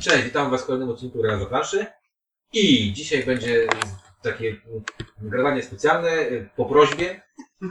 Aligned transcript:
Cześć, 0.00 0.24
witam 0.24 0.50
Was 0.50 0.62
w 0.62 0.66
kolejnym 0.66 0.90
odcinku 0.90 1.22
Grania 1.22 1.46
planszy. 1.46 1.86
I 2.52 2.92
dzisiaj 2.92 3.24
będzie 3.24 3.66
takie 4.22 4.56
nagrywanie 5.22 5.62
specjalne 5.62 6.18
y, 6.18 6.50
po 6.56 6.64
prośbie. 6.64 7.22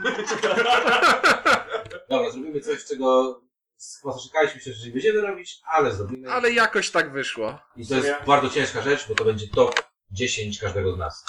Dobra, 2.10 2.30
zrobimy 2.30 2.60
coś, 2.60 2.84
czego 2.84 3.40
spotkaliśmy 3.76 4.60
się, 4.60 4.72
że 4.72 4.86
nie 4.86 4.92
będziemy 4.92 5.20
robić, 5.20 5.60
ale 5.66 5.92
zrobimy. 5.92 6.30
Ale 6.32 6.52
jakoś 6.52 6.90
tak 6.90 7.12
wyszło. 7.12 7.58
I 7.76 7.86
to 7.86 7.94
jest 7.94 8.10
bardzo 8.26 8.50
ciężka 8.50 8.82
rzecz, 8.82 9.08
bo 9.08 9.14
to 9.14 9.24
będzie 9.24 9.48
top 9.48 9.82
10 10.10 10.58
każdego 10.58 10.94
z 10.94 10.98
nas. 10.98 11.24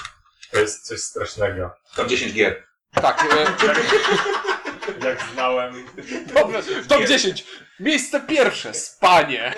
To 0.52 0.60
jest 0.60 0.88
coś 0.88 1.00
strasznego. 1.00 1.72
Top 1.96 2.08
10 2.08 2.34
gier. 2.34 2.68
Tak, 2.94 3.28
e, 3.34 3.46
Jak 5.06 5.24
znałem. 5.34 5.74
dobra, 6.34 6.60
top 6.88 7.08
10. 7.08 7.46
Miejsce 7.80 8.22
pierwsze, 8.22 8.74
spanie. 8.74 9.54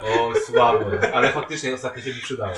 O, 0.00 0.32
słabo. 0.46 0.90
Ale 1.12 1.32
faktycznie 1.32 1.74
ostatnio 1.74 2.02
się 2.02 2.10
mi 2.10 2.20
przydało. 2.20 2.52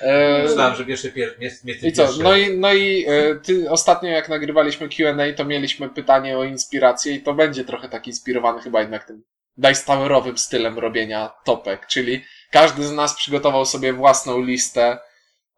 E, 0.00 0.42
Myślałem, 0.42 0.76
że 0.76 0.84
pierwsze 0.84 1.08
pier... 1.08 1.34
miejsce 1.38 1.88
I 1.88 1.92
co? 1.92 2.02
pierwsze. 2.02 2.22
No 2.22 2.36
i, 2.36 2.58
no 2.58 2.74
i 2.74 3.06
e, 3.08 3.34
ty 3.34 3.70
ostatnio 3.70 4.10
jak 4.10 4.28
nagrywaliśmy 4.28 4.88
Q&A, 4.88 5.36
to 5.36 5.44
mieliśmy 5.44 5.88
pytanie 5.88 6.38
o 6.38 6.44
inspirację 6.44 7.14
i 7.14 7.22
to 7.22 7.34
będzie 7.34 7.64
trochę 7.64 7.88
tak 7.88 8.06
inspirowany 8.06 8.62
chyba 8.62 8.80
jednak 8.80 9.04
tym 9.04 9.22
Dice 9.56 9.86
Towerowym 9.86 10.38
stylem 10.38 10.78
robienia 10.78 11.30
topek, 11.44 11.86
czyli 11.86 12.24
każdy 12.50 12.82
z 12.82 12.92
nas 12.92 13.14
przygotował 13.14 13.66
sobie 13.66 13.92
własną 13.92 14.42
listę, 14.42 14.98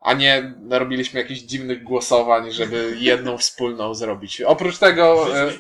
a 0.06 0.12
nie 0.12 0.54
robiliśmy 0.70 1.20
jakichś 1.20 1.40
dziwnych 1.40 1.82
głosowań, 1.82 2.52
żeby 2.52 2.96
jedną 2.98 3.38
wspólną 3.38 3.94
zrobić. 3.94 4.40
Oprócz 4.40 4.78
tego... 4.78 5.26
E, 5.38 5.50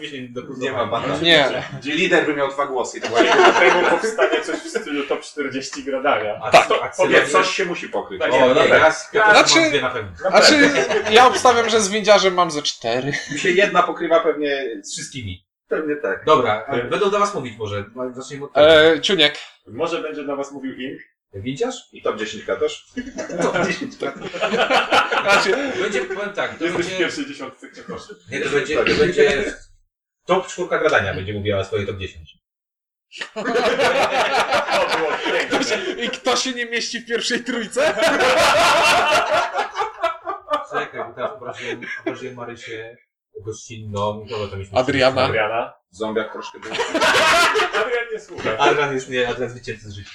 nie 0.58 0.72
ma 0.72 0.86
bana. 0.86 1.16
nie, 1.22 1.62
Gdzie 1.80 1.94
lider 1.94 2.26
by 2.26 2.34
miał 2.36 2.48
dwa 2.50 2.66
głosy. 2.66 3.00
Tak 3.00 3.10
dlatego 3.36 3.90
powstanie 3.90 4.40
coś 4.40 4.56
w 4.56 4.68
stylu 4.68 5.06
top 5.06 5.20
40 5.20 5.84
gradania. 5.84 6.40
A 6.42 6.50
Tak. 6.50 6.94
Cylon- 6.96 7.28
coś 7.32 7.48
się 7.54 7.64
musi 7.64 7.88
pokryć. 7.88 8.20
Tak, 8.20 8.32
O, 8.32 8.34
nie, 8.40 8.48
dobra, 8.48 8.64
nie. 8.64 8.70
ja, 8.70 8.90
Znaczy- 9.30 9.60
mam 9.60 9.68
dwie 9.70 9.80
na 9.80 9.90
pewno. 9.90 10.10
Znaczy, 10.30 10.70
ja 11.10 11.26
obstawiam, 11.26 11.68
że 11.70 11.80
z 11.80 11.88
windziarzem 11.88 12.34
mam 12.34 12.50
ze 12.50 12.62
cztery. 12.62 13.12
Mi 13.32 13.38
się 13.38 13.50
jedna 13.50 13.82
pokrywa 13.82 14.20
pewnie... 14.20 14.64
Z 14.82 14.92
wszystkimi. 14.92 15.46
Pewnie 15.68 15.96
tak. 15.96 16.24
Dobra, 16.24 16.66
będą 16.90 17.10
do 17.10 17.18
Was 17.18 17.34
mówić 17.34 17.58
może. 17.58 17.84
Zacznijmy 18.14 18.44
od 18.46 18.52
tego. 18.52 18.92
E, 18.94 19.00
Ciuniek, 19.00 19.38
Może 19.66 20.02
będzie 20.02 20.22
dla 20.22 20.36
was 20.36 20.52
mówił 20.52 20.74
Ink. 20.74 21.00
Widzisz? 21.42 21.74
I 21.92 22.02
top 22.02 22.16
10 22.18 22.44
katosz? 22.44 22.86
Top 23.42 23.66
10. 23.66 23.94
znaczy, 23.94 25.72
Będzie, 25.80 26.04
powiem 26.04 26.32
tak, 26.32 26.58
to 26.58 26.64
Jesteś 26.64 26.70
w 26.70 26.76
będzie, 26.76 26.98
pierwszej 26.98 27.26
dziesiątce 27.26 27.68
Katoszy. 27.68 28.14
nie, 28.30 28.40
to 28.40 28.50
będzie, 28.50 28.76
to 28.76 28.94
będzie 28.94 29.54
top 30.26 30.46
czwórka 30.46 30.78
gradania 30.78 31.14
będzie 31.14 31.32
mówiła 31.32 31.64
swoje 31.64 31.86
top 31.86 31.96
10. 31.98 32.38
To 33.34 33.42
było 34.96 35.12
piękne. 35.24 36.04
i 36.04 36.10
kto 36.10 36.36
się 36.36 36.52
nie 36.52 36.66
mieści 36.66 37.00
w 37.00 37.06
pierwszej 37.06 37.44
trójce? 37.44 37.94
Czekaj, 40.72 41.04
bo 41.08 41.12
teraz 41.14 41.32
obraziłem, 41.32 41.80
obraziłem 42.04 42.34
Marysię 42.36 42.96
gościnną. 43.44 44.26
Kogo 44.30 44.48
to 44.48 44.56
mieliśmy? 44.56 44.78
Adriana. 44.78 45.22
Adriana. 45.22 45.74
Zombiak 45.90 46.32
troszkę 46.32 46.60
był. 46.60 46.72
Adrian 47.82 48.04
nie 48.12 48.20
słucha. 48.20 48.58
Adrian 48.58 48.94
jest, 48.94 49.10
nie, 49.10 49.28
Adrian 49.28 49.50
z 49.50 49.92
życia. 49.92 50.10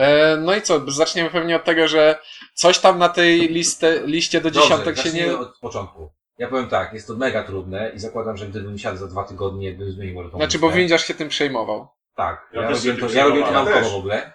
E, 0.00 0.36
no 0.36 0.54
i 0.54 0.62
co, 0.62 0.90
zaczniemy 0.90 1.30
pewnie 1.30 1.56
od 1.56 1.64
tego, 1.64 1.88
że 1.88 2.18
coś 2.54 2.78
tam 2.78 2.98
na 2.98 3.08
tej 3.08 3.38
listę, 3.48 4.00
liście 4.06 4.40
do 4.40 4.50
dziesiątek 4.50 4.98
się 4.98 5.12
nie... 5.12 5.38
od 5.38 5.58
początku. 5.58 6.12
Ja 6.38 6.48
powiem 6.48 6.68
tak, 6.68 6.92
jest 6.92 7.06
to 7.06 7.14
mega 7.14 7.42
trudne 7.44 7.90
i 7.94 7.98
zakładam, 7.98 8.36
że 8.36 8.46
gdybym 8.46 8.78
siadł 8.78 8.98
za 8.98 9.06
dwa 9.06 9.24
tygodnie, 9.24 9.72
bym 9.72 9.92
zmienił 9.92 10.14
może 10.14 10.30
tą 10.30 10.36
Znaczy, 10.36 10.58
bo 10.58 10.66
listę. 10.66 10.78
windziarz 10.78 11.04
się 11.06 11.14
tym 11.14 11.28
przejmował. 11.28 11.88
Tak, 12.16 12.48
Ja 12.52 12.62
ja, 12.62 12.68
też 12.68 12.82
się 12.82 12.96
to, 12.96 13.06
tym 13.06 13.16
ja 13.16 13.24
robiłem 13.24 13.46
to 13.48 13.52
przejmowałem. 13.52 13.74
naukowo 13.74 13.96
w 13.96 13.98
ogóle. 13.98 14.32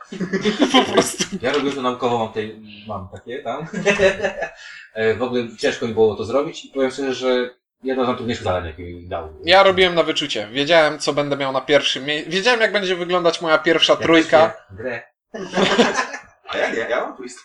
Po 0.86 0.94
prostu. 0.94 1.24
Ja 1.42 1.52
robiłem 1.54 1.76
to 1.76 1.82
naukowo, 1.82 2.18
mam, 2.20 2.34
tej, 2.34 2.62
mam 2.88 3.10
takie 3.14 3.44
tam. 3.44 3.68
E, 4.94 5.14
w 5.16 5.24
ogóle 5.24 5.44
ciężko 5.60 5.88
mi 5.88 5.94
było 5.94 6.16
to 6.16 6.26
zrobić 6.26 6.66
i 6.66 6.70
powiem 6.70 6.92
szczerze, 6.92 7.14
że 7.14 7.50
jedno 7.84 8.04
z 8.04 8.08
najtrudniejszych 8.08 8.44
zadań, 8.44 8.66
jakie 8.66 8.84
mi 8.84 9.08
dał. 9.08 9.34
Ja 9.46 9.64
robiłem 9.64 9.96
na 9.96 10.04
wyczucie. 10.04 10.48
Wiedziałem, 10.52 11.00
co 11.00 11.14
będę 11.14 11.38
miał 11.38 11.52
na 11.52 11.62
pierwszym 11.62 12.06
miejscu. 12.06 12.32
Wiedziałem, 12.32 12.62
jak 12.62 12.72
będzie 12.72 12.96
wyglądać 12.96 13.42
moja 13.42 13.58
pierwsza 13.58 13.94
Jak 13.94 14.02
trójka. 14.02 14.48
piszę 14.50 14.76
Grę. 14.84 15.04
A 16.50 16.58
ja 16.58 16.70
nie, 16.70 16.78
ja 16.78 17.02
mam 17.02 17.18
twist. 17.18 17.40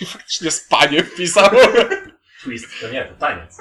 I 0.00 0.06
faktycznie 0.06 0.50
spanie 0.50 1.04
wpisał. 1.04 1.50
Twist 2.42 2.80
to 2.80 2.88
nie, 2.88 3.04
to 3.04 3.14
taniec. 3.14 3.56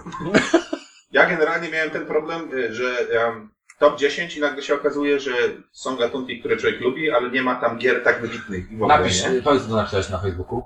Ja 1.12 1.30
generalnie 1.30 1.70
miałem 1.70 1.90
ten 1.90 2.06
problem, 2.06 2.54
y, 2.54 2.74
że 2.76 3.08
um, 3.26 3.54
top 3.80 4.00
10 4.00 4.38
i 4.38 4.42
nagle 4.42 4.64
się 4.64 4.74
okazuje, 4.74 5.20
że 5.20 5.32
są 5.72 5.98
gatunki, 5.98 6.40
które 6.40 6.58
człowiek 6.58 6.82
lubi, 6.82 7.12
ale 7.12 7.32
nie 7.32 7.44
ma 7.44 7.56
tam 7.56 7.78
gier 7.78 8.04
tak 8.04 8.22
wybitnych. 8.22 8.72
i 8.72 8.78
w 8.78 8.84
ogóle, 8.84 8.98
Napisz, 9.00 9.24
nie? 9.24 9.42
powiedz 9.42 9.64
co 9.64 9.70
to 9.70 9.76
napisałeś 9.76 10.10
na 10.10 10.20
Facebooku, 10.20 10.64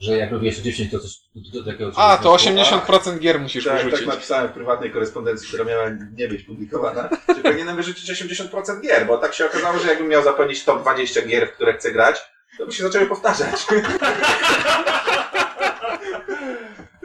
że 0.00 0.16
jak 0.16 0.30
jeszcze 0.42 0.62
10, 0.62 0.90
to 0.90 0.98
coś 1.00 1.10
do, 1.34 1.60
do 1.60 1.72
takiego... 1.72 1.92
A, 1.96 2.16
to 2.16 2.36
czegoś- 2.38 2.70
80% 2.70 3.18
gier 3.18 3.40
musisz 3.40 3.64
Tak, 3.64 3.72
tak 3.74 3.84
wyrzucić. 3.84 4.06
napisałem 4.06 4.48
w 4.48 4.52
prywatnej 4.52 4.90
korespondencji, 4.90 5.48
która 5.48 5.64
miała 5.64 5.84
nie 6.16 6.28
być 6.28 6.42
publikowana, 6.42 7.08
że 7.28 7.42
powinienem 7.42 7.76
wyrzucić 7.76 8.10
80% 8.12 8.80
gier, 8.80 9.06
bo 9.06 9.18
tak 9.18 9.34
się 9.34 9.46
okazało, 9.46 9.78
że 9.78 9.88
jakbym 9.88 10.08
miał 10.08 10.22
zapełnić 10.22 10.64
top 10.64 10.80
20 10.82 11.22
gier, 11.22 11.48
w 11.48 11.52
które 11.52 11.74
chcę 11.74 11.92
grać, 11.92 12.20
to 12.58 12.66
by 12.66 12.72
się 12.72 12.82
zaczęły 12.82 13.06
powtarzać. 13.06 13.66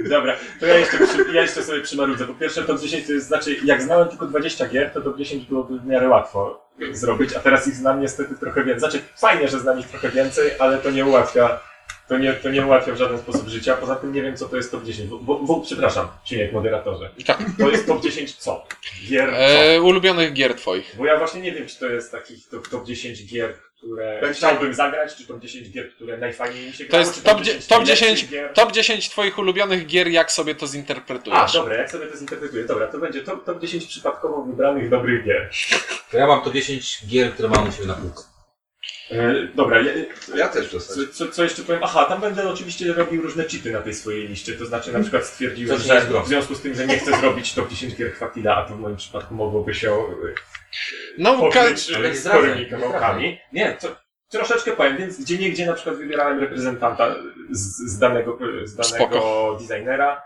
Dobra, 0.10 0.36
to 0.60 0.66
ja 0.66 0.78
jeszcze, 0.78 0.98
ja 1.34 1.42
jeszcze 1.42 1.64
sobie 1.64 1.82
przymarudzę. 1.82 2.26
Po 2.28 2.34
pierwsze, 2.34 2.64
top 2.64 2.80
10 2.82 3.08
to 3.08 3.14
jest, 3.14 3.28
znaczy, 3.28 3.56
jak 3.64 3.82
znałem 3.82 4.08
tylko 4.08 4.26
20 4.26 4.68
gier, 4.68 4.92
to 4.94 5.02
top 5.02 5.18
10 5.18 5.46
byłoby 5.46 5.80
w 5.80 5.86
miarę 5.86 6.10
łatwo 6.10 6.70
zrobić, 6.92 7.34
a 7.34 7.40
teraz 7.40 7.68
ich 7.68 7.74
znam 7.76 8.02
niestety 8.02 8.36
trochę 8.36 8.64
więcej. 8.64 8.80
Znaczy, 8.92 9.06
fajnie, 9.18 9.48
że 9.48 9.60
znam 9.60 9.80
ich 9.80 9.88
trochę 9.88 10.10
więcej, 10.10 10.52
ale 10.60 10.78
to 10.78 10.92
nie 10.92 11.06
ułatwia, 11.06 11.60
to 12.10 12.18
nie, 12.18 12.34
to 12.34 12.50
nie 12.50 12.66
ułatwia 12.66 12.94
w 12.94 12.98
żaden 12.98 13.20
sposób 13.20 13.48
życia. 13.48 13.76
Poza 13.76 13.96
tym 13.96 14.14
nie 14.14 14.22
wiem, 14.22 14.38
co 14.38 14.50
to 14.50 14.58
jest 14.58 14.72
top 14.72 14.84
10. 14.84 15.10
Bo, 15.10 15.18
bo, 15.20 15.40
bo 15.40 15.60
przepraszam, 15.62 16.08
Ciuniek, 16.26 16.54
moderatorze. 16.54 17.10
Tak. 17.26 17.38
To 17.60 17.70
jest 17.70 17.88
top 17.88 18.04
10 18.04 18.36
co? 18.36 18.66
Gier 19.10 19.30
co? 19.30 19.36
E, 19.38 19.82
ulubionych 19.82 20.34
gier 20.34 20.56
twoich. 20.56 20.96
Bo 20.98 21.06
ja 21.06 21.18
właśnie 21.18 21.42
nie 21.42 21.52
wiem, 21.52 21.68
czy 21.68 21.80
to 21.80 21.88
jest 21.90 22.12
takich 22.12 22.48
top, 22.50 22.68
top 22.68 22.86
10 22.86 23.26
gier, 23.26 23.54
które 23.78 24.22
Będzie- 24.22 24.38
chciałbym 24.38 24.74
zagrać, 24.74 25.16
czy 25.16 25.28
top 25.28 25.40
10 25.40 25.70
gier, 25.72 25.92
które 25.92 26.18
najfajniej 26.18 26.66
mi 26.68 26.74
się 26.74 26.84
To 26.86 26.90
grało, 26.90 27.06
jest 27.06 27.18
czy 27.18 27.24
top, 27.24 27.42
dzie- 27.42 27.54
top, 27.54 27.70
najlepszych 27.80 28.08
10, 28.10 28.32
gier. 28.32 28.54
top 28.54 28.72
10 28.72 29.10
twoich 29.10 29.38
ulubionych 29.40 29.86
gier, 29.86 30.08
jak 30.08 30.32
sobie 30.32 30.56
to 30.56 30.66
A, 30.66 30.68
zinterpretujesz. 30.68 31.54
dobra, 31.54 31.76
jak 31.76 31.92
sobie 31.92 32.06
to 32.08 32.18
zinterpretuję? 32.18 32.64
Dobra, 32.66 32.88
to 32.88 32.98
będzie 33.00 33.22
top, 33.22 33.46
top 33.46 33.60
10 33.62 33.86
przypadkowo 33.86 34.42
wybranych 34.44 34.90
dobrych 34.90 35.26
gier. 35.26 35.50
To 36.12 36.18
ja 36.18 36.28
mam 36.28 36.42
to 36.42 36.52
10 36.52 37.00
gier, 37.08 37.34
które 37.34 37.50
mam 37.50 37.70
u 37.70 37.72
siebie 37.72 37.88
na 37.88 37.94
półce. 37.94 38.24
E, 39.12 39.48
dobra, 39.56 39.82
ja, 39.82 39.92
Ja 40.36 40.48
też 40.48 40.70
co, 40.70 41.08
co, 41.14 41.28
co 41.28 41.44
jeszcze 41.44 41.62
powiem? 41.62 41.82
Aha, 41.84 42.06
tam 42.06 42.22
będę 42.22 42.50
oczywiście 42.50 42.94
robił 42.94 43.22
różne 43.22 43.44
cheaty 43.44 43.72
na 43.72 43.82
tej 43.82 43.94
swojej 43.94 44.28
liście, 44.28 44.54
to 44.54 44.66
znaczy 44.66 44.94
na 44.94 45.00
przykład 45.00 45.26
stwierdziłem, 45.26 45.78
Coś 45.78 45.88
nie 45.88 46.02
że 46.02 46.22
w 46.24 46.28
związku 46.28 46.56
z 46.56 46.62
tym, 46.62 46.76
że 46.76 46.88
nie 46.88 46.98
chcę 46.98 47.18
zrobić 47.18 47.54
top 47.54 47.70
10 47.70 47.96
gier 47.96 48.12
Chwatila, 48.12 48.56
a 48.56 48.66
to 48.66 48.76
w 48.76 48.80
moim 48.80 48.96
przypadku 48.96 49.36
mogłoby 49.36 49.74
się 49.74 49.92
e, 49.92 50.06
No, 51.18 51.34
ka- 51.34 51.40
pokryć 51.40 51.92
ale 51.96 52.08
e, 52.08 52.12
nie 52.12 52.18
sporymi 52.18 52.60
nie 52.60 52.66
kawałkami. 52.66 53.40
Nie, 53.54 53.78
to, 53.82 53.96
troszeczkę 54.30 54.72
powiem, 54.72 54.98
więc 54.98 55.22
gdzie 55.22 55.38
niegdzie 55.38 55.66
na 55.66 55.74
przykład 55.74 55.96
wybierałem 55.96 56.40
reprezentanta 56.40 57.16
z, 57.50 57.92
z 57.94 58.00
danego, 58.00 58.40
z 58.64 58.76
danego 58.76 59.58
designera. 59.62 60.22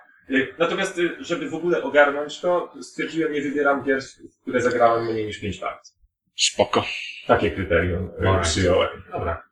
Natomiast, 0.60 1.00
żeby 1.20 1.50
w 1.50 1.54
ogóle 1.54 1.84
ogarnąć 1.84 2.40
to, 2.40 2.74
stwierdziłem, 2.82 3.34
nie 3.34 3.42
wybieram 3.42 3.84
gier, 3.84 4.02
w 4.04 4.42
które 4.42 4.62
zagrałem 4.62 5.06
mniej 5.06 5.26
niż 5.26 5.40
5 5.40 5.62
lat. 5.62 5.94
Spoko. 6.36 6.84
Takie 7.28 7.52
kryterium 7.52 8.12
y, 8.24 8.28
Alright. 8.28 8.52
przyjąłem. 8.52 9.04
Dobra. 9.12 9.44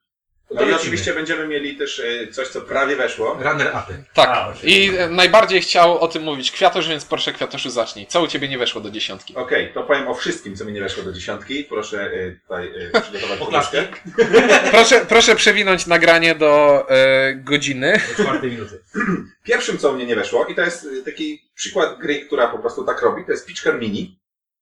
No 0.53 0.61
i 0.69 0.73
oczywiście 0.73 1.13
będziemy 1.13 1.47
mieli 1.47 1.75
też 1.75 1.99
e, 1.99 2.27
coś, 2.27 2.47
co 2.47 2.61
prawie 2.61 2.95
weszło. 2.95 3.37
Runner 3.41 3.67
upy. 3.67 4.03
Tak. 4.13 4.29
A. 4.29 4.53
I 4.63 4.97
e, 4.97 5.09
najbardziej 5.09 5.61
chciał 5.61 5.99
o 5.99 6.07
tym 6.07 6.23
mówić 6.23 6.51
Kwiatosz, 6.51 6.87
więc 6.87 7.05
proszę 7.05 7.33
Kwiatoszu 7.33 7.69
zacznij. 7.69 8.07
Co 8.07 8.21
u 8.21 8.27
ciebie 8.27 8.47
nie 8.47 8.57
weszło 8.57 8.81
do 8.81 8.91
dziesiątki? 8.91 9.35
Okej, 9.35 9.71
to 9.73 9.83
powiem 9.83 10.07
o 10.07 10.13
wszystkim, 10.13 10.55
co 10.55 10.65
mi 10.65 10.73
nie 10.73 10.81
weszło 10.81 11.03
do 11.03 11.13
dziesiątki. 11.13 11.63
Proszę 11.63 12.01
e, 12.01 12.31
tutaj 12.31 12.71
e, 12.93 13.01
przygotować 13.01 13.39
poduszkę. 13.45 13.87
Proszę, 14.71 15.05
proszę 15.09 15.35
przewinąć 15.35 15.87
nagranie 15.87 16.35
do 16.35 16.85
e, 16.89 17.35
godziny. 17.35 18.01
Do 18.17 18.23
czwartej 18.23 18.51
minuty. 18.51 18.83
Pierwszym, 19.43 19.77
co 19.77 19.91
u 19.91 19.93
mnie 19.95 20.05
nie 20.05 20.15
weszło, 20.15 20.45
i 20.45 20.55
to 20.55 20.61
jest 20.61 20.87
e, 21.01 21.05
taki 21.05 21.41
przykład 21.55 21.99
gry, 21.99 22.25
która 22.25 22.47
po 22.47 22.59
prostu 22.59 22.83
tak 22.83 23.01
robi, 23.01 23.25
to 23.25 23.31
jest 23.31 23.47
Pitchcar 23.47 23.79
Mini, 23.79 24.19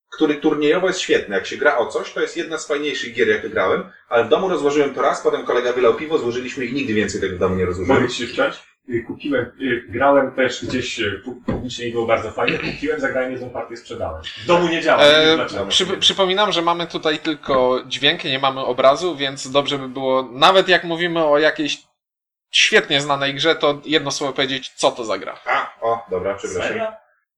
który 0.09 0.35
turniejowo 0.35 0.87
jest 0.87 0.99
świetny. 0.99 1.35
Jak 1.35 1.45
się 1.45 1.57
gra 1.57 1.77
o 1.77 1.85
coś, 1.87 2.13
to 2.13 2.21
jest 2.21 2.37
jedna 2.37 2.57
z 2.57 2.67
fajniejszych 2.67 3.13
gier, 3.13 3.27
jakie 3.27 3.49
grałem, 3.49 3.91
ale 4.09 4.23
w 4.23 4.29
domu 4.29 4.49
rozłożyłem 4.49 4.93
to 4.95 5.01
raz, 5.01 5.21
potem 5.21 5.45
kolega 5.45 5.73
wylał 5.73 5.93
piwo, 5.93 6.17
złożyliśmy 6.17 6.65
i 6.65 6.73
nigdy 6.73 6.93
więcej 6.93 7.21
tego 7.21 7.35
w 7.35 7.39
domu 7.39 7.55
nie 7.55 7.65
rozłożyłem. 7.65 8.01
Mogę 8.01 8.13
się 8.13 8.27
wciąć? 8.27 8.55
Y, 8.89 9.03
Kupiłem, 9.07 9.45
y, 9.61 9.83
grałem 9.89 10.31
też 10.35 10.65
gdzieś 10.65 10.99
y, 10.99 11.21
pu- 11.25 11.35
publicznie 11.45 11.85
i 11.87 11.91
było 11.91 12.05
bardzo 12.05 12.31
fajne. 12.31 12.57
Kupiłem, 12.57 12.99
zagrałem 12.99 13.31
jedną 13.31 13.49
partię, 13.49 13.77
sprzedałem. 13.77 14.23
W 14.43 14.45
domu 14.45 14.67
nie 14.67 14.81
działa, 14.81 15.03
nie 15.03 15.09
wiem 15.37 15.39
E, 15.39 15.67
przy, 15.67 15.85
przypominam, 15.97 16.51
że 16.51 16.61
mamy 16.61 16.87
tutaj 16.87 17.19
tylko 17.19 17.83
dźwięk, 17.87 18.23
nie 18.23 18.39
mamy 18.39 18.61
obrazu, 18.61 19.15
więc 19.15 19.51
dobrze 19.51 19.77
by 19.77 19.89
było, 19.89 20.29
nawet 20.31 20.67
jak 20.67 20.83
mówimy 20.83 21.25
o 21.25 21.37
jakiejś 21.39 21.77
świetnie 22.51 23.01
znanej 23.01 23.33
grze, 23.35 23.55
to 23.55 23.81
jedno 23.85 24.11
słowo 24.11 24.33
powiedzieć, 24.33 24.69
co 24.75 24.91
to 24.91 25.03
za 25.05 25.17
gra. 25.17 25.39
A, 25.45 25.73
o, 25.81 26.05
dobra, 26.11 26.33
przepraszam. 26.35 26.67
Serio? 26.67 26.91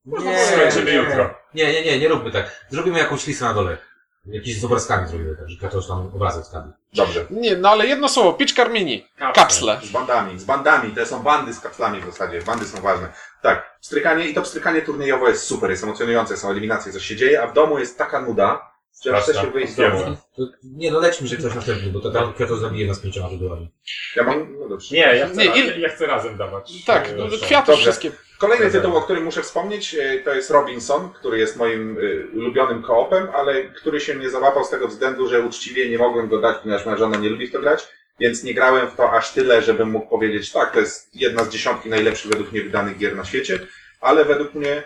Nie, 0.06 0.46
Skończymy 0.46 0.92
jutro. 0.94 1.34
Nie, 1.54 1.74
nie, 1.74 1.86
nie, 1.86 2.00
nie 2.00 2.08
róbmy 2.08 2.32
tak. 2.32 2.66
Zrobimy 2.70 3.00
jakąś 3.00 3.28
listę 3.28 3.46
na 3.46 3.54
dole. 3.54 3.78
Jakiś 4.26 4.60
z 4.60 4.66
obrazkami 4.66 5.08
zrobimy, 5.08 5.36
tak, 5.36 5.50
że 5.50 5.58
Kratos 5.58 5.88
tam 5.88 6.00
obrazek 6.16 6.44
wstawi. 6.44 6.72
Dobrze. 6.94 7.26
Nie, 7.30 7.56
no 7.58 7.70
ale 7.70 7.88
jedno 7.88 8.10
słowo, 8.10 8.34
Pitchcar 8.34 8.72
Mini. 8.72 9.08
Kapsle. 9.34 9.80
Z 9.84 9.90
bandami, 9.90 10.40
z 10.40 10.44
bandami. 10.44 10.96
To 10.96 11.06
są 11.06 11.24
bandy 11.24 11.54
z 11.54 11.60
kapslami 11.60 12.02
w 12.02 12.06
zasadzie. 12.06 12.42
Bandy 12.42 12.66
są 12.66 12.82
ważne. 12.82 13.10
Tak, 13.42 13.78
pstrykanie 13.82 14.28
i 14.28 14.34
to 14.34 14.42
pstrykanie 14.42 14.82
turniejowe 14.82 15.30
jest 15.30 15.44
super, 15.44 15.70
jest 15.70 15.84
emocjonujące, 15.84 16.38
są 16.38 16.50
eliminacje, 16.52 16.92
coś 16.94 17.06
się 17.06 17.16
dzieje, 17.16 17.44
a 17.44 17.48
w 17.48 17.54
domu 17.54 17.80
jest 17.80 17.98
taka 17.98 18.22
nuda, 18.22 18.72
że 19.06 19.18
aż 19.18 19.24
chce 19.24 19.34
się 19.34 19.52
wyjść 19.52 19.74
z 19.74 19.76
domu. 19.76 20.18
To, 20.36 20.44
nie, 20.64 20.92
no 20.92 21.00
lećmy, 21.00 21.28
że 21.28 21.36
ktoś 21.38 21.56
następny, 21.56 21.92
bo 21.92 22.00
to 22.00 22.12
tam 22.12 22.34
Kratos 22.34 22.60
zabije 22.60 22.88
nas 22.88 23.00
pięcioma 23.00 23.30
żydłami. 23.30 23.72
Ja 24.16 24.24
mam, 24.24 24.60
no 24.60 24.70
dobrze. 24.70 24.96
Nie, 24.96 25.02
ja 25.02 25.28
chcę, 25.28 25.36
Nie, 25.38 25.46
il- 25.46 25.80
ja 25.82 25.90
chcę 25.90 26.06
razem 26.08 26.38
dawać. 26.38 26.86
Tak, 26.86 27.10
e, 27.10 27.14
no, 27.16 27.26
kwiatów 27.46 27.76
wszystkie. 27.76 28.12
Kolejny 28.42 28.72
tytuł, 28.72 28.98
o 28.98 29.02
którym 29.02 29.24
muszę 29.24 29.42
wspomnieć, 29.42 29.96
e, 29.96 30.20
to 30.20 30.34
jest 30.34 30.50
Robinson, 30.52 31.10
który 31.10 31.40
jest 31.40 31.58
moim 31.58 31.98
e, 31.98 32.38
ulubionym 32.38 32.82
koopem, 32.84 33.28
ale 33.34 33.64
który 33.64 34.00
się 34.00 34.16
nie 34.16 34.30
załapał 34.30 34.66
z 34.66 34.70
tego 34.70 34.88
względu, 34.88 35.28
że 35.28 35.42
uczciwie 35.42 35.90
nie 35.90 35.98
mogłem 35.98 36.28
go 36.28 36.42
dać, 36.42 36.58
ponieważ 36.58 36.86
moja 36.86 36.98
żona 36.98 37.18
nie 37.18 37.30
lubi 37.30 37.48
w 37.48 37.52
to 37.52 37.60
grać, 37.60 37.88
więc 38.20 38.44
nie 38.44 38.54
grałem 38.54 38.88
w 38.88 38.96
to 38.96 39.12
aż 39.12 39.34
tyle, 39.34 39.62
żebym 39.62 39.90
mógł 39.90 40.10
powiedzieć, 40.10 40.52
tak, 40.52 40.74
to 40.74 40.80
jest 40.80 41.16
jedna 41.16 41.44
z 41.44 41.50
dziesiątki 41.50 41.90
najlepszych 41.90 42.32
według 42.32 42.52
mnie 42.52 42.62
wydanych 42.62 42.98
gier 42.98 43.16
na 43.16 43.26
świecie, 43.26 43.60
ale 44.00 44.26
według 44.26 44.54
mnie 44.54 44.84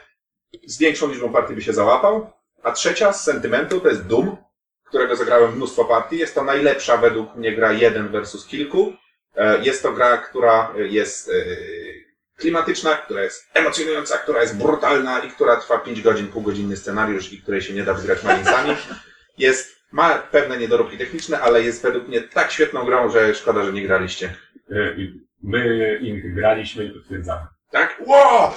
z 0.65 0.79
większą 0.79 1.07
liczbą 1.11 1.33
partii 1.33 1.53
by 1.53 1.61
się 1.61 1.73
załapał. 1.73 2.31
A 2.63 2.71
trzecia 2.71 3.13
z 3.13 3.23
sentymentu 3.23 3.79
to 3.79 3.89
jest 3.89 4.07
Doom, 4.07 4.37
którego 4.83 5.15
zagrałem 5.15 5.55
mnóstwo 5.55 5.85
partii. 5.85 6.17
Jest 6.17 6.35
to 6.35 6.43
najlepsza 6.43 6.97
według 6.97 7.35
mnie 7.35 7.55
gra 7.55 7.73
jeden 7.73 8.07
versus 8.07 8.47
kilku. 8.47 8.93
E, 9.35 9.63
Jest 9.63 9.83
to 9.83 9.91
gra, 9.91 10.17
która 10.17 10.73
jest 10.77 11.31
klimatyczna, 12.37 12.95
która 12.95 13.23
jest 13.23 13.49
emocjonująca, 13.53 14.17
która 14.17 14.41
jest 14.41 14.57
brutalna 14.57 15.19
i 15.19 15.29
która 15.31 15.55
trwa 15.55 15.77
5 15.77 16.01
godzin, 16.01 16.27
półgodzinny 16.27 16.77
scenariusz 16.77 17.33
i 17.33 17.41
której 17.41 17.61
się 17.61 17.73
nie 17.73 17.83
da 17.83 17.93
wygrać 17.93 18.23
malincami. 18.23 18.75
Jest, 19.37 19.75
ma 19.91 20.09
pewne 20.17 20.57
niedoróbki 20.57 20.97
techniczne, 20.97 21.39
ale 21.41 21.63
jest 21.63 21.83
według 21.83 22.07
mnie 22.07 22.21
tak 22.21 22.51
świetną 22.51 22.85
grą, 22.85 23.09
że 23.09 23.35
szkoda, 23.35 23.63
że 23.63 23.73
nie 23.73 23.81
graliście. 23.87 24.35
E, 24.71 24.95
My 25.43 25.97
im 26.01 26.35
graliśmy 26.35 26.85
i 26.85 26.89
potwierdzamy. 26.89 27.41
Tak? 27.71 28.01
Wow! 28.05 28.51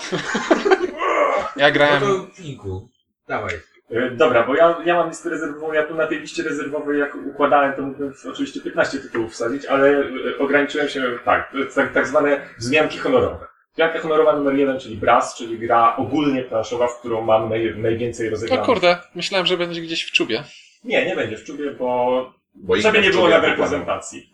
Ja 1.57 1.67
No 1.69 1.73
grałem. 1.73 2.01
to 2.01 2.27
Finku, 2.35 2.89
dawaj. 3.29 3.55
E, 3.91 4.11
Dobra, 4.11 4.47
bo 4.47 4.55
ja, 4.55 4.79
ja 4.85 4.95
mam 4.95 5.09
listę 5.09 5.31
rezerwową, 5.31 5.73
ja 5.73 5.83
tu 5.87 5.95
na 5.95 6.07
tej 6.07 6.21
liście 6.21 6.43
rezerwowej 6.43 6.99
jak 6.99 7.15
układałem, 7.15 7.73
to 7.73 7.83
mógłbym 7.83 8.15
oczywiście 8.33 8.61
15 8.61 8.99
tytułów 8.99 9.33
wsadzić, 9.33 9.67
ale 9.67 9.89
e, 9.99 10.05
ograniczyłem 10.39 10.89
się, 10.89 11.19
tak, 11.25 11.53
to 11.53 11.59
jest 11.59 11.75
tak, 11.77 11.93
tak 11.93 12.07
zwane 12.07 12.41
wzmianki 12.59 12.99
honorowe. 12.99 13.47
Wzmianka 13.79 14.01
honorowa 14.01 14.37
numer 14.37 14.55
jeden, 14.55 14.81
czyli 14.81 14.97
Brass, 14.97 15.35
czyli 15.37 15.59
gra 15.59 15.97
ogólnie 15.97 16.43
planszowa, 16.43 16.87
w 16.89 16.99
którą 16.99 17.21
mam 17.23 17.49
naj, 17.49 17.75
najwięcej 17.77 18.27
No 18.27 18.31
rozegranych. 18.31 18.67
kurde, 18.67 18.99
myślałem, 19.15 19.47
że 19.47 19.57
będzie 19.57 19.81
gdzieś 19.81 20.05
w 20.05 20.13
czubie. 20.13 20.45
Nie, 20.85 21.07
nie 21.07 21.17
będzie 21.17 21.37
w 21.37 21.45
czubie, 21.45 21.71
bo 21.71 22.33
Bo 22.55 22.77
żeby 22.77 23.01
nie 23.01 23.11
było 23.11 23.23
czuję 23.23 23.35
nawet 23.35 23.51
dokładnie. 23.51 23.57
prezentacji. 23.79 24.33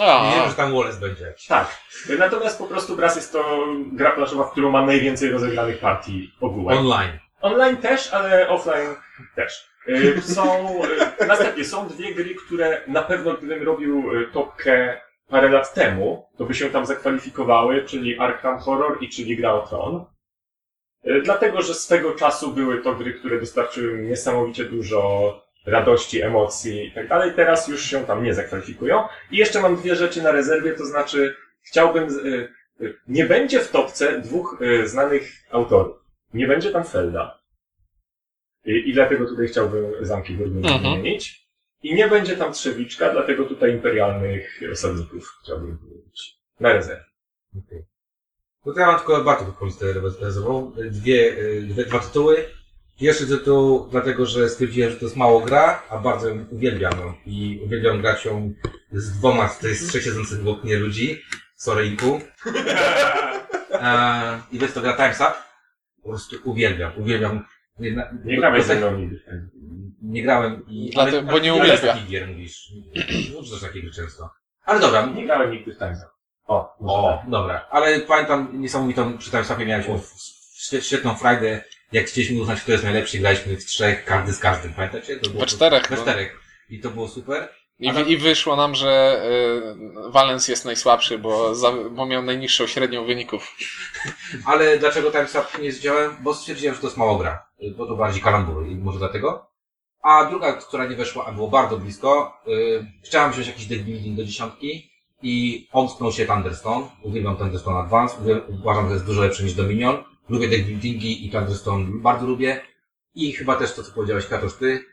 A, 0.00 0.30
Nie 0.30 0.36
wiem, 0.40 0.48
że 0.50 0.54
tam 0.56 0.72
Wallace 0.74 1.00
będzie 1.00 1.24
jakiś. 1.24 1.46
Tak. 1.46 1.80
Natomiast 2.18 2.58
po 2.58 2.64
prostu 2.66 2.96
Brass 2.96 3.16
jest 3.16 3.32
to 3.32 3.66
gra 3.92 4.10
planszowa, 4.10 4.44
w 4.44 4.50
którą 4.52 4.70
mam 4.70 4.86
najwięcej 4.86 5.30
rozegranych 5.30 5.78
partii 5.78 6.32
ogółem. 6.40 6.78
Online. 6.78 7.18
Online 7.40 7.76
też, 7.76 8.12
ale 8.12 8.48
offline 8.48 8.94
też. 9.36 9.70
Y, 9.88 10.22
Są, 10.22 10.68
y, 11.22 11.26
następnie 11.26 11.64
są 11.64 11.88
dwie 11.88 12.14
gry, 12.14 12.34
które 12.46 12.80
na 12.86 13.02
pewno 13.02 13.34
gdybym 13.34 13.62
robił 13.62 14.14
y, 14.20 14.26
topkę 14.32 15.00
parę 15.30 15.48
lat 15.48 15.74
temu, 15.74 16.26
to 16.36 16.44
by 16.44 16.54
się 16.54 16.70
tam 16.70 16.86
zakwalifikowały, 16.86 17.84
czyli 17.84 18.18
Arkham 18.18 18.58
Horror 18.58 19.02
i 19.02 19.08
czyli 19.08 19.36
Gra 19.36 19.52
o 19.52 19.66
Tron. 19.66 20.04
Y, 21.06 21.22
Dlatego, 21.22 21.62
że 21.62 21.74
swego 21.74 22.14
czasu 22.14 22.52
były 22.52 22.78
to 22.82 22.94
gry, 22.94 23.14
które 23.14 23.40
dostarczyły 23.40 23.98
mi 23.98 24.08
niesamowicie 24.08 24.64
dużo 24.64 25.00
radości, 25.66 26.22
emocji 26.22 26.86
i 26.86 26.92
tak 26.92 27.08
dalej. 27.08 27.32
Teraz 27.36 27.68
już 27.68 27.82
się 27.84 28.04
tam 28.06 28.24
nie 28.24 28.34
zakwalifikują. 28.34 29.04
I 29.30 29.36
jeszcze 29.36 29.60
mam 29.60 29.76
dwie 29.76 29.96
rzeczy 29.96 30.22
na 30.22 30.32
rezerwie, 30.32 30.74
to 30.74 30.84
znaczy 30.86 31.36
chciałbym... 31.62 32.04
y, 32.26 32.48
y, 32.80 32.94
Nie 33.08 33.24
będzie 33.26 33.60
w 33.60 33.70
topce 33.70 34.18
dwóch 34.20 34.58
znanych 34.84 35.30
autorów. 35.50 35.96
Nie 36.34 36.46
będzie 36.46 36.70
tam 36.70 36.84
Felda. 36.84 37.40
I, 38.64 38.88
i 38.88 38.92
dlatego 38.92 39.26
tutaj 39.26 39.48
chciałbym 39.48 39.84
zamki 40.00 40.32
Mhm. 40.32 40.82
wymienić. 40.82 41.39
I 41.82 41.94
nie 41.94 42.08
będzie 42.08 42.36
tam 42.36 42.52
Trzewiczka, 42.52 43.12
dlatego 43.12 43.44
tutaj 43.44 43.72
imperialnych 43.72 44.60
osadników 44.72 45.38
chciałbym 45.42 45.78
wymienić. 45.78 46.40
Na 46.60 46.72
rezerwę. 46.72 47.04
Okej. 47.66 47.84
No 48.66 48.72
to 48.72 48.80
ja 48.80 48.86
mam 48.86 49.36
tylko 49.36 49.66
listę 49.66 49.86
rezerwową. 50.20 50.72
Dwie, 50.90 51.38
y, 51.38 51.62
dwie, 51.62 51.84
dwa 51.84 51.98
tytuły. 51.98 52.46
Pierwszy 52.98 53.26
tytuł, 53.26 53.88
dlatego 53.90 54.26
że 54.26 54.48
stwierdziłem, 54.48 54.90
że 54.90 54.96
to 54.96 55.04
jest 55.04 55.16
mało 55.16 55.40
gra, 55.40 55.82
a 55.90 55.98
bardzo 55.98 56.28
ją 56.28 56.46
uwielbiam. 56.50 57.00
ją. 57.00 57.14
I 57.26 57.60
uwielbiam 57.64 58.00
grać 58.00 58.24
ją 58.24 58.54
z 58.92 59.18
dwoma 59.18 59.48
z 59.48 59.60
z 59.60 59.88
trzech 59.88 60.02
siedzących 60.02 60.40
obok 60.40 60.64
mnie 60.64 60.76
ludzi. 60.76 61.22
Sorry, 61.56 61.86
Inku. 61.86 62.20
E, 63.72 64.40
I 64.52 64.58
jest 64.58 64.74
to 64.74 64.80
gra 64.80 64.96
Time's 64.96 65.30
Up. 65.30 65.34
Po 66.02 66.08
prostu 66.08 66.36
uwielbiam, 66.44 66.92
uwielbiam. 66.96 67.44
Nie, 67.80 67.92
na- 67.92 68.12
Nie 68.24 68.36
grałeś 68.36 68.62
do- 68.62 68.66
ze 68.66 68.76
mną 68.76 68.98
nigdy. 68.98 69.20
Nie 70.02 70.22
grałem 70.22 70.64
i... 70.68 70.90
Dlatego- 70.94 71.22
bo 71.32 71.38
nie 71.38 71.52
ale 71.52 71.60
uwielbia. 71.62 71.92
takich 71.92 72.08
gier 72.08 72.28
mówisz. 72.28 72.72
Też 73.50 73.60
takie 73.60 73.82
gry 73.82 73.90
często. 73.90 74.30
Ale 74.64 74.80
dobra, 74.80 75.06
Nie 75.06 75.24
grałem 75.26 75.50
nigdy 75.50 75.74
w 75.74 75.78
Time's 75.78 75.96
Up. 75.96 76.10
O, 76.46 76.76
o, 76.80 77.18
tak. 77.22 77.30
dobra. 77.30 77.66
Ale 77.70 78.00
pamiętam 78.00 78.60
niesamowitą, 78.60 79.18
przy 79.18 79.30
Time 79.30 79.44
Stopie 79.44 79.66
mieliśmy 79.66 79.98
świetną 80.80 81.14
frajdę. 81.14 81.64
Jak 81.92 82.06
chcieliśmy 82.06 82.40
uznać, 82.40 82.60
kto 82.62 82.72
jest 82.72 82.84
najlepszy, 82.84 83.18
graliśmy 83.18 83.56
w 83.56 83.64
trzech, 83.64 84.04
każdy 84.04 84.32
z 84.32 84.38
każdym. 84.38 84.72
Pamiętacie? 84.74 85.16
To 85.16 85.30
było 85.30 85.40
We 85.40 85.46
czterech, 85.46 85.88
We 85.90 85.96
czterech. 85.96 86.40
I 86.70 86.80
to 86.80 86.90
było 86.90 87.08
super. 87.08 87.48
I, 87.80 88.12
I 88.12 88.16
wyszło 88.16 88.56
nam, 88.56 88.74
że 88.74 89.22
y, 90.06 90.10
Valens 90.10 90.48
jest 90.48 90.64
najsłabszy, 90.64 91.18
bo, 91.18 91.54
za, 91.54 91.72
bo 91.72 92.06
miał 92.06 92.22
najniższą 92.22 92.66
średnią 92.66 93.04
wyników. 93.04 93.56
Ale 94.50 94.78
dlaczego 94.78 95.10
Time 95.10 95.28
Stop 95.28 95.58
nie 95.62 95.72
zdziałałem? 95.72 96.16
Bo 96.20 96.34
stwierdziłem, 96.34 96.74
że 96.74 96.80
to 96.80 96.86
jest 96.86 96.96
mało 96.96 97.18
gra. 97.18 97.46
Bo 97.76 97.86
to 97.86 97.96
bardziej 97.96 98.22
kalambury 98.22 98.70
i 98.70 98.74
może 98.74 98.98
dlatego. 98.98 99.50
A 100.02 100.24
druga, 100.24 100.52
która 100.52 100.86
nie 100.86 100.96
weszła, 100.96 101.26
a 101.26 101.32
było 101.32 101.48
bardzo 101.48 101.78
blisko, 101.78 102.40
yy, 102.46 102.86
chciałem 103.04 103.32
wziąć 103.32 103.46
jakiś 103.46 103.66
deck 103.66 103.82
building 103.82 104.16
do 104.16 104.24
dziesiątki 104.24 104.90
i 105.22 105.68
omsknął 105.72 106.12
się 106.12 106.26
Thunderstone. 106.26 106.86
Uwielbiam 107.02 107.36
Thunderstone 107.36 107.78
Advance. 107.78 108.16
Uważam, 108.62 108.88
że 108.88 108.92
jest 108.94 109.06
dużo 109.06 109.20
lepszy 109.20 109.44
niż 109.44 109.54
Dominion. 109.54 110.04
Lubię 110.28 110.48
deck 110.48 110.64
buildingi 110.64 111.26
i 111.26 111.30
Thunderstone 111.30 111.86
bardzo 111.88 112.26
lubię. 112.26 112.60
I 113.14 113.32
chyba 113.32 113.56
też 113.56 113.74
to, 113.74 113.82
co 113.82 113.92
powiedziałeś, 113.92 114.26
Katosz, 114.26 114.54
ty. 114.54 114.84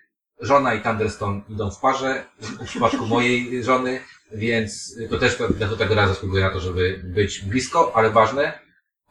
Żona 0.42 0.74
i 0.74 0.82
Thunderstone 0.82 1.42
idą 1.50 1.72
w 1.72 1.80
parze, 1.80 2.26
w 2.40 2.66
przypadku 2.66 3.06
mojej 3.16 3.64
żony, 3.64 4.00
więc 4.32 4.96
to 5.10 5.18
też 5.18 5.38
to 5.60 5.78
tego 5.78 5.96
razu 5.96 6.14
zasługuje 6.14 6.44
na 6.44 6.50
to, 6.50 6.60
żeby 6.60 7.02
być 7.04 7.42
blisko, 7.42 7.92
ale 7.96 8.10
ważne. 8.10 8.60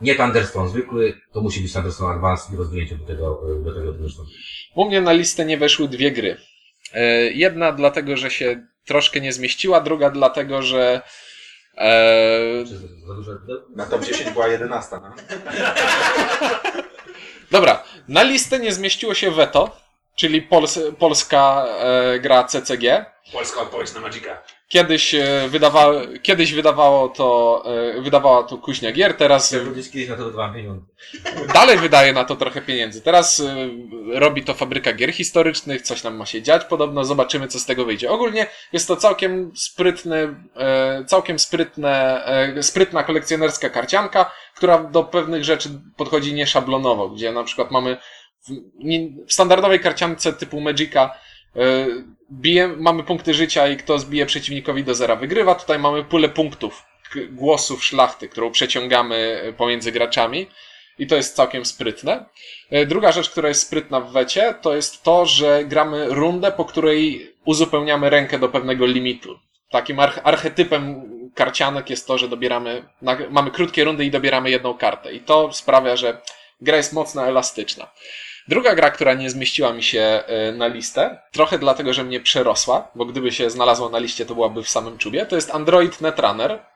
Nie 0.00 0.14
Thunderstone 0.14 0.68
zwykły, 0.68 1.20
to 1.32 1.40
musi 1.40 1.60
być 1.60 1.72
Thunderstone 1.72 2.14
Advance 2.14 2.54
i 2.54 2.56
rozwinięcie 2.56 2.96
do 2.96 3.06
tego, 3.06 3.42
do 3.64 3.74
tego 3.74 3.92
Thunderstone. 3.92 4.28
U 4.74 4.84
mnie 4.84 5.00
na 5.00 5.12
listę 5.12 5.44
nie 5.44 5.58
weszły 5.58 5.88
dwie 5.88 6.12
gry. 6.12 6.36
E, 6.92 7.02
Jedna 7.30 7.72
dlatego, 7.72 8.16
że 8.16 8.30
się 8.30 8.66
troszkę 8.84 9.20
nie 9.20 9.32
zmieściła, 9.32 9.80
druga 9.80 10.10
dlatego, 10.10 10.62
że 10.62 11.02
e, 11.78 12.64
dużo? 13.06 13.32
Na 13.76 13.86
top 13.86 14.04
10 14.04 14.30
była 14.30 14.48
11. 14.48 14.96
No? 15.02 15.10
Dobra, 17.50 17.84
na 18.08 18.22
listę 18.22 18.58
nie 18.58 18.72
zmieściło 18.72 19.14
się 19.14 19.30
Veto, 19.30 19.76
czyli 20.16 20.42
pols 20.42 20.78
polska 20.98 21.66
e, 21.78 22.18
gra 22.18 22.44
CCG. 22.44 23.04
Polska 23.32 23.60
odpowiedź 23.60 23.94
na 23.94 24.00
Magica. 24.00 24.42
Kiedyś, 24.68 25.14
e, 25.14 25.48
wydawa 25.48 25.92
kiedyś 26.22 26.52
wydawało 26.52 27.08
to, 27.08 27.62
e, 27.96 28.00
wydawała 28.00 28.42
to 28.42 28.58
kuźnia 28.58 28.92
gier, 28.92 29.14
teraz 29.14 29.54
gdzieś 29.72 29.90
kiedyś 29.90 30.08
na 30.08 30.16
to 30.16 30.24
wydawałem 30.24 30.54
pieniądze. 30.54 30.86
dalej 31.54 31.78
wydaje 31.78 32.12
na 32.12 32.24
to 32.24 32.36
trochę 32.36 32.62
pieniędzy. 32.62 33.02
Teraz 33.02 33.40
e, 33.40 33.68
robi 34.20 34.42
to 34.42 34.54
fabryka 34.54 34.92
gier 34.92 35.12
historycznych, 35.12 35.82
coś 35.82 36.02
nam 36.02 36.16
ma 36.16 36.26
się 36.26 36.42
dziać 36.42 36.64
podobno, 36.64 37.04
zobaczymy 37.04 37.48
co 37.48 37.58
z 37.58 37.66
tego 37.66 37.84
wyjdzie. 37.84 38.10
Ogólnie 38.10 38.46
jest 38.72 38.88
to 38.88 38.96
całkiem 38.96 39.52
sprytny, 39.56 40.34
e, 40.56 41.04
całkiem 41.04 41.38
sprytne, 41.38 42.24
e, 42.56 42.62
sprytna 42.62 43.02
kolekcjonerska 43.02 43.70
karcianka, 43.70 44.32
która 44.56 44.78
do 44.78 45.04
pewnych 45.04 45.44
rzeczy 45.44 45.68
podchodzi 45.96 46.34
nieszablonowo, 46.34 47.08
gdzie 47.08 47.32
na 47.32 47.44
przykład 47.44 47.70
mamy 47.70 47.96
w, 48.48 49.32
standardowej 49.32 49.80
karciance 49.80 50.32
typu 50.32 50.60
Magica 50.60 51.14
e, 51.56 51.86
bije, 52.32 52.68
mamy 52.68 53.02
punkty 53.02 53.34
życia 53.34 53.68
i 53.68 53.76
kto 53.76 53.98
zbije 53.98 54.26
przeciwnikowi 54.26 54.84
do 54.84 54.94
zera 54.94 55.16
wygrywa. 55.16 55.54
Tutaj 55.54 55.78
mamy 55.78 56.04
pulę 56.04 56.28
punktów, 56.28 56.84
głosów 57.30 57.84
szlachty, 57.84 58.28
którą 58.28 58.50
przeciągamy 58.50 59.42
e, 59.44 59.52
pomiędzy 59.52 59.92
graczami. 59.92 60.46
I 60.98 61.06
to 61.06 61.16
jest 61.16 61.36
całkiem 61.36 61.64
sprytne. 61.64 62.24
E, 62.70 62.86
Druga 62.86 63.12
rzecz, 63.12 63.30
która 63.30 63.48
jest 63.48 63.62
sprytna 63.62 64.00
w 64.00 64.12
wecie, 64.12 64.54
to 64.62 64.76
jest 64.76 65.02
to, 65.02 65.26
że 65.26 65.64
gramy 65.64 66.06
rundę, 66.08 66.52
po 66.52 66.64
której 66.64 67.32
uzupełniamy 67.44 68.10
rękę 68.10 68.38
do 68.38 68.48
pewnego 68.48 68.86
limitu. 68.86 69.38
Takim 69.70 69.96
arch- 69.96 70.20
archetypem 70.24 71.02
karcianek 71.34 71.90
jest 71.90 72.06
to, 72.06 72.18
że 72.18 72.28
dobieramy, 72.28 72.84
mamy 73.30 73.50
krótkie 73.50 73.84
rundy 73.84 74.04
i 74.04 74.10
dobieramy 74.10 74.50
jedną 74.50 74.74
kartę. 74.74 75.12
I 75.12 75.20
to 75.20 75.52
sprawia, 75.52 75.96
że 75.96 76.20
gra 76.60 76.76
jest 76.76 76.92
mocno 76.92 77.26
elastyczna. 77.26 77.92
Druga 78.48 78.74
gra, 78.74 78.90
która 78.90 79.14
nie 79.14 79.30
zmieściła 79.30 79.72
mi 79.72 79.82
się 79.82 80.22
y, 80.50 80.52
na 80.52 80.66
listę, 80.66 81.22
trochę 81.32 81.58
dlatego, 81.58 81.92
że 81.92 82.04
mnie 82.04 82.20
przerosła, 82.20 82.90
bo 82.94 83.04
gdyby 83.04 83.32
się 83.32 83.50
znalazła 83.50 83.88
na 83.88 83.98
liście, 83.98 84.26
to 84.26 84.34
byłaby 84.34 84.62
w 84.62 84.68
samym 84.68 84.98
czubie, 84.98 85.26
to 85.26 85.36
jest 85.36 85.54
Android 85.54 86.00
Netrunner, 86.00 86.66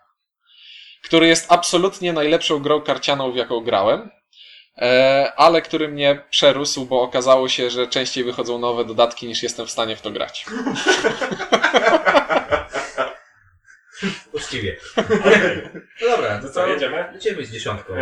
który 1.04 1.26
jest 1.26 1.52
absolutnie 1.52 2.12
najlepszą 2.12 2.58
grą 2.58 2.80
karcianą, 2.80 3.32
w 3.32 3.37
jaką 3.37 3.60
grałem, 3.60 4.10
e, 4.78 5.32
ale 5.37 5.62
który 5.62 5.88
mnie 5.88 6.22
przerósł, 6.30 6.87
bo 6.87 7.02
okazało 7.02 7.49
się, 7.49 7.70
że 7.70 7.87
częściej 7.87 8.25
wychodzą 8.25 8.58
nowe 8.58 8.84
dodatki, 8.84 9.26
niż 9.26 9.42
jestem 9.42 9.66
w 9.66 9.70
stanie 9.70 9.96
w 9.96 10.02
to 10.02 10.10
grać. 10.10 10.46
Uczciwie. 14.32 14.76
Okej, 14.96 15.62
No 16.02 16.08
dobra, 16.08 16.38
to 16.42 16.49
co, 16.50 16.66
jedziemy? 16.66 17.12
Lecimy 17.12 17.44
z 17.44 17.52
dziesiątką. 17.52 17.94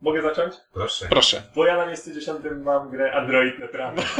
Mogę 0.00 0.22
zacząć? 0.22 0.54
Proszę. 0.72 1.06
Proszę. 1.10 1.42
Bo 1.54 1.66
ja 1.66 1.76
na 1.76 1.86
miejscu 1.86 2.12
dziesiątym 2.12 2.62
mam 2.62 2.90
grę 2.90 3.12
Android 3.12 3.58
Netrunner. 3.58 4.04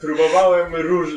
Próbowałem 0.00 0.74
róż... 0.76 1.10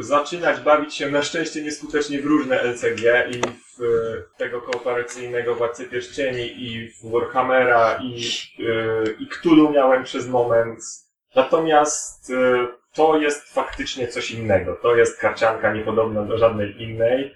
zaczynać 0.00 0.60
bawić 0.60 0.94
się 0.94 1.10
na 1.10 1.22
szczęście 1.22 1.62
nieskutecznie 1.62 2.22
w 2.22 2.26
różne 2.26 2.62
LCG 2.62 3.28
i 3.30 3.40
w 3.40 3.82
e, 3.82 4.22
tego 4.36 4.60
kooperacyjnego 4.60 5.54
Władcy 5.54 5.84
Pierścieni 5.84 6.64
i 6.64 6.90
w 6.90 7.10
Warhammera 7.10 7.98
i, 8.02 8.28
e, 8.58 9.10
i 9.20 9.26
Cthulhu 9.28 9.70
miałem 9.70 10.04
przez 10.04 10.28
moment. 10.28 10.80
Natomiast 11.34 12.30
e, 12.30 12.68
to 12.94 13.16
jest 13.16 13.54
faktycznie 13.54 14.08
coś 14.08 14.30
innego. 14.30 14.76
To 14.82 14.96
jest 14.96 15.20
karcianka 15.20 15.72
niepodobna 15.72 16.22
do 16.22 16.38
żadnej 16.38 16.82
innej. 16.82 17.34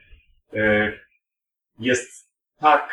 Jest 1.78 2.30
tak, 2.60 2.90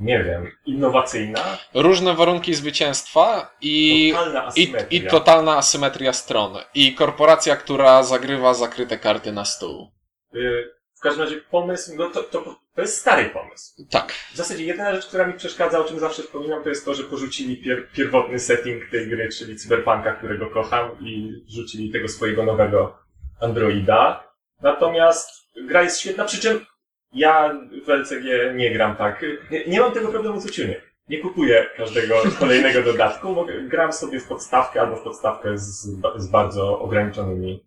nie 0.00 0.24
wiem, 0.24 0.50
innowacyjna, 0.66 1.58
Różne 1.74 2.14
warunki 2.14 2.54
zwycięstwa 2.54 3.54
i, 3.60 4.12
totalna 4.14 4.42
i, 4.42 4.46
asymetria. 4.46 5.00
i 5.00 5.06
totalna 5.10 5.56
asymetria 5.56 6.12
stron. 6.12 6.56
I 6.74 6.94
korporacja, 6.94 7.56
która 7.56 8.02
zagrywa 8.02 8.54
zakryte 8.54 8.98
karty 8.98 9.32
na 9.32 9.44
stół. 9.44 9.90
Y, 10.34 10.74
W 10.96 11.00
każdym 11.00 11.22
razie 11.24 11.36
pomysł, 11.36 11.92
no 11.96 12.10
to, 12.10 12.22
to, 12.22 12.56
to 12.74 12.80
jest 12.80 13.00
stary 13.00 13.30
pomysł. 13.30 13.86
Tak. 13.90 14.12
W 14.32 14.36
zasadzie 14.36 14.64
jedyna 14.64 14.94
rzecz, 14.94 15.06
która 15.06 15.26
mi 15.26 15.32
przeszkadza, 15.34 15.78
o 15.78 15.84
czym 15.84 15.98
zawsze 16.00 16.22
wspominam, 16.22 16.62
to 16.62 16.68
jest 16.68 16.84
to, 16.84 16.94
że 16.94 17.04
porzucili 17.04 17.56
pier 17.56 17.88
pierwotny 17.92 18.38
setting 18.38 18.90
tej 18.90 19.08
gry, 19.08 19.28
czyli 19.28 19.56
cyberpunka, 19.56 20.12
którego 20.14 20.50
kocham 20.50 20.90
i 21.00 21.32
rzucili 21.48 21.90
tego 21.92 22.08
swojego 22.08 22.44
nowego 22.44 22.98
androida. 23.40 24.24
Natomiast 24.62 25.28
gra 25.68 25.82
jest 25.82 26.00
świetna, 26.00 26.24
przy 26.24 26.40
czym 26.40 26.66
ja 27.14 27.60
w 27.86 27.88
LCG 27.88 28.54
nie 28.54 28.72
gram 28.72 28.96
tak. 28.96 29.24
Nie, 29.50 29.66
nie 29.66 29.80
mam 29.80 29.92
tego 29.92 30.08
problemu 30.08 30.40
co 30.40 30.48
Ciunie. 30.48 30.80
Nie 31.08 31.18
kupuję 31.18 31.66
każdego 31.76 32.14
kolejnego 32.38 32.82
dodatku. 32.82 33.32
Mogę, 33.32 33.62
gram 33.62 33.92
sobie 33.92 34.20
w 34.20 34.28
podstawkę 34.28 34.80
albo 34.80 34.96
w 34.96 35.02
podstawkę 35.02 35.58
z, 35.58 35.88
z 36.16 36.28
bardzo 36.30 36.78
ograniczonymi 36.80 37.66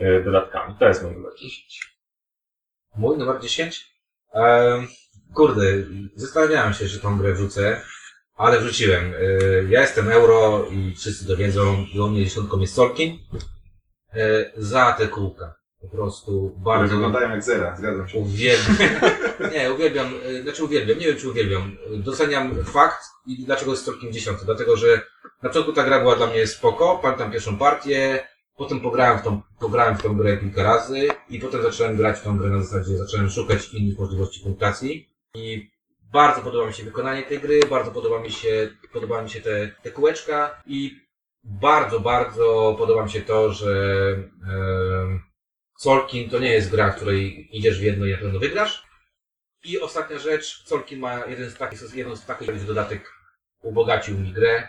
y, 0.00 0.22
dodatkami. 0.24 0.74
To 0.78 0.88
jest 0.88 1.02
mój 1.02 1.12
numer 1.12 1.32
10. 1.40 1.96
Mój 2.96 3.18
numer 3.18 3.40
10? 3.40 3.96
Ehm, 4.34 4.86
kurde, 5.34 5.64
zastanawiałem 6.14 6.74
się, 6.74 6.86
że 6.86 7.00
tą 7.00 7.18
grę 7.18 7.32
wrzucę, 7.32 7.80
ale 8.36 8.60
wrzuciłem. 8.60 9.14
E, 9.14 9.18
ja 9.68 9.80
jestem 9.80 10.08
euro 10.08 10.66
i 10.70 10.94
wszyscy 10.94 11.26
to 11.26 11.36
wiedzą 11.36 11.86
i 11.94 12.00
u 12.00 12.08
mnie 12.08 12.24
dziesiątką 12.24 12.60
jest 12.60 12.74
Solkin. 12.74 13.18
E, 14.14 14.50
za 14.56 14.92
te 14.92 15.08
kółka. 15.08 15.54
Po 15.90 15.96
prostu 15.96 16.54
Bardzo 16.56 16.94
wyglądają 16.94 17.30
jak 17.30 17.42
zera, 17.42 17.76
zgadzam 17.76 18.08
się. 18.08 18.18
uwielbiam. 18.18 18.76
Nie, 19.52 19.72
uwielbiam, 19.72 20.06
e, 20.24 20.42
znaczy 20.42 20.64
uwielbiam, 20.64 20.98
nie 20.98 21.06
wiem 21.06 21.16
czy 21.16 21.28
uwielbiam. 21.30 21.76
Doceniam 21.90 22.64
fakt 22.64 23.04
i 23.26 23.44
dlaczego 23.44 23.70
jest 23.70 23.84
Solkin 23.84 24.12
10. 24.12 24.38
Dlatego, 24.44 24.76
że 24.76 25.00
na 25.42 25.48
początku 25.48 25.72
ta 25.72 25.84
gra 25.84 26.00
była 26.00 26.16
dla 26.16 26.26
mnie 26.26 26.46
spoko, 26.46 26.98
pamiętam 27.02 27.32
pierwszą 27.32 27.58
partię, 27.58 28.26
Potem 28.56 28.80
pograłem 28.80 29.18
w, 29.18 29.22
tą, 29.22 29.42
pograłem 29.60 29.96
w 29.96 30.02
tą 30.02 30.16
grę 30.16 30.36
kilka 30.36 30.62
razy 30.62 31.08
i 31.30 31.38
potem 31.40 31.62
zacząłem 31.62 31.96
grać 31.96 32.18
w 32.18 32.22
tą 32.22 32.38
grę 32.38 32.48
na 32.50 32.62
zasadzie, 32.62 32.96
zacząłem 32.96 33.30
szukać 33.30 33.74
innych 33.74 33.98
możliwości 33.98 34.40
punktacji 34.40 35.10
i 35.34 35.70
bardzo 36.12 36.40
podoba 36.40 36.66
mi 36.66 36.72
się 36.72 36.84
wykonanie 36.84 37.22
tej 37.22 37.40
gry, 37.40 37.60
bardzo 37.70 37.90
podoba 37.90 38.20
mi 38.20 38.30
się, 38.30 38.70
podoba 38.92 39.22
mi 39.22 39.30
się 39.30 39.40
te, 39.40 39.70
te 39.82 39.90
kółeczka 39.90 40.62
i 40.66 41.00
bardzo, 41.44 42.00
bardzo 42.00 42.76
podoba 42.78 43.04
mi 43.04 43.10
się 43.10 43.20
to, 43.20 43.52
że 43.52 43.70
e, 44.48 45.20
Solkin 45.78 46.30
to 46.30 46.38
nie 46.38 46.52
jest 46.52 46.70
gra, 46.70 46.92
w 46.92 46.96
której 46.96 47.48
idziesz 47.52 47.80
w 47.80 47.82
jedno 47.82 48.06
i 48.06 48.12
na 48.12 48.18
pewno 48.18 48.38
wygrasz. 48.38 48.86
I 49.64 49.80
ostatnia 49.80 50.18
rzecz, 50.18 50.62
Solkin 50.64 50.98
ma 50.98 51.26
jeden 51.26 51.50
z 51.50 51.54
takich, 51.54 51.94
jeden 51.94 52.16
z 52.16 52.24
takich 52.24 52.64
dodatek 52.64 53.12
ubogacił 53.62 54.18
mi 54.18 54.32
grę 54.32 54.68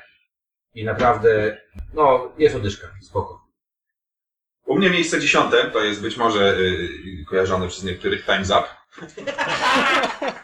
i 0.74 0.84
naprawdę, 0.84 1.62
no, 1.94 2.34
jest 2.38 2.56
odyszka, 2.56 2.88
spoko. 3.02 3.48
U 4.66 4.78
mnie 4.78 4.90
miejsce 4.90 5.20
dziesiąte 5.20 5.72
to 5.72 5.84
jest 5.84 6.02
być 6.02 6.18
może 6.18 6.58
y, 6.58 7.26
kojarzone 7.30 7.68
przez 7.68 7.84
niektórych 7.84 8.26
Time's 8.26 8.60
Up. 8.60 8.68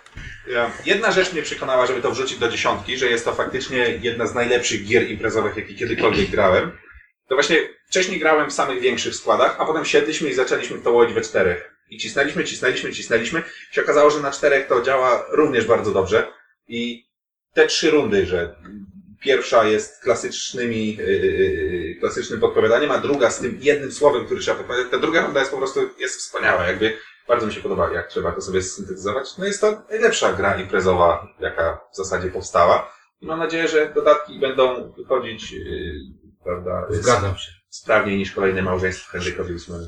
Jedna 0.86 1.12
rzecz 1.12 1.34
mnie 1.34 1.41
przekonała, 1.41 1.86
żeby 1.86 2.01
to 2.01 2.12
wrzucić 2.12 2.39
do 2.39 2.50
dziesiątki, 2.50 2.98
że 2.98 3.08
jest 3.08 3.25
to 3.25 3.34
faktycznie 3.34 3.77
jedna 3.77 4.27
z 4.27 4.36
najlepszych 4.36 4.86
gier 4.86 5.10
imprezowych, 5.10 5.58
jakie 5.58 5.74
kiedykolwiek 5.74 6.29
grałem. 6.29 6.77
To 7.27 7.35
właśnie 7.35 7.69
wcześniej 7.87 8.19
grałem 8.19 8.49
w 8.49 8.53
samych 8.53 8.79
większych 8.79 9.15
składach, 9.15 9.55
a 9.59 9.65
potem 9.65 9.85
siedliśmy 9.85 10.29
i 10.29 10.33
zaczęliśmy 10.33 10.79
to 10.79 10.91
łowić 10.91 11.13
we 11.13 11.21
czterech. 11.21 11.73
I 11.89 11.97
cisnęliśmy, 11.97 12.43
cisnęliśmy, 12.43 12.93
cisnęliśmy. 12.93 13.43
I 13.71 13.75
się 13.75 13.81
okazało, 13.81 14.09
że 14.09 14.19
na 14.19 14.31
czterech 14.31 14.67
to 14.67 14.81
działa 14.81 15.25
również 15.29 15.65
bardzo 15.65 15.91
dobrze. 15.91 16.27
I 16.67 17.05
te 17.53 17.67
trzy 17.67 17.91
rundy, 17.91 18.25
że 18.25 18.55
pierwsza 19.23 19.63
jest 19.63 20.03
klasycznymi, 20.03 20.95
yy, 20.95 21.95
klasycznym 21.99 22.39
podpowiadaniem, 22.39 22.91
a 22.91 22.97
druga 22.97 23.29
z 23.29 23.39
tym 23.39 23.57
jednym 23.61 23.91
słowem, 23.91 24.25
który 24.25 24.39
trzeba 24.39 24.57
podpowiadać. 24.57 24.91
Ta 24.91 24.97
druga 24.97 25.21
runda 25.21 25.39
jest 25.39 25.51
po 25.51 25.57
prostu 25.57 25.79
jest 25.99 26.15
wspaniała. 26.15 26.67
Jakby 26.67 26.97
bardzo 27.27 27.47
mi 27.47 27.53
się 27.53 27.61
podoba, 27.61 27.93
jak 27.93 28.07
trzeba 28.07 28.31
to 28.31 28.41
sobie 28.41 28.61
syntetyzować. 28.61 29.37
No 29.37 29.45
jest 29.45 29.61
to 29.61 29.81
najlepsza 29.89 30.33
gra 30.33 30.61
imprezowa, 30.61 31.27
jaka 31.39 31.79
w 31.93 31.97
zasadzie 31.97 32.29
powstała. 32.29 32.93
I 33.21 33.25
mam 33.25 33.39
nadzieję, 33.39 33.67
że 33.67 33.91
dodatki 33.95 34.39
będą 34.39 34.93
wychodzić, 34.97 35.51
yy, 35.51 35.93
prawda, 36.43 36.85
Zgadzam 36.89 37.38
się. 37.38 37.51
sprawniej 37.69 38.17
niż 38.17 38.31
kolejne 38.31 38.62
małżeństwo 38.62 39.12
Henryka 39.12 39.43
Wilsona. 39.43 39.79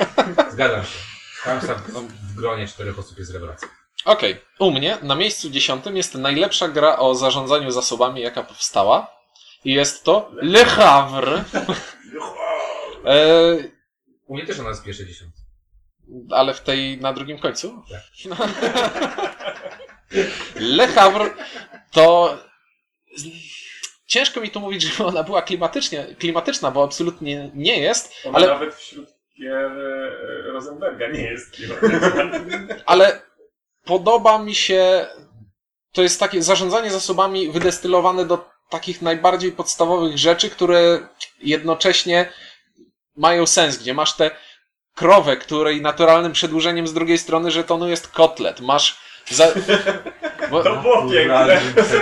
Zgadzam 0.52 0.82
się. 0.84 0.98
Tam 1.44 1.60
sam 1.60 1.76
w 2.22 2.34
gronie 2.34 2.66
czterech 2.68 2.98
osób 2.98 3.18
jest 3.18 3.32
rewelacja. 3.32 3.68
Okej, 4.04 4.40
u 4.58 4.70
mnie 4.70 4.98
na 5.02 5.14
miejscu 5.14 5.50
dziesiątym 5.50 5.96
jest 5.96 6.14
najlepsza 6.14 6.68
gra 6.68 6.98
o 6.98 7.14
zarządzaniu 7.14 7.70
zasobami, 7.70 8.20
jaka 8.20 8.42
powstała. 8.42 9.10
I 9.64 9.72
jest 9.72 10.04
to 10.04 10.30
Le 10.42 10.64
Havre. 10.64 11.44
e, 13.06 13.56
U 14.26 14.34
mnie 14.36 14.46
też 14.46 14.58
ona 14.60 14.68
jest 14.68 14.84
pierwsze 14.84 15.06
dziesiąte. 15.06 15.36
ale 16.30 16.54
w 16.54 16.60
tej 16.60 16.98
na 17.00 17.12
drugim 17.12 17.38
końcu? 17.38 17.82
Tak. 17.90 18.02
No. 18.28 18.36
Le 20.56 20.88
Havre 20.88 21.30
to. 21.92 22.38
Ciężko 24.06 24.40
mi 24.40 24.50
tu 24.50 24.60
mówić, 24.60 24.82
że 24.82 25.06
ona 25.06 25.22
była 25.22 25.42
klimatycznie, 25.42 26.06
klimatyczna, 26.18 26.70
bo 26.70 26.84
absolutnie 26.84 27.50
nie 27.54 27.80
jest, 27.80 28.14
Ona 28.24 28.38
ale, 28.38 28.46
nawet 28.46 28.74
wśród 28.74 29.08
gier 29.40 29.72
e, 29.72 30.52
Rosenberga 30.52 31.10
nie 31.10 31.22
jest 31.22 31.56
ale 32.86 33.22
podoba 33.84 34.38
mi 34.38 34.54
się. 34.54 35.06
To 35.92 36.02
jest 36.02 36.20
takie 36.20 36.42
zarządzanie 36.42 36.90
zasobami 36.90 37.50
wydestylowane 37.50 38.24
do 38.24 38.50
takich 38.70 39.02
najbardziej 39.02 39.52
podstawowych 39.52 40.18
rzeczy, 40.18 40.50
które 40.50 41.08
jednocześnie 41.42 42.32
mają 43.16 43.46
sens, 43.46 43.78
gdzie 43.78 43.94
masz 43.94 44.16
tę 44.16 44.30
krowę, 44.94 45.36
której 45.36 45.80
naturalnym 45.80 46.32
przedłużeniem 46.32 46.86
z 46.86 46.94
drugiej 46.94 47.18
strony 47.18 47.50
żetonu 47.50 47.88
jest 47.88 48.08
kotlet. 48.08 48.60
Masz. 48.60 48.98
Za... 49.30 49.46
Bo... 50.50 50.62
To 50.64 50.76
było 50.76 51.10
piękne. 51.10 51.60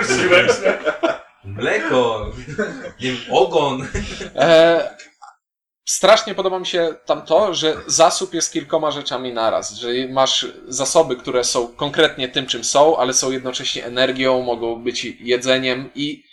Się. 0.08 1.11
Mleko, 1.44 2.32
nie 3.00 3.12
wiem, 3.12 3.20
ogon. 3.30 3.88
E, 4.36 4.96
strasznie 5.84 6.34
podoba 6.34 6.58
mi 6.58 6.66
się 6.66 6.94
tam 7.06 7.22
to, 7.22 7.54
że 7.54 7.76
zasób 7.86 8.34
jest 8.34 8.52
kilkoma 8.52 8.90
rzeczami 8.90 9.32
naraz. 9.32 9.74
Że 9.74 9.88
masz 10.08 10.46
zasoby, 10.68 11.16
które 11.16 11.44
są 11.44 11.68
konkretnie 11.68 12.28
tym, 12.28 12.46
czym 12.46 12.64
są, 12.64 12.96
ale 12.96 13.14
są 13.14 13.30
jednocześnie 13.30 13.84
energią, 13.84 14.42
mogą 14.42 14.82
być 14.82 15.04
jedzeniem 15.04 15.90
i 15.94 16.24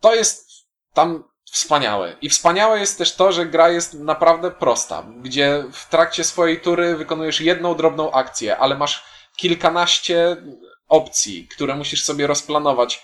to 0.00 0.14
jest 0.14 0.48
tam 0.94 1.24
wspaniałe. 1.52 2.16
I 2.22 2.28
wspaniałe 2.28 2.80
jest 2.80 2.98
też 2.98 3.14
to, 3.14 3.32
że 3.32 3.46
gra 3.46 3.68
jest 3.68 3.94
naprawdę 3.94 4.50
prosta, 4.50 5.06
gdzie 5.22 5.64
w 5.72 5.88
trakcie 5.88 6.24
swojej 6.24 6.60
tury 6.60 6.96
wykonujesz 6.96 7.40
jedną 7.40 7.74
drobną 7.74 8.12
akcję, 8.12 8.56
ale 8.56 8.78
masz 8.78 9.04
kilkanaście 9.36 10.36
opcji, 10.88 11.48
które 11.48 11.76
musisz 11.76 12.04
sobie 12.04 12.26
rozplanować 12.26 13.02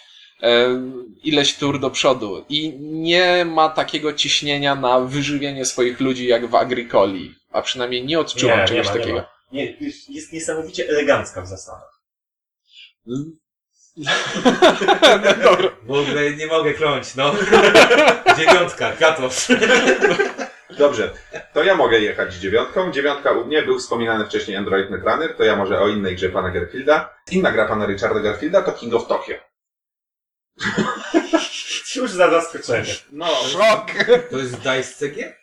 ileś 1.23 1.57
tur 1.57 1.81
do 1.81 1.91
przodu 1.91 2.45
i 2.49 2.73
nie 2.81 3.45
ma 3.45 3.69
takiego 3.69 4.12
ciśnienia 4.12 4.75
na 4.75 5.00
wyżywienie 5.00 5.64
swoich 5.64 6.00
ludzi 6.00 6.26
jak 6.26 6.47
w 6.47 6.55
Agricoli, 6.55 7.35
a 7.53 7.62
przynajmniej 7.62 8.05
nie 8.05 8.21
odczuwam 8.21 8.57
Nie, 8.57 8.62
nie 8.62 8.69
czegoś 8.69 8.87
ma, 8.87 8.93
nie 8.93 8.99
takiego. 9.00 9.19
ma. 9.19 9.26
Nie, 9.53 9.76
jest 10.09 10.33
niesamowicie 10.33 10.88
elegancka 10.88 11.43
w 11.43 11.47
zasadach. 11.47 12.00
Dobra. 15.43 15.71
W 15.83 15.91
ogóle 15.91 16.31
nie 16.37 16.47
mogę 16.47 16.75
kląć, 16.75 17.14
no. 17.14 17.35
Dziewiątka, 18.38 18.93
Katos. 18.93 19.49
Dobrze, 20.79 21.11
to 21.53 21.64
ja 21.64 21.75
mogę 21.76 22.00
jechać 22.00 22.35
dziewiątką. 22.35 22.93
Dziewiątka 22.93 23.33
u 23.33 23.45
mnie 23.45 23.62
był 23.62 23.79
wspominany 23.79 24.26
wcześniej 24.26 24.57
Android 24.57 24.91
Netrunner, 24.91 25.37
to 25.37 25.45
ja 25.45 25.57
może 25.57 25.81
o 25.81 25.88
innej 25.88 26.17
grze 26.17 26.29
pana 26.29 26.50
Garfielda. 26.50 27.14
Inna 27.31 27.53
gra 27.53 27.69
pana 27.69 27.87
Richarda 27.87 28.21
Garfielda 28.21 28.62
to 28.62 28.73
King 28.73 28.95
of 28.95 29.07
Tokyo. 29.09 29.35
Cóż 31.92 32.11
za 32.11 32.30
zaskoczenie. 32.30 32.94
No, 33.12 33.26
Szok! 33.26 33.87
To 34.30 34.38
jest 34.38 34.56
Dice 34.56 34.82
CG? 34.82 35.34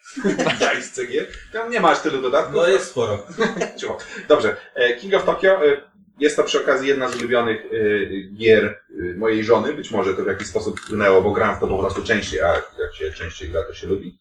daj 0.59 0.83
z 0.83 0.91
CG. 0.91 1.27
Tam 1.53 1.71
nie 1.71 1.79
masz 1.79 1.99
tylu 1.99 2.21
dodatków. 2.21 2.55
No 2.55 2.67
jest 2.67 2.85
sporo. 2.85 3.27
Cicho. 3.79 3.97
Dobrze, 4.27 4.55
e, 4.75 4.93
King 4.93 5.13
of 5.13 5.25
Tokyo 5.25 5.65
e, 5.65 5.81
jest 6.19 6.35
to 6.35 6.43
przy 6.43 6.61
okazji 6.61 6.87
jedna 6.87 7.09
z 7.09 7.15
ulubionych 7.15 7.61
e, 7.65 8.35
gier 8.35 8.81
mojej 9.15 9.43
żony. 9.43 9.73
Być 9.73 9.91
może 9.91 10.13
to 10.13 10.23
w 10.23 10.27
jakiś 10.27 10.47
sposób 10.47 10.79
wpłynęło, 10.79 11.21
bo 11.21 11.31
gram 11.31 11.55
w 11.55 11.59
to 11.59 11.67
po 11.67 11.79
prostu 11.79 12.03
częściej, 12.03 12.41
a 12.41 12.53
jak 12.53 12.93
się 12.93 13.11
częściej 13.11 13.49
gra, 13.49 13.63
to 13.63 13.73
się 13.73 13.87
lubi. 13.87 14.17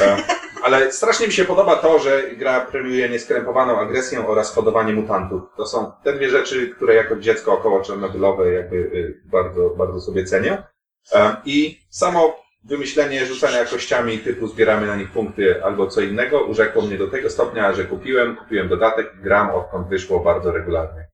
E, 0.00 0.16
Ale 0.62 0.92
strasznie 0.92 1.26
mi 1.26 1.32
się 1.32 1.44
podoba 1.44 1.76
to, 1.76 1.98
że 1.98 2.22
gra 2.36 2.60
premiuje 2.60 3.08
nieskrępowaną 3.08 3.80
agresję 3.80 4.26
oraz 4.26 4.54
hodowanie 4.54 4.92
mutantów. 4.92 5.42
To 5.56 5.66
są 5.66 5.92
te 6.04 6.12
dwie 6.12 6.30
rzeczy, 6.30 6.68
które 6.68 6.94
jako 6.94 7.16
dziecko 7.16 7.52
około 7.52 7.82
czarnobylowe 7.82 8.52
jakby 8.52 8.76
e, 8.76 9.28
bardzo, 9.30 9.70
bardzo 9.70 10.00
sobie 10.00 10.24
cenię. 10.24 10.62
E, 11.12 11.36
I 11.44 11.80
samo 11.90 12.36
wymyślenie 12.64 13.26
rzucania 13.26 13.58
jakościami 13.58 14.18
typu 14.18 14.46
zbieramy 14.46 14.86
na 14.86 14.96
nich 14.96 15.10
punkty 15.10 15.64
albo 15.64 15.86
co 15.86 16.00
innego 16.00 16.44
urzekło 16.44 16.82
mnie 16.82 16.98
do 16.98 17.08
tego 17.08 17.30
stopnia, 17.30 17.72
że 17.72 17.84
kupiłem, 17.84 18.36
kupiłem 18.36 18.68
dodatek 18.68 19.12
i 19.18 19.22
gram 19.22 19.50
odkąd 19.50 19.88
wyszło 19.88 20.20
bardzo 20.20 20.52
regularnie. 20.52 21.08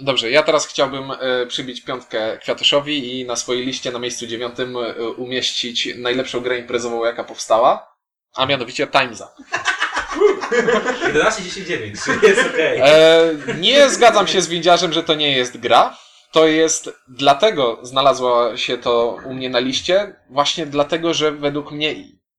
Dobrze, 0.00 0.30
ja 0.30 0.42
teraz 0.42 0.66
chciałbym 0.66 1.10
e, 1.20 1.46
przybić 1.46 1.84
piątkę 1.84 2.38
Kwiatoszowi 2.42 3.20
i 3.20 3.26
na 3.26 3.36
swojej 3.36 3.66
liście 3.66 3.92
na 3.92 3.98
miejscu 3.98 4.26
dziewiątym 4.26 4.76
umieścić 5.16 5.88
najlepszą 5.98 6.40
grę 6.40 6.58
imprezową, 6.58 7.04
jaka 7.04 7.24
powstała, 7.24 7.97
a 8.36 8.46
mianowicie 8.46 8.86
Time's 8.86 9.22
Up. 9.22 9.30
11, 11.06 11.42
10, 11.42 11.66
9, 11.66 12.00
czyli 12.04 12.18
jest 12.22 12.50
okej. 12.50 12.80
E, 12.80 13.34
nie 13.60 13.90
zgadzam 13.90 14.26
się 14.26 14.40
z 14.40 14.48
windziarzem, 14.48 14.92
że 14.92 15.02
to 15.02 15.14
nie 15.14 15.36
jest 15.36 15.58
gra. 15.58 15.96
To 16.32 16.46
jest 16.46 16.90
dlatego 17.08 17.78
znalazło 17.82 18.56
się 18.56 18.78
to 18.78 19.16
u 19.24 19.34
mnie 19.34 19.50
na 19.50 19.58
liście, 19.58 20.16
właśnie 20.30 20.66
dlatego, 20.66 21.14
że 21.14 21.32
według 21.32 21.72
mnie, 21.72 21.94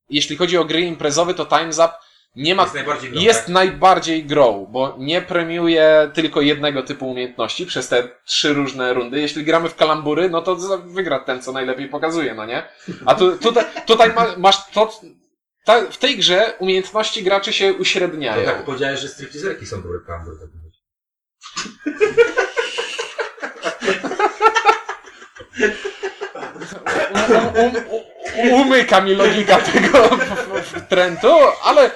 jeśli 0.10 0.36
chodzi 0.38 0.58
o 0.58 0.66
gry 0.66 0.82
imprezowe, 0.82 1.34
to 1.34 1.46
Time's 1.46 1.86
Up 1.86 1.94
nie 2.36 2.56
ma 2.56 2.64
Jest 2.64 2.76
najbardziej 2.76 3.12
grą, 3.12 3.22
jest 3.22 3.40
tak? 3.40 3.50
najbardziej 3.50 4.26
grą, 4.26 4.68
bo 4.70 4.96
nie 5.00 5.22
premiuje 5.22 6.12
tylko 6.14 6.42
jednego 6.42 6.84
typu 6.84 7.10
umiejętności 7.10 7.66
przez 7.66 7.88
te 7.88 8.10
trzy 8.26 8.54
różne 8.54 8.94
rundy. 8.94 9.20
Jeśli 9.20 9.44
gramy 9.44 9.70
w 9.70 9.76
kalambury, 9.76 10.30
no 10.30 10.42
to 10.42 10.56
wygra 10.86 11.20
ten, 11.20 11.42
co 11.42 11.52
najlepiej 11.52 11.90
pokazuje, 11.90 12.36
no 12.36 12.46
nie? 12.46 12.64
A 13.06 13.16
tu, 13.16 13.38
tutaj, 13.38 13.66
tutaj 13.86 14.14
ma, 14.14 14.26
masz 14.38 14.72
to. 14.74 14.92
Ta, 15.66 15.82
w 15.92 15.98
tej 15.98 16.18
grze 16.18 16.54
umiejętności 16.60 17.24
graczy 17.24 17.54
się 17.54 17.74
To 17.74 17.80
uśredniają. 17.80 18.46
tak 18.46 18.64
powiedziałeś, 18.66 19.00
że 19.00 19.08
stripteaserki 19.08 19.66
są 19.66 19.82
dobre 19.82 20.00
klambury. 20.06 20.38
Tak 20.40 20.50
Umyka 28.52 29.02
mi 29.02 29.16
logika 29.16 29.58
tego 29.58 30.10
trendu, 30.90 31.34
ale, 31.64 31.92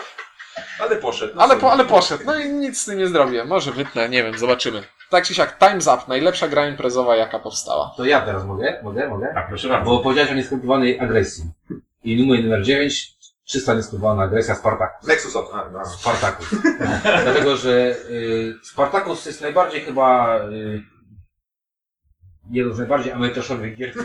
Ale 0.79 0.95
poszedł. 0.95 1.33
no 1.35 1.41
ale, 1.41 1.55
po, 1.57 1.71
ale 1.71 1.85
poszedł. 1.85 2.23
No 2.25 2.39
i 2.39 2.49
nic 2.49 2.81
z 2.81 2.85
tym 2.85 2.97
nie 2.97 3.07
zrobię. 3.07 3.45
Może 3.45 3.71
wytnę, 3.71 4.09
nie 4.09 4.23
wiem, 4.23 4.37
zobaczymy. 4.37 4.83
Tak 5.09 5.25
czy 5.27 5.33
siak, 5.33 5.59
Time's 5.59 5.93
Up, 5.95 6.03
najlepsza 6.07 6.47
gra 6.47 6.67
imprezowa, 6.67 7.15
jaka 7.15 7.39
powstała. 7.39 7.93
To 7.97 8.05
ja 8.05 8.21
teraz 8.21 8.45
mogę? 8.45 8.79
Mogę? 8.83 9.07
Mogę? 9.09 9.33
A 9.37 9.41
proszę 9.41 9.67
bardzo. 9.69 9.91
Bo 9.91 9.99
powiedziałeś 9.99 10.31
o 10.31 10.35
nieskrępowanej 10.35 10.99
agresji. 10.99 11.43
I 12.03 12.21
numer 12.23 12.43
numer 12.43 12.63
9, 12.63 13.12
czysta 13.45 13.73
nieskrępowana 13.73 14.23
agresja 14.23 14.55
Spartakus. 14.55 15.07
Nexus 15.07 15.33
no. 15.73 15.85
Spartakus. 15.85 16.55
Dlatego, 17.23 17.57
że 17.57 17.95
y, 18.09 18.53
Spartakus 18.63 19.25
jest 19.25 19.41
najbardziej 19.41 19.81
chyba 19.81 20.39
y, 20.39 20.83
jedną 22.51 22.73
z 22.73 22.77
najbardziej 22.77 23.13
amatorzowych 23.13 23.75
gier, 23.75 23.93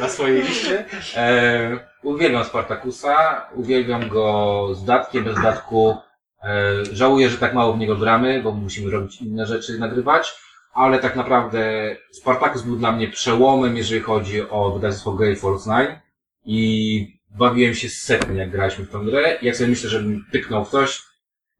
na 0.00 0.08
swojej 0.08 0.42
liście. 0.42 0.84
E, 1.16 1.78
uwielbiam 2.02 2.44
Spartakusa, 2.44 3.46
uwielbiam 3.54 4.08
go 4.08 4.68
z 4.74 4.84
datkiem, 4.84 5.24
bez 5.24 5.42
datku. 5.42 5.96
E, 6.42 6.84
żałuję, 6.92 7.28
że 7.30 7.38
tak 7.38 7.54
mało 7.54 7.72
w 7.72 7.78
niego 7.78 7.96
gramy, 7.96 8.42
bo 8.42 8.52
musimy 8.52 8.90
robić 8.90 9.22
inne 9.22 9.46
rzeczy, 9.46 9.78
nagrywać. 9.78 10.34
Ale 10.72 10.98
tak 10.98 11.16
naprawdę 11.16 11.96
Spartacus 12.12 12.62
był 12.62 12.76
dla 12.76 12.92
mnie 12.92 13.08
przełomem, 13.08 13.76
jeżeli 13.76 14.00
chodzi 14.00 14.50
o 14.50 14.70
wydawnictwo 14.70 15.12
Gay 15.12 15.36
Force 15.36 15.70
9 15.70 16.03
i 16.44 17.18
bawiłem 17.38 17.74
się 17.74 17.88
setnie, 17.88 18.36
jak 18.36 18.50
graliśmy 18.50 18.84
w 18.84 18.90
tę 18.90 19.00
grę. 19.04 19.38
Jak 19.42 19.56
sobie 19.56 19.70
myślę, 19.70 19.90
żebym 19.90 20.26
tyknął 20.32 20.64
w 20.64 20.70
coś 20.70 21.02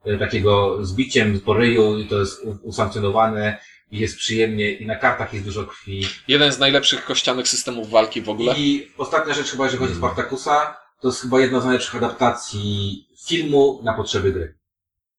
e, 0.05 0.18
takiego 0.18 0.79
zbiciem 0.87 1.40
po 1.40 1.55
ryju 1.55 1.99
i 1.99 2.09
to 2.09 2.20
jest 2.20 2.42
usankcjonowane 2.62 3.59
i 3.90 3.99
jest 3.99 4.16
przyjemnie 4.16 4.73
i 4.73 4.87
na 4.87 4.97
kartach 4.97 5.35
jest 5.35 5.47
dużo 5.47 5.64
krwi. 5.64 6.07
Jeden 6.29 6.53
z 6.53 6.59
najlepszych 6.59 7.05
kościanych 7.05 7.49
systemów 7.49 7.90
walki 7.90 8.23
w 8.23 8.29
ogóle. 8.29 8.55
I 8.57 8.88
ostatnia 8.99 9.35
rzecz 9.35 9.51
chyba, 9.51 9.64
jeżeli 9.64 9.81
chodzi 9.83 9.92
o 9.92 9.97
Spartakusa, 9.97 10.77
to 11.01 11.09
jest 11.09 11.23
chyba 11.23 11.40
jedna 11.40 11.61
z 11.61 11.64
najlepszych 11.64 11.97
adaptacji 11.97 13.07
filmu 13.29 13.81
na 13.83 13.94
potrzeby 13.94 14.33
gry. 14.33 14.59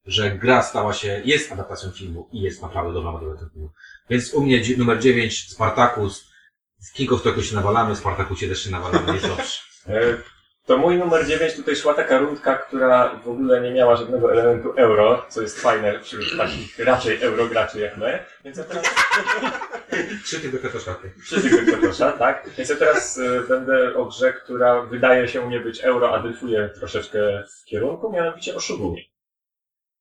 Że 0.05 0.31
gra 0.31 0.63
stała 0.63 0.93
się, 0.93 1.21
jest 1.25 1.51
adaptacją 1.51 1.91
filmu 1.91 2.29
i 2.31 2.41
jest 2.41 2.61
naprawdę 2.61 2.93
dobrą 2.93 3.17
adaptacją 3.17 3.49
filmu. 3.49 3.69
Więc 4.09 4.33
u 4.33 4.41
mnie 4.41 4.61
numer 4.77 4.99
9, 4.99 5.49
Spartacus. 5.49 6.34
W 6.89 6.93
King 6.93 7.11
of 7.11 7.21
Tokyo 7.23 7.43
się 7.43 7.55
nawalamy, 7.55 7.95
w 7.95 7.97
Spartakusie 7.97 8.47
też 8.47 8.63
się 8.63 8.71
nawalamy, 8.71 9.13
jest 9.13 9.27
dobrze. 9.27 9.43
E, 9.89 10.17
To 10.65 10.77
mój 10.77 10.97
numer 10.97 11.27
9 11.27 11.55
tutaj 11.55 11.75
szła 11.75 11.93
taka 11.93 12.17
rundka, 12.17 12.55
która 12.55 13.19
w 13.23 13.29
ogóle 13.29 13.61
nie 13.61 13.71
miała 13.71 13.95
żadnego 13.95 14.31
elementu 14.31 14.73
euro, 14.77 15.25
co 15.29 15.41
jest 15.41 15.61
fajne 15.61 15.99
wśród 15.99 16.37
takich 16.37 16.79
raczej 16.79 17.21
eurograczy 17.21 17.79
jak 17.79 17.97
my. 17.97 18.19
Więc 18.45 18.57
ja 18.57 18.63
teraz 18.63 18.85
Trzy 20.25 20.39
tylko 20.39 20.57
katoszaty. 20.67 21.11
Wszyscy 21.23 21.71
Kotosza, 21.71 22.11
tak? 22.11 22.49
Więc 22.57 22.69
ja 22.69 22.75
teraz 22.75 23.17
e, 23.17 23.41
będę 23.41 23.95
o 23.95 24.05
grze, 24.05 24.33
która 24.33 24.81
wydaje 24.81 25.27
się 25.27 25.49
nie 25.49 25.59
być 25.59 25.79
euro, 25.83 26.13
a 26.15 26.19
dryfuje 26.19 26.69
troszeczkę 26.69 27.43
w 27.61 27.65
kierunku, 27.65 28.11
mianowicie 28.11 28.55
o 28.55 28.59
Shogunie. 28.59 29.01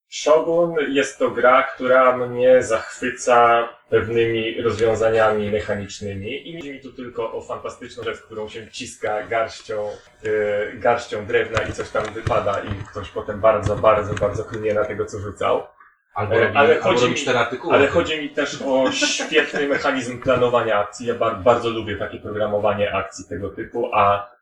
Shogun 0.09 0.75
jest 0.89 1.19
to 1.19 1.31
gra, 1.31 1.63
która 1.63 2.17
mnie 2.17 2.63
zachwyca 2.63 3.69
pewnymi 3.91 4.63
rozwiązaniami 4.63 5.51
mechanicznymi 5.51 6.49
i 6.49 6.53
nie 6.55 6.59
chodzi 6.61 6.73
mi 6.73 6.81
tu 6.81 6.93
tylko 6.93 7.33
o 7.33 7.43
fantastyczną 7.43 8.05
rzecz, 8.05 8.21
którą 8.21 8.49
się 8.49 8.71
ciska 8.71 9.23
garścią, 9.23 9.89
e, 10.25 10.77
garścią 10.77 11.27
drewna 11.27 11.63
i 11.63 11.73
coś 11.73 11.91
tam 11.91 12.05
wypada 12.05 12.61
i 12.61 12.85
ktoś 12.91 13.11
potem 13.11 13.41
bardzo, 13.41 13.77
bardzo, 13.77 14.15
bardzo 14.15 14.45
klnie 14.45 14.75
na 14.75 14.85
tego, 14.85 15.05
co 15.07 15.19
rzucał. 15.19 15.67
Albo 16.15 16.35
E, 16.35 16.41
robi, 16.45 16.57
ale 16.57 16.69
albo 16.75 16.83
chodzi 16.83 17.09
mi- 17.11 17.15
cztery 17.17 17.39
artykuły. 17.39 17.75
Ale 17.75 17.89
chodzi 17.89 18.23
mi 18.23 18.31
też 18.31 18.63
o 18.67 18.93
świetny 18.93 19.69
mechanizm 19.69 20.21
planowania 20.23 20.79
akcji. 20.79 21.07
Ja 21.07 21.15
bar- 21.15 21.39
bardzo 21.43 21.69
lubię 21.69 21.97
takie 21.97 22.19
programowanie 22.19 22.93
akcji 22.95 23.25
tego 23.29 23.49
typu, 23.51 23.91
a 23.95 24.34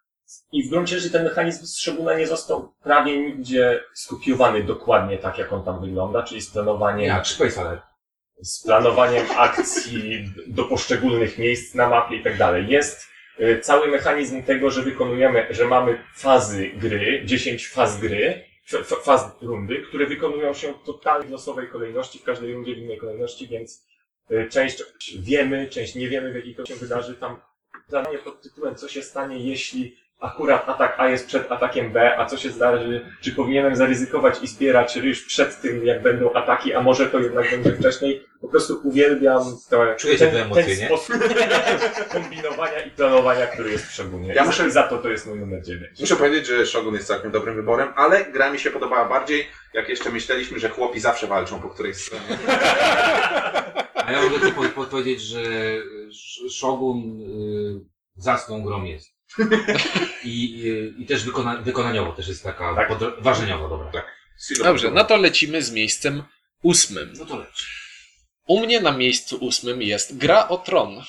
i 0.52 0.62
w 0.62 0.70
gruncie 0.70 0.98
rzeczy 0.98 1.12
ten 1.12 1.24
mechanizm 1.24 1.66
Shoguna 1.66 2.14
nie 2.14 2.26
został 2.26 2.74
prawie 2.82 3.20
nigdzie 3.20 3.80
skopiowany 3.94 4.64
dokładnie 4.64 5.18
tak, 5.18 5.38
jak 5.38 5.52
on 5.52 5.64
tam 5.64 5.80
wygląda, 5.80 6.22
czyli 6.22 6.40
z 6.40 6.50
planowaniem, 6.50 7.06
Jak 7.06 7.26
Space 7.26 7.80
z 8.42 8.62
planowaniem 8.62 9.26
akcji 9.36 10.24
do 10.46 10.64
poszczególnych 10.64 11.38
miejsc 11.38 11.74
na 11.74 11.88
mapie 11.88 12.16
i 12.16 12.22
tak 12.22 12.36
dalej. 12.36 12.68
Jest 12.68 13.06
y, 13.40 13.60
cały 13.60 13.88
mechanizm 13.88 14.42
tego, 14.42 14.70
że 14.70 14.82
wykonujemy, 14.82 15.46
że 15.50 15.64
mamy 15.64 16.04
fazy 16.14 16.68
gry, 16.68 17.22
10 17.24 17.68
faz 17.68 18.00
gry, 18.00 18.44
faz 19.02 19.42
rundy, 19.42 19.82
które 19.82 20.06
wykonują 20.06 20.54
się 20.54 20.74
totalnie 20.86 21.28
w 21.28 21.30
losowej 21.30 21.68
kolejności, 21.68 22.18
w 22.18 22.24
każdej 22.24 22.54
rundzie 22.54 22.74
w 22.74 22.78
innej 22.78 22.98
kolejności, 22.98 23.48
więc 23.48 23.86
y, 24.30 24.48
część 24.50 24.84
wiemy, 25.18 25.68
część 25.68 25.94
nie 25.94 26.08
wiemy, 26.08 26.32
w 26.32 26.36
jakiej 26.36 26.54
to 26.54 26.66
się 26.66 26.74
wydarzy. 26.74 27.14
Tam 27.14 27.40
zadanie 27.88 28.18
pod 28.18 28.42
tytułem, 28.42 28.74
co 28.74 28.88
się 28.88 29.02
stanie, 29.02 29.38
jeśli 29.38 29.96
akurat 30.22 30.68
atak 30.68 30.94
A 30.98 31.08
jest 31.08 31.26
przed 31.26 31.52
atakiem 31.52 31.92
B, 31.92 32.18
a 32.18 32.26
co 32.26 32.36
się 32.36 32.50
zdarzy, 32.50 33.06
czy 33.20 33.32
powinienem 33.32 33.76
zaryzykować 33.76 34.42
i 34.42 34.46
zbierać 34.46 34.96
ryż 34.96 35.22
przed 35.24 35.60
tym, 35.60 35.86
jak 35.86 36.02
będą 36.02 36.32
ataki, 36.32 36.74
a 36.74 36.82
może 36.82 37.06
to 37.06 37.18
jednak 37.20 37.50
będzie 37.50 37.72
wcześniej. 37.72 38.26
Po 38.40 38.48
prostu 38.48 38.80
uwielbiam 38.84 39.42
to, 39.70 39.94
Czujecie 39.96 40.26
ten, 40.26 40.34
te 40.34 40.42
emocje, 40.42 40.64
ten 40.64 40.78
nie? 40.78 40.86
sposób 40.86 41.16
kombinowania 42.12 42.80
i 42.84 42.90
planowania, 42.90 43.46
który 43.46 43.70
jest 43.70 43.86
w 43.86 43.92
Shogunie. 43.94 44.34
Ja 44.34 44.44
muszę- 44.44 44.70
za 44.70 44.82
to 44.82 44.98
to 44.98 45.08
jest 45.08 45.26
mój 45.26 45.38
numer 45.38 45.62
9. 45.62 46.00
Muszę 46.00 46.16
powiedzieć, 46.16 46.46
że 46.46 46.66
Shogun 46.66 46.94
jest 46.94 47.06
całkiem 47.06 47.30
dobrym 47.30 47.54
wyborem, 47.56 47.88
ale 47.96 48.24
gra 48.24 48.50
mi 48.50 48.58
się 48.58 48.70
podobała 48.70 49.08
bardziej, 49.08 49.46
jak 49.74 49.88
jeszcze 49.88 50.10
myśleliśmy, 50.10 50.58
że 50.58 50.68
chłopi 50.68 51.00
zawsze 51.00 51.26
walczą 51.26 51.60
po 51.60 51.68
którejś 51.68 51.96
stronie. 51.96 52.24
A 53.94 54.12
ja 54.12 54.22
mogę 54.22 54.40
tylko 54.40 54.62
po- 54.62 54.68
podpowiedzieć, 54.68 55.20
że 55.20 55.40
Sh- 56.10 56.50
Shogun 56.50 56.98
y, 57.20 57.80
zacną 58.16 58.62
grą 58.62 58.84
jest. 58.84 59.11
I, 60.24 60.62
y, 60.66 60.94
i 60.98 61.06
też 61.06 61.24
wykona, 61.24 61.56
wykonaniowo 61.56 62.12
też 62.12 62.28
jest 62.28 62.42
taka, 62.42 62.74
Tak. 62.74 62.88
ważeniowo 63.18 63.68
dobra. 63.68 63.90
Tak. 63.92 64.06
Dobrze, 64.62 64.90
no 64.90 65.04
to 65.04 65.16
lecimy 65.16 65.62
z 65.62 65.72
miejscem 65.72 66.22
ósmym. 66.62 67.12
No 67.18 67.24
to 67.24 67.36
leci. 67.36 67.66
U 68.46 68.60
mnie 68.60 68.80
na 68.80 68.92
miejscu 68.92 69.36
ósmym 69.36 69.82
jest 69.82 70.16
Gra 70.18 70.48
o 70.48 70.58
Tron, 70.58 71.02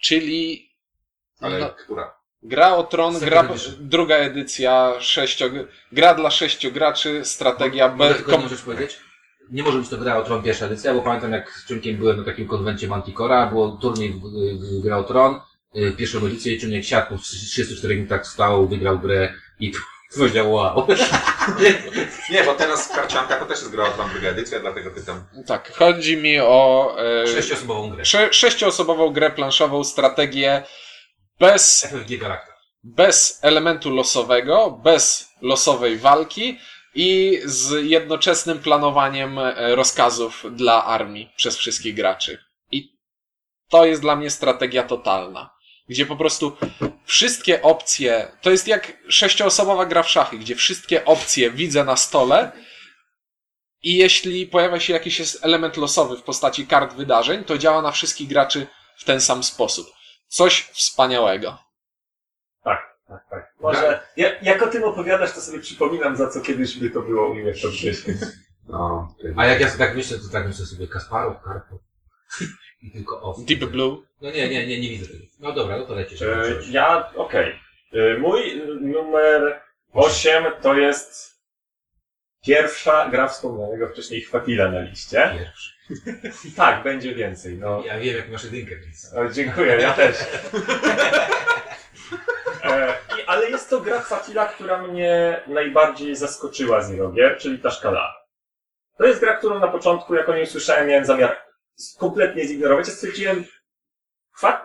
czyli 0.00 0.70
Ale 1.40 1.58
no, 1.58 1.70
która? 1.70 2.14
Gra 2.42 2.74
o 2.74 2.84
Tron, 2.84 3.18
gra, 3.18 3.48
druga 3.80 4.16
edycja, 4.16 4.92
sześcio, 5.00 5.46
gra 5.92 6.14
dla 6.14 6.30
sześciu 6.30 6.72
graczy, 6.72 7.24
strategia 7.24 7.88
Mogę 7.88 8.08
bez... 8.08 8.16
tylko 8.16 8.32
jedną 8.32 8.48
rzecz 8.48 8.62
powiedzieć? 8.62 8.98
Nie 9.50 9.62
może 9.62 9.78
być 9.78 9.88
to 9.88 9.98
gra 9.98 10.16
o 10.16 10.22
Tron 10.22 10.42
pierwsza 10.42 10.66
edycja, 10.66 10.94
bo 10.94 11.02
pamiętam 11.02 11.32
jak 11.32 11.50
z 11.52 11.66
członkiem 11.66 11.96
byłem 11.96 12.16
na 12.16 12.24
takim 12.24 12.48
konwencie 12.48 12.88
Manticora, 12.88 13.46
było 13.46 13.78
turniej 13.82 14.12
w, 14.12 14.20
w, 14.20 14.80
w 14.80 14.82
gra 14.82 14.96
o 14.96 15.04
Tron, 15.04 15.40
pierwszą 15.98 16.18
edycję 16.26 16.54
i 16.54 16.60
członek 16.60 16.84
siadł 16.84 17.08
po 17.16 17.22
34 17.22 17.96
minutach 17.96 18.24
wstał, 18.24 18.68
wygrał 18.68 18.98
grę 18.98 19.34
i 19.60 19.72
powiedział 20.18 20.52
wow. 20.52 20.86
Nie, 22.30 22.44
bo 22.44 22.54
teraz 22.54 22.88
karcianka 22.88 23.36
to 23.36 23.46
też 23.46 23.58
jest 23.58 23.70
gra 23.70 23.84
o 23.84 23.90
Tron 23.90 24.10
druga 24.12 24.28
edycja, 24.28 24.60
dlatego 24.60 24.90
pytam. 24.90 25.24
Tak, 25.46 25.72
chodzi 25.72 26.16
mi 26.16 26.40
o 26.40 26.96
e, 27.22 27.26
Sześciosobową 27.26 27.90
grę. 27.90 28.04
sze, 28.04 28.32
sześcioosobową 28.32 29.10
grę 29.12 29.30
planszową, 29.30 29.84
strategię 29.84 30.62
bez 31.40 31.86
FFG 31.90 32.18
Galacta. 32.18 32.52
bez 32.84 33.38
elementu 33.42 33.90
losowego, 33.90 34.80
bez 34.84 35.28
losowej 35.42 35.98
walki 35.98 36.58
i 36.94 37.40
z 37.44 37.84
jednoczesnym 37.86 38.58
planowaniem 38.58 39.38
e, 39.38 39.74
rozkazów 39.74 40.44
dla 40.50 40.84
armii 40.84 41.32
przez 41.36 41.56
wszystkich 41.56 41.94
graczy. 41.94 42.38
I 42.70 42.92
to 43.68 43.84
jest 43.86 44.00
dla 44.02 44.16
mnie 44.16 44.30
strategia 44.30 44.82
totalna. 44.82 45.55
Gdzie 45.88 46.06
po 46.06 46.16
prostu 46.16 46.56
wszystkie 47.04 47.62
opcje, 47.62 48.32
to 48.42 48.50
jest 48.50 48.68
jak 48.68 48.92
sześcioosobowa 49.08 49.86
gra 49.86 50.02
w 50.02 50.10
szachy, 50.10 50.38
gdzie 50.38 50.54
wszystkie 50.54 51.04
opcje 51.04 51.50
widzę 51.50 51.84
na 51.84 51.96
stole 51.96 52.52
i 53.82 53.96
jeśli 53.96 54.46
pojawia 54.46 54.80
się 54.80 54.92
jakiś 54.92 55.22
element 55.42 55.76
losowy 55.76 56.16
w 56.16 56.22
postaci 56.22 56.66
kart 56.66 56.94
wydarzeń, 56.94 57.44
to 57.44 57.58
działa 57.58 57.82
na 57.82 57.90
wszystkich 57.90 58.28
graczy 58.28 58.66
w 58.96 59.04
ten 59.04 59.20
sam 59.20 59.44
sposób. 59.44 59.86
Coś 60.28 60.62
wspaniałego. 60.62 61.58
Tak, 62.64 62.96
tak. 63.30 63.54
Może 63.60 64.00
ja, 64.16 64.40
jak 64.42 64.62
o 64.62 64.66
tym 64.66 64.84
opowiadasz, 64.84 65.32
to 65.32 65.40
sobie 65.40 65.58
przypominam, 65.58 66.16
za 66.16 66.30
co 66.30 66.40
kiedyś 66.40 66.78
by 66.78 66.90
to 66.90 67.02
było 67.02 67.30
u 67.30 67.34
mnie 67.34 67.54
w 67.54 67.62
top 67.62 67.72
10. 67.72 68.18
No, 68.68 69.14
A 69.36 69.46
jak 69.46 69.60
ja 69.60 69.68
sobie 69.68 69.86
tak 69.86 69.96
myślę, 69.96 70.18
to 70.18 70.28
tak 70.32 70.46
myślę 70.46 70.66
sobie 70.66 70.88
Kasparow, 70.88 71.42
Karpow 71.42 71.80
i 72.82 72.90
tylko 72.90 73.22
off. 73.22 73.44
Deep 73.44 73.64
Blue. 73.64 74.02
No 74.20 74.30
nie, 74.30 74.48
nie, 74.48 74.66
nie, 74.66 74.80
nie 74.80 74.88
widzę 74.88 75.06
tego. 75.06 75.24
No 75.40 75.52
dobra, 75.52 75.76
no 75.78 75.86
to 75.86 75.94
lecisz. 75.94 76.22
E, 76.22 76.44
ja, 76.70 77.12
okej. 77.14 77.60
E, 77.92 78.18
Mój 78.18 78.62
numer 78.80 79.60
8 79.92 80.44
to 80.62 80.74
jest 80.74 81.36
pierwsza 82.46 83.08
gra 83.10 83.28
wspomnianego 83.28 83.88
wcześniej 83.88 84.20
Chwatila 84.20 84.68
na 84.70 84.80
liście. 84.80 85.30
Pierwszy. 85.38 85.76
Tak, 86.56 86.82
będzie 86.82 87.14
więcej. 87.14 87.58
No, 87.58 87.82
Ja 87.86 87.98
wiem, 87.98 88.16
jak 88.16 88.30
masz 88.30 88.44
jedynkę, 88.44 88.76
więc... 88.76 89.14
o, 89.14 89.28
dziękuję, 89.28 89.76
ja 89.80 89.92
też. 89.92 90.16
E, 92.64 92.94
i, 93.18 93.22
ale 93.26 93.50
jest 93.50 93.70
to 93.70 93.80
gra 93.80 94.00
Chwatila, 94.00 94.46
która 94.46 94.82
mnie 94.82 95.40
najbardziej 95.46 96.16
zaskoczyła 96.16 96.82
z 96.82 96.90
jego 96.90 97.08
gier, 97.12 97.38
czyli 97.38 97.58
ta 97.58 97.70
szkala. 97.70 98.14
To 98.98 99.04
jest 99.06 99.20
gra, 99.20 99.36
którą 99.36 99.58
na 99.60 99.68
początku, 99.68 100.14
jak 100.14 100.28
o 100.28 100.34
niej 100.34 100.42
usłyszałem, 100.42 100.88
miałem 100.88 101.04
zamiar 101.04 101.36
kompletnie 101.98 102.46
zignorować. 102.46 102.88
Ja 102.88 102.94
stwierdziłem, 102.94 103.44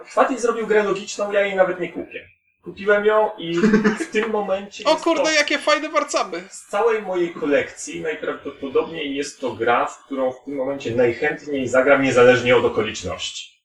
Chwatil 0.05 0.37
zrobił 0.39 0.67
grę 0.67 0.83
logiczną, 0.83 1.31
ja 1.31 1.41
jej 1.41 1.55
nawet 1.55 1.79
nie 1.79 1.93
kupię. 1.93 2.27
Kupiłem 2.63 3.05
ją 3.05 3.29
i 3.37 3.55
w 3.99 4.11
tym 4.11 4.29
momencie. 4.29 4.83
O 4.89 4.95
kurde, 4.95 5.23
to, 5.23 5.31
jakie 5.31 5.57
fajne 5.59 5.89
warcaby! 5.89 6.43
z 6.49 6.67
całej 6.67 7.01
mojej 7.01 7.33
kolekcji 7.33 8.01
najprawdopodobniej 8.01 9.15
jest 9.15 9.39
to 9.41 9.51
gra, 9.51 9.85
w 9.85 10.05
którą 10.05 10.31
w 10.31 10.43
tym 10.45 10.55
momencie 10.55 10.95
najchętniej 10.95 11.67
zagram 11.67 12.01
niezależnie 12.03 12.55
od 12.55 12.65
okoliczności. 12.65 13.61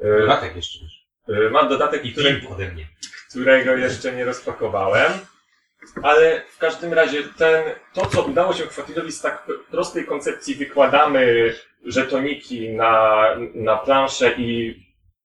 E, 0.00 0.18
Dodatek 0.20 0.56
jeszcze. 0.56 0.78
e, 1.28 1.50
Mam 1.50 1.68
dodatek, 1.68 2.04
I 2.04 2.12
który, 2.12 2.40
ode 2.50 2.68
mnie. 2.68 2.86
którego 3.30 3.76
jeszcze 3.76 4.12
nie 4.12 4.24
rozpakowałem. 4.24 5.12
Ale 6.02 6.42
w 6.48 6.58
każdym 6.58 6.92
razie 6.92 7.22
ten, 7.38 7.64
to, 7.94 8.06
co 8.06 8.22
udało 8.22 8.52
się 8.52 8.66
Chwatilowi 8.66 9.12
z 9.12 9.20
tak 9.20 9.46
prostej 9.70 10.04
koncepcji, 10.06 10.54
wykładamy 10.54 11.54
żetoniki 11.84 12.68
na, 12.70 13.22
na 13.54 13.76
planszę 13.76 14.32
i 14.38 14.76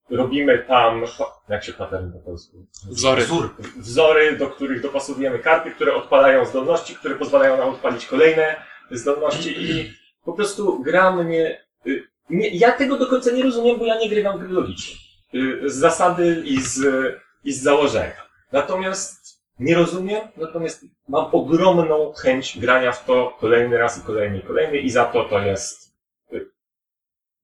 robimy 0.09 0.65
tam, 0.67 1.03
jak 1.49 1.63
się 1.63 1.73
pattern 1.73 2.11
po 2.11 2.19
polsku? 2.19 2.57
Wzory. 2.89 3.21
Wzór. 3.23 3.55
wzory, 3.77 4.37
do 4.37 4.47
których 4.47 4.81
dopasowujemy 4.81 5.39
karty, 5.39 5.71
które 5.71 5.95
odpalają 5.95 6.45
zdolności, 6.45 6.95
które 6.95 7.15
pozwalają 7.15 7.57
nam 7.57 7.69
odpalić 7.69 8.05
kolejne 8.05 8.55
zdolności 8.91 9.63
i 9.63 9.93
po 10.25 10.33
prostu 10.33 10.83
gra 10.83 11.11
mnie... 11.11 11.65
y, 11.87 12.07
Nie, 12.29 12.49
ja 12.49 12.71
tego 12.71 12.97
do 12.97 13.07
końca 13.07 13.31
nie 13.31 13.43
rozumiem, 13.43 13.79
bo 13.79 13.85
ja 13.85 13.99
nie 13.99 14.09
grywam 14.09 14.37
w 14.37 14.41
gry 14.41 14.53
logicznie. 14.53 14.95
Y, 15.35 15.69
Z 15.69 15.75
zasady 15.75 16.43
i 16.45 16.61
z, 16.61 16.79
i 17.43 17.53
z 17.53 17.63
założenia. 17.63 18.27
Natomiast 18.51 19.16
nie 19.59 19.75
rozumiem, 19.75 20.21
natomiast 20.37 20.85
mam 21.09 21.25
ogromną 21.31 22.13
chęć 22.13 22.59
grania 22.59 22.91
w 22.91 23.05
to 23.05 23.37
kolejny 23.39 23.77
raz 23.77 23.97
i 23.97 24.01
kolejny 24.01 24.37
i 24.37 24.41
kolejny 24.41 24.77
i 24.77 24.89
za 24.89 25.05
to 25.05 25.23
to 25.23 25.39
jest... 25.39 25.87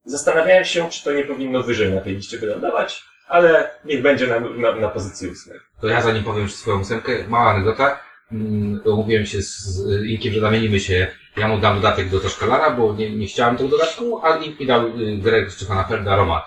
Zastanawiałem 0.05 0.65
się, 0.65 0.89
czy 0.89 1.03
to 1.03 1.13
nie 1.13 1.23
powinno 1.23 1.63
wyżej 1.63 1.93
na 1.93 2.01
tej 2.01 2.15
liście 2.15 2.37
wylądować, 2.37 3.03
ale 3.27 3.71
niech 3.85 4.01
będzie 4.01 4.27
na, 4.27 4.39
na, 4.39 4.75
na 4.75 4.89
pozycji 4.89 5.29
ósmej. 5.29 5.59
To 5.81 5.87
ja 5.87 6.01
zanim 6.01 6.23
powiem 6.23 6.49
swoją 6.49 6.79
ósemkę, 6.79 7.11
mała 7.27 7.51
anegdota. 7.51 7.99
Mm, 8.31 8.81
Umówiłem 8.85 9.25
się 9.25 9.41
z 9.41 9.57
z 9.57 10.05
Inkiem, 10.05 10.33
że 10.33 10.39
zamienimy 10.39 10.79
się. 10.79 11.07
Ja 11.37 11.47
mu 11.47 11.59
dam 11.59 11.75
dodatek 11.75 12.09
do 12.09 12.19
Toszkalara, 12.19 12.71
bo 12.71 12.93
nie, 12.93 13.15
nie 13.15 13.27
chciałem 13.27 13.57
tego 13.57 13.69
dodatku, 13.69 14.25
a 14.25 14.37
Ink 14.37 14.59
mi 14.59 14.65
dał 14.65 14.87
y, 14.87 15.17
grę 15.17 15.49
Stefana 15.49 15.83
Ferda, 15.83 16.15
Roma. 16.15 16.45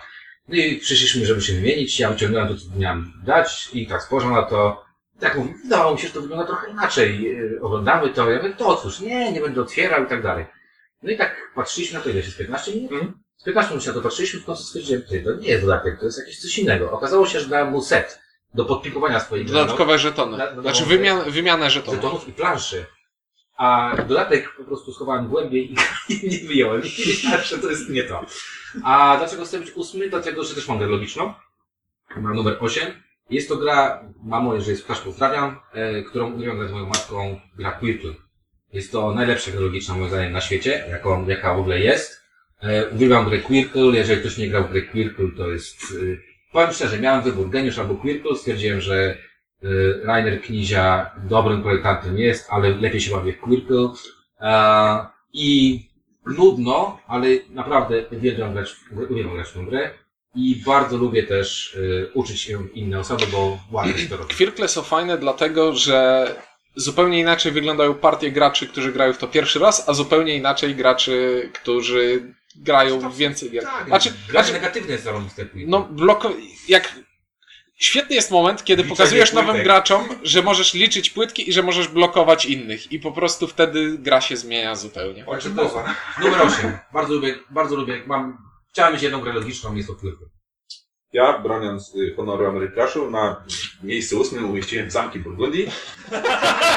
No 0.49 0.57
i 0.57 0.77
przyszliśmy, 0.77 1.27
żeby 1.27 1.41
się 1.41 1.53
wymienić. 1.53 2.01
Ja 2.01 2.11
wyciągnąłem 2.11 2.49
to, 2.49 2.55
co 2.55 2.79
miałem 2.79 3.13
dać 3.25 3.69
i 3.73 3.87
tak 3.87 4.03
spojrzał 4.03 4.31
na 4.31 4.43
to. 4.43 4.86
Tak 5.21 5.37
mówi, 5.39 5.55
wydawało 5.63 5.93
mi 5.95 5.99
się, 6.01 6.07
że 6.09 6.15
to 6.15 6.21
wygląda 6.21 6.45
trochę 6.47 6.71
inaczej. 6.71 7.37
Y, 7.41 7.61
Oglądamy 7.63 8.09
to, 8.11 8.31
ja 8.31 8.43
mówię, 8.43 8.55
to 8.55 8.67
otwórz. 8.67 9.01
Nie, 9.01 9.33
nie 9.33 9.41
będę 9.41 9.61
otwierał 9.61 10.05
i 10.05 10.07
tak 10.07 10.23
dalej. 10.23 10.47
No 11.03 11.11
i 11.11 11.17
tak 11.17 11.37
patrzyliśmy 11.55 11.99
na 11.99 12.05
to, 12.05 12.11
ile 12.11 12.23
się 12.23 12.31
z 12.31 12.37
15 12.37 12.75
minut? 12.75 12.93
Mhm. 12.93 13.13
Z 13.37 13.45
15 13.45 13.71
minut 13.71 13.85
się 13.85 13.91
na 13.91 13.95
to 13.97 14.03
patrzyliśmy, 14.03 14.41
w 14.41 14.45
końcu 14.45 14.63
stwierdziłem, 14.63 15.03
ty, 15.03 15.23
to 15.23 15.35
nie 15.35 15.49
jest 15.49 15.63
dodatek, 15.65 15.99
to 16.01 16.07
jest 16.07 16.19
jakieś 16.19 16.41
coś 16.41 16.59
innego. 16.59 16.91
Okazało 16.93 17.27
się, 17.27 17.41
że 17.41 17.49
dałem 17.49 17.71
mu 17.73 17.83
set 17.83 18.21
do 18.55 18.65
podpikowania 18.65 19.21
swojej 19.21 19.45
gry. 19.45 19.55
Dodatkowe 19.55 19.99
żetony. 19.99 20.37
Na- 20.39 20.53
na- 20.53 20.63
Znaczy 20.63 20.83
na- 20.83 20.89
wymian, 20.89 21.31
wymianę 21.31 21.71
żetonów. 21.71 21.95
żetonów 22.03 22.29
i 22.29 22.33
planszy. 22.33 22.87
A 23.57 23.97
dodatek 24.09 24.53
po 24.57 24.65
prostu 24.65 24.93
schowałem 24.93 25.29
głębiej 25.29 25.73
i, 25.73 25.77
nie 26.43 26.49
wyjąłem. 26.49 26.83
I 26.85 26.89
że 27.45 27.59
to 27.59 27.71
jest 27.71 27.89
nie 27.89 28.03
to. 28.03 28.27
A 28.85 29.17
dlaczego 29.19 29.45
chcę 29.45 29.59
być 29.59 29.71
ósmy? 29.73 30.09
Dlatego, 30.11 30.45
że 30.45 30.55
też 30.55 30.69
mam 30.69 30.79
grę 30.79 30.87
logiczną. 30.87 31.35
Mam 32.17 32.37
numer 32.37 32.57
8. 32.61 33.03
Jest 33.31 33.49
to 33.49 33.57
gra, 33.57 34.05
mamo, 34.23 34.55
jeżeli 34.55 34.83
też 34.83 35.01
pozdrawiam, 35.01 35.57
e, 35.73 36.03
którą 36.03 36.33
uwielbiam 36.33 36.69
z 36.69 36.73
moją 36.73 36.87
matką, 36.87 37.41
gra 37.59 37.73
Quirtle. 37.73 38.15
Jest 38.73 38.93
to 38.93 39.15
najlepsza 39.15 39.51
gra 39.51 39.61
logiczna 39.61 39.95
moim 39.95 40.09
zdaniem 40.09 40.33
na 40.33 40.41
świecie, 40.41 40.85
jaką, 40.91 41.29
jaka 41.29 41.55
w 41.55 41.59
ogóle 41.59 41.81
jest. 41.81 42.23
E, 42.63 42.89
uwielbiam 42.89 43.29
grę 43.29 43.39
Quirtle, 43.39 43.97
jeżeli 43.97 44.21
ktoś 44.21 44.39
nie 44.39 44.49
grał 44.49 44.65
w 44.65 44.71
grę 44.71 44.83
Quirtle, 44.83 45.29
to 45.37 45.51
jest... 45.51 45.83
E, 45.83 46.17
powiem 46.53 46.73
szczerze, 46.73 47.01
miałem 47.01 47.23
wybór, 47.23 47.51
Geniusz 47.51 47.79
albo 47.79 47.95
Quirtle, 47.95 48.37
stwierdziłem, 48.37 48.81
że 48.81 49.17
Y, 49.65 50.01
Rainer 50.05 50.43
Knizia 50.43 51.11
dobrym 51.29 51.63
projektantem 51.63 52.19
jest, 52.19 52.47
ale 52.51 52.71
lepiej 52.71 53.01
się 53.01 53.11
bawię 53.11 53.33
w 53.33 53.41
Quirtle. 53.41 53.89
E, 54.41 55.07
I 55.33 55.81
nudno, 56.27 56.99
ale 57.07 57.29
naprawdę 57.51 58.09
uwielbiam 58.09 58.53
grać, 58.53 58.77
uwielbiam 59.11 59.35
grać 59.35 59.49
w 59.49 59.55
tę 59.55 59.65
grę. 59.65 59.91
I 60.37 60.57
bardzo 60.67 60.97
lubię 60.97 61.23
też 61.23 61.75
y, 61.75 62.11
uczyć 62.15 62.41
się 62.41 62.69
inne 62.75 62.99
osoby, 63.01 63.27
bo 63.33 63.59
łatwo 63.71 63.99
się 63.99 64.07
to 64.09 64.17
robi. 64.17 64.35
Quirkle 64.35 64.69
są 64.69 64.83
fajne 64.83 65.19
dlatego, 65.19 65.75
że 65.75 66.35
zupełnie 66.77 67.21
inaczej 67.21 67.53
wyglądają 67.53 67.95
partie 67.95 68.33
graczy, 68.33 68.67
którzy 68.67 68.93
grają 68.93 69.13
w 69.13 69.19
to 69.19 69.29
pierwszy 69.29 69.59
raz, 69.59 69.89
a 69.89 69.95
zupełnie 69.95 70.37
inaczej 70.37 70.75
graczy, 70.75 71.51
którzy 71.55 72.35
grają 72.57 73.11
w 73.11 73.17
więcej 73.17 73.51
gier. 73.51 73.63
Tak, 73.65 73.87
Znaczy, 73.89 74.13
znaczy 74.31 74.53
negatywne 74.53 74.93
jest 74.93 75.09
Quirtle. 75.09 75.63
no 75.67 75.81
bloko... 75.91 76.33
jak... 76.69 76.93
Świetny 77.79 78.15
jest 78.17 78.31
moment, 78.31 78.65
kiedy 78.65 78.83
Liczenie 78.83 78.97
pokazujesz 78.97 79.33
nowym 79.33 79.47
płytek. 79.49 79.65
graczom, 79.65 80.09
że 80.23 80.43
możesz 80.43 80.75
liczyć 80.75 81.11
płytki 81.11 81.49
i 81.49 81.53
że 81.53 81.63
możesz 81.63 81.89
blokować 81.89 82.47
innych. 82.47 82.93
I 82.93 83.01
po 83.01 83.13
prostu 83.13 83.47
wtedy 83.47 83.99
gra 83.99 84.21
się 84.21 84.37
zmienia 84.37 84.75
zupełnie. 84.75 85.25
Także 85.25 85.51
to 85.51 85.63
jest 85.63 85.75
numer 86.21 86.43
8. 86.43 86.79
Bardzo 86.93 87.15
lubię, 87.15 87.35
bardzo 87.51 87.77
lubię, 87.77 88.03
mam, 88.07 88.39
chciałem 88.77 88.95
mieć 88.95 89.03
jedną 89.03 89.21
grę 89.21 89.33
logiczną, 89.33 89.75
jest 89.75 89.89
to 89.89 89.95
Quirtle. 89.95 90.27
Ja, 91.13 91.39
broniąc 91.39 91.95
y, 91.95 92.15
honoru 92.17 92.47
Amerykraszu, 92.47 93.11
na 93.11 93.45
miejscu 93.83 94.21
ósmym 94.21 94.51
umieściłem 94.51 94.91
Zamki 94.91 95.19
Burgundii. 95.19 95.71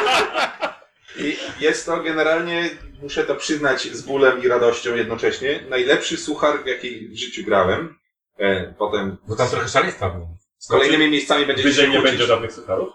I 1.25 1.37
jest 1.59 1.85
to 1.85 2.03
generalnie, 2.03 2.69
muszę 3.01 3.23
to 3.23 3.35
przyznać 3.35 3.81
z 3.81 4.01
bólem 4.01 4.43
i 4.43 4.47
radością 4.47 4.95
jednocześnie, 4.95 5.63
najlepszy 5.69 6.17
suchar, 6.17 6.63
w 6.63 6.67
jaki 6.67 7.07
w 7.07 7.15
życiu 7.17 7.43
grałem. 7.43 7.95
E, 8.37 8.73
Potem 8.77 9.17
Bo 9.27 9.35
tam 9.35 9.49
trochę 9.49 9.67
szaleństwa 9.67 10.09
było. 10.09 10.37
z 10.57 10.67
kolejnymi 10.67 11.11
miejscami 11.11 11.45
będziecie 11.45 11.69
się 11.69 11.75
Wyżej 11.75 11.89
nie 11.89 11.95
kłócić. 11.95 12.11
będzie 12.11 12.27
żadnych 12.27 12.53
sucharów? 12.53 12.89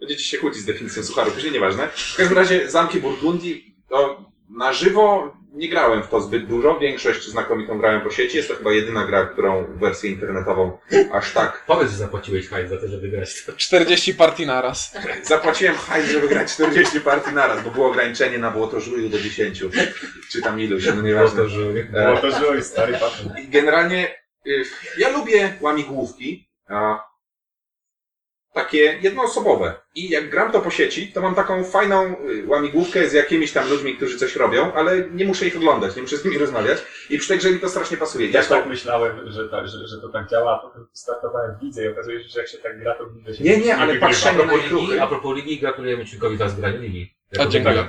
Będziecie 0.00 0.24
się 0.24 0.38
kłócić 0.38 0.62
z 0.62 0.64
definicją 0.66 1.02
sucharu, 1.02 1.30
później 1.30 1.52
nieważne. 1.52 1.88
W 1.88 2.16
każdym 2.16 2.38
razie 2.38 2.70
Zamki 2.70 3.00
Burgundii, 3.00 3.76
to 3.90 4.27
na 4.50 4.72
żywo 4.72 5.34
nie 5.52 5.68
grałem 5.68 6.02
w 6.02 6.08
to 6.08 6.20
zbyt 6.20 6.46
dużo, 6.46 6.78
większość 6.78 7.28
znakomitą 7.28 7.78
grałem 7.78 8.00
po 8.00 8.10
sieci. 8.10 8.36
Jest 8.36 8.48
to 8.48 8.54
chyba 8.54 8.72
jedyna 8.72 9.06
gra, 9.06 9.26
którą 9.26 9.66
wersję 9.74 10.10
internetową 10.10 10.78
aż 11.12 11.32
tak. 11.32 11.62
Powiedz, 11.66 11.90
że 11.90 11.96
zapłaciłeś 11.96 12.48
hajs 12.48 12.70
za 12.70 12.76
to, 12.76 12.88
żeby 12.88 13.08
grać 13.08 13.44
to. 13.44 13.52
40 13.52 14.14
partii 14.14 14.46
naraz. 14.46 14.94
Zapłaciłem 15.22 15.74
hajs, 15.74 16.10
żeby 16.10 16.28
grać 16.28 16.52
40 16.52 17.00
partii 17.00 17.34
naraz, 17.34 17.64
bo 17.64 17.70
było 17.70 17.88
ograniczenie 17.88 18.38
na 18.38 18.50
było 18.50 18.66
to 18.66 18.80
żuju 18.80 19.08
do 19.08 19.18
10. 19.18 19.64
Czy 20.30 20.42
tam 20.42 20.60
iluś, 20.60 20.86
no 20.86 21.02
nieważne. 21.02 21.42
Było 21.92 22.16
to 22.16 22.38
żyły, 22.38 22.62
stary 22.62 22.92
patent. 22.92 23.38
I 23.38 23.48
Generalnie 23.48 24.14
y, 24.46 24.64
ja 24.98 25.08
lubię 25.08 25.52
łamigłówki, 25.60 26.48
a 26.68 27.07
takie 28.54 28.98
jednoosobowe. 29.02 29.74
I 29.94 30.08
jak 30.10 30.30
gram 30.30 30.52
to 30.52 30.60
po 30.60 30.70
sieci, 30.70 31.12
to 31.12 31.20
mam 31.20 31.34
taką 31.34 31.64
fajną 31.64 32.16
y, 32.30 32.46
łamigłówkę 32.46 33.08
z 33.08 33.12
jakimiś 33.12 33.52
tam 33.52 33.68
ludźmi, 33.70 33.96
którzy 33.96 34.18
coś 34.18 34.36
robią, 34.36 34.72
ale 34.74 35.08
nie 35.10 35.24
muszę 35.24 35.46
ich 35.46 35.56
oglądać, 35.56 35.96
nie 35.96 36.02
muszę 36.02 36.16
z 36.16 36.24
nimi 36.24 36.38
rozmawiać. 36.38 36.78
I 37.10 37.18
przy 37.18 37.28
tej 37.28 37.38
grze 37.38 37.50
mi 37.50 37.60
to 37.60 37.68
strasznie 37.68 37.96
pasuje. 37.96 38.26
Ja 38.26 38.32
Też 38.32 38.48
to... 38.48 38.54
tak 38.54 38.66
myślałem, 38.66 39.30
że, 39.32 39.48
tak, 39.48 39.68
że, 39.68 39.88
że 39.88 40.00
to 40.00 40.08
tak 40.08 40.28
działa, 40.30 40.54
a 40.54 40.58
potem 40.68 40.86
startowałem 40.92 41.56
w 41.58 41.62
lidze 41.62 41.84
i 41.84 41.88
okazuje 41.88 42.22
się, 42.22 42.28
że 42.28 42.40
jak 42.40 42.48
się 42.48 42.58
tak 42.58 42.80
gra, 42.80 42.94
to 42.94 43.06
w 43.06 43.16
lidze 43.16 43.34
się 43.34 43.44
Nie, 43.44 43.58
nie, 43.58 43.76
ale 43.76 43.86
wygrywa. 43.86 44.06
Patrzenie- 44.06 44.38
Fajne 44.38 44.56
ligi, 44.56 44.68
ruchy. 44.68 45.02
a 45.02 45.06
propos 45.06 45.36
ligi, 45.36 45.58
gratulujemy 45.60 46.06
Ciukowi 46.06 46.36
za 46.36 46.48
zgranie 46.48 46.78
ligi. 46.78 47.14
A, 47.38 47.46
dziękuję. 47.46 47.74
Wygrał. 47.74 47.86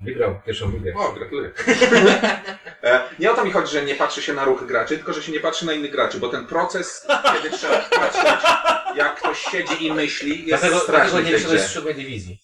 Wygrał 0.00 0.40
pierwszą 0.46 0.70
ligę. 0.70 0.94
O, 0.96 1.12
gratuluję. 1.12 1.50
E, 2.82 3.00
nie 3.18 3.30
o 3.32 3.34
to 3.34 3.44
mi 3.44 3.50
chodzi, 3.50 3.72
że 3.72 3.82
nie 3.84 3.94
patrzy 3.94 4.22
się 4.22 4.34
na 4.34 4.44
ruchy 4.44 4.66
graczy, 4.66 4.96
tylko 4.96 5.12
że 5.12 5.22
się 5.22 5.32
nie 5.32 5.40
patrzy 5.40 5.66
na 5.66 5.72
innych 5.72 5.90
graczy, 5.92 6.18
bo 6.18 6.28
ten 6.28 6.46
proces, 6.46 7.06
kiedy 7.42 7.56
trzeba 7.56 7.78
patrzeć, 7.78 8.22
jak 8.96 9.14
ktoś 9.14 9.38
siedzi 9.38 9.86
i 9.86 9.92
myśli, 9.92 10.46
jest 10.46 10.62
Dlatego, 10.62 10.80
straszny 10.80 11.10
dlatego 11.10 11.28
nie 11.28 11.32
wyszedłeś 11.36 11.60
z 11.60 11.72
siódmej 11.72 11.94
dywizji. 11.94 12.40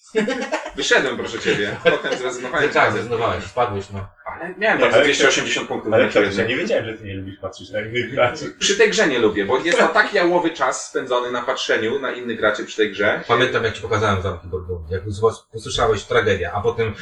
Wyszedłem, 0.76 1.16
proszę 1.16 1.38
ciebie. 1.38 1.76
Potem 1.84 2.18
zrezygnowałem. 2.18 2.70
z 2.70 2.74
Tak, 2.74 2.92
zrezygnowałeś, 2.92 3.44
spadłeś, 3.44 3.84
no. 3.92 4.08
Ale 4.26 4.54
miałem 4.58 4.82
ale 4.82 5.04
280 5.04 5.68
punktów. 5.68 5.92
Ale 5.92 6.02
na 6.06 6.12
to, 6.12 6.12
średniej. 6.12 6.38
ja 6.38 6.44
nie 6.46 6.56
wiedziałem, 6.56 6.84
że 6.84 6.94
ty 6.94 7.04
nie 7.04 7.14
lubisz 7.14 7.38
patrzeć 7.40 7.70
na 7.70 7.80
innych 7.80 8.10
graczy. 8.10 8.54
Przy 8.58 8.76
tej 8.76 8.90
grze 8.90 9.08
nie 9.08 9.18
lubię, 9.18 9.44
bo 9.44 9.58
jest 9.58 9.78
to 9.78 9.88
tak 9.88 10.14
jałowy 10.14 10.50
czas 10.50 10.88
spędzony 10.88 11.30
na 11.32 11.42
patrzeniu 11.42 11.98
na 11.98 12.12
innych 12.12 12.38
graczy 12.38 12.64
przy 12.64 12.76
tej 12.76 12.90
grze. 12.92 13.24
Pamiętam, 13.28 13.64
jak 13.64 13.74
Ci 13.74 13.82
pokazałem 13.82 14.22
zamki 14.22 14.46
Borgondi. 14.46 14.92
Jak 14.94 15.04
usłys- 15.06 15.42
usłyszałeś 15.52 16.04
tragedia, 16.04 16.52
a 16.54 16.60
potem 16.60 16.94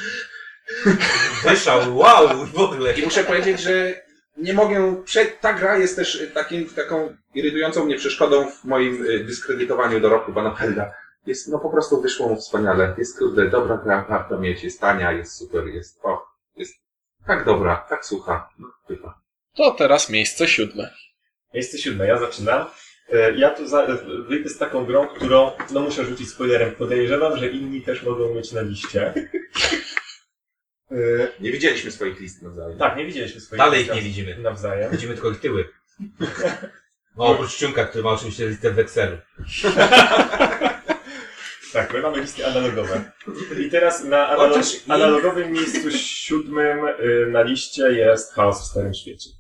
wyszał, 1.45 1.97
wow, 1.97 2.47
w 2.47 2.59
ogóle. 2.59 2.93
I 2.93 3.03
muszę 3.03 3.25
powiedzieć, 3.25 3.61
że 3.61 4.03
nie 4.41 4.55
mogę. 4.55 5.03
Prze... 5.05 5.25
Ta 5.25 5.53
gra 5.53 5.79
jest 5.79 5.97
też 5.97 6.23
takim, 6.35 6.67
taką 6.69 7.17
irytującą 7.35 7.85
mnie 7.85 7.97
przeszkodą 7.97 8.51
w 8.51 8.65
moim 8.65 9.05
y, 9.07 9.25
dyskredytowaniu 9.25 10.01
dorobku 10.01 10.33
pana 10.33 10.55
Helda. 10.55 10.93
Jest, 11.27 11.49
no 11.49 11.59
po 11.59 11.71
prostu 11.71 12.03
wyszło 12.03 12.29
mu 12.29 12.37
wspaniale. 12.37 12.95
Jest 12.99 13.19
kurde, 13.19 13.51
dobra 13.51 13.77
gra, 13.77 14.07
warto 14.09 14.39
mieć, 14.39 14.65
jest 14.65 14.81
tania, 14.81 15.13
jest 15.13 15.37
super, 15.37 15.67
jest, 15.67 16.01
o, 16.03 16.27
jest 16.57 16.75
tak 17.27 17.45
dobra, 17.45 17.87
tak 17.89 18.05
sucha. 18.07 18.49
No, 18.59 18.69
chyba. 18.89 19.21
To 19.57 19.71
teraz 19.71 20.11
miejsce 20.11 20.49
siódme. 20.49 20.91
Miejsce 21.55 21.79
siódme, 21.79 22.07
ja 22.07 22.19
zaczynam. 22.19 22.67
E, 23.13 23.33
Ja 23.37 23.51
tu 23.51 23.67
za, 23.69 23.87
wyjdę 24.29 24.49
z 24.51 24.59
taką 24.59 24.85
grą, 24.85 25.07
którą, 25.09 25.51
no 25.71 25.81
muszę 25.81 26.05
rzucić 26.05 26.29
spoilerem, 26.31 26.75
podejrzewam, 26.75 27.37
że 27.37 27.49
inni 27.49 27.83
też 27.83 28.03
mogą 28.03 28.35
mieć 28.35 28.53
na 28.53 28.61
liście. 28.63 29.15
Nie 31.41 31.53
widzieliśmy 31.53 31.91
swoich 31.91 32.21
list 32.21 32.43
nawzajem. 32.43 32.79
Tak, 32.79 32.97
nie 32.97 33.07
widzieliśmy 33.07 33.41
swoich 33.41 33.59
Dalej 33.59 33.83
ich 33.85 33.95
nie 33.95 34.03
widzimy. 34.03 34.39
nawzajem. 34.39 34.91
Widzimy 34.93 35.15
tylko 35.15 35.31
ich 35.31 35.41
tyły. 35.41 35.69
No 37.17 37.27
oprócz 37.27 37.57
Ciunka, 37.57 37.85
który 37.85 38.05
ma 38.05 38.11
oczywiście 38.11 38.49
listę 38.49 38.71
w 38.71 38.79
Excelu. 38.79 39.17
Tak, 41.73 41.93
my 41.93 42.01
mamy 42.03 42.21
listy 42.21 42.47
analogowe. 42.47 43.11
I 43.67 43.71
teraz 43.71 44.05
na 44.05 44.29
analo 44.29 44.49
Chociaż 44.49 44.75
i- 44.87 44.93
analogowym 44.93 45.53
miejscu 45.53 45.91
siódmym 45.91 46.79
y, 46.87 47.27
na 47.31 47.43
liście 47.43 47.83
jest 47.93 48.35
Chaos 48.35 48.61
w 48.63 48.65
Starym 48.71 48.95
Świecie. 48.95 49.31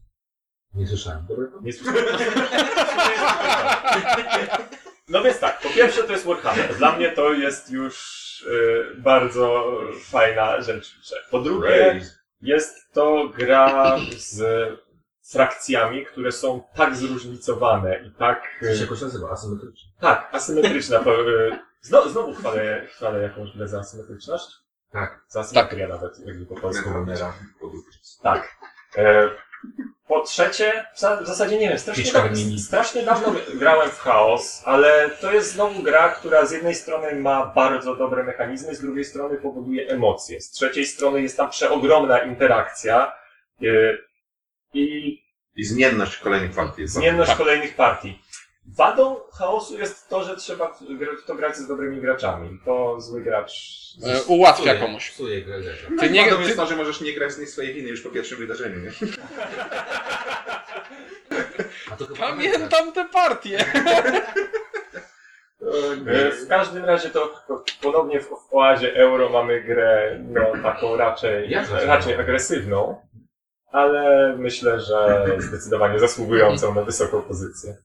Nie 0.75 0.87
słyszałem. 0.87 1.27
Nie 1.63 1.73
słyszałem. 1.73 2.05
No 5.09 5.23
więc 5.23 5.39
tak, 5.39 5.61
po 5.61 5.69
pierwsze 5.71 6.03
to 6.05 6.13
jest 6.13 6.25
Warhammer. 6.25 6.77
Dla 6.77 6.97
mnie 6.97 7.11
to 7.13 7.33
jest 7.33 7.71
już 7.71 8.21
bardzo 8.97 9.73
fajna 10.11 10.61
rzecz. 10.63 10.97
Po 11.31 11.39
drugie 11.41 12.01
jest 12.43 12.93
to 12.93 13.29
gra 13.39 13.97
z 14.17 14.43
frakcjami, 15.33 16.07
które 16.07 16.33
są 16.33 16.63
tak 16.75 16.97
zróżnicowane 16.97 18.01
i 18.07 18.11
tak... 18.11 18.43
Co 18.61 18.67
się 18.67 18.73
Y, 18.73 18.81
jakoś 18.81 19.01
nazywa? 19.01 19.31
Asymetrycznie. 19.31 19.91
tak, 20.01 20.29
asymetryczna. 20.33 20.99
Y, 21.01 21.59
znowu, 21.81 22.09
znowu 22.09 22.35
chwalę, 22.35 22.87
chwalę 22.91 23.23
jakąś 23.23 23.57
grę 23.57 23.69
za 23.69 23.79
asymetryczność. 23.81 24.47
Tak. 24.93 25.25
Za 25.29 25.41
asymetrię 25.41 25.89
nawet, 25.89 26.19
jakby 26.27 26.47
po 26.47 26.61
polsku. 26.61 26.91
Tak. 28.23 28.57
E, 28.97 29.31
po 30.09 30.21
trzecie, 30.21 30.85
w 30.95 31.01
za- 31.01 31.17
w 31.17 31.27
zasadzie 31.27 31.59
nie 31.59 31.69
wiem, 31.69 31.79
strasznie, 31.79 32.13
da, 32.13 32.29
mini. 32.29 32.59
strasznie 32.61 33.03
dawno 33.03 33.35
grałem 33.55 33.91
w 33.91 33.99
Chaos, 33.99 34.63
ale 34.65 35.11
to 35.21 35.33
jest 35.33 35.53
znowu 35.53 35.83
gra, 35.83 36.09
która 36.09 36.47
z 36.47 36.53
jednej 36.53 36.75
strony 36.75 37.15
ma 37.15 37.47
bardzo 37.47 37.97
dobre 37.97 38.25
mechanizmy, 38.25 38.75
z 38.75 38.81
drugiej 38.81 39.05
strony 39.05 39.37
powoduje 39.39 39.89
emocje. 39.89 40.41
Z 40.41 40.51
trzeciej 40.51 40.87
strony 40.87 41.23
jest 41.23 41.37
tam 41.37 41.51
przeogromna 41.51 42.19
interakcja 42.19 43.13
e, 43.63 43.67
i 44.75 45.19
I 45.57 45.65
zmienność 45.65 46.17
kolejnych 46.17 46.53
partii. 46.55 46.87
zmienność 46.89 47.29
Tak. 47.31 47.39
kolejnych 47.39 47.75
partii. 47.77 48.23
Wadą 48.77 49.17
chaosu 49.33 49.79
jest 49.79 50.09
to, 50.09 50.25
że 50.25 50.37
trzeba 50.37 50.73
w 51.21 51.25
to 51.27 51.35
grać 51.35 51.57
z 51.57 51.67
dobrymi 51.69 52.01
graczami. 52.01 52.59
To 52.65 53.01
zły 53.01 53.21
gracz. 53.23 53.53
E, 54.07 54.23
ułatwia 54.23 54.73
Psuje- 54.75 54.81
komuś. 54.81 55.11
Psuje 55.11 55.43
grę. 55.43 55.59
No 55.91 56.03
Ty 56.03 56.11
nie- 56.11 56.25
wadą 56.25 56.37
ty- 56.37 56.43
jest 56.43 56.57
to, 56.57 56.67
że 56.67 56.77
możesz 56.77 57.01
nie 57.01 57.13
grać 57.13 57.33
z 57.33 57.39
niej 57.39 57.47
swojej 57.47 57.75
winy 57.75 57.89
już 57.89 58.03
po 58.03 58.11
pierwszym 58.11 58.39
wydarzeniu, 58.39 58.79
nie? 58.81 58.91
A 61.93 61.97
to 61.97 62.07
chyba 62.07 62.19
Pamiętam 62.19 62.93
te 62.93 63.05
partie. 63.09 63.59
E, 66.07 66.31
W 66.31 66.49
każdym 66.49 66.85
razie 66.85 67.11
to 67.11 67.35
to 67.49 67.65
ponownie 67.83 68.21
w, 68.21 68.27
w 68.29 68.55
oazie 68.55 68.95
euro 68.97 69.29
mamy 69.29 69.63
grę 69.63 70.19
no, 70.29 70.53
taką 70.63 70.97
raczej, 70.97 71.57
to 71.71 71.87
raczej 71.87 72.15
agresywną, 72.15 73.01
ale 73.73 74.35
myślę, 74.39 74.81
że 74.81 75.27
zdecydowanie 75.39 75.99
zasługującą 75.99 76.75
na 76.75 76.83
wysoką 76.83 77.23
pozycję. 77.23 77.77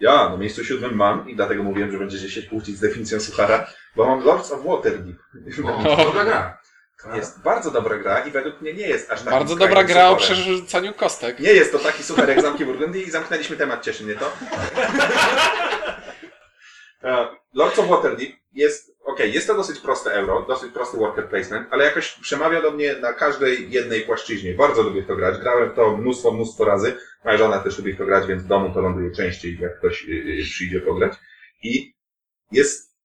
Ja 0.00 0.28
na 0.28 0.36
miejscu 0.36 0.64
siódmym 0.64 0.96
mam 0.96 1.28
i 1.28 1.36
dlatego 1.36 1.62
mówiłem, 1.62 1.92
że 1.92 1.98
będziecie 1.98 2.30
się 2.30 2.42
kłócić 2.42 2.76
z 2.76 2.80
definicją 2.80 3.20
suchara, 3.20 3.66
bo 3.96 4.06
mam 4.06 4.24
Lords 4.24 4.52
of 4.52 4.64
Waterdeep. 4.64 5.16
O, 5.64 5.96
dobra 6.04 6.24
gra. 6.24 6.58
To 7.02 7.16
jest 7.16 7.42
bardzo 7.42 7.70
dobra 7.70 7.98
gra 7.98 8.18
i 8.18 8.30
według 8.30 8.60
mnie 8.60 8.74
nie 8.74 8.88
jest 8.88 9.10
aż 9.10 9.22
tak. 9.22 9.30
Bardzo 9.30 9.56
dobra 9.56 9.84
gra 9.84 10.08
o 10.08 10.16
przerzucaniu 10.16 10.94
kostek. 10.94 11.40
Nie 11.40 11.52
jest 11.52 11.72
to 11.72 11.78
taki 11.78 12.02
suchar 12.02 12.28
jak 12.28 12.42
Zamki 12.42 12.64
Burgundii 12.64 13.08
i 13.08 13.10
zamknęliśmy 13.10 13.56
temat, 13.56 13.84
cieszy 13.84 14.04
mnie 14.04 14.14
to. 14.14 14.32
E, 17.02 17.26
Lords 17.54 17.78
of 17.78 17.88
Waterdeep 17.88 18.32
jest, 18.52 18.96
okej, 19.04 19.32
jest 19.32 19.46
to 19.46 19.54
dosyć 19.54 19.80
proste 19.80 20.12
euro, 20.12 20.44
dosyć 20.48 20.72
prosty 20.72 20.96
worker 20.96 21.28
placement, 21.28 21.68
ale 21.70 21.84
jakoś 21.84 22.12
przemawia 22.12 22.62
do 22.62 22.70
mnie 22.70 22.94
na 22.94 23.12
każdej 23.12 23.70
jednej 23.70 24.00
płaszczyźnie. 24.00 24.54
Bardzo 24.54 24.82
lubię 24.82 25.02
to 25.02 25.16
grać, 25.16 25.38
grałem 25.38 25.70
w 25.70 25.74
to 25.74 25.96
mnóstwo, 25.96 26.32
mnóstwo 26.32 26.64
razy. 26.64 26.96
Moja 27.26 27.38
żona 27.38 27.58
też 27.58 27.78
lubi 27.78 27.96
to 27.96 28.06
grać, 28.06 28.26
więc 28.26 28.42
w 28.42 28.46
domu 28.46 28.74
to 28.74 28.80
ląduje 28.80 29.10
częściej, 29.10 29.58
jak 29.60 29.78
ktoś 29.78 30.04
y, 30.08 30.12
y, 30.12 30.44
przyjdzie 30.44 30.80
pograć. 30.80 31.12
I 31.62 31.94
jest 32.52 32.96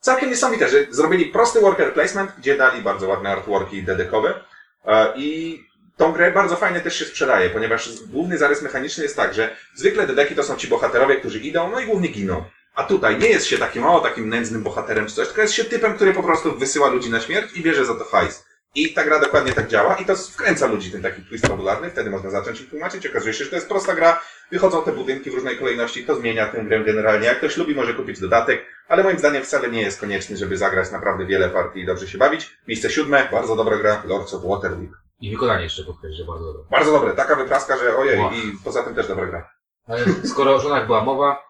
całkiem 0.00 0.30
niesamowite, 0.30 0.68
że 0.68 0.86
zrobili 0.90 1.26
prosty 1.26 1.60
worker 1.60 1.92
placement, 1.92 2.30
gdzie 2.38 2.56
dali 2.56 2.82
bardzo 2.82 3.08
ładne 3.08 3.30
artworki 3.30 3.82
dedekowe 3.82 4.44
e, 4.84 5.12
i 5.16 5.60
tą 5.96 6.12
grę 6.12 6.32
bardzo 6.32 6.56
fajnie 6.56 6.80
też 6.80 6.98
się 6.98 7.04
sprzedaje, 7.04 7.50
ponieważ 7.50 7.90
główny 8.02 8.38
zarys 8.38 8.62
mechaniczny 8.62 9.02
jest 9.02 9.16
tak, 9.16 9.34
że 9.34 9.56
zwykle 9.74 10.06
dedeki 10.06 10.34
to 10.34 10.42
są 10.42 10.56
ci 10.56 10.68
bohaterowie, 10.68 11.16
którzy 11.16 11.38
idą, 11.38 11.70
no 11.70 11.80
i 11.80 11.86
głównie 11.86 12.08
giną. 12.08 12.44
A 12.74 12.84
tutaj 12.84 13.18
nie 13.18 13.28
jest 13.28 13.46
się 13.46 13.58
takim, 13.58 13.84
o, 13.84 14.00
takim 14.00 14.28
nędznym 14.28 14.62
bohaterem 14.62 15.06
czy 15.06 15.14
coś, 15.14 15.26
tylko 15.26 15.42
jest 15.42 15.54
się 15.54 15.64
typem, 15.64 15.94
który 15.94 16.14
po 16.14 16.22
prostu 16.22 16.58
wysyła 16.58 16.88
ludzi 16.88 17.10
na 17.10 17.20
śmierć 17.20 17.52
i 17.56 17.62
bierze 17.62 17.84
za 17.84 17.94
to 17.94 18.04
hajs. 18.04 18.51
I 18.74 18.94
ta 18.94 19.04
gra 19.04 19.20
dokładnie 19.20 19.52
tak 19.52 19.68
działa 19.68 19.94
i 19.96 20.04
to 20.04 20.16
wkręca 20.16 20.66
ludzi 20.66 20.90
ten 20.90 21.02
taki 21.02 21.22
twist 21.22 21.46
fabularny, 21.46 21.90
wtedy 21.90 22.10
można 22.10 22.30
zacząć 22.30 22.60
ich 22.60 22.70
tłumaczyć. 22.70 23.06
Okazuje 23.06 23.34
się, 23.34 23.44
że 23.44 23.50
to 23.50 23.56
jest 23.56 23.68
prosta 23.68 23.94
gra, 23.94 24.20
wychodzą 24.50 24.82
te 24.84 24.92
budynki 24.92 25.30
w 25.30 25.34
różnej 25.34 25.58
kolejności, 25.58 26.04
to 26.06 26.16
zmienia 26.16 26.48
tę 26.48 26.64
grę 26.64 26.84
generalnie. 26.84 27.26
Jak 27.26 27.38
ktoś 27.38 27.56
lubi, 27.56 27.74
może 27.74 27.94
kupić 27.94 28.20
dodatek, 28.20 28.66
ale 28.88 29.02
moim 29.02 29.18
zdaniem 29.18 29.42
wcale 29.42 29.70
nie 29.70 29.80
jest 29.82 30.00
konieczny, 30.00 30.36
żeby 30.36 30.56
zagrać 30.56 30.90
naprawdę 30.90 31.26
wiele 31.26 31.48
partii 31.50 31.80
i 31.80 31.86
dobrze 31.86 32.08
się 32.08 32.18
bawić. 32.18 32.56
Miejsce 32.68 32.90
siódme, 32.90 33.28
bardzo 33.32 33.56
dobra 33.56 33.76
gra, 33.76 34.02
Lords 34.06 34.34
of 34.34 34.42
Waterdeep. 34.44 34.90
I 35.20 35.30
wykonanie 35.30 35.64
jeszcze 35.64 35.84
podkreślę, 35.84 36.16
że 36.16 36.24
bardzo 36.24 36.44
dobre. 36.44 36.62
Bardzo 36.70 36.92
dobre, 36.92 37.12
taka 37.14 37.36
wypraska, 37.36 37.76
że 37.78 37.96
ojej, 37.96 38.18
Wow. 38.20 38.32
i 38.32 38.52
poza 38.64 38.82
tym 38.82 38.94
też 38.94 39.08
dobra 39.08 39.26
gra. 39.26 39.50
Ale 39.86 40.04
skoro 40.24 40.54
o 40.54 40.60
żonach 40.60 40.86
była 40.86 41.04
mowa, 41.04 41.42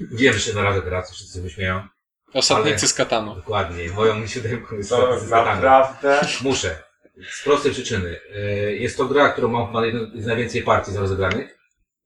wiem, 0.00 0.34
że 0.34 0.40
się 0.40 0.54
narażę 0.54 0.82
teraz, 0.82 1.12
wszyscy 1.12 1.42
wyśmieją. 1.42 1.88
Osadnicy 2.34 2.78
Ale- 2.80 2.88
z 2.88 2.94
Katanu. 2.94 3.34
Dokładnie, 3.34 3.90
moją 3.90 4.26
siódemką 4.26 4.76
jest 4.76 4.90
To 4.90 4.96
Staty 4.96 5.20
Satana. 5.20 5.54
naprawdę. 5.54 6.26
Muszę. 6.42 6.76
Z 7.30 7.44
prostej 7.44 7.72
przyczyny. 7.72 8.20
E, 8.36 8.40
Jest 8.74 8.96
to 8.96 9.04
gra, 9.04 9.28
którą 9.28 9.48
mam 9.48 9.66
chyba 9.66 9.86
jedną 9.86 10.00
z 10.22 10.26
najwięcej 10.26 10.62
partii 10.62 10.96
rozegranych. 10.96 11.58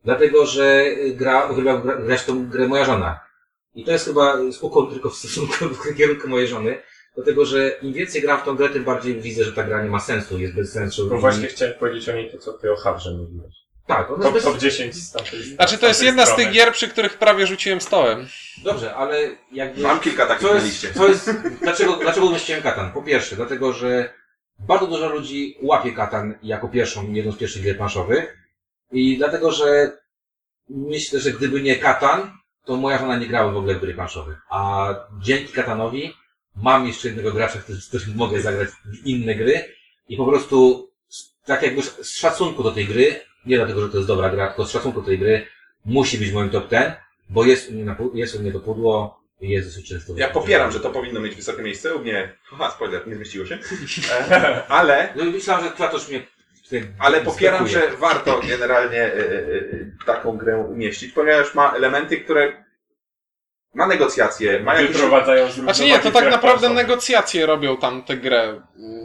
Dlatego, 0.05 0.47
że 0.47 0.85
gra, 1.15 1.47
uwielbia 1.47 1.75
gra- 1.81 2.07
grać 2.07 2.25
tą 2.25 2.49
grę 2.49 2.69
moja 2.69 2.85
żona. 2.85 3.21
I 3.75 3.85
to 3.85 3.93
jest 3.93 4.05
chyba 4.05 4.37
spokój 4.53 4.91
tylko 4.91 5.11
w 5.11 5.15
stosunku 5.17 5.55
w 5.69 5.97
kierunku 5.97 6.29
mojej 6.29 6.49
żony, 6.49 6.79
dlatego 7.15 7.45
że 7.45 7.69
im 7.69 7.93
więcej 7.93 8.23
gram 8.23 8.41
w 8.41 8.45
tą 8.45 8.57
grę, 8.57 8.69
tym 8.69 8.85
bardziej 8.85 9.21
widzę, 9.21 9.45
że 9.45 9.53
ta 9.53 9.63
gra 9.63 9.83
nie 9.85 9.91
ma 9.91 10.01
sensu, 10.01 10.39
jest 10.39 10.55
bez 10.55 10.73
sensu. 10.73 11.09
Bo 11.09 11.17
i- 11.17 11.21
właśnie 11.21 11.47
chciałem 11.49 11.75
powiedzieć 11.75 12.09
o 12.09 12.13
niej 12.13 12.31
to, 12.31 12.39
co 12.39 12.53
ty 12.53 12.73
o 12.73 12.77
Hawrze 12.77 13.11
mówiłeś. 13.11 13.55
Tak, 13.87 14.11
ona 14.11 14.23
Top, 14.25 14.35
jest 14.35 14.47
top 14.47 14.55
bez... 14.55 14.62
10 14.62 14.95
z 14.95 15.12
tamtej 15.12 15.42
Znaczy, 15.42 15.79
to 15.79 15.87
jest 15.88 16.03
jedna 16.03 16.27
z 16.27 16.37
tych 16.37 16.51
gier, 16.51 16.73
przy 16.73 16.88
których 16.88 17.18
prawie 17.18 17.47
rzuciłem 17.47 17.81
stołem. 17.81 18.27
Dobrze, 18.64 18.95
ale 18.95 19.31
jakby... 19.53 19.83
Mam 19.83 20.01
kilka 20.01 20.27
takich 20.27 20.42
Co 20.42 20.49
na 20.49 20.55
jest, 20.55 20.66
liście. 20.66 20.92
co 20.95 21.09
jest, 21.09 21.31
dlaczego, 21.62 21.97
dlaczego 21.97 22.27
umieściłem 22.27 22.62
Katan? 22.62 22.92
Po 22.92 23.03
pierwsze, 23.03 23.37
dlatego, 23.37 23.73
że 23.73 24.12
bardzo 24.59 24.87
dużo 24.87 25.09
ludzi 25.09 25.57
łapie 25.62 25.92
Katan 25.92 26.35
jako 26.42 26.68
pierwszą, 26.68 27.12
jedną 27.12 27.33
z 27.33 27.37
pierwszych 27.38 27.62
gier 27.62 27.77
planszowych. 27.77 28.37
I 28.92 29.18
dlatego, 29.18 29.53
że 29.53 29.92
myślę, 30.68 31.21
że 31.21 31.31
gdyby 31.33 31.62
nie 31.62 31.77
Katan, 31.77 32.33
to 32.64 32.77
moja 32.77 32.99
żona 32.99 33.16
nie 33.16 33.27
grała 33.27 33.53
w 33.53 33.57
ogóle 33.57 33.75
w 33.75 33.81
gry 33.81 33.95
planszowe. 33.95 34.37
A 34.51 34.88
dzięki 35.23 35.53
Katanowi 35.53 36.14
mam 36.57 36.87
jeszcze 36.87 37.09
jednego 37.09 37.33
gracza, 37.33 37.59
który- 37.59 37.81
z 37.81 37.88
którym 37.88 38.16
mogę 38.16 38.40
zagrać 38.40 38.68
w 38.85 39.07
inne 39.07 39.35
gry. 39.35 39.64
I 40.09 40.16
po 40.16 40.27
prostu, 40.27 40.88
tak 41.45 41.62
jakby 41.62 41.83
z 41.83 42.16
szacunku 42.18 42.62
do 42.62 42.71
tej 42.73 42.87
gry, 42.87 43.21
nie 43.46 43.57
dlatego, 43.57 43.81
że 43.81 43.88
to 43.88 43.96
jest 43.96 44.09
dobra 44.09 44.31
gra, 44.31 44.46
tylko 44.46 44.64
z 44.64 44.70
szacunku 44.70 45.02
tej 45.02 45.18
gry, 45.18 45.46
musi 45.85 46.18
być 46.18 46.31
w 46.31 46.35
moim 46.35 46.50
top 46.50 46.70
10, 46.70 46.94
bo 47.31 47.44
jest 47.44 47.70
u 47.70 47.72
mnie, 47.72 47.85
na, 47.85 47.96
jest 48.14 48.35
u 48.35 48.40
mnie 48.40 48.52
to 48.52 48.61
pudło 48.61 49.22
i 49.40 49.48
jest 49.48 49.68
dosyć 49.68 49.88
często. 49.88 50.12
Ja 50.16 50.28
popieram, 50.28 50.72
że 50.72 50.81
to 50.81 50.90
powinno 50.90 51.20
mieć 51.20 51.35
wysokie 51.35 51.62
miejsce. 51.62 51.94
U 51.94 51.98
mnie, 51.98 52.33
aha, 52.52 52.72
spoiler, 52.76 53.09
nie 53.09 53.16
zmieściło 53.16 53.46
się. 53.46 53.59
E, 54.31 54.66
Ale, 54.68 55.09
No 55.16 55.24
i 55.24 55.31
myślałem, 55.31 55.64
że 55.64 55.70
Klatosz 55.70 56.09
mnie 56.09 56.22
ale 56.98 57.20
popieram, 57.20 57.68
że 57.68 57.90
warto 57.98 58.40
generalnie 58.48 59.02
e, 59.02 59.14
e, 59.14 59.44
taką 60.07 60.37
grę 60.37 60.59
umieścić, 60.59 61.12
ponieważ 61.12 61.55
ma 61.55 61.72
elementy, 61.72 62.16
które 62.16 62.62
ma 63.75 63.87
negocjacje, 63.87 64.61
ma 64.61 64.75
jakieś... 64.75 64.97
Wyprowadzają 64.97 65.51
z 65.51 65.55
Znaczy 65.55 65.85
nie, 65.85 65.99
to 65.99 66.11
tak 66.11 66.31
naprawdę 66.31 66.69
negocjacje 66.69 67.47
robią 67.47 67.77
tam 67.77 68.03
tę 68.03 68.17
grę. 68.17 68.63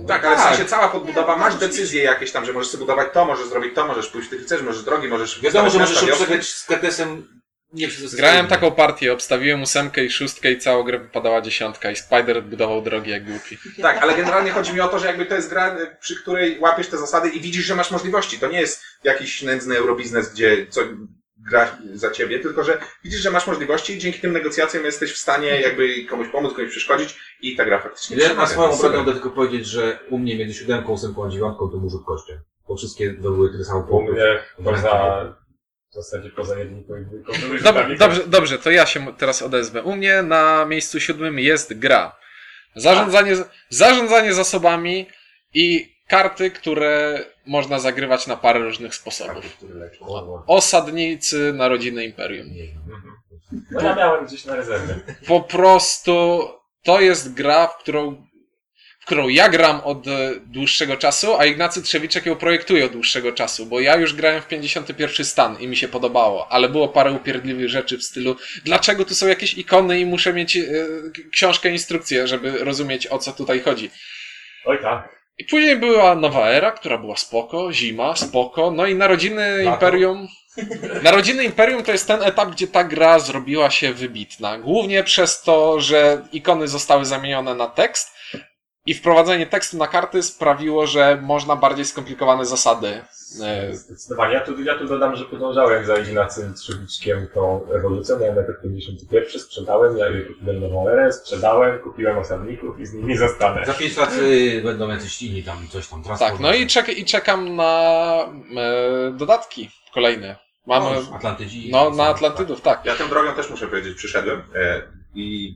Tak, 0.07 0.25
ale 0.25 0.35
w 0.35 0.39
Tak. 0.39 0.49
sensie 0.49 0.65
cała 0.65 0.87
podbudowa, 0.89 1.37
masz 1.37 1.55
decyzje 1.55 2.03
jakieś 2.03 2.31
tam, 2.31 2.45
że 2.45 2.53
możesz 2.53 2.71
sobie 2.71 2.81
budować 2.81 3.07
to, 3.13 3.25
możesz 3.25 3.47
zrobić 3.47 3.75
to, 3.75 3.87
możesz 3.87 4.07
pójść 4.07 4.27
w 4.27 4.31
tych 4.31 4.41
chcesz, 4.41 4.61
możesz 4.61 4.83
drogi, 4.83 5.07
możesz... 5.07 5.41
Wiadomo, 5.41 5.69
że 5.69 5.79
możesz 5.79 6.03
przegrać 6.03 6.47
z 6.47 6.65
Kretesem 6.65 7.27
nie 7.73 7.87
Grałem 8.13 8.47
taką 8.47 8.71
partię, 8.71 9.13
obstawiłem 9.13 9.61
ósemkę 9.61 10.05
i 10.05 10.09
szóstkę 10.09 10.51
i 10.51 10.57
całą 10.57 10.83
grę 10.83 10.99
wypadała 10.99 11.41
dziesiątka 11.41 11.91
i 11.91 11.95
Spider 11.95 12.43
budował 12.43 12.81
drogi 12.81 13.11
jak 13.11 13.25
głupi. 13.25 13.57
Tak, 13.81 13.97
ale 13.97 14.15
generalnie 14.15 14.51
chodzi 14.51 14.73
mi 14.73 14.81
o 14.81 14.87
to, 14.87 14.99
że 14.99 15.07
jakby 15.07 15.25
to 15.25 15.35
jest 15.35 15.49
gra, 15.49 15.75
przy 15.99 16.21
której 16.21 16.59
łapiesz 16.59 16.87
te 16.87 16.97
zasady 16.97 17.29
i 17.29 17.39
widzisz, 17.39 17.65
że 17.65 17.75
masz 17.75 17.91
możliwości. 17.91 18.39
To 18.39 18.47
nie 18.47 18.59
jest 18.61 18.83
jakiś 19.03 19.41
nędzny 19.41 19.77
eurobiznes, 19.77 20.33
gdzie 20.33 20.67
co 20.69 20.81
gra 21.47 21.77
za 21.93 22.11
ciebie, 22.11 22.39
tylko 22.39 22.63
że 22.63 22.77
widzisz, 23.03 23.19
że 23.19 23.31
masz 23.31 23.47
możliwości 23.47 23.93
i 23.93 23.99
dzięki 23.99 24.19
tym 24.19 24.33
negocjacjom 24.33 24.85
jesteś 24.85 25.13
w 25.13 25.17
stanie 25.17 25.61
jakby 25.61 26.05
komuś 26.05 26.27
pomóc, 26.27 26.53
komuś 26.53 26.71
przeszkodzić 26.71 27.19
i 27.41 27.55
ta 27.55 27.65
gra 27.65 27.79
faktycznie 27.79 28.17
Ja 28.17 28.33
na 28.33 28.47
swoją 28.47 28.71
obronę 28.71 28.97
mogę 28.97 29.13
tylko 29.13 29.29
powiedzieć, 29.29 29.65
że 29.65 29.99
u 30.09 30.19
mnie 30.19 30.37
między 30.37 30.53
siódemką, 30.53 30.93
ósemką 30.93 31.25
a 31.25 31.29
dziewiątką 31.29 31.69
to 31.69 31.77
był 31.77 31.89
rzut 31.89 32.05
kością. 32.05 32.33
Bo 32.67 32.75
wszystkie 32.75 33.09
były 33.09 33.51
tyle 33.51 33.65
samo 33.65 33.79
U 33.79 33.87
punktów. 33.87 34.15
mnie 34.15 34.39
poza, 34.63 35.35
w 35.91 35.95
zasadzie 35.95 36.29
poza 36.29 36.59
jedynką 36.59 36.95
i 36.95 37.05
dwójką 37.05 37.33
były 37.33 37.59
Dob 37.59 37.75
rzutami 37.75 37.97
dobrze, 37.97 38.27
dobrze, 38.27 38.59
to 38.59 38.71
ja 38.71 38.85
się 38.85 39.13
teraz 39.17 39.41
odezwę. 39.41 39.83
U 39.83 39.95
mnie 39.95 40.23
na 40.23 40.65
miejscu 40.65 40.99
siódmym 40.99 41.39
jest 41.39 41.79
gra. 41.79 42.15
Zarządzanie, 42.75 43.35
zarządzanie 43.69 44.33
zasobami 44.33 45.09
i 45.53 45.96
karty, 46.07 46.51
które 46.51 47.25
można 47.45 47.79
zagrywać 47.79 48.27
na 48.27 48.37
parę 48.37 48.59
różnych 48.59 48.95
sposobów. 48.95 49.45
Który 49.55 49.73
leczą. 49.73 50.05
O, 50.07 50.43
Osadnicy 50.47 51.53
Narodziny 51.53 52.05
Imperium. 52.05 52.47
nie 52.47 52.63
wiem. 52.63 52.81
No 53.71 53.81
ja 53.81 53.95
miałem 53.95 54.25
gdzieś 54.25 54.45
na 54.45 54.55
rezerwie. 54.55 54.95
Po 55.27 55.41
prostu 55.41 56.47
to 56.83 57.01
jest 57.01 57.33
gra, 57.33 57.67
w 57.67 57.77
którą, 57.77 58.27
w 58.99 59.05
którą 59.05 59.27
ja 59.27 59.49
gram 59.49 59.81
od 59.81 60.05
dłuższego 60.45 60.97
czasu, 60.97 61.37
a 61.37 61.45
Ignacy 61.45 61.81
Trzewiczek 61.81 62.25
ją 62.25 62.35
projektuje 62.35 62.85
od 62.85 62.91
dłuższego 62.91 63.31
czasu, 63.31 63.65
bo 63.65 63.79
ja 63.79 63.95
już 63.95 64.13
grałem 64.13 64.41
w 64.41 64.47
51 64.47 65.25
stan 65.25 65.59
i 65.59 65.67
mi 65.67 65.77
się 65.77 65.87
podobało, 65.87 66.51
ale 66.51 66.69
było 66.69 66.89
parę 66.89 67.11
upierdliwych 67.11 67.69
rzeczy 67.69 67.97
w 67.97 68.03
stylu 68.03 68.35
dlaczego 68.65 69.05
tu 69.05 69.15
są 69.15 69.27
jakieś 69.27 69.57
ikony 69.57 69.99
i 69.99 70.05
muszę 70.05 70.33
mieć 70.33 70.57
e, 70.57 70.63
książkę, 71.31 71.69
instrukcję, 71.69 72.27
żeby 72.27 72.51
rozumieć 72.63 73.07
o 73.07 73.17
co 73.19 73.33
tutaj 73.33 73.59
chodzi. 73.61 73.89
Oj 74.65 74.79
tak. 74.81 75.16
I 75.37 75.45
później 75.45 75.75
była 75.75 76.15
nowa 76.15 76.49
era, 76.49 76.71
która 76.71 76.97
była 76.97 77.17
spoko, 77.17 77.73
zima, 77.73 78.15
spoko, 78.15 78.71
no 78.71 78.85
i 78.85 78.95
Narodziny 78.95 79.63
Lato. 79.63 79.73
Imperium. 79.73 80.27
Narodziny 81.03 81.43
Imperium 81.43 81.83
to 81.83 81.91
jest 81.91 82.07
ten 82.07 82.23
etap, 82.23 82.51
gdzie 82.51 82.67
ta 82.67 82.83
gra 82.83 83.19
zrobiła 83.19 83.69
się 83.69 83.93
wybitna. 83.93 84.57
Głównie 84.57 85.03
przez 85.03 85.41
to, 85.41 85.81
że 85.81 86.27
ikony 86.31 86.67
zostały 86.67 87.05
zamienione 87.05 87.55
na 87.55 87.67
tekst 87.67 88.17
i 88.87 88.93
wprowadzenie 88.93 89.47
tekstu 89.47 89.77
na 89.77 89.87
karty 89.87 90.23
sprawiło, 90.23 90.87
że 90.87 91.19
można 91.21 91.55
bardziej 91.55 91.85
skomplikowane 91.85 92.45
zasady. 92.45 93.01
e, 93.43 93.73
Zdecydowanie. 93.75 94.33
Ja 94.33 94.39
tu, 94.41 94.61
ja 94.63 94.75
tu 94.77 94.87
dodam, 94.87 95.15
że 95.15 95.25
podążałem 95.25 95.85
za 95.85 95.97
Ignacym 95.97 96.53
Trzewiczkiem 96.53 97.27
tą 97.33 97.61
ewolucją. 97.75 98.19
Miałem 98.19 98.35
najpierw 98.35 98.61
51, 98.61 99.41
sprzedałem, 99.41 99.97
ja 99.97 100.05
kupiłem 100.27 100.59
nową 100.61 100.89
erę, 100.89 101.13
sprzedałem, 101.13 101.79
kupiłem 101.79 102.17
osadników 102.17 102.79
i 102.79 102.85
z 102.85 102.93
nimi 102.93 103.17
zostanę. 103.17 103.65
Za 103.65 103.73
pięć 103.73 103.97
lat 103.97 104.13
y, 104.19 104.61
będą 104.63 104.87
jacyś 104.89 105.21
inni 105.21 105.43
tam, 105.43 105.67
coś 105.71 105.87
tam. 105.87 106.03
Tak, 106.19 106.39
no 106.39 106.53
i, 106.53 106.67
czek 106.67 106.97
i 106.97 107.05
czekam 107.05 107.55
na 107.55 108.13
e, 108.57 109.11
dodatki 109.11 109.69
kolejne. 109.93 110.35
Mamy, 110.65 110.85
No, 111.09 111.15
Atlantydzi. 111.15 111.69
no, 111.71 111.89
na 111.89 112.03
Atlantydów, 112.07 112.61
tak. 112.61 112.85
Ja 112.85 112.95
tą 112.95 113.07
drogą 113.09 113.33
też 113.33 113.49
muszę 113.49 113.67
powiedzieć, 113.67 113.97
przyszedłem 113.97 114.41
e, 114.55 114.81
i 115.15 115.55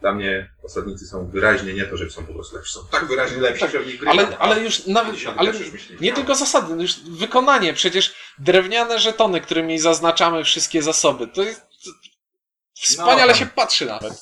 dla 0.00 0.12
mnie 0.12 0.50
osadnicy 0.64 1.06
są 1.06 1.30
wyraźnie 1.30 1.74
nie 1.74 1.84
to, 1.84 1.96
że 1.96 2.10
są 2.10 2.26
po 2.26 2.32
prostu 2.34 2.56
lepsi, 2.56 2.72
są 2.72 2.80
tak 2.90 3.04
wyraźnie 3.04 3.38
lepsi, 3.38 3.60
Tak, 3.60 3.70
że 3.70 3.78
Ale, 4.06 4.38
ale 4.38 4.60
już 4.60 4.86
nawet, 4.86 5.12
50 5.12 5.38
ale 5.38 5.52
nie 6.00 6.12
tylko 6.12 6.34
zasady, 6.34 6.74
no 6.76 6.82
już 6.82 7.00
wykonanie, 7.00 7.74
przecież 7.74 8.14
drewniane 8.38 8.98
żetony, 8.98 9.40
którymi 9.40 9.78
zaznaczamy 9.78 10.44
wszystkie 10.44 10.82
zasoby, 10.82 11.26
to 11.26 11.42
jest 11.42 11.60
to 11.84 11.90
wspaniale 12.74 13.32
No, 13.32 13.38
się 13.38 13.46
patrzy 13.46 13.86
nawet. 13.86 14.12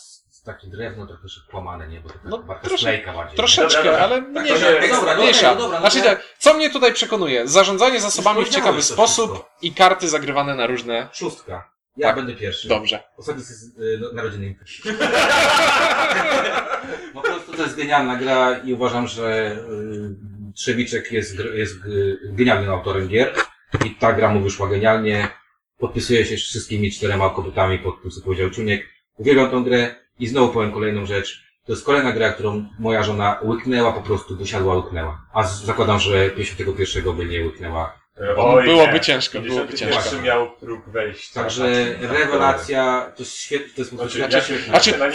Takie 0.44 0.66
drewno 0.66 1.06
trochę 1.06 1.22
też 1.22 1.40
kłamane, 1.50 1.88
nie? 1.88 2.00
Bo 2.00 2.08
to 2.08 2.14
No, 2.24 2.36
taka 2.36 2.48
barka 2.48 2.68
trosze- 2.68 2.78
sklejka 2.78 3.12
bardziej. 3.12 3.36
Troszeczkę, 3.36 3.76
Dobra, 3.84 3.92
dobra. 3.92 4.04
ale 4.04 4.22
Tak, 4.22 4.30
mniejsza. 4.44 4.70
nie- 4.80 4.88
Dobra, 4.88 5.16
mniejsza. 5.16 5.48
dobra, 5.54 5.62
dobra, 5.64 5.80
Znaczy 5.80 6.02
tak, 6.02 6.22
co 6.38 6.54
mnie 6.54 6.70
tutaj 6.70 6.92
przekonuje? 6.92 7.48
Zarządzanie 7.48 8.00
zasobami 8.00 8.44
w 8.44 8.48
ciekawy 8.48 8.82
sposób 8.82 9.30
wszystko. 9.30 9.50
i 9.62 9.74
karty 9.74 10.08
zagrywane 10.08 10.54
na 10.54 10.66
różne... 10.66 11.08
Szóstka. 11.12 11.70
Ja 11.96 12.06
Tak. 12.06 12.16
będę 12.16 12.34
pierwszy. 12.34 12.68
Dobrze. 12.68 13.02
Ostatnicy 13.16 13.54
z 13.54 13.78
y, 13.78 13.98
no, 14.00 14.12
narodziny. 14.12 14.54
Po 17.14 17.20
prostu 17.20 17.52
to 17.52 17.62
jest 17.62 17.76
genialna 17.76 18.16
gra 18.16 18.58
i 18.58 18.72
uważam, 18.72 19.08
że 19.08 19.56
y, 19.70 20.52
Trzewiczek 20.54 21.12
jest, 21.12 21.36
jest 21.54 21.84
y, 21.84 22.18
genialnym 22.22 22.70
autorem 22.70 23.08
gier 23.08 23.34
i 23.84 23.90
ta 23.90 24.12
gra 24.12 24.28
mu 24.28 24.40
wyszła 24.40 24.68
genialnie. 24.68 25.28
Podpisuję 25.78 26.24
się 26.24 26.36
z 26.36 26.42
wszystkimi 26.42 26.90
czterema 26.92 27.30
kobietami 27.30 27.78
pod 27.78 28.02
tym, 28.02 28.10
co 28.10 28.20
powiedział 28.20 28.50
Czuniek. 28.50 28.86
Uwielbiam 29.16 29.50
tą 29.50 29.64
grę 29.64 29.94
i 30.18 30.26
znowu 30.26 30.52
powiem 30.52 30.72
kolejną 30.72 31.06
rzecz. 31.06 31.46
To 31.66 31.72
jest 31.72 31.84
kolejna 31.84 32.12
gra, 32.12 32.32
którą 32.32 32.66
moja 32.78 33.02
żona 33.02 33.40
łyknęła, 33.44 33.92
po 33.92 34.02
prostu 34.02 34.36
wysiadła, 34.36 34.76
łyknęła. 34.76 35.26
A 35.34 35.42
zakładam, 35.42 36.00
że 36.00 36.30
51 36.30 37.16
by 37.16 37.26
nie 37.26 37.44
łyknęła. 37.44 38.05
Oj, 38.36 38.64
Byłoby 38.64 38.92
nie. 38.92 39.00
ciężko, 39.00 39.40
byłoby 39.40 39.66
51 39.66 40.02
ciężko. 40.04 40.20
miał 40.22 40.50
próg 40.56 40.88
wejścia. 40.88 41.40
Także 41.42 41.86
Tak, 42.00 42.10
rewelacja, 42.12 43.12
to 43.16 43.22
jest 43.22 43.36
świetne, 43.36 43.68
to 43.74 43.80
jest 43.80 43.90
Znaczy, 43.92 44.10
świetne. 44.10 44.38
ja 44.38 44.44
się- 44.44 44.58
Znaczy, 44.58 44.98
na 44.98 45.06
nim 45.06 45.14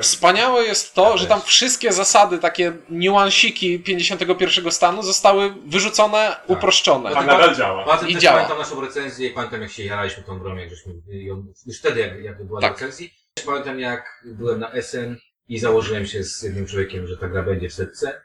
wspaniałe, 0.00 0.64
jest 0.64 0.94
to, 0.94 1.18
że 1.18 1.26
tam 1.26 1.40
wszystkie 1.42 1.92
zasady, 1.92 2.38
takie 2.38 2.72
niuansiki 2.90 3.78
51 3.80 4.70
stanu 4.72 5.02
zostały 5.02 5.54
wyrzucone, 5.66 6.36
uproszczone. 6.46 7.10
A 7.10 7.22
nadal 7.22 7.54
działa. 7.56 7.84
Poza 7.84 7.98
tym 7.98 8.08
I 8.08 8.18
działa. 8.18 8.36
pamiętam 8.36 8.58
naszą 8.58 8.80
recenzję 8.80 9.28
i 9.28 9.30
pamiętam 9.30 9.62
jak 9.62 9.70
się 9.70 9.84
jaraliśmy 9.84 10.22
tą 10.22 10.38
grą, 10.38 10.56
jak 10.56 10.70
żeśmy 10.70 10.92
ją, 11.08 11.46
już 11.66 11.78
wtedy 11.78 12.00
jak, 12.00 12.20
jak 12.24 12.44
była 12.46 12.60
Tak. 12.60 12.70
tak. 12.72 12.80
recenzji. 12.80 13.14
Pamiętam 13.46 13.80
jak 13.80 14.04
byłem 14.24 14.60
na 14.60 14.70
SN 14.72 15.16
i 15.48 15.58
założyłem 15.58 16.06
się 16.06 16.24
z 16.24 16.42
jednym 16.42 16.66
człowiekiem, 16.66 17.06
że 17.06 17.16
ta 17.16 17.28
gra 17.28 17.42
będzie 17.42 17.68
w 17.68 17.74
setce. 17.74 18.22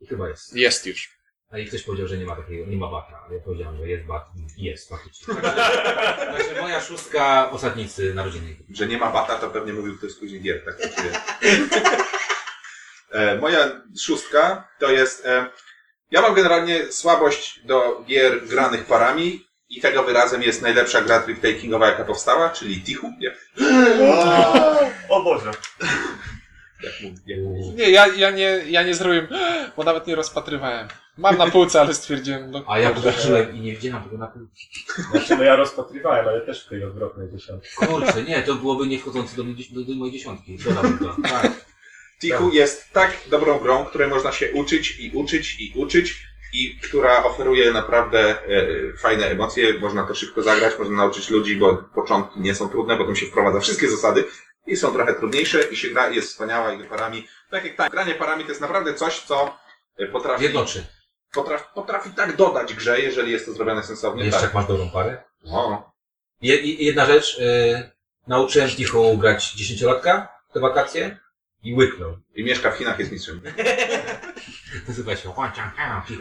I 0.00 0.06
chyba 0.06 0.28
jest. 0.28 0.56
Jest 0.56 0.86
już. 0.86 1.19
A 1.50 1.58
i 1.58 1.66
ktoś 1.66 1.82
powiedział, 1.82 2.08
że 2.08 2.18
nie 2.18 2.26
ma 2.26 2.36
takiego, 2.36 2.66
nie 2.66 2.76
ma 2.76 2.90
bata, 2.90 3.22
ale 3.26 3.36
ja 3.36 3.42
powiedziałem, 3.42 3.76
że 3.76 3.88
jest 3.88 4.04
bat 4.06 4.26
i 4.56 4.64
jest 4.64 4.88
faktycznie. 4.88 5.34
Także, 5.34 5.52
także 6.36 6.60
moja 6.60 6.80
szóstka 6.80 7.50
osadnicy 7.50 8.14
narodziny. 8.14 8.56
że 8.70 8.86
nie 8.86 8.98
ma 8.98 9.12
bata, 9.12 9.36
to 9.36 9.50
pewnie 9.50 9.72
mówił 9.72 9.98
ktoś 9.98 10.12
z 10.12 10.16
później 10.16 10.40
gier, 10.40 10.64
tak 10.64 10.76
to 10.76 10.88
czuję. 10.96 11.12
e, 13.20 13.38
moja 13.38 13.80
szóstka 14.00 14.68
to 14.78 14.90
jest... 14.90 15.26
E, 15.26 15.46
ja 16.10 16.22
mam 16.22 16.34
generalnie 16.34 16.92
słabość 16.92 17.60
do 17.64 18.04
gier 18.06 18.46
granych 18.46 18.84
parami 18.84 19.46
i 19.68 19.80
tego 19.80 20.02
wyrazem 20.02 20.42
jest 20.42 20.62
najlepsza 20.62 21.02
gra 21.02 21.20
trick-takingowa, 21.20 21.86
jaka 21.86 22.04
powstała, 22.04 22.50
czyli 22.50 22.82
Tichu. 22.82 23.12
Jak, 23.20 23.34
O 25.08 25.22
Boże. 25.22 25.50
Jak? 26.82 26.94
Nie, 27.76 27.90
ja, 27.90 28.06
ja, 28.06 28.30
nie, 28.30 28.60
ja 28.68 28.82
nie 28.82 28.94
zrobiłem, 28.94 29.28
bo 29.76 29.84
nawet 29.84 30.06
nie 30.06 30.14
rozpatrywałem. 30.14 30.88
Mam 31.18 31.38
na 31.38 31.50
półce, 31.50 31.80
ale 31.80 31.94
stwierdziłem, 31.94 32.50
no 32.50 32.64
A 32.66 32.78
ja 32.78 32.90
kurde. 32.90 33.02
popatrzyłem 33.02 33.56
i 33.56 33.60
nie 33.60 33.72
widziałem 33.72 34.02
tego 34.02 34.18
na 34.18 34.26
półce. 34.26 34.54
Znaczy, 35.10 35.36
no 35.36 35.42
ja 35.42 35.56
rozpatrywałem, 35.56 36.28
ale 36.28 36.40
też 36.40 36.66
w 36.66 36.68
tej 36.68 36.84
odwrotnej 36.84 37.30
dziesiątce. 37.32 37.86
Kurczę, 37.86 38.22
nie, 38.22 38.42
to 38.42 38.54
byłoby 38.54 38.86
nie 38.86 38.98
wchodzące 38.98 39.36
do, 39.36 39.44
mnie 39.44 39.54
do, 39.70 39.80
do 39.84 39.94
mojej 39.94 40.12
dziesiątki. 40.12 40.58
Dodałbym 40.58 40.98
to. 40.98 41.16
Tak. 41.22 41.52
Tichu 42.20 42.50
jest 42.50 42.92
tak 42.92 43.16
dobrą 43.30 43.58
grą, 43.58 43.84
której 43.84 44.08
można 44.08 44.32
się 44.32 44.52
uczyć 44.52 45.00
i 45.00 45.10
uczyć 45.14 45.60
i 45.60 45.72
uczyć 45.76 46.30
i 46.52 46.78
która 46.82 47.24
oferuje 47.24 47.72
naprawdę 47.72 48.20
e, 48.20 48.96
fajne 48.98 49.26
emocje. 49.26 49.78
Można 49.78 50.06
to 50.06 50.14
szybko 50.14 50.42
zagrać, 50.42 50.78
można 50.78 50.96
nauczyć 50.96 51.30
ludzi, 51.30 51.56
bo 51.56 51.76
początki 51.76 52.40
nie 52.40 52.54
są 52.54 52.68
trudne, 52.68 52.96
potem 52.96 53.16
się 53.16 53.26
wprowadza 53.26 53.60
wszystkie 53.60 53.88
zasady 53.88 54.24
i 54.66 54.76
są 54.76 54.92
trochę 54.92 55.14
trudniejsze 55.14 55.62
i 55.62 55.76
się 55.76 55.88
gra 55.88 56.08
jest 56.08 56.28
wspaniała 56.28 56.72
i 56.72 56.84
parami. 56.84 57.26
Tak 57.50 57.64
jak 57.64 57.76
tak, 57.76 57.92
granie 57.92 58.14
parami 58.14 58.44
to 58.44 58.48
jest 58.48 58.60
naprawdę 58.60 58.94
coś, 58.94 59.20
co 59.20 59.58
e, 59.96 60.06
potrafi, 60.06 60.44
Jednoczy. 60.44 60.86
potrafi, 61.32 61.64
potrafi 61.74 62.10
tak 62.10 62.36
dodać 62.36 62.74
grze, 62.74 63.00
jeżeli 63.00 63.32
jest 63.32 63.46
to 63.46 63.52
zrobione 63.52 63.82
sensownie. 63.82 64.24
Jeszcze 64.24 64.40
tak. 64.40 64.48
jak 64.48 64.54
masz 64.54 64.66
dobrą 64.66 64.90
parę. 64.90 65.22
O, 65.46 65.92
Je, 66.42 66.56
jedna 66.84 67.06
rzecz, 67.06 67.38
y, 67.38 67.90
nauczyłem 68.26 68.70
Tichu 68.70 69.18
grać 69.18 69.52
dziesięciolatka 69.52 70.28
te 70.52 70.60
wakacje 70.60 71.18
i 71.62 71.74
łyknął. 71.74 72.16
I 72.34 72.44
mieszka 72.44 72.70
w 72.70 72.76
Chinach, 72.76 72.98
jest 72.98 73.12
mistrzem. 73.12 73.40
Nazywa 74.88 75.16
się. 75.16 75.32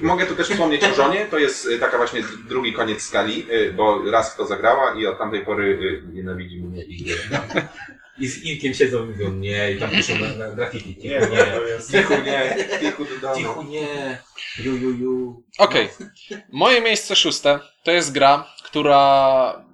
Mogę 0.02 0.26
tu 0.26 0.36
też 0.36 0.50
wspomnieć 0.50 0.84
o 0.84 0.94
żonie. 0.94 1.26
To 1.26 1.38
jest 1.38 1.66
y, 1.66 1.80
taka 1.80 1.98
właśnie 1.98 2.24
drugi 2.48 2.74
koniec 2.74 3.02
skali, 3.02 3.52
y, 3.52 3.74
bo 3.74 4.12
raz 4.12 4.34
w 4.34 4.38
to 4.38 4.46
zagrała 4.46 4.94
i 4.94 5.08
od 5.08 5.18
tamtej 5.18 5.46
pory 5.46 5.64
y, 5.66 6.14
nienawidzi 6.14 6.62
mnie 6.62 6.84
i 6.84 7.06
I 8.20 8.28
z 8.28 8.44
Irkiem 8.44 8.74
siedzą 8.74 9.06
i 9.06 9.08
mówią 9.08 9.34
nie, 9.34 9.72
i 9.72 9.80
tam 9.80 9.90
piszą 9.90 10.14
na, 10.20 10.36
na 10.36 10.56
graffiti. 10.56 10.96
Tichu 10.96 11.08
Nie, 11.08 11.20
nie, 11.20 11.68
jest... 11.68 11.92
Tichu 11.92 12.14
nie, 12.26 12.56
tichu 12.80 13.06
do 13.06 13.18
domu. 13.22 13.36
Tichu 13.36 13.64
nie. 13.64 14.18
Ju, 14.64 14.78
ju, 14.78 14.90
ju. 14.98 15.44
Okej. 15.58 15.90
Moje 16.52 16.82
miejsce 16.82 17.16
szóste 17.16 17.60
to 17.84 17.92
jest 17.92 18.12
gra, 18.12 18.48
która 18.64 19.66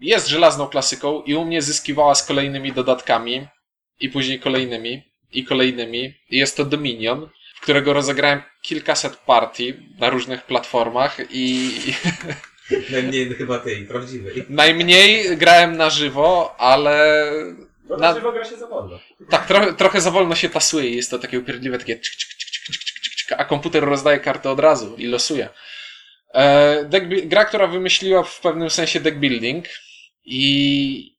jest 0.00 0.28
żelazną 0.28 0.66
klasyką 0.66 1.22
i 1.22 1.34
u 1.34 1.44
mnie 1.44 1.62
zyskiwała 1.62 2.14
z 2.14 2.26
kolejnymi 2.26 2.72
dodatkami 2.72 3.48
i 4.00 4.08
później 4.08 4.40
kolejnymi 4.40 5.02
i 5.32 5.44
kolejnymi. 5.44 6.14
I 6.30 6.38
jest 6.38 6.56
to 6.56 6.64
Dominion, 6.64 7.28
w 7.56 7.60
którego 7.60 7.92
rozegrałem 7.92 8.42
kilkaset 8.62 9.16
partii 9.16 9.74
na 9.98 10.10
różnych 10.10 10.42
platformach 10.46 11.18
i 11.30 11.70
Najmniej 12.90 13.26
no, 13.30 13.36
chyba 13.36 13.58
tej, 13.58 13.86
prawdziwej. 13.86 14.44
najmniej 14.48 15.36
grałem 15.36 15.76
na 15.76 15.90
żywo, 15.90 16.54
ale 16.58 17.32
Bo 17.82 17.96
Na- 17.96 18.08
na 18.08 18.14
żywo 18.14 18.32
gra 18.32 18.44
się 18.44 18.56
za 18.56 18.66
wolno. 18.66 18.98
tak 19.30 19.46
trochę, 19.46 19.74
trochę 19.74 20.00
za 20.00 20.10
wolno 20.10 20.34
się 20.34 20.48
tasuje 20.50 20.88
i 20.90 20.96
jest 20.96 21.10
to 21.10 21.18
takie 21.18 21.38
upierdliwe, 21.38 21.78
takie 21.78 22.00
a 23.36 23.44
komputer 23.44 23.84
rozdaje 23.84 24.20
karty 24.20 24.48
od 24.48 24.60
razu 24.60 24.96
i 24.96 25.06
losuje. 25.06 25.48
E, 26.34 26.84
deck, 26.84 27.06
gra, 27.24 27.44
która 27.44 27.66
wymyśliła 27.66 28.22
w 28.22 28.40
pewnym 28.40 28.70
sensie 28.70 29.00
deck 29.00 29.16
building 29.16 29.64
i 30.24 31.16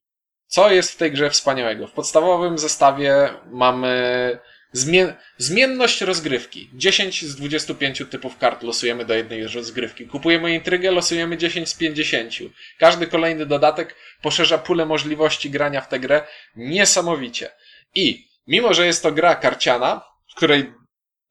co 0.48 0.72
jest 0.72 0.92
w 0.92 0.98
tej 0.98 1.12
grze 1.12 1.30
wspaniałego? 1.30 1.88
W 1.88 1.92
podstawowym 1.92 2.58
zestawie 2.58 3.30
mamy 3.52 4.40
zmien 4.74 5.14
zmienność 5.38 6.02
rozgrywki. 6.02 6.70
10 6.74 7.26
z 7.26 7.36
25 7.36 8.04
typów 8.10 8.38
kart 8.38 8.64
losujemy 8.64 9.06
do 9.06 9.14
jednej 9.14 9.48
rozgrywki. 9.48 10.08
Kupujemy 10.08 10.54
intrygę, 10.54 10.92
losujemy 10.92 11.38
10 11.38 11.70
z 11.70 11.74
50. 11.74 12.34
Każdy 12.80 13.08
kolejny 13.08 13.46
dodatek 13.46 13.96
poszerza 14.22 14.58
pulę 14.58 14.86
możliwości 14.86 15.50
grania 15.50 15.82
w 15.82 15.88
tę 15.88 16.00
grę 16.00 16.28
niesamowicie. 16.56 17.50
I 17.96 18.28
mimo, 18.48 18.74
że 18.74 18.86
jest 18.86 19.04
to 19.04 19.12
gra 19.12 19.36
karciana, 19.36 20.02
w 20.32 20.36
której 20.36 20.74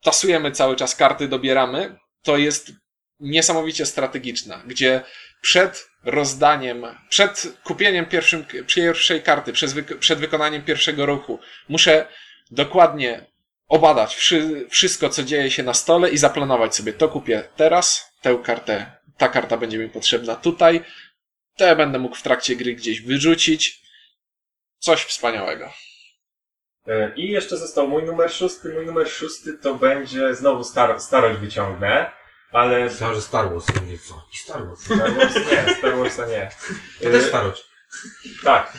tasujemy 0.03 0.53
cały 0.53 0.77
czas 0.77 0.97
karty, 0.97 1.29
dobieramy, 1.29 1.97
to 2.23 2.37
jest 2.37 2.73
niesamowicie 3.21 3.87
strategiczna, 3.87 4.63
gdzie 4.67 5.01
przed 5.41 5.89
rozdaniem, 6.05 6.87
przed 7.09 7.47
kupieniem 7.65 8.07
pierwszym, 8.07 8.45
pierwszej 8.67 9.23
karty, 9.23 9.53
przed, 9.53 9.71
wyk- 9.71 9.99
przed 9.99 10.19
wykonaniem 10.19 10.63
pierwszego 10.63 11.07
ruchu, 11.07 11.39
muszę 11.69 12.07
dokładnie 12.51 13.32
obadać 13.73 14.15
wszy, 14.15 14.67
wszystko, 14.71 15.09
co 15.09 15.23
dzieje 15.23 15.51
się 15.51 15.63
na 15.63 15.75
stole 15.75 16.11
i 16.11 16.19
zaplanować 16.19 16.77
sobie, 16.77 16.93
to 16.93 17.09
kupię 17.09 17.49
teraz, 17.57 18.13
tę 18.23 18.39
kartę, 18.45 18.97
ta 19.19 19.29
karta 19.29 19.57
będzie 19.57 19.79
mi 19.79 19.89
potrzebna 19.89 20.37
tutaj, 20.37 20.85
to 21.57 21.65
ja 21.65 21.77
będę 21.77 21.99
mógł 21.99 22.17
w 22.17 22.23
trakcie 22.23 22.57
gry 22.57 22.75
gdzieś 22.75 23.01
wyrzucić. 23.01 23.83
Coś 24.79 25.05
wspaniałego. 25.05 25.73
E, 26.87 27.15
I 27.17 27.31
jeszcze 27.31 27.57
został 27.57 27.89
mój 27.89 28.03
numer 28.03 28.33
szósty. 28.33 28.75
Mój 28.75 28.87
numer 28.87 29.09
szósty 29.09 29.59
to 29.59 29.75
będzie 29.75 30.35
znowu 30.35 30.65
star 30.65 31.01
starość 31.01 31.41
wyciągnę, 31.41 32.13
ale 32.53 32.85
Myślałem, 32.85 33.17
że 33.17 33.23
Star 33.23 33.53
Wars. 33.53 33.67
Mówię, 33.81 33.99
co? 33.99 34.27
I 34.33 34.37
Star 34.37 34.67
Wars. 34.67 34.81
Star 34.81 35.17
Wars 35.17 35.35
nie, 35.35 35.75
Star 35.75 35.97
Warsa 35.97 36.27
nie. 36.27 36.51
To 36.99 37.05
też 37.05 37.25
E, 37.25 37.29
starość. 37.29 37.65
Tak, 38.45 38.73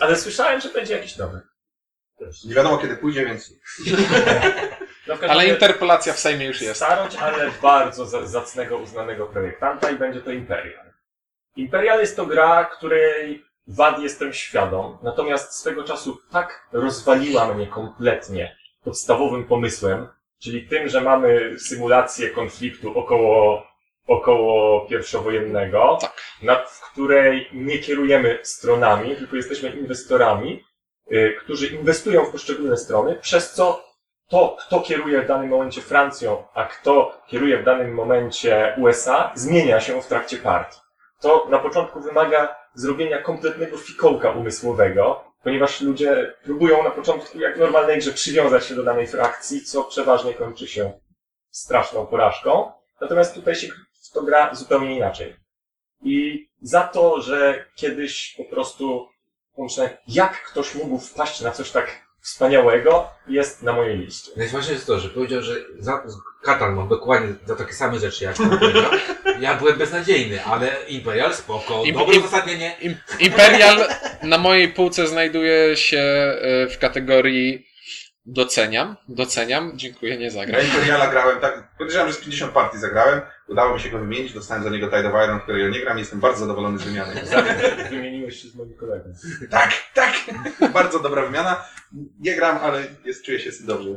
ale 0.00 0.16
słyszałem, 0.16 0.60
że 0.60 0.68
będzie 0.68 0.96
jakiś 0.96 1.16
nowy. 1.16 1.53
Nie 2.44 2.54
wiadomo 2.54 2.78
kiedy 2.78 2.96
pójdzie, 2.96 3.26
więc 3.26 3.52
No, 5.06 5.14
Ale 5.28 5.46
interpolacja 5.48 6.12
w 6.12 6.18
Sejmie 6.18 6.46
już 6.46 6.60
jest. 6.62 6.76
Starość, 6.76 7.16
ale 7.16 7.50
bardzo 7.62 8.06
za- 8.06 8.26
zacnego, 8.26 8.78
uznanego 8.78 9.26
projektanta 9.26 9.90
i 9.90 9.96
będzie 9.96 10.20
to 10.20 10.30
Imperial. 10.30 10.84
Imperial 11.56 12.00
jest 12.00 12.16
to 12.16 12.26
gra, 12.26 12.64
której 12.64 13.44
wad 13.66 13.98
jestem 14.02 14.32
świadom, 14.32 14.98
natomiast 15.02 15.54
swego 15.54 15.84
czasu 15.84 16.18
tak 16.32 16.68
rozwaliła 16.72 17.54
mnie 17.54 17.66
kompletnie 17.66 18.56
podstawowym 18.84 19.44
pomysłem, 19.44 20.08
czyli 20.42 20.68
tym, 20.68 20.88
że 20.88 21.00
mamy 21.00 21.58
symulację 21.58 22.30
konfliktu 22.30 22.98
około, 22.98 23.66
około 24.06 24.86
pierwszowojennego, 24.88 25.98
Tak. 26.00 26.12
nad 26.42 26.70
w 26.70 26.80
której 26.92 27.48
nie 27.52 27.78
kierujemy 27.78 28.38
stronami, 28.42 29.16
tylko 29.16 29.36
jesteśmy 29.36 29.68
inwestorami, 29.70 30.64
którzy 31.40 31.66
inwestują 31.66 32.24
w 32.24 32.30
poszczególne 32.30 32.76
strony, 32.76 33.18
przez 33.22 33.52
co 33.52 33.84
to, 34.28 34.56
kto 34.60 34.80
kieruje 34.80 35.22
w 35.22 35.26
danym 35.26 35.50
momencie 35.50 35.80
Francją, 35.80 36.44
a 36.54 36.64
kto 36.64 37.22
kieruje 37.26 37.58
w 37.58 37.64
danym 37.64 37.94
momencie 37.94 38.76
USA, 38.78 39.32
zmienia 39.34 39.80
się 39.80 40.02
w 40.02 40.06
trakcie 40.06 40.36
partii. 40.36 40.80
To 41.20 41.46
na 41.50 41.58
początku 41.58 42.00
wymaga 42.00 42.56
zrobienia 42.74 43.22
kompletnego 43.22 43.78
fikołka 43.78 44.30
umysłowego, 44.30 45.24
ponieważ 45.42 45.80
ludzie 45.80 46.34
próbują 46.44 46.82
na 46.82 46.90
początku, 46.90 47.38
jak 47.38 47.56
w 47.56 47.60
normalnej 47.60 47.98
grze, 47.98 48.12
przywiązać 48.12 48.66
się 48.66 48.74
do 48.74 48.82
danej 48.82 49.06
frakcji, 49.06 49.64
co 49.64 49.84
przeważnie 49.84 50.34
kończy 50.34 50.66
się 50.66 50.92
straszną 51.50 52.06
porażką. 52.06 52.72
Natomiast 53.00 53.34
tutaj 53.34 53.54
się 53.54 53.68
to 54.14 54.22
gra 54.22 54.54
zupełnie 54.54 54.96
inaczej. 54.96 55.36
I 56.02 56.46
za 56.62 56.82
to, 56.82 57.20
że 57.20 57.64
kiedyś 57.74 58.34
po 58.36 58.44
prostu 58.44 59.08
pomyślałem, 59.56 59.92
jak 60.08 60.42
ktoś 60.42 60.74
mógł 60.74 60.98
wpaść 60.98 61.40
na 61.40 61.50
coś 61.50 61.70
tak 61.70 62.04
wspaniałego, 62.20 63.10
jest 63.28 63.62
na 63.62 63.72
mojej 63.72 63.98
liście. 63.98 64.30
Najważniejsze 64.36 64.72
jest 64.72 64.86
to, 64.86 64.98
że 65.00 65.08
powiedział, 65.08 65.42
że 65.42 65.54
za, 65.78 66.02
Katan 66.42 66.74
ma 66.74 66.86
dokładnie 66.86 67.34
za 67.46 67.56
takie 67.56 67.72
same 67.72 67.98
rzeczy 67.98 68.24
jak 68.24 68.36
powiedział. 68.36 68.90
Ja 69.40 69.54
byłem 69.54 69.78
beznadziejny, 69.78 70.44
ale 70.44 70.76
Imperial 70.88 71.34
spoko, 71.34 71.82
Im- 71.84 71.94
dobre 71.94 72.14
im- 72.16 72.20
uzasadnienie. 72.24 72.76
Im- 72.80 72.96
Imperial 73.20 73.88
na 74.22 74.38
mojej 74.38 74.68
półce 74.68 75.06
znajduje 75.08 75.76
się 75.76 75.98
e, 75.98 76.66
w 76.68 76.78
kategorii 76.78 77.66
doceniam. 78.26 78.96
Doceniam. 79.08 79.72
Dziękuję, 79.74 80.18
nie 80.18 80.24
ja 80.24 80.30
zagram. 80.30 80.62
Imperiala 80.62 81.06
grałem 81.06 81.40
tak, 81.40 81.68
podejrzewam, 81.78 82.08
że 82.08 82.14
z 82.14 82.20
50 82.20 82.52
partii 82.52 82.78
zagrałem, 82.78 83.20
udało 83.48 83.74
mi 83.74 83.80
się 83.80 83.90
go 83.90 83.98
wymienić, 83.98 84.32
dostałem 84.32 84.64
za 84.64 84.70
niego 84.70 84.86
Tide 84.86 85.08
of 85.08 85.24
Iron, 85.24 85.40
w 85.40 85.42
której 85.42 85.62
ja 85.62 85.68
nie 85.68 85.80
gram 85.80 85.96
i 85.96 86.00
jestem 86.00 86.20
bardzo 86.20 86.40
zadowolony 86.40 86.78
z 86.78 86.82
wymiany. 86.82 87.22
Wymieniłeś 87.90 88.42
się 88.42 88.48
z 88.48 88.54
moim 88.54 88.74
kolegą. 88.74 89.14
Tak, 89.50 89.72
tak! 89.94 90.14
Bardzo 90.72 90.98
dobra 90.98 91.22
wymiana. 91.22 91.64
Nie 92.20 92.36
gram, 92.36 92.58
ale 92.62 92.84
jest, 93.04 93.24
czuję 93.24 93.40
się 93.40 93.52
z 93.52 93.58
tym 93.58 93.66
dobrze. 93.66 93.90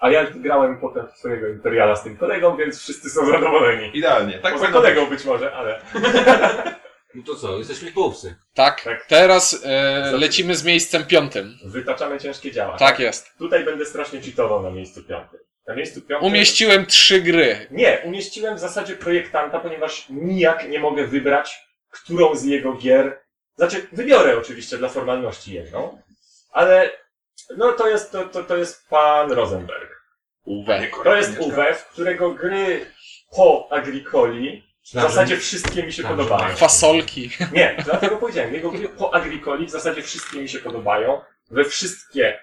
A 0.00 0.10
ja 0.10 0.30
grałem 0.30 0.80
potem 0.80 1.06
w 1.08 1.18
swojego 1.18 1.48
Imperiala 1.48 1.96
z 1.96 2.02
tym 2.02 2.16
kolegą, 2.16 2.56
więc 2.56 2.78
wszyscy 2.78 3.10
są 3.10 3.26
zadowoleni. 3.26 3.98
Idealnie. 3.98 4.38
Tak 4.38 4.52
Poza 4.52 4.68
kolegą 4.68 5.06
być 5.06 5.24
może, 5.24 5.52
ale... 5.52 5.80
No 7.16 7.22
to 7.22 7.34
co, 7.34 7.58
jesteśmy 7.58 7.90
w 7.90 7.94
połówce. 7.94 8.34
Tak. 8.54 8.82
Tak. 8.82 9.06
Teraz 9.06 9.60
e, 9.64 10.12
lecimy 10.12 10.56
z 10.56 10.64
miejscem 10.64 11.04
piątym. 11.04 11.58
Wytaczamy 11.64 12.20
ciężkie 12.20 12.52
działa. 12.52 12.76
Tak 12.76 12.98
jest. 12.98 13.38
Tutaj 13.38 13.64
będę 13.64 13.84
strasznie 13.84 14.20
cheatował 14.20 14.62
na 14.62 14.70
miejscu 14.70 15.04
piątym. 15.04 15.40
Na 15.66 15.74
miejscu 15.74 16.02
piątym... 16.02 16.28
Umieściłem 16.28 16.86
trzy 16.86 17.20
gry. 17.20 17.66
Nie, 17.70 18.02
umieściłem 18.04 18.56
w 18.56 18.58
zasadzie 18.58 18.96
projektanta, 18.96 19.60
ponieważ 19.60 20.06
nijak 20.10 20.68
nie 20.68 20.78
mogę 20.78 21.06
wybrać, 21.06 21.58
którą 21.90 22.34
z 22.34 22.44
jego 22.44 22.72
gier. 22.72 23.20
Znaczy, 23.56 23.86
wybiorę 23.92 24.38
oczywiście 24.38 24.78
dla 24.78 24.88
formalności 24.88 25.54
jedną, 25.54 26.02
ale 26.50 26.90
no 27.56 27.72
to 27.72 27.88
jest, 27.88 28.12
to, 28.12 28.24
to, 28.24 28.44
to 28.44 28.56
jest 28.56 28.88
pan 28.88 29.32
Rosenberg. 29.32 30.02
Uwe. 30.44 30.86
To 31.04 31.16
jest 31.16 31.38
UW, 31.40 31.62
w 31.74 31.86
którego 31.86 32.30
gry 32.30 32.86
po 33.36 33.68
Agricoli 33.70 34.65
w 34.86 34.92
zasadzie 34.92 35.36
wszystkie 35.36 35.82
mi 35.82 35.92
się 35.92 36.02
podobają. 36.02 36.56
Fasolki. 36.56 37.30
Nie, 37.52 37.76
dlatego 37.84 38.16
powiedziałem, 38.16 38.54
jego 38.54 38.70
gry 38.70 38.88
po 38.88 39.14
Agricoli 39.14 39.66
w 39.66 39.70
zasadzie 39.70 40.02
wszystkie 40.02 40.40
mi 40.40 40.48
się 40.48 40.58
podobają. 40.58 41.20
We 41.50 41.64
wszystkie, 41.64 42.38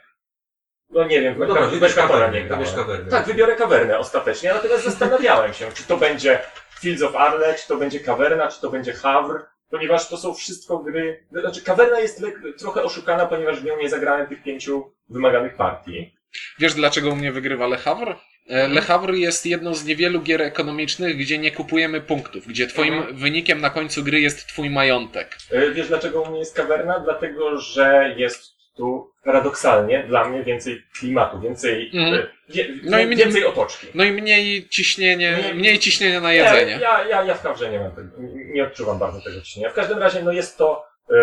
no 0.90 1.08
nie 1.08 1.22
wiem, 1.22 1.36
No 1.40 1.46
dobra, 1.46 1.68
wybierz 1.68 1.96
kawernę, 1.96 2.42
nie 2.42 2.48
wybierz 2.48 2.74
kawernę. 2.74 3.12
Tak, 3.12 3.26
wybiorę 3.26 3.56
kawernę 3.56 3.98
ostatecznie, 4.00 4.54
natomiast 4.54 4.84
zastanawiałem 4.84 5.54
się, 5.54 5.72
czy 5.74 5.84
to 5.84 5.98
będzie 5.98 6.40
Fields 6.80 7.04
of 7.04 7.16
Arle, 7.16 7.56
czy 7.56 7.68
to 7.68 7.78
będzie 7.78 8.00
kawerna, 8.00 8.48
czy 8.48 8.62
to 8.62 8.70
będzie 8.70 8.94
Havre, 8.94 9.40
ponieważ 9.70 10.08
to 10.10 10.18
są 10.18 10.34
wszystko 10.34 10.78
gry, 10.78 11.26
znaczy 11.32 11.62
kawerna 11.62 12.00
jest 12.00 12.22
lek- 12.22 12.58
trochę 12.60 12.84
oszukana, 12.84 13.26
ponieważ 13.26 13.60
w 13.60 13.64
nią 13.66 13.78
nie 13.78 13.90
zagrałem 13.90 14.28
tych 14.28 14.44
pięciu 14.44 14.94
wymaganych 15.10 15.56
partii. 15.56 16.16
Wiesz 16.60 16.74
dlaczego 16.74 17.10
u 17.10 17.16
mnie 17.16 17.32
wygrywa 17.32 17.68
Le 17.68 17.78
Havre? 17.78 18.16
E, 18.50 18.68
Le 18.68 18.82
Havre 18.82 19.18
jest 19.18 19.46
jedną 19.46 19.74
z 19.76 19.86
niewielu 19.86 20.22
gier 20.22 20.42
ekonomicznych, 20.42 21.18
gdzie 21.18 21.38
nie 21.38 21.52
kupujemy 21.52 22.02
punktów, 22.02 22.48
gdzie 22.48 22.68
twoim 22.68 22.94
Mhm. 22.94 23.16
wynikiem 23.18 23.62
na 23.62 23.70
końcu 23.70 24.04
gry 24.04 24.20
jest 24.22 24.48
twój 24.48 24.70
majątek. 24.70 25.38
E, 25.52 25.72
Wiesz 25.72 25.88
dlaczego 25.88 26.22
u 26.22 26.30
mnie 26.30 26.40
jest 26.40 26.56
kawerna? 26.56 27.00
Dlatego, 27.00 27.58
że 27.62 28.14
jest 28.18 28.54
tu 28.76 29.12
paradoksalnie 29.24 30.04
dla 30.08 30.30
mnie 30.30 30.44
więcej 30.44 30.84
klimatu, 31.00 31.40
więcej, 31.42 31.92
Mhm. 31.94 32.14
e, 32.14 32.28
wie, 32.50 32.68
No 32.84 33.00
i 33.00 33.16
więcej 33.16 33.46
otoczki. 33.46 33.88
No 33.94 34.04
i 34.04 34.12
mniej 34.12 34.68
ciśnienie, 34.70 35.38
Mniej- 35.38 35.54
mniej 35.56 35.80
ciśnienia 35.80 36.22
na 36.22 36.34
jedzenie. 36.34 36.76
Nie, 36.76 36.82
ja, 36.82 37.08
ja, 37.08 37.24
ja 37.24 37.34
w 37.34 37.42
kawrze 37.44 37.70
nie 37.72 37.80
mam 37.80 37.92
tego, 37.92 38.08
nie 38.54 38.64
odczuwam 38.64 39.00
bardzo 39.00 39.22
tego 39.22 39.42
ciśnienia. 39.42 39.70
W 39.70 39.74
każdym 39.74 39.98
razie, 39.98 40.24
no 40.24 40.32
jest 40.32 40.58
to 40.58 40.86
e, 41.10 41.16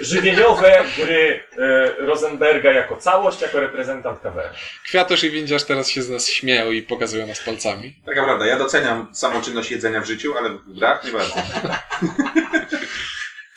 żywieniowe 0.00 0.84
gry 0.96 1.40
e, 1.58 1.88
Rosenberga 1.98 2.72
jako 2.72 2.96
całość, 2.96 3.40
jako 3.42 3.60
reprezentant 3.60 4.20
kawerny. 4.20 4.58
Kwiatusz 4.84 5.24
i 5.24 5.30
Windziarz 5.30 5.64
teraz 5.64 5.88
się 5.90 6.02
z 6.02 6.10
nas 6.10 6.28
śmieją 6.28 6.70
i 6.72 6.82
pokazują 6.82 7.26
nas 7.26 7.40
palcami. 7.40 7.94
Taka 8.06 8.24
prawda, 8.24 8.46
ja 8.46 8.58
doceniam 8.58 9.14
samą 9.14 9.42
czynność 9.42 9.70
jedzenia 9.70 10.00
w 10.00 10.06
życiu, 10.06 10.34
ale 10.38 10.50
w 10.50 10.78
grach 10.78 11.04
nie 11.04 11.12
bardzo. 11.12 11.34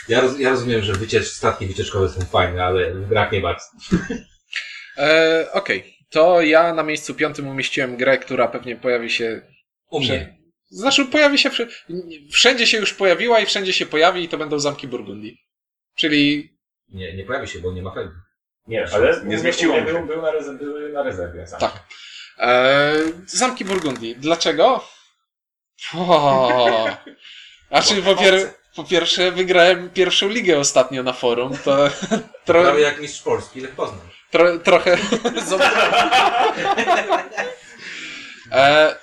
Ja, 0.08 0.22
roz, 0.22 0.40
ja 0.40 0.50
rozumiem, 0.50 0.82
że 0.82 0.94
wyciecz, 0.94 1.28
statki 1.28 1.66
wycieczkowe 1.66 2.10
są 2.10 2.22
fajne, 2.22 2.64
ale 2.66 2.94
w 2.94 3.10
grach 3.10 3.32
nie 3.32 3.42
bardzo. 3.42 3.66
E, 4.98 5.48
Okej, 5.54 5.96
to 6.10 6.42
ja 6.42 6.74
na 6.74 6.84
miejscu 6.84 7.16
piątym 7.16 7.48
umieściłem 7.48 7.98
grę, 7.98 8.18
która 8.18 8.48
pewnie 8.48 8.76
pojawi 8.76 9.10
się 9.10 9.42
U 9.90 10.00
mnie. 10.00 10.38
Znaczy, 10.72 11.06
pojawi 11.06 11.38
się. 11.38 11.50
wszy- 11.50 11.68
Wszędzie 12.32 12.68
się 12.68 12.78
już 12.78 12.94
pojawiła 12.94 13.40
i 13.40 13.46
wszędzie 13.46 13.74
się 13.74 13.86
pojawi, 13.86 14.24
i 14.24 14.30
to 14.30 14.38
będą 14.38 14.60
zamki 14.60 14.88
Burgundii. 14.88 15.38
Czyli. 15.96 16.54
Nie, 16.90 17.14
nie 17.16 17.24
pojawi 17.24 17.48
się, 17.48 17.60
bo 17.60 17.72
nie 17.72 17.82
ma 17.82 17.92
felgi. 17.92 18.14
Nie, 18.68 18.88
ale 18.94 19.22
Nie 19.26 19.40
zmieściło 19.40 19.76
się. 19.76 19.82
był, 19.82 20.06
był, 20.06 20.22
na 20.22 20.32
rezerwie, 20.32 20.66
były 20.66 20.92
na 20.94 21.04
rezerwie. 21.04 21.48
sam. 21.48 21.60
Tak. 21.60 21.84
E, 22.40 22.94
zamki 23.28 23.66
Burgundii. 23.66 24.16
Dlaczego? 24.16 24.84
O, 25.98 26.88
znaczy, 27.70 28.02
po, 28.02 28.16
pier, 28.16 28.54
po 28.76 28.84
pierwsze, 28.84 29.32
wygrałem 29.32 29.90
pierwszą 29.90 30.28
ligę 30.30 30.60
ostatnio 30.60 31.04
na 31.04 31.14
forum. 31.14 31.58
To 31.66 31.78
tro, 32.46 32.62
Prawie 32.64 32.82
jak 32.82 33.02
mistrz 33.02 33.22
Polski, 33.22 33.62
Lech 33.62 33.72
Poznań. 33.76 34.08
tro, 34.32 34.60
trochę. 34.60 34.98
e, 38.52 38.96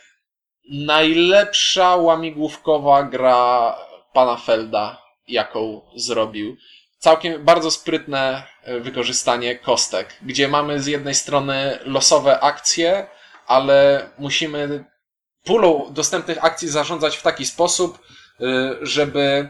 najlepsza 0.71 1.97
łamigłówkowa 1.97 3.03
gra 3.03 3.77
pana 4.13 4.37
Felda, 4.37 5.03
jaką 5.29 5.81
zrobił. 5.97 6.57
Całkiem 7.07 7.45
bardzo 7.45 7.71
sprytne 7.71 8.43
e, 8.63 8.81
wykorzystanie 8.81 9.59
kostek, 9.59 10.17
gdzie 10.23 10.49
mamy 10.49 10.83
z 10.83 10.87
jednej 10.87 11.15
strony 11.15 11.79
losowe 11.85 12.41
akcje, 12.41 13.07
ale 13.47 14.11
musimy 14.19 14.85
pulą 15.45 15.93
dostępnych 15.93 16.45
akcji 16.45 16.69
zarządzać 16.69 17.17
w 17.17 17.23
taki 17.23 17.47
sposób, 17.47 17.99
y, 18.41 18.45
żeby 18.83 19.49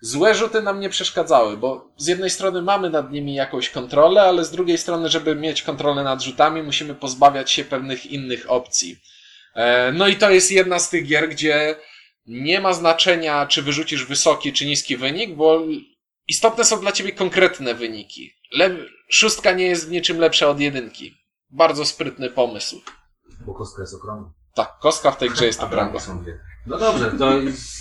złe 0.00 0.34
rzuty 0.34 0.62
nam 0.62 0.80
nie 0.80 0.88
przeszkadzały, 0.88 1.56
bo 1.56 1.90
z 1.96 2.06
jednej 2.06 2.30
strony 2.30 2.62
mamy 2.62 2.90
nad 2.90 3.12
nimi 3.12 3.34
jakąś 3.34 3.70
kontrolę, 3.70 4.22
ale 4.22 4.44
z 4.44 4.50
drugiej 4.50 4.78
strony, 4.78 5.08
żeby 5.08 5.34
mieć 5.34 5.62
kontrolę 5.62 6.04
nad 6.04 6.22
rzutami, 6.22 6.62
musimy 6.62 6.94
pozbawiać 6.94 7.50
się 7.50 7.64
pewnych 7.64 8.06
innych 8.06 8.50
opcji. 8.50 8.98
E, 9.54 9.92
No 9.92 10.08
i 10.08 10.16
to 10.16 10.30
jest 10.30 10.52
jedna 10.52 10.78
z 10.78 10.90
tych 10.90 11.06
gier, 11.06 11.28
gdzie 11.28 11.76
nie 12.26 12.60
ma 12.60 12.72
znaczenia, 12.72 13.46
czy 13.46 13.62
wyrzucisz 13.62 14.04
wysoki 14.04 14.52
czy 14.52 14.66
niski 14.66 14.96
wynik, 14.96 15.34
bo 15.34 15.60
istotne 16.28 16.64
są 16.64 16.80
dla 16.80 16.92
ciebie 16.92 17.12
konkretne 17.12 17.74
wyniki. 17.74 18.32
Le... 18.52 18.70
Szóstka 19.10 19.52
nie 19.52 19.66
jest 19.66 19.88
w 19.88 19.90
niczym 19.90 20.18
lepsza 20.18 20.48
od 20.48 20.60
jedynki. 20.60 21.14
Bardzo 21.50 21.84
sprytny 21.84 22.30
pomysł. 22.30 22.80
Bo 23.46 23.54
kostka 23.54 23.82
jest 23.82 23.94
okrągła. 23.94 24.32
Tak, 24.54 24.78
kostka 24.80 25.10
w 25.10 25.18
tej 25.18 25.30
grze 25.30 25.46
jest 25.46 25.60
okrągła. 25.62 26.00
bramki 26.00 26.06
są 26.06 26.22
dwie. 26.22 26.38
No 26.66 26.78
dobrze, 26.78 27.10
to 27.18 27.32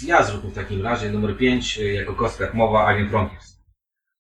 ja 0.06 0.24
zróbmy 0.24 0.52
w 0.52 0.56
takim 0.56 0.82
razie 0.82 1.10
numer 1.10 1.38
5 1.38 1.78
jako 1.78 2.14
kostka 2.16 2.44
jak 2.44 2.54
mowa 2.54 2.86
Alien 2.86 3.10
Frontiers. 3.10 3.56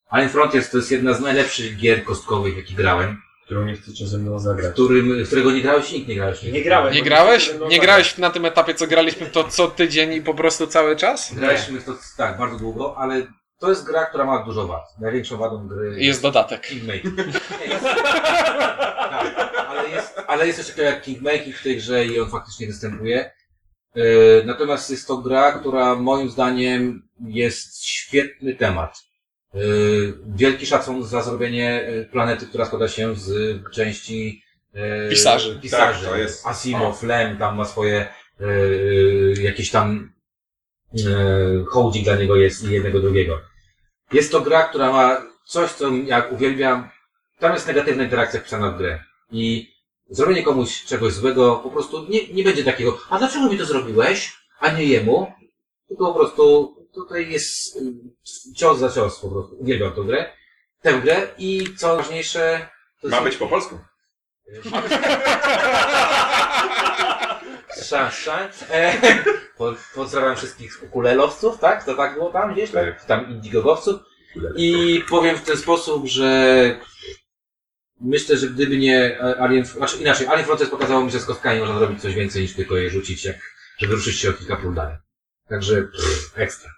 Alien 0.09 0.29
Frontiers 0.29 0.69
to 0.69 0.77
jest 0.77 0.91
jedna 0.91 1.13
z 1.13 1.21
najlepszych 1.21 1.77
gier 1.77 2.03
kostkowych, 2.03 2.57
jakie 2.57 2.73
grałem, 2.73 3.21
Którą 3.45 3.65
nie 3.65 3.73
chcecie 3.75 4.07
ze 4.07 4.17
mną 4.17 4.39
zagrać. 4.39 4.73
którym, 4.73 5.25
którego 5.25 5.51
nie 5.51 5.61
grałeś 5.61 5.91
nikt 5.91 6.07
nie 6.07 6.15
grałeś. 6.15 6.43
Nie 6.43 6.63
grałem. 6.63 6.93
Nie 6.93 6.99
bo 6.99 7.05
grałeś? 7.05 7.51
Nie 7.69 7.79
grałeś 7.79 8.17
na 8.17 8.29
tym 8.29 8.45
etapie, 8.45 8.73
co 8.75 8.87
graliśmy 8.87 9.27
to 9.27 9.43
co 9.43 9.67
tydzień 9.67 10.13
i 10.13 10.21
po 10.21 10.33
prostu 10.33 10.67
cały 10.67 10.95
czas? 10.95 11.33
Graliśmy 11.33 11.81
to 11.81 11.95
tak, 12.17 12.37
bardzo 12.37 12.57
długo, 12.59 12.97
ale 12.97 13.27
to 13.59 13.69
jest 13.69 13.85
gra, 13.85 14.05
która 14.05 14.25
ma 14.25 14.43
dużo 14.43 14.67
wad. 14.67 14.83
Największą 14.99 15.37
wadą 15.37 15.67
gry 15.67 15.95
Jest 15.97 16.21
dodatek. 16.21 16.61
Kingmaking. 16.67 17.17
Nie, 17.17 17.65
jest, 17.67 17.83
tak, 17.83 19.65
ale, 19.69 19.89
jest, 19.89 20.21
ale 20.27 20.47
jest 20.47 20.59
coś 20.59 20.67
takiego 20.67 20.87
jak 20.87 21.01
Kingmaking 21.01 21.55
w 21.55 21.63
tej 21.63 21.77
grze 21.77 22.05
i 22.05 22.19
on 22.19 22.29
faktycznie 22.29 22.67
występuje. 22.67 23.31
Yy, 23.95 24.43
natomiast 24.45 24.89
jest 24.89 25.07
to 25.07 25.17
gra, 25.17 25.51
która 25.51 25.95
moim 25.95 26.29
zdaniem 26.29 27.07
jest 27.27 27.85
świetny 27.85 28.55
temat. 28.55 28.97
Yy, 29.53 30.13
wielki 30.35 30.65
szacun 30.65 31.03
za 31.03 31.21
zrobienie 31.21 31.85
yy, 31.89 32.05
planety, 32.11 32.45
która 32.47 32.65
składa 32.65 32.87
się 32.87 33.15
z 33.15 33.61
części 33.73 34.43
yy, 34.73 35.09
Pisarzy. 35.09 35.59
pisarzy. 35.61 36.01
Tak, 36.05 36.09
to 36.13 36.17
jest- 36.17 36.47
Asimov, 36.47 37.03
Lem, 37.03 37.37
tam 37.37 37.55
ma 37.55 37.65
swoje 37.65 38.07
yy, 38.39 39.33
jakieś 39.41 39.71
tam 39.71 40.14
hołdzik 41.67 42.03
dla 42.03 42.15
niego 42.15 42.35
jest 42.35 42.63
i 42.63 42.71
jednego 42.71 42.99
drugiego. 42.99 43.39
Jest 44.13 44.31
to 44.31 44.41
gra, 44.41 44.63
która 44.63 44.91
ma 44.91 45.21
coś, 45.45 45.71
co 45.71 45.89
jak 45.89 46.31
uwielbiam. 46.31 46.89
Tam 47.39 47.53
jest 47.53 47.67
negatywna 47.67 48.03
interakcja 48.03 48.39
wpisana 48.39 48.71
w 48.71 48.77
grę. 48.77 49.03
I 49.31 49.73
zrobienie 50.09 50.43
komuś 50.43 50.85
czegoś 50.85 51.13
złego 51.13 51.55
po 51.55 51.69
prostu 51.69 52.05
nie, 52.09 52.27
nie 52.27 52.43
będzie 52.43 52.63
takiego, 52.63 52.97
a 53.09 53.19
dlaczego 53.19 53.49
mi 53.49 53.57
to 53.57 53.65
zrobiłeś, 53.65 54.33
a 54.59 54.71
nie 54.71 54.85
jemu? 54.85 55.33
Tylko 55.87 56.13
po 56.13 56.19
prostu 56.19 56.75
tutaj 56.93 57.31
jest 57.31 57.75
y, 57.75 57.79
cios 58.55 58.79
za 58.79 58.89
cios 58.89 59.19
po 59.19 59.29
prostu. 59.29 59.55
Uwielbiam 59.55 59.93
tę 59.93 60.01
grę. 60.01 60.33
Tę 60.81 60.93
grę 60.93 61.27
i 61.37 61.67
co 61.77 61.95
ważniejsze... 61.95 62.69
To 63.01 63.07
Ma 63.07 63.21
być 63.21 63.37
po 63.37 63.47
polsku. 63.47 63.79
Ma 64.71 64.81
być... 64.81 64.91
Słyszałem. 67.75 68.49
E, 68.71 68.93
po, 69.57 69.75
pozdrawiam 69.95 70.35
wszystkich 70.35 70.83
ukulelowców, 70.83 71.59
tak? 71.59 71.83
To 71.83 71.95
tak 71.95 72.13
było 72.13 72.31
tam 72.31 72.53
gdzieś? 72.53 72.71
Tak? 72.71 73.05
Tam 73.05 73.29
indigogowców. 73.29 73.99
I 74.55 75.03
powiem 75.09 75.37
w 75.37 75.41
ten 75.41 75.57
sposób, 75.57 76.07
że 76.07 76.79
myślę, 78.01 78.37
że 78.37 78.47
gdyby 78.47 78.77
nie 78.77 79.21
Alien, 79.39 79.65
znaczy 79.65 79.97
inaczej, 79.97 80.27
Alien 80.27 80.45
Frontiers 80.45 80.71
pokazało 80.71 81.03
mi, 81.03 81.11
że 81.11 81.19
z 81.19 81.25
kostkami 81.25 81.59
można 81.59 81.79
zrobić 81.79 82.01
coś 82.01 82.15
więcej 82.15 82.41
niż 82.41 82.53
tylko 82.53 82.77
je 82.77 82.89
rzucić, 82.89 83.25
jak, 83.25 83.37
żeby 83.77 83.95
ruszyć 83.95 84.19
się 84.19 84.29
o 84.29 84.33
kilka 84.33 84.55
prób 84.55 84.75
dalej. 84.75 84.97
Także 85.49 85.81
pff, 85.81 86.33
ekstra. 86.35 86.71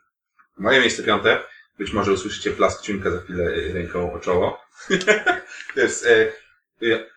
Moje 0.57 0.79
miejsce 0.79 1.03
piąte. 1.03 1.43
Być 1.77 1.93
może 1.93 2.11
usłyszycie 2.11 2.51
plask 2.51 2.81
ciunka 2.81 3.11
za 3.11 3.19
chwilę 3.19 3.73
ręką 3.73 4.13
o 4.13 4.19
czoło. 4.19 4.61
to 5.75 5.81
jest 5.81 6.05
y, 6.05 6.31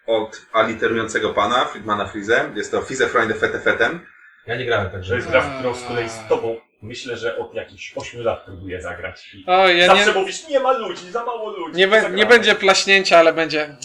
od 0.07 0.43
aliterującego 0.53 1.35
pana, 1.35 1.65
Friedmana 1.65 2.07
Frize. 2.07 2.51
Jest 2.55 2.71
to 2.71 2.83
Fize 2.83 3.09
Freunde 3.09 3.35
Fete 3.35 3.61
Fetem. 3.61 4.01
Ja 4.47 4.57
nie 4.57 4.67
grałem, 4.67 4.87
To 4.87 4.93
także... 4.93 5.17
jest 5.17 5.29
gra, 5.29 5.41
w 5.41 5.55
którą 5.55 5.75
z 5.75 5.85
kolei 5.85 6.09
z 6.09 6.29
tobą 6.29 6.57
myślę, 6.83 7.17
że 7.17 7.37
od 7.39 7.55
jakichś 7.55 7.93
8 7.97 8.23
lat 8.23 8.43
próbuję 8.45 8.83
zagrać. 8.83 9.35
I 9.35 9.45
O, 9.47 9.69
ja 9.69 9.87
zawsze 9.87 10.07
nie, 10.15 10.21
mówisz, 10.21 10.49
nie 10.49 10.61
ma 10.61 10.73
ludzi, 10.73 11.11
za 11.11 11.25
mało 11.25 11.51
ludzi. 11.57 11.77
nie, 11.79 11.89
be, 11.89 12.11
nie 12.11 12.27
będzie 12.27 12.55
plaśnięcia, 12.55 13.19
ale 13.19 13.33
będzie. 13.33 13.77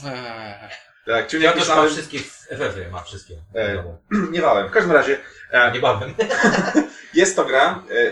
Tak, 1.05 1.15
Ja 1.23 1.25
ciunek 1.27 1.51
też 1.51 1.59
pisałem, 1.61 1.83
mam 1.83 1.93
wszystkie 1.93 2.19
FF-ie, 2.49 2.89
ma 2.89 3.03
wszystkie. 3.03 3.33
E, 3.55 3.83
niebawem. 4.31 4.67
W 4.67 4.71
każdym 4.71 4.91
razie, 4.91 5.17
e, 5.51 5.71
Niebawem. 5.71 6.13
Jest 7.13 7.35
to 7.35 7.45
gra, 7.45 7.83
e, 7.91 8.11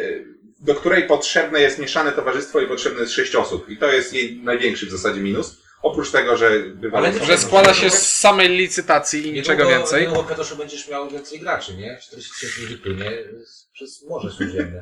do 0.59 0.75
której 0.75 1.03
potrzebne 1.07 1.61
jest 1.61 1.79
mieszane 1.79 2.11
towarzystwo 2.11 2.59
i 2.59 2.67
potrzebne 2.67 2.99
jest 3.01 3.13
sześć 3.13 3.35
osób. 3.35 3.69
I 3.69 3.77
to 3.77 3.91
jest 3.91 4.13
jej 4.13 4.39
największy 4.43 4.85
w 4.85 4.91
zasadzie 4.91 5.21
minus. 5.21 5.62
Oprócz 5.83 6.11
tego, 6.11 6.37
że 6.37 6.59
bywa 6.59 6.97
Ale 6.97 7.25
Że 7.25 7.37
składa 7.37 7.73
się 7.73 7.89
z 7.89 8.11
samej 8.19 8.49
licytacji 8.49 9.27
i 9.27 9.33
niczego 9.33 9.67
więcej. 9.67 10.01
Niedługo 10.01 10.23
Kwiatoszu 10.23 10.55
będziesz 10.55 10.89
miał 10.89 11.09
więcej 11.09 11.39
graczy, 11.39 11.77
nie? 11.77 11.97
40 12.01 12.33
tysięcy 12.33 12.61
ludzi 12.61 12.77
płynie 12.77 13.11
przez 13.73 14.03
Morze 14.09 14.35
Śródziemne. 14.37 14.81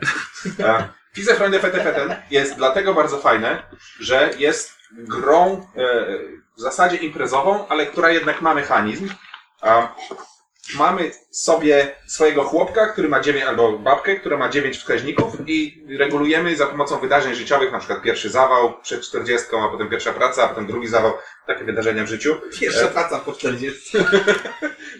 E, 0.60 0.88
Fize 1.14 1.36
Freunde 1.36 1.60
Fete 1.60 1.84
Feten 1.84 2.16
jest 2.32 2.56
dlatego 2.56 2.94
bardzo 2.94 3.18
fajne, 3.18 3.64
że 4.00 4.30
jest 4.38 4.74
grą 4.92 5.68
e, 5.76 6.06
w 6.58 6.62
zasadzie 6.62 6.98
imprezową, 6.98 7.68
ale 7.68 7.86
która 7.86 8.12
jednak 8.12 8.42
ma 8.42 8.54
mechanizm. 8.54 9.10
A 9.62 9.96
mamy 10.76 11.12
sobie 11.32 11.96
swojego 12.08 12.44
chłopka, 12.44 12.88
który 12.88 13.10
ma 13.10 13.20
9, 13.20 13.46
albo 13.46 13.80
babkę, 13.80 14.16
która 14.16 14.38
ma 14.38 14.50
9 14.50 14.78
wskaźników 14.78 15.34
i 15.48 15.86
regulujemy 16.00 16.56
za 16.56 16.66
pomocą 16.66 17.00
wydarzeń 17.00 17.36
życiowych, 17.36 17.72
na 17.72 17.80
przykład 17.80 18.02
pierwszy 18.02 18.30
zawał 18.30 18.82
przed 18.82 19.02
40, 19.02 19.48
a 19.66 19.68
potem 19.68 19.90
pierwsza 19.90 20.14
praca, 20.14 20.44
a 20.44 20.48
potem 20.48 20.68
drugi 20.68 20.88
zawał, 20.88 21.14
takie 21.48 21.64
wydarzenia 21.64 22.04
w 22.04 22.08
życiu. 22.08 22.36
Pierwsza 22.60 22.88
praca 22.88 23.20
po 23.20 23.34
40. 23.34 23.98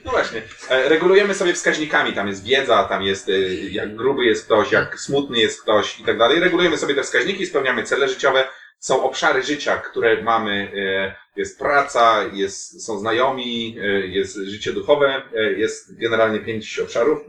No 0.06 0.12
właśnie. 0.12 0.42
E, 0.70 0.90
Regulujemy 0.90 1.36
sobie 1.36 1.54
wskaźnikami. 1.54 2.14
Tam 2.14 2.28
jest 2.28 2.44
wiedza, 2.44 2.84
tam 2.84 3.04
jest 3.04 3.30
e, 3.30 3.32
jak 3.72 3.96
gruby 3.96 4.26
jest 4.26 4.46
ktoś, 4.46 4.72
jak 4.72 5.00
smutny 5.00 5.40
jest 5.40 5.62
ktoś 5.62 6.00
i 6.00 6.04
tak 6.04 6.18
dalej. 6.18 6.40
Regulujemy 6.40 6.78
sobie 6.78 6.96
te 6.96 7.04
wskaźniki, 7.04 7.46
spełniamy 7.46 7.84
cele 7.84 8.08
życiowe. 8.10 8.48
Są 8.82 9.04
obszary 9.04 9.44
życia, 9.44 9.78
które 9.78 10.24
mamy, 10.24 10.72
e, 10.76 11.16
jest 11.36 11.60
praca, 11.60 12.24
jest, 12.34 12.86
są 12.86 13.00
znajomi, 13.00 13.78
e, 13.82 13.86
jest 14.08 14.38
życie 14.38 14.74
duchowe, 14.74 15.22
e, 15.36 15.52
jest 15.52 15.98
generalnie 15.98 16.40
pięć 16.40 16.80
obszarów, 16.80 17.20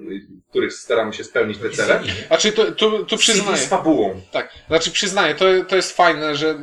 w 0.46 0.50
których 0.50 0.72
staramy 0.72 1.12
się 1.12 1.24
spełnić 1.24 1.58
te 1.58 1.70
cele. 1.70 2.02
Znaczy, 2.26 2.52
tu, 2.52 2.72
tu, 2.72 3.04
tu 3.04 3.18
CV 3.18 3.18
przyznaję. 3.18 3.56
z 3.56 3.66
fabułą. 3.68 4.20
Tak, 4.32 4.52
znaczy 4.68 4.90
przyznaję, 4.90 5.34
to, 5.34 5.44
to 5.68 5.76
jest 5.76 5.96
fajne, 5.96 6.36
że 6.36 6.58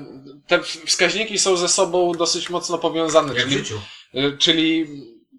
te 0.48 0.60
wskaźniki 0.86 1.38
są 1.40 1.58
ze 1.58 1.68
sobą 1.68 2.12
dosyć 2.12 2.50
mocno 2.50 2.78
powiązane, 2.78 3.34
Jak 3.34 3.38
w 3.38 3.50
czyli, 3.50 3.58
życiu. 3.58 3.82
y, 4.16 4.38
czyli 4.38 4.88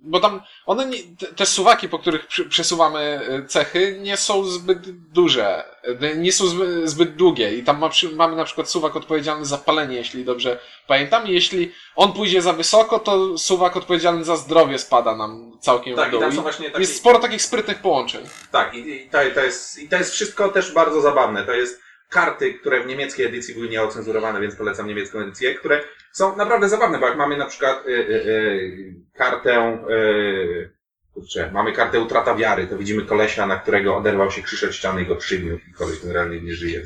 bo 0.03 0.20
tam 0.20 0.42
one 0.66 0.86
nie, 0.86 0.98
te, 1.36 1.46
suwaki, 1.46 1.88
po 1.88 1.98
których 1.98 2.26
przesuwamy 2.48 3.20
y, 3.44 3.46
cechy, 3.46 3.98
nie 4.03 4.16
są 4.16 4.44
zbyt 4.44 4.90
duże, 4.90 5.64
y, 6.03 6.16
nie 6.16 6.32
są 6.32 6.46
zbyt, 6.46 6.90
zbyt 6.90 7.16
długie 7.16 7.55
i 7.55 7.64
tam 7.64 7.78
ma, 7.78 7.90
mamy 8.12 8.36
na 8.36 8.44
przykład 8.44 8.70
suwak 8.70 8.96
odpowiedzialny 8.96 9.46
za 9.46 9.59
palenie, 9.59 9.96
jeśli 9.96 10.24
dobrze 10.24 10.59
pamiętam, 10.86 11.26
i 11.26 11.32
jeśli 11.32 11.72
on 11.96 12.12
pójdzie 12.12 12.42
za 12.42 12.53
wysoko, 12.53 12.98
to 12.98 13.38
suwak 13.38 13.76
odpowiedzialny 13.76 14.24
za 14.24 14.36
zdrowie 14.36 14.78
spada 14.78 15.16
nam 15.16 15.59
całkiem 15.61 15.96
Tak, 15.96 16.05
w 16.05 16.09
i 16.09 16.11
dół. 16.12 16.20
tam 16.20 16.32
I 16.32 16.36
są 16.36 16.42
właśnie 16.42 16.70
takie... 16.70 16.80
Jest 16.80 16.96
sporo 16.96 17.18
takich 17.18 17.42
sprytnych 17.42 17.78
połączeń. 17.78 18.24
Tak, 18.53 18.74
i, 18.74 18.78
i, 18.78 19.11
to, 19.11 19.18
to 19.34 19.40
jest, 19.40 19.78
i 19.78 19.88
to 19.88 19.96
jest 19.96 20.12
wszystko 20.12 20.48
też 20.48 20.72
bardzo 20.72 21.01
zabawne. 21.01 21.44
To 21.44 21.53
jest 21.53 21.89
karty, 22.11 22.55
które 22.55 22.85
w 22.85 22.87
niemieckiej 22.87 23.27
edycji 23.27 23.55
były 23.55 23.69
nieocenzurowane, 23.69 24.41
więc 24.41 24.57
polecam 24.57 24.87
niemiecką 24.87 25.19
edycję, 25.19 25.55
które 25.55 25.85
są 26.13 26.37
naprawdę 26.37 26.69
zabawne, 26.69 26.99
bo 26.99 27.07
jak 27.07 27.17
mamy 27.17 27.37
na 27.37 27.47
przykład 27.47 27.87
y, 27.87 27.91
y, 27.91 27.95
y, 27.95 28.95
kartę, 29.15 29.79
y, 29.91 30.71
kurczę, 31.15 31.51
mamy 31.53 31.73
kartę 31.73 32.01
utrata 32.01 32.35
wiary, 32.35 32.67
to 32.67 32.79
widzimy 32.79 33.03
kolesia, 33.03 33.47
na 33.47 33.57
którego 33.57 33.97
oderwał 33.97 34.31
się 34.31 34.43
krzyż 34.43 34.65
od 34.65 34.75
ściany 34.75 35.03
i 35.03 35.07
go 35.07 35.17
przygniótł 35.17 35.65
i 35.71 35.73
koleś 35.73 36.01
generalnie 36.01 36.41
nie 36.41 36.53
żyje. 36.53 36.83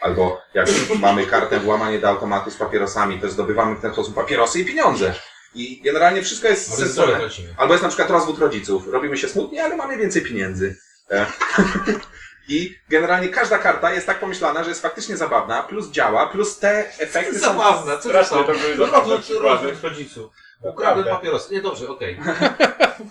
Albo 0.00 0.42
jak 0.54 0.68
mamy 1.00 1.26
kartę 1.26 1.60
włamanie 1.60 1.98
do 1.98 2.08
automatu 2.08 2.50
z 2.50 2.56
papierosami, 2.56 3.20
to 3.20 3.28
zdobywamy 3.28 3.76
w 3.76 3.80
ten 3.80 3.92
sposób 3.92 4.14
papierosy 4.14 4.60
i 4.60 4.64
pieniądze. 4.64 5.14
I 5.54 5.82
generalnie 5.82 6.22
wszystko 6.22 6.48
jest 6.48 6.68
Ale 6.68 6.78
sensowne. 6.78 7.20
Albo 7.56 7.74
jest 7.74 7.82
na 7.82 7.88
przykład 7.88 8.10
rozwód 8.10 8.38
rodziców. 8.38 8.88
Robimy 8.88 9.16
się 9.16 9.28
smutni, 9.28 9.58
ale 9.58 9.76
mamy 9.76 9.96
więcej 9.96 10.22
pieniędzy. 10.22 10.76
I 12.48 12.74
generalnie 12.88 13.28
każda 13.28 13.58
karta 13.58 13.92
jest 13.92 14.06
tak 14.06 14.20
pomyślana, 14.20 14.62
że 14.64 14.68
jest 14.68 14.82
faktycznie 14.82 15.16
zabawna, 15.16 15.62
plus 15.62 15.90
działa, 15.90 16.26
plus 16.26 16.58
te 16.58 16.92
efekty 16.98 17.38
są... 17.38 17.46
Zabawna, 17.46 17.96
co 17.96 18.10
to 18.10 18.24
są? 18.24 18.44
to 18.44 18.52
były 18.52 18.76
zabawne 18.76 19.18
przykłady. 19.18 19.76
rodziców. 19.82 20.32
Ukradłem 20.62 21.06
papierosy. 21.06 21.54
Nie, 21.54 21.62
dobrze, 21.62 21.88
okej. 21.88 22.18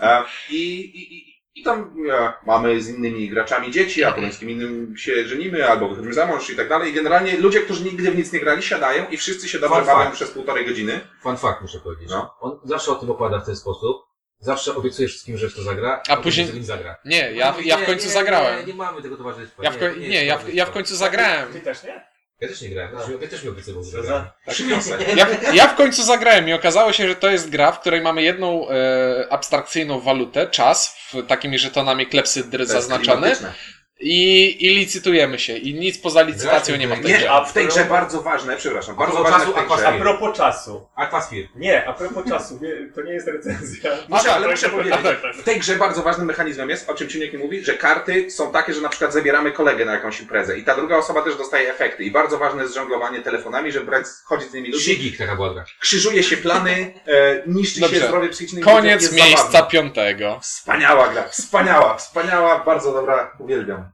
E, 0.02 0.24
I, 0.50 0.80
i, 0.80 1.18
i, 1.18 1.36
I 1.56 1.64
tam 1.64 1.96
e, 2.12 2.34
mamy 2.46 2.82
z 2.82 2.90
innymi 2.90 3.30
graczami 3.30 3.72
dzieci, 3.72 4.04
a 4.04 4.12
potem 4.12 4.32
z 4.32 4.40
kim 4.40 4.50
innym 4.50 4.98
się 4.98 5.28
żenimy, 5.28 5.70
albo 5.70 5.90
wychodzimy 5.90 6.14
za 6.14 6.26
mąż 6.26 6.50
i 6.50 6.56
tak 6.56 6.70
dalej. 6.70 6.92
I 6.92 6.94
generalnie 6.94 7.38
ludzie, 7.38 7.62
którzy 7.62 7.84
nigdy 7.84 8.12
w 8.12 8.18
nic 8.18 8.34
nie 8.34 8.40
grali, 8.40 8.64
siadają 8.64 9.06
i 9.10 9.18
wszyscy 9.18 9.50
się 9.50 9.60
dobrze 9.60 9.78
Fun 9.78 9.86
bawią 9.86 10.04
fact. 10.04 10.16
przez 10.16 10.32
półtorej 10.32 10.66
godziny. 10.66 11.00
Fun 11.22 11.38
fact 11.38 11.62
muszę 11.62 11.80
powiedzieć. 11.80 12.10
No. 12.10 12.36
On 12.40 12.60
zawsze 12.64 12.92
o 12.92 12.96
tym 12.96 13.10
opowiada 13.12 13.40
w 13.40 13.46
ten 13.46 13.56
sposób. 13.56 14.05
Zawsze 14.40 14.76
obiecuje 14.76 15.08
wszystkim, 15.08 15.38
że 15.38 15.52
to 15.52 15.62
zagra. 15.64 16.02
A 16.10 16.18
później- 16.18 16.54
nie 16.54 16.64
zagra. 16.64 16.96
Nie, 17.06 17.32
ja, 17.32 17.52
Mówi, 17.52 17.68
ja 17.68 17.78
w 17.78 17.86
końcu 17.86 18.06
nie, 18.06 18.14
zagrałem. 18.14 18.60
Nie, 18.60 18.66
nie 18.66 18.74
mamy 18.74 19.02
tego 19.02 19.18
towarzystwa. 19.18 19.64
Ja 19.64 19.72
w, 19.72 19.78
koń... 19.78 20.00
nie, 20.00 20.10
nie, 20.10 20.26
ja, 20.26 20.38
w, 20.38 20.54
ja 20.54 20.66
w 20.66 20.72
końcu 20.72 20.96
zagrałem. 20.96 21.54
Ty 21.54 21.62
też 21.62 21.84
nie? 21.84 22.06
Ja 22.42 22.48
też 22.48 22.62
nie 22.62 22.70
grałem. 22.70 22.94
Ja, 22.96 23.18
ja 23.22 23.28
też 23.28 23.44
mi 23.44 23.50
obiecywał, 23.50 23.84
że 23.84 23.92
Co 23.92 24.04
zagram. 24.04 24.28
za... 24.46 24.52
Przyniosę. 24.52 24.98
Ja, 25.16 25.28
ja 25.54 25.68
w 25.68 25.76
końcu 25.76 26.04
zagrałem 26.04 26.50
i 26.50 26.54
okazało 26.54 26.94
się, 26.94 27.08
że 27.08 27.16
to 27.16 27.30
jest 27.30 27.50
gra, 27.50 27.72
w 27.72 27.80
której 27.80 28.02
mamy 28.02 28.22
jedną 28.24 28.70
e, 28.70 29.28
abstrakcyjną 29.30 30.00
walutę, 30.00 30.48
czas, 30.48 30.98
w 31.14 31.28
takimi 31.28 31.60
żetonami 31.60 32.08
klepsydry 32.08 32.58
To 32.58 32.74
jest 32.74 32.74
zaznaczone 32.74 33.22
klimatyczne. 33.22 33.54
I, 34.00 34.58
i 34.66 34.76
licytujemy 34.76 35.40
się. 35.40 35.58
I 35.58 35.74
nic 35.74 35.98
poza 35.98 36.22
licytacją 36.22 36.76
nie 36.76 36.88
ma 36.88 36.96
w 36.96 37.00
tej 37.02 37.12
Nie, 37.12 37.18
grze. 37.18 37.32
a 37.32 37.46
w 37.46 37.54
tej 37.54 37.68
grze 37.68 37.86
bardzo 37.86 38.22
ważne, 38.22 38.58
przepraszam, 38.58 38.96
bardzo 38.96 39.14
propos 39.14 39.32
ważne 39.32 39.46
czasu, 39.46 39.66
w 39.66 39.68
tej 39.68 39.78
grze. 39.78 39.88
A 39.88 40.00
propos 40.00 40.38
czasu. 40.38 40.88
Aquasphere. 40.96 41.48
Nie, 41.56 41.88
a 41.88 41.94
propos 41.94 42.26
czasu, 42.30 42.60
wie- 42.60 42.90
to 42.96 43.02
nie 43.02 43.14
jest 43.14 43.28
recenzja. 43.28 43.92
Muszę, 44.10 44.34
ale 44.34 44.42
tak, 44.42 44.52
muszę 44.52 44.66
tak, 44.66 44.72
powiedzieć, 44.72 45.00
tak, 45.04 45.36
w 45.36 45.44
tej 45.44 45.60
grze 45.60 45.76
bardzo 45.76 46.04
ważnym 46.04 46.28
mechanizmem 46.28 46.70
jest, 46.70 46.90
o 46.90 46.94
czym 46.94 47.10
Ciuniek 47.10 47.34
nie 47.34 47.40
mówi, 47.40 47.66
że 47.66 47.74
karty 47.74 48.32
są 48.32 48.52
takie, 48.52 48.74
że 48.74 48.82
na 48.82 48.90
przykład 48.90 49.14
zabieramy 49.14 49.52
kolegę 49.52 49.86
na 49.86 49.94
jakąś 49.94 50.22
imprezę 50.22 50.58
i 50.58 50.64
ta 50.64 50.76
druga 50.76 50.98
osoba 50.98 51.22
też 51.22 51.36
dostaje 51.38 51.70
efekty. 51.74 52.04
I 52.04 52.12
bardzo 52.12 52.38
ważne 52.38 52.62
jest 52.64 52.76
żonglowanie 52.76 53.22
telefonami, 53.22 53.72
żeby 53.72 53.86
brać, 53.86 54.06
chodzić 54.26 54.50
z 54.50 54.54
nimi 54.54 54.72
ludzi. 54.72 54.84
Sigik 54.86 55.18
taka 55.18 55.36
była 55.36 55.54
gra. 55.54 55.66
Krzyżuje 55.80 56.24
się 56.24 56.38
plany, 56.38 56.94
e, 57.08 57.44
niszczy 57.48 57.80
Dobrze. 57.80 57.96
się 58.00 58.08
zdrowie 58.08 58.30
psychiczne. 58.30 58.62
Koniec 58.62 59.12
miejsca 59.12 59.44
zabawne. 59.52 59.72
piątego. 59.72 60.40
Wspaniała 60.42 61.08
gra, 61.08 61.28
wspaniała, 61.28 61.98
wspaniała, 61.98 62.60
bardzo 62.60 62.94
dobra, 62.94 63.32
uwielbiam. 63.40 63.85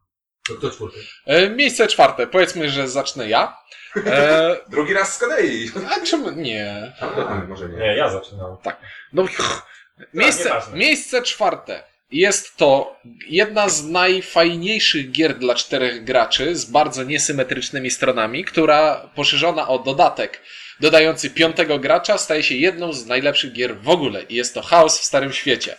To 0.52 0.58
kto 0.58 0.72
czwórty? 0.72 1.00
E, 1.26 1.50
miejsce 1.50 1.88
czwarte. 1.88 2.28
Powiedzmy, 2.28 2.70
że 2.70 2.88
zacznę 2.88 3.30
ja. 3.30 3.58
E, 4.06 4.56
Drugi 4.70 4.94
raz 4.94 5.16
z 5.16 5.18
kolei. 5.18 5.72
a 5.92 6.06
czemu 6.06 6.32
nie? 6.32 6.94
A, 7.02 7.08
to 7.08 7.24
tam 7.24 7.48
może 7.48 7.70
nie. 7.70 7.78
Nie, 7.78 7.96
ja 7.96 8.10
zaczynam. 8.10 8.58
No, 9.14 9.26
miejsce, 10.14 10.44
nieważne. 10.44 10.78
miejsce 10.78 11.22
czwarte. 11.22 11.84
Jest 12.12 12.58
to 12.58 13.00
jedna 13.28 13.70
z 13.70 13.84
najfajniejszych 13.84 15.12
gier 15.12 15.40
dla 15.40 15.56
czterech 15.56 16.04
graczy 16.04 16.56
z 16.56 16.66
bardzo 16.66 17.04
niesymetrycznymi 17.04 17.92
stronami, 17.92 18.46
która 18.46 19.10
poszerzona 19.16 19.68
o 19.68 19.80
dodatek 19.80 20.42
dodający 20.80 21.30
piątego 21.30 21.80
gracza 21.80 22.18
staje 22.18 22.44
się 22.44 22.56
jedną 22.56 22.94
z 22.94 23.06
najlepszych 23.06 23.54
gier 23.54 23.78
w 23.78 23.90
ogóle 23.90 24.24
i 24.24 24.36
jest 24.36 24.54
to 24.54 24.62
Chaos 24.62 25.00
w 25.00 25.04
Starym 25.04 25.34
Świecie. 25.34 25.76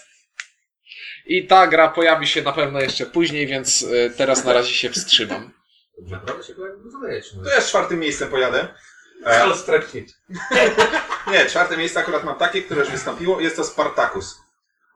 I 1.26 1.46
ta 1.46 1.66
gra 1.66 1.88
pojawi 1.88 2.26
się 2.26 2.42
na 2.42 2.52
pewno 2.52 2.80
jeszcze 2.80 3.06
później, 3.06 3.46
więc 3.46 3.84
e, 4.06 4.10
teraz 4.10 4.44
na 4.44 4.52
razie 4.52 4.74
się 4.74 4.90
wstrzymam. 4.90 5.50
Naprawdę 6.10 6.44
się. 6.44 6.54
To 7.44 7.50
ja 7.50 7.60
z 7.60 7.68
czwartym 7.68 7.98
miejscem 7.98 8.28
pojadę. 8.28 8.68
E, 9.26 9.42
Ale 9.42 9.54
strasznie. 9.54 10.02
Nie, 11.32 11.46
czwarte 11.46 11.76
miejsce 11.76 12.00
akurat 12.00 12.24
mam 12.24 12.38
takie, 12.38 12.62
które 12.62 12.80
już 12.80 12.90
wystąpiło. 12.90 13.40
Jest 13.40 13.56
to 13.56 13.64
Spartacus. 13.64 14.38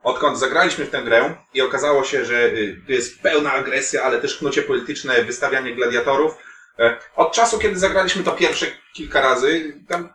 Odkąd 0.02 0.38
zagraliśmy 0.38 0.84
w 0.84 0.90
tę 0.90 1.02
grę 1.02 1.34
i 1.54 1.62
okazało 1.62 2.04
się, 2.04 2.24
że 2.24 2.46
y, 2.46 2.80
to 2.86 2.92
jest 2.92 3.22
pełna 3.22 3.52
agresja, 3.52 4.02
ale 4.02 4.20
też 4.20 4.38
knucie 4.38 4.62
polityczne, 4.62 5.24
wystawianie 5.24 5.74
gladiatorów. 5.74 6.34
E, 6.78 6.98
Od 7.16 7.32
czasu, 7.32 7.58
kiedy 7.58 7.78
zagraliśmy 7.78 8.24
to 8.24 8.32
pierwsze 8.32 8.66
kilka 8.94 9.20
razy, 9.20 9.72
tam 9.88 10.08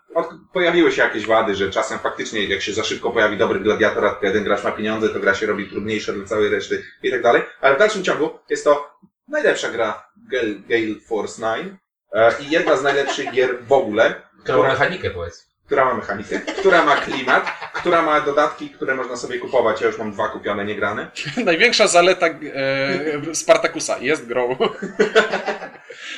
pojawiły 0.53 0.91
się 0.91 1.01
jakieś 1.01 1.25
wady, 1.25 1.55
że 1.55 1.71
czasem 1.71 1.99
faktycznie 1.99 2.43
jak 2.43 2.61
się 2.61 2.73
za 2.73 2.83
szybko 2.83 3.11
pojawi 3.11 3.37
dobry 3.37 3.59
gladiator, 3.59 4.05
a 4.05 4.19
jeden 4.21 4.43
gracz 4.43 4.63
ma 4.63 4.71
pieniądze, 4.71 5.09
to 5.09 5.19
gra 5.19 5.35
się 5.35 5.45
robi 5.45 5.69
trudniejsza 5.69 6.13
dla 6.13 6.25
całej 6.25 6.49
reszty 6.49 6.83
i 7.03 7.11
tak 7.11 7.21
dalej. 7.21 7.41
Ale 7.61 7.75
w 7.75 7.79
dalszym 7.79 8.03
ciągu 8.03 8.39
jest 8.49 8.63
to 8.63 8.97
najlepsza 9.27 9.69
gra 9.69 10.07
Gale, 10.31 10.55
Gale 10.69 10.99
Force 11.07 11.41
9 11.57 11.73
e, 12.13 12.33
i 12.39 12.49
jedna 12.51 12.77
z 12.77 12.83
najlepszych 12.83 13.31
gier 13.31 13.63
w 13.67 13.71
ogóle, 13.71 14.21
Którą 14.43 14.63
mechanikę 14.63 15.09
powiedz. 15.09 15.50
Która 15.71 15.85
ma 15.85 15.93
mechanikę, 15.93 16.39
która 16.39 16.85
ma 16.85 16.95
klimat, 16.95 17.45
która 17.73 18.01
ma 18.01 18.21
dodatki, 18.21 18.69
które 18.69 18.95
można 18.95 19.17
sobie 19.17 19.39
kupować. 19.39 19.81
Ja 19.81 19.87
już 19.87 19.97
mam 19.97 20.11
dwa 20.11 20.29
kupione, 20.29 20.65
niegrane. 20.65 21.11
Największa 21.45 21.87
zaleta 21.87 22.27
e, 22.27 23.35
Spartakusa 23.35 23.97
jest 23.97 24.25
grą. 24.27 24.57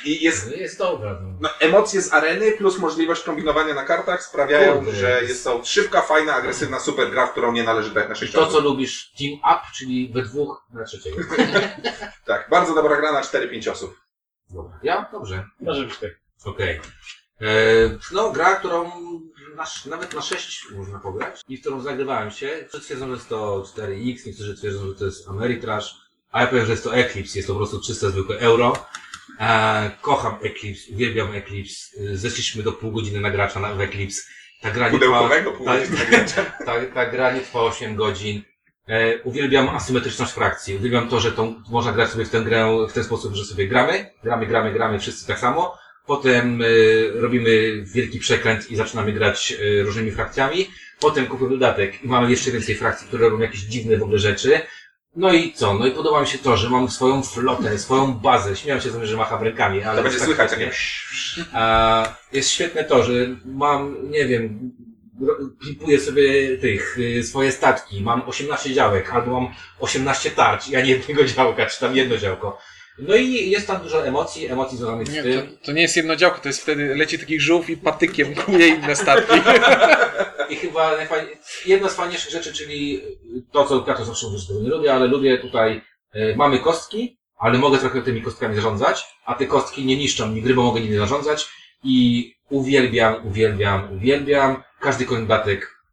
I 0.05 0.23
jest 0.23 0.49
No 0.49 0.55
jest 0.55 0.77
dobra. 0.77 1.19
No. 1.21 1.29
no, 1.41 1.49
emocje 1.59 2.01
z 2.01 2.13
areny 2.13 2.51
plus 2.51 2.79
możliwość 2.79 3.23
kombinowania 3.23 3.73
na 3.73 3.83
kartach 3.83 4.23
sprawiają, 4.23 4.73
Kurde. 4.75 4.91
że 4.91 5.23
jest 5.23 5.43
to 5.43 5.61
szybka, 5.65 6.01
fajna, 6.01 6.33
agresywna, 6.33 6.79
super 6.79 7.11
gra, 7.11 7.27
w 7.27 7.31
którą 7.31 7.51
nie 7.51 7.63
należy 7.63 7.91
grać 7.91 8.07
na 8.09 8.15
I 8.15 8.17
sześć 8.17 8.33
to, 8.33 8.47
co 8.47 8.59
lubisz 8.59 9.11
team 9.19 9.33
up, 9.33 9.61
czyli 9.75 10.11
we 10.13 10.21
dwóch 10.21 10.65
na 10.73 10.83
trzeciego. 10.83 11.17
Tak, 12.25 12.47
bardzo 12.49 12.75
dobra 12.75 12.95
gra 12.97 13.11
na 13.11 13.21
4-5 13.21 13.71
osób. 13.71 13.95
Dobra. 14.49 14.79
Ja? 14.83 15.09
Dobrze. 15.11 15.45
Może 15.59 15.85
być 15.85 15.97
tak. 15.97 16.11
Okej. 16.45 16.79
E, 17.41 17.45
No, 18.11 18.31
gra, 18.31 18.55
którą 18.55 18.91
na, 19.55 19.65
nawet 19.85 20.13
na 20.13 20.21
6 20.21 20.67
można 20.75 20.99
pograć 20.99 21.41
i 21.47 21.57
w 21.57 21.61
którą 21.61 21.81
zagrywałem 21.81 22.31
się. 22.31 22.47
Niektórzy 22.61 22.83
twierdzą, 22.83 23.07
że 23.07 23.13
jest 23.13 23.29
to 23.29 23.65
4X, 23.75 24.25
niektórzy 24.25 24.57
twierdzą, 24.57 24.87
że 24.87 24.95
to 24.95 25.05
jest 25.05 25.29
Ameritrash, 25.29 25.95
a 26.33 26.41
ja 26.41 26.47
powiem, 26.47 26.65
że 26.65 26.71
jest 26.71 26.83
to 26.83 26.95
Eclipse, 26.95 27.39
jest 27.39 27.47
to 27.47 27.53
po 27.53 27.59
prostu 27.59 27.81
czyste, 27.81 28.09
zwykłe 28.09 28.39
euro. 28.39 28.85
E, 29.39 29.91
kocham 30.01 30.35
Eclipse, 30.43 30.93
uwielbiam 30.93 31.35
Eclipse. 31.35 31.97
E, 31.99 32.17
Zeszliśmy 32.17 32.63
do 32.63 32.71
pół 32.71 32.91
godziny 32.91 33.21
na 33.21 33.31
gracza 33.31 33.59
na, 33.59 33.73
w 33.73 33.81
Eclipse. 33.81 34.21
Ta 34.61 34.71
gra 34.71 34.89
nie 34.89 34.99
trwa, 34.99 35.29
ta, 35.29 36.05
gracza. 36.05 36.45
ta, 36.65 36.85
ta 36.93 37.05
gra 37.05 37.33
nie 37.33 37.41
trwa 37.41 37.61
8 37.61 37.95
godzin. 37.95 38.41
E, 38.87 39.21
uwielbiam 39.23 39.69
asymetryczność 39.69 40.31
frakcji. 40.31 40.75
Uwielbiam 40.75 41.09
to, 41.09 41.19
że 41.19 41.31
tą, 41.31 41.63
można 41.69 41.91
grać 41.91 42.09
sobie 42.09 42.25
w 42.25 42.29
tę 42.29 42.41
grę 42.41 42.87
w 42.89 42.93
ten 42.93 43.03
sposób, 43.03 43.33
że 43.33 43.45
sobie 43.45 43.67
gramy, 43.67 44.09
gramy, 44.23 44.45
gramy, 44.47 44.73
gramy 44.73 44.99
wszyscy 44.99 45.27
tak 45.27 45.39
samo. 45.39 45.77
Potem 46.05 46.61
e, 46.61 46.65
robimy 47.21 47.83
wielki 47.85 48.19
przekręt 48.19 48.71
i 48.71 48.75
zaczynamy 48.75 49.13
grać 49.13 49.53
e, 49.53 49.83
różnymi 49.83 50.11
frakcjami. 50.11 50.69
Potem 50.99 51.25
kupimy 51.25 51.49
dodatek 51.49 52.03
i 52.03 52.07
mamy 52.07 52.31
jeszcze 52.31 52.51
więcej 52.51 52.75
frakcji, 52.75 53.07
które 53.07 53.29
robią 53.29 53.39
jakieś 53.39 53.61
dziwne 53.61 53.97
w 53.97 54.03
ogóle 54.03 54.19
rzeczy. 54.19 54.61
No 55.15 55.33
i 55.33 55.53
co? 55.53 55.73
No 55.73 55.87
i 55.87 55.91
podoba 55.91 56.21
mi 56.21 56.27
się 56.27 56.37
to, 56.37 56.57
że 56.57 56.69
mam 56.69 56.89
swoją 56.89 57.23
flotę, 57.23 57.79
swoją 57.79 58.13
bazę. 58.13 58.55
Śmiałem 58.55 58.81
się 58.81 58.89
z 58.89 58.93
tym, 58.93 59.05
że 59.05 59.17
macham 59.17 59.43
rękami, 59.43 59.83
ale 59.83 59.97
To 59.97 60.03
będzie 60.03 60.17
tak 60.17 60.27
słychać 60.27 60.49
takie... 60.49 60.71
A 61.53 62.15
jest 62.33 62.49
świetne 62.49 62.83
to, 62.83 63.03
że 63.03 63.13
mam, 63.45 64.09
nie 64.09 64.25
wiem, 64.25 64.71
klipuję 65.61 65.99
sobie 65.99 66.57
tych, 66.57 66.97
y, 66.99 67.23
swoje 67.23 67.51
statki, 67.51 68.01
mam 68.01 68.21
18 68.21 68.73
działek, 68.73 69.13
albo 69.13 69.41
mam 69.41 69.53
18 69.79 70.31
tarcz, 70.31 70.67
ja 70.67 70.81
nie 70.81 70.91
jednego 70.91 71.25
działka, 71.25 71.65
czy 71.65 71.79
tam 71.79 71.95
jedno 71.95 72.17
działko. 72.17 72.57
No 72.97 73.15
i 73.15 73.49
jest 73.49 73.67
tam 73.67 73.81
dużo 73.81 74.05
emocji, 74.05 74.45
emocji 74.47 74.77
związanych 74.77 75.07
z 75.07 75.13
tym. 75.13 75.47
to, 75.47 75.65
to 75.65 75.71
nie 75.71 75.81
jest 75.81 75.97
jedno 75.97 76.15
działko, 76.15 76.39
to 76.39 76.49
jest 76.49 76.61
wtedy 76.61 76.95
leci 76.95 77.19
taki 77.19 77.39
żółw 77.39 77.69
i 77.69 77.77
patykiem 77.77 78.35
kuje 78.35 78.67
inne 78.67 78.95
statki. 78.95 79.33
I 80.49 80.55
chyba 80.55 80.91
jedna 81.65 81.89
z 81.89 81.95
fajniejszych 81.95 82.31
rzeczy, 82.31 82.53
czyli 82.53 83.01
to, 83.51 83.65
co 83.65 83.85
ja 83.87 83.93
to 83.93 84.05
zawsze 84.05 84.27
mówię, 84.27 84.39
że 84.39 84.47
tego 84.47 84.59
nie 84.59 84.69
lubię, 84.69 84.93
ale 84.93 85.07
lubię 85.07 85.37
tutaj, 85.37 85.81
e, 86.13 86.35
mamy 86.35 86.59
kostki, 86.59 87.17
ale 87.37 87.57
mogę 87.57 87.77
trochę 87.77 88.01
tymi 88.01 88.21
kostkami 88.21 88.55
zarządzać, 88.55 89.05
a 89.25 89.35
te 89.35 89.45
kostki 89.45 89.85
nie 89.85 89.97
niszczą 89.97 90.27
mi 90.27 90.41
gry, 90.41 90.53
bo 90.53 90.63
mogę 90.63 90.81
nimi 90.81 90.97
zarządzać 90.97 91.49
i 91.83 92.29
uwielbiam, 92.49 93.27
uwielbiam, 93.27 93.93
uwielbiam. 93.93 94.63
Każdy 94.79 95.05
kandydatek 95.05 95.83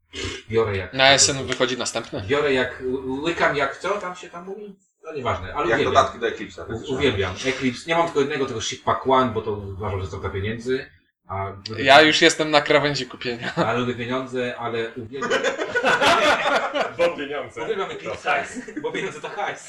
biorę 0.50 0.76
jak... 0.76 0.92
Na 0.92 1.18
SN 1.18 1.46
wychodzi 1.46 1.78
następne. 1.78 2.24
Biorę 2.28 2.52
jak, 2.52 2.82
łykam 3.06 3.56
jak 3.56 3.78
co 3.78 3.88
tam 3.88 4.16
się 4.16 4.30
tam 4.30 4.44
mówi? 4.46 4.76
No 5.10 5.16
nieważne, 5.16 5.54
ale 5.54 5.68
Jak 5.68 5.78
uwielbiam. 5.80 5.94
dodatki 5.94 6.18
do 6.18 6.26
Eclipse'a. 6.26 6.56
tak 6.56 6.70
U-. 6.70 6.94
Uwielbiam. 6.94 7.34
Eclipse. 7.46 7.88
Nie 7.88 7.94
mam 7.96 8.06
tylko 8.06 8.20
jednego, 8.20 8.46
tego 8.46 8.60
Shippack 8.60 9.06
One, 9.06 9.30
bo 9.32 9.42
to 9.42 9.50
uważam, 9.52 9.98
że 9.98 10.02
jest 10.02 10.10
trochę 10.12 10.30
pieniędzy. 10.30 10.86
A, 11.28 11.52
Ja 11.78 12.02
już 12.02 12.22
jestem 12.22 12.50
na 12.50 12.60
krawędzi 12.60 13.06
kupienia. 13.06 13.52
A 13.66 13.72
lubię 13.72 13.94
pieniądze, 13.94 14.54
ale 14.58 14.90
uwielbiam. 14.96 15.30
Bo 16.98 17.08
pieniądze. 17.16 17.62
Uwielbiam 17.62 17.88
Eclipse'a, 17.90 18.44
bo 18.82 18.92
pieniądze 18.92 19.20
to 19.20 19.28
hajs. 19.28 19.68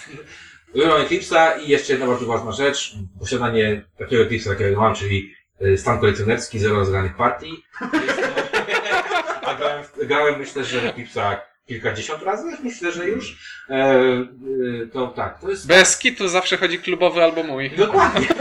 Uwielbiam 0.73 1.01
Eclipse'a 1.01 1.59
i 1.63 1.67
jeszcze 1.69 1.93
jedna 1.93 2.07
bardzo 2.07 2.25
ważna 2.25 2.51
rzecz. 2.51 2.93
Posiadanie 3.19 3.81
takiego 3.97 4.23
Eclipse'a, 4.23 4.49
takiego 4.49 4.81
mam, 4.81 4.95
czyli 4.95 5.35
y, 5.61 5.77
stan 5.77 5.99
kolekcjonerski, 5.99 6.59
zero 6.59 6.75
rozegranych 6.75 7.15
partii. 7.15 7.63
Jest 7.93 8.17
to- 9.41 9.47
A 9.47 9.55
grałem, 9.55 9.83
grałem 10.03 10.39
myślę, 10.39 10.63
że 10.63 10.79
w 10.81 10.83
Eclipse'a 10.83 11.37
kilkadziesiąt 11.71 12.23
razy, 12.23 12.57
myślę, 12.63 12.91
że 12.91 13.07
już. 13.07 13.37
E, 13.69 13.73
e, 13.73 14.25
to 14.93 15.07
tak, 15.07 15.41
to 15.41 15.49
jest... 15.49 15.67
Bez 15.67 15.97
kitu 15.97 16.27
zawsze 16.27 16.57
chodzi 16.57 16.79
klubowy 16.79 17.23
albo 17.23 17.43
mój. 17.43 17.69
Dokładnie. 17.69 18.27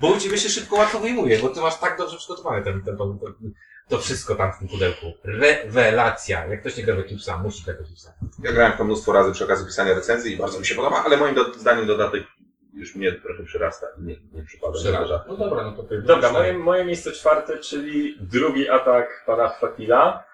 Bo 0.00 0.08
u 0.08 0.18
ciebie 0.18 0.38
się 0.38 0.48
szybko 0.48 0.76
łatwo 0.76 0.98
wyjmuje, 0.98 1.38
bo 1.38 1.48
ty 1.48 1.60
masz 1.60 1.78
tak 1.78 1.98
dobrze 1.98 2.16
przygotowane 2.16 2.62
ten, 2.62 2.82
ten, 2.82 2.96
to, 2.96 3.06
to, 3.06 3.26
to 3.88 3.98
wszystko 3.98 4.34
tam 4.34 4.52
w 4.52 4.58
tym 4.58 4.68
pudełku. 4.68 5.06
Rewelacja. 5.24 6.46
Jak 6.46 6.60
ktoś 6.60 6.76
nie 6.76 6.84
gra 6.84 6.94
w 6.94 6.98
Eclipse'a, 6.98 7.42
musi 7.42 7.64
grać 7.64 7.76
w 7.76 7.80
Eclipse'a. 7.80 8.08
Ja 8.42 8.52
grałem 8.52 8.72
w 8.72 8.76
to 8.76 8.84
mnóstwo 8.84 9.12
razy 9.12 9.32
przy 9.32 9.44
okazji 9.44 9.66
pisania 9.66 9.94
recenzji 9.94 10.34
i 10.34 10.36
bardzo 10.36 10.58
mi 10.58 10.66
się 10.66 10.74
podoba, 10.74 11.02
ale 11.04 11.16
moim 11.16 11.34
do, 11.34 11.54
zdaniem 11.54 11.86
dodatek 11.86 12.22
już 12.74 12.94
mnie 12.94 13.12
trochę 13.12 13.44
przyrasta 13.44 13.86
i 13.98 14.02
nie, 14.02 14.16
nie 14.32 14.42
przypada. 14.42 14.72
nie 14.72 14.80
zdarza. 14.80 15.24
No 15.28 15.36
dobra, 15.36 15.64
no 15.64 15.72
to 15.72 15.82
ty. 15.82 16.02
Dobra, 16.02 16.32
moje, 16.32 16.58
moje 16.58 16.84
miejsce 16.84 17.12
czwarte, 17.12 17.58
czyli 17.58 18.16
drugi 18.20 18.68
atak 18.68 19.24
pana 19.26 19.48
Fatila. 19.48 20.24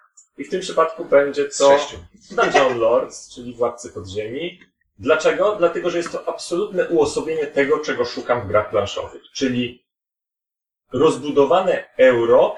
I 0.40 0.44
w 0.44 0.50
tym 0.50 0.60
przypadku 0.60 1.04
będzie 1.04 1.44
to 1.44 1.78
sześciu. 1.78 1.96
Dungeon 2.30 2.78
Lords, 2.78 3.34
czyli 3.34 3.54
Władcy 3.54 3.90
Podziemi. 3.90 4.60
Dlaczego? 4.98 5.56
Dlatego, 5.56 5.90
że 5.90 5.98
jest 5.98 6.12
to 6.12 6.28
absolutne 6.28 6.88
uosobienie 6.88 7.46
tego, 7.46 7.78
czego 7.78 8.04
szukam 8.04 8.42
w 8.42 8.48
grach 8.48 8.70
planszowych. 8.70 9.22
Czyli 9.34 9.84
rozbudowane 10.92 11.84
euro, 11.96 12.56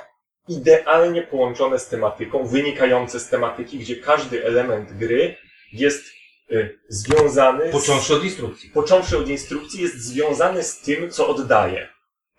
idealnie 0.49 1.23
połączone 1.23 1.79
z 1.79 1.89
tematyką, 1.89 2.47
wynikające 2.47 3.21
z 3.21 3.29
tematyki, 3.29 3.79
gdzie 3.79 3.97
każdy 3.97 4.45
element 4.45 4.93
gry 4.93 5.37
jest 5.73 6.05
y, 6.51 6.79
związany 6.89 7.69
z 7.69 7.73
Począwszy 7.73 8.15
od 8.15 8.25
instrukcji. 8.25 8.71
począwszy 8.71 9.19
od 9.19 9.29
instrukcji, 9.29 9.83
jest 9.83 9.99
związany 9.99 10.63
z 10.63 10.81
tym, 10.81 11.11
co 11.11 11.29
oddaje. 11.29 11.89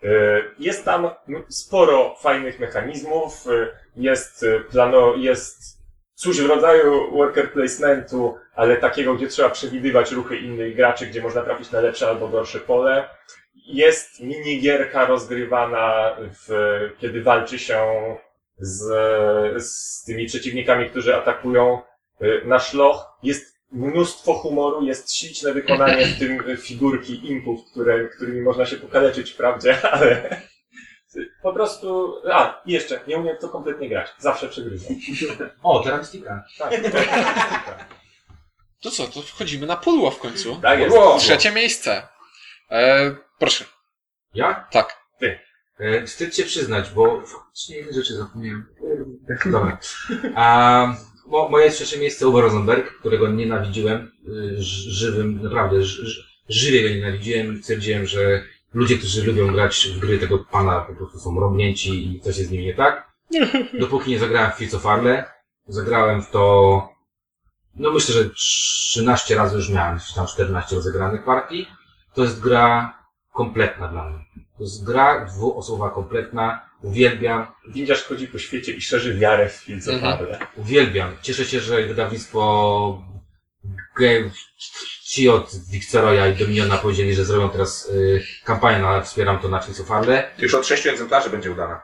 Y, 0.04 0.44
Jest 0.58 0.84
tam 0.84 1.10
m- 1.28 1.44
sporo 1.48 2.14
fajnych 2.20 2.60
mechanizmów, 2.60 3.46
y, 3.46 3.68
jest 3.96 4.42
y, 4.42 4.60
plano, 4.70 5.14
jest 5.16 5.58
coś 6.14 6.40
w 6.40 6.46
rodzaju 6.46 7.10
worker 7.16 7.52
placementu, 7.52 8.34
ale 8.54 8.76
takiego, 8.76 9.14
gdzie 9.14 9.28
trzeba 9.28 9.50
przewidywać 9.50 10.12
ruchy 10.12 10.36
innych 10.36 10.76
graczy, 10.76 11.06
gdzie 11.06 11.22
można 11.22 11.42
trafić 11.42 11.70
na 11.70 11.80
lepsze 11.80 12.08
albo 12.08 12.28
gorsze 12.28 12.60
pole. 12.60 13.08
Jest 13.66 14.20
minigierka 14.20 15.06
rozgrywana, 15.06 16.16
w, 16.20 16.50
kiedy 16.98 17.22
walczy 17.22 17.58
się 17.58 17.80
z, 18.58 18.82
z 19.64 20.04
tymi 20.04 20.26
przeciwnikami, 20.26 20.90
którzy 20.90 21.16
atakują 21.16 21.80
na 22.44 22.58
szloch. 22.58 23.18
Jest 23.22 23.53
mnóstwo 23.74 24.34
humoru, 24.34 24.82
jest 24.84 25.16
śliczne 25.16 25.52
wykonanie, 25.52 26.06
w 26.06 26.18
tym 26.18 26.56
figurki 26.56 27.30
impów, 27.30 27.60
które, 27.70 28.08
którymi 28.08 28.40
można 28.42 28.66
się 28.66 28.76
pokaleczyć 28.76 29.30
wprawdzie, 29.30 29.82
ale 29.92 30.40
po 31.42 31.52
prostu... 31.52 32.14
A, 32.32 32.62
i 32.66 32.72
jeszcze, 32.72 33.00
nie 33.06 33.16
umiem 33.18 33.36
to 33.40 33.48
kompletnie 33.48 33.88
grać. 33.88 34.08
Zawsze 34.18 34.48
przegrywam. 34.48 34.96
O, 35.62 35.80
teramistika. 35.80 36.44
Tak, 36.58 36.72
To 38.82 38.90
co, 38.90 39.06
to 39.06 39.22
wchodzimy 39.22 39.66
na 39.66 39.76
pudło 39.76 40.10
w 40.10 40.18
końcu. 40.18 40.56
tak 40.62 40.78
jest. 40.80 40.96
Wow. 40.96 41.18
Trzecie 41.18 41.52
miejsce. 41.52 42.08
E, 42.70 43.14
proszę. 43.38 43.64
Ja? 44.34 44.68
Tak. 44.70 45.04
E, 45.78 46.06
wstyd 46.06 46.36
się 46.36 46.42
przyznać, 46.44 46.90
bo 46.90 47.22
faktycznie 47.26 47.76
jedne 47.76 47.92
rzeczy 47.92 48.14
zapomniałem. 48.14 48.66
Dobra. 49.44 49.78
A, 50.34 50.86
mo, 51.26 51.48
moje 51.48 51.70
trzecie 51.70 51.98
miejsce 51.98 52.28
Uwe 52.28 52.40
Rosenberg, 52.42 52.98
którego 52.98 53.28
nienawidziłem. 53.28 54.12
y, 54.28 54.54
Żywym, 54.88 55.42
naprawdę, 55.42 55.82
ż- 55.82 56.06
ż- 56.06 56.24
żywie 56.48 56.82
go 56.82 56.94
nienawidziłem. 56.94 57.62
Stwierdziłem, 57.62 58.06
że 58.06 58.42
ludzie, 58.74 58.98
którzy 58.98 59.24
lubią 59.26 59.52
grać 59.52 59.88
w 59.94 59.98
gry 59.98 60.18
tego 60.18 60.38
pana 60.38 60.80
po 60.80 60.94
prostu 60.94 61.18
są 61.18 61.40
robnięci 61.40 62.16
i 62.16 62.20
coś 62.20 62.36
jest 62.38 62.48
z 62.48 62.52
nimi 62.52 62.64
nie 62.64 62.74
tak. 62.74 63.12
Dopóki 63.80 64.10
nie 64.10 64.18
zagrałem 64.18 64.52
w 64.52 64.54
Fritz 64.54 64.74
of 64.74 64.86
Arle, 64.86 65.24
zagrałem 65.68 66.22
w 66.22 66.30
to, 66.30 66.88
no 67.76 67.90
myślę, 67.92 68.14
że 68.14 68.30
13 68.30 69.34
razy 69.34 69.56
już 69.56 69.70
miałem, 69.70 69.98
czy 70.00 70.14
tam 70.14 70.26
14 70.26 70.76
rozegranych 70.76 71.24
partii. 71.24 71.66
To 72.14 72.22
jest 72.22 72.40
gra 72.40 72.98
kompletna 73.32 73.88
dla 73.88 74.10
mnie. 74.10 74.23
To 74.58 74.62
jest 74.62 74.84
gra 74.84 75.24
dwuosobowa 75.24 75.90
kompletna. 75.90 76.68
Uwielbiam, 76.82 77.46
Windziarz 77.68 78.04
chodzi 78.04 78.28
po 78.28 78.38
świecie 78.38 78.72
i 78.72 78.80
szerzy 78.80 79.14
wiarę 79.14 79.48
w 79.48 79.52
Mhm. 79.52 79.64
filzofarle. 79.66 80.38
uwielbiam. 80.56 81.16
Cieszę 81.22 81.44
się, 81.44 81.60
że 81.60 81.82
wydawnictwo 81.82 83.02
Game, 84.00 84.30
ci 85.04 85.28
od 85.28 85.50
Wixeroya 85.70 86.26
i 86.26 86.34
Dominiona 86.36 86.76
powiedzieli, 86.76 87.14
że 87.14 87.24
zrobią 87.24 87.50
teraz 87.50 87.88
y, 87.88 88.24
kampanię 88.44 88.78
na 88.78 89.00
Wspieram 89.02 89.38
to 89.38 89.48
na 89.48 89.60
Fritz 89.60 89.80
of 89.80 89.90
Arle. 89.90 90.30
Już 90.38 90.54
od 90.54 90.66
sześciu 90.66 90.90
egzemplarzy 90.90 91.30
będzie 91.30 91.52
udana. 91.52 91.82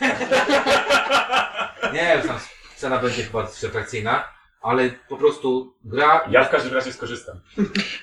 Nie, 1.94 2.22
tam 2.26 2.38
cena 2.76 2.98
będzie 2.98 3.22
chyba 3.22 3.42
atrakcyjna, 3.68 4.28
ale 4.60 4.90
po 5.08 5.16
prostu 5.16 5.74
gra, 5.84 6.28
Ja 6.30 6.44
w 6.44 6.50
każdym 6.50 6.74
razie 6.74 6.92
skorzystam. 6.92 7.40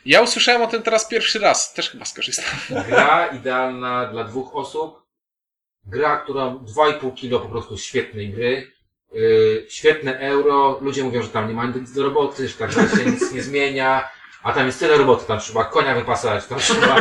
Ja 0.05 0.21
usłyszałem 0.21 0.61
o 0.61 0.67
tym 0.67 0.81
teraz 0.81 1.07
pierwszy 1.07 1.39
raz. 1.39 1.73
Też 1.73 1.89
chyba 1.89 2.05
skorzystam. 2.05 2.59
gra 2.89 3.27
idealna 3.27 4.05
dla 4.05 4.23
dwóch 4.23 4.55
osób. 4.55 5.07
Gra, 5.85 6.17
która 6.17 6.45
2,5 6.45 7.13
kilo 7.15 7.39
po 7.39 7.49
prostu 7.49 7.77
świetnej 7.77 8.29
gry. 8.29 8.71
Yy, 9.13 9.65
świetne 9.69 10.19
euro. 10.19 10.79
Ludzie 10.81 11.03
mówią, 11.03 11.21
że 11.21 11.29
tam 11.29 11.47
nie 11.47 11.53
ma 11.53 11.65
nic 11.65 11.93
do 11.93 12.03
roboty, 12.03 12.47
że 12.47 12.53
tak 12.53 12.71
się 12.71 13.05
nic 13.05 13.31
nie 13.31 13.41
zmienia. 13.41 14.09
A 14.43 14.53
tam 14.53 14.65
jest 14.65 14.79
tyle 14.79 14.97
roboty, 14.97 15.25
tam 15.25 15.39
trzeba 15.39 15.65
konia 15.65 15.95
wypasać, 15.95 16.45
tam 16.45 16.59
trzeba, 16.59 16.95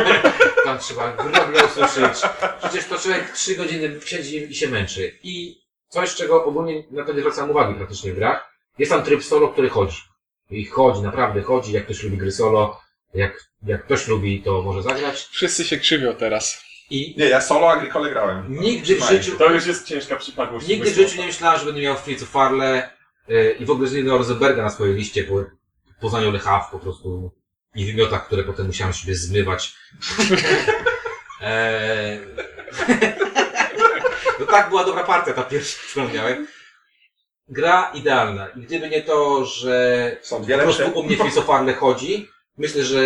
tam 0.65 0.79
trzeba 0.79 1.11
groble 1.13 1.65
ususzyć. 1.65 2.29
Przecież 2.59 2.85
to 2.85 2.97
człowiek 2.99 3.31
3 3.31 3.55
godziny 3.55 3.99
siedzi 4.05 4.51
i 4.51 4.55
się 4.55 4.67
męczy. 4.67 5.19
I 5.23 5.61
coś, 5.89 6.15
czego 6.15 6.45
ogólnie 6.45 6.83
na 6.91 7.03
to 7.05 7.13
nie 7.13 7.19
zwracam 7.19 7.51
uwagi 7.51 7.73
praktycznie 7.75 8.13
w 8.13 8.15
grach, 8.15 8.56
jest 8.79 8.91
tam 8.91 9.03
tryb 9.03 9.23
solo, 9.23 9.47
który 9.47 9.69
chodzi. 9.69 9.97
I 10.49 10.65
chodzi, 10.65 11.01
naprawdę 11.01 11.41
chodzi, 11.41 11.73
jak 11.73 11.85
ktoś 11.85 12.03
lubi 12.03 12.17
gry 12.17 12.31
solo, 12.31 12.81
jak, 13.13 13.43
jak 13.63 13.85
ktoś 13.85 14.07
lubi, 14.07 14.41
to 14.43 14.61
może 14.61 14.83
zagrać. 14.83 15.27
Wszyscy 15.31 15.65
się 15.65 15.77
krzywią 15.77 16.15
teraz. 16.15 16.65
I 16.89 17.15
Nie, 17.17 17.25
ja 17.25 17.41
solo 17.41 17.71
Agricole 17.71 18.09
grałem. 18.09 18.45
Nigdy 18.61 18.95
w 18.95 19.01
Trzymaj. 19.01 19.23
życiu, 19.23 19.37
To 19.37 19.51
już 19.51 19.65
jest 19.65 19.87
ciężka 19.87 20.15
przypadłość. 20.15 20.67
nigdy 20.67 20.91
w 20.91 20.95
życiu 20.95 21.17
nie 21.21 21.25
myślałem, 21.27 21.59
że 21.59 21.65
będę 21.65 21.81
miał 21.81 21.97
Fritz 21.97 22.23
Farle 22.23 22.89
yy, 23.27 23.55
i 23.59 23.65
w 23.65 23.71
ogóle, 23.71 24.03
miał 24.03 24.17
Rosenberga 24.17 24.63
na 24.63 24.69
swojej 24.69 24.95
liście 24.95 25.23
po 25.23 25.33
poznaniu 26.01 26.31
Le 26.31 26.39
Havre 26.39 26.67
po 26.71 26.79
prostu 26.79 27.31
i 27.75 27.85
wymiotach, 27.85 28.27
które 28.27 28.43
potem 28.43 28.65
musiałem 28.67 28.93
sobie 28.93 29.15
zmywać. 29.15 29.75
eee... 31.41 32.19
no 34.39 34.45
tak 34.45 34.69
była 34.69 34.83
dobra 34.83 35.03
partia 35.03 35.33
ta 35.33 35.43
pierwsza, 35.43 35.77
którą 35.89 36.13
miałem. 36.13 36.47
Gra 37.49 37.91
idealna. 37.93 38.47
I 38.47 38.59
gdyby 38.61 38.89
nie 38.89 39.01
to, 39.01 39.45
że 39.45 40.11
Są 40.21 40.37
po 40.37 40.43
dwie 40.43 40.57
prostu 40.57 40.81
lepsze. 40.83 40.99
u 40.99 41.03
mnie 41.03 41.17
Fritz 41.17 41.37
of 41.37 41.45
Farle 41.45 41.73
chodzi, 41.73 42.29
myślę, 42.57 42.83
że 42.83 42.97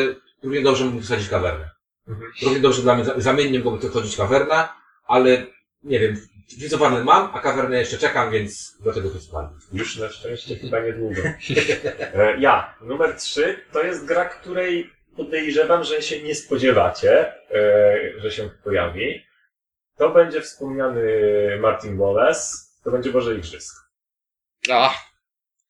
równie 0.44 0.62
dobrze 0.62 0.84
mógłbym 0.84 1.04
wsadzić 1.04 1.30
kawernę. 1.30 1.70
Mhm. 2.08 2.32
Równie 2.44 2.60
dobrze 2.60 2.82
dla 2.82 2.96
mnie, 2.96 3.06
za- 3.06 3.14
zamiennie 3.18 3.60
mogłoby 3.60 3.88
to 3.88 3.94
chodzić 3.94 4.18
kawerna, 4.18 4.76
ale 5.08 5.46
nie 5.84 6.00
wiem, 6.00 6.16
Fritz 6.60 6.74
of 6.74 6.80
Farle 6.80 7.04
mam, 7.04 7.30
a 7.36 7.40
kawernę 7.40 7.80
jeszcze 7.80 7.98
czekam, 7.98 8.32
więc 8.32 8.78
do 8.84 8.94
tego 8.94 9.10
Fritz 9.10 9.26
of 9.26 9.32
Farle. 9.32 9.50
Już 9.74 9.98
na 9.98 10.10
szczęście 10.10 10.56
chyba 10.56 10.80
niedługo. 10.80 11.22
E, 12.14 12.38
Ja, 12.40 12.76
numer 12.82 13.16
trzy, 13.16 13.60
to 13.74 13.84
jest 13.84 14.06
gra, 14.06 14.26
której 14.26 14.90
podejrzewam, 15.16 15.84
że 15.84 16.02
się 16.02 16.24
nie 16.24 16.36
spodziewacie, 16.36 17.34
e, 17.52 18.20
że 18.22 18.32
się 18.32 18.50
pojawi. 18.64 19.24
To 19.98 20.10
będzie 20.10 20.42
wspomniany 20.42 21.02
Martin 21.62 21.98
Wallace, 21.98 22.58
to 22.84 22.92
będzie 22.92 23.12
Boże 23.12 23.36
Igrzysko. 23.36 23.82
A, 24.70 24.94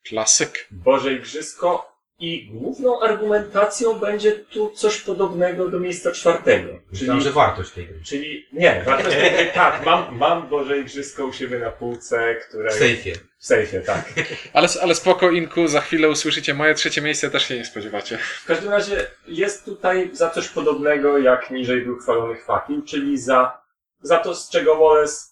klasyk. 0.04 0.68
Boże 0.72 1.14
Igrzysko 1.14 1.92
I 2.20 2.48
główną 2.52 3.02
argumentacją 3.02 3.94
będzie 4.00 4.32
tu 4.32 4.72
coś 4.72 5.02
podobnego 5.02 5.68
do 5.68 5.80
miejsca 5.80 6.12
czwartego. 6.12 6.74
Myślałem, 6.92 7.20
Czyli 7.20 7.22
że 7.22 7.32
wartość 7.32 7.72
tej 7.72 7.88
gry. 7.88 8.02
Czyli 8.06 8.48
nie, 8.54 8.84
wartość 8.86 9.18
tej 9.18 9.32
gry, 9.32 9.52
tak, 9.54 9.86
mam, 9.86 10.18
mam 10.18 10.50
Boże 10.50 10.80
Igrzysko 10.80 11.26
u 11.26 11.34
siebie 11.34 11.60
na 11.60 11.72
półce, 11.72 12.36
które... 12.36 12.70
W 12.70 12.74
sejfie. 12.74 13.14
W 13.39 13.46
sejfie, 13.46 13.82
tak. 13.82 14.14
Ale, 14.54 14.68
ale 14.82 14.96
spoko, 14.96 15.32
Inku, 15.32 15.68
za 15.68 15.82
chwilę 15.82 16.10
usłyszycie 16.10 16.54
moje 16.54 16.76
trzecie 16.76 17.02
miejsce, 17.02 17.30
też 17.30 17.48
się 17.48 17.58
nie 17.58 17.66
spodziewacie. 17.66 18.18
W 18.18 18.46
każdym 18.46 18.70
razie 18.70 19.08
jest 19.28 19.66
tutaj 19.66 20.10
za 20.14 20.30
coś 20.30 20.48
podobnego, 20.48 21.18
jak 21.18 21.52
niżej 21.52 21.82
był 21.82 21.98
chwalony 21.98 22.36
Fakim, 22.36 22.86
czyli 22.86 23.18
za, 23.18 23.62
za 24.02 24.18
to, 24.18 24.36
z 24.36 24.50
czego 24.50 24.76
Wallace 24.76 25.31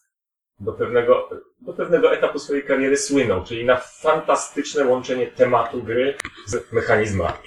do 0.59 0.73
pewnego, 0.73 1.29
do 1.61 1.73
pewnego 1.73 2.13
etapu 2.13 2.39
swojej 2.39 2.63
kariery 2.63 2.97
słynął, 2.97 3.43
czyli 3.43 3.65
na 3.65 3.75
fantastyczne 3.77 4.85
łączenie 4.85 5.27
tematu 5.27 5.83
gry 5.83 6.17
z 6.45 6.71
mechanizmami. 6.71 7.37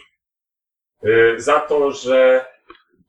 Yy, 1.02 1.40
Za 1.40 1.60
to, 1.60 1.90
że 1.92 2.44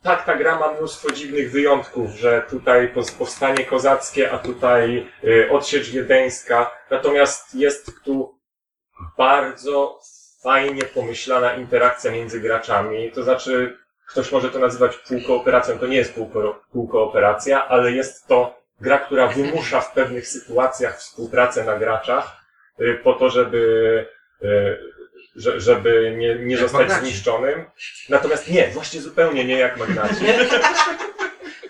tak, 0.04 0.26
ta 0.26 0.36
gra 0.36 0.60
ma 0.60 0.72
mnóstwo 0.72 1.12
dziwnych 1.12 1.52
wyjątków, 1.52 2.12
że 2.12 2.46
tutaj 2.50 2.94
powstanie 3.18 3.66
kozackie, 3.66 4.32
a 4.32 4.38
tutaj 4.38 5.08
y, 5.24 5.50
odsiecz 5.52 5.90
wiedeńska. 5.90 6.72
Natomiast 6.90 7.56
jest 7.56 7.92
tu 8.04 8.40
bardzo 9.18 10.00
fajnie 10.44 10.84
pomyślana 10.84 11.54
interakcja 11.56 12.12
między 12.12 12.40
graczami. 12.40 13.12
To 13.12 13.24
znaczy, 13.24 13.78
ktoś 14.10 14.32
może 14.32 14.50
to 14.52 14.60
nazywać 14.60 14.98
półkooperacją. 14.98 15.80
To 15.80 15.88
nie 15.88 15.98
jest 15.98 16.16
półko- 16.18 16.56
półkooperacja, 16.72 17.68
ale 17.68 17.92
jest 17.92 18.28
to 18.28 18.63
gra, 18.84 18.98
która 18.98 19.28
wymusza 19.28 19.82
w 19.82 19.92
pewnych 19.94 20.28
sytuacjach 20.28 20.98
współpracę 21.00 21.64
na 21.64 21.78
graczach 21.80 22.38
y, 22.82 23.00
po 23.04 23.14
to, 23.14 23.30
żeby, 23.30 24.06
y, 24.44 24.78
że- 25.36 25.62
żeby 25.62 26.16
nie, 26.18 26.36
nie 26.36 26.52
Jak 26.56 26.62
zostać 26.62 26.80
Magnaci. 26.82 27.02
zniszczonym. 27.06 27.66
Natomiast 28.10 28.50
nie, 28.52 28.68
właśnie 28.68 29.02
zupełnie 29.02 29.46
nie 29.46 29.58
jak 29.60 29.78
Magnaci. 29.78 30.26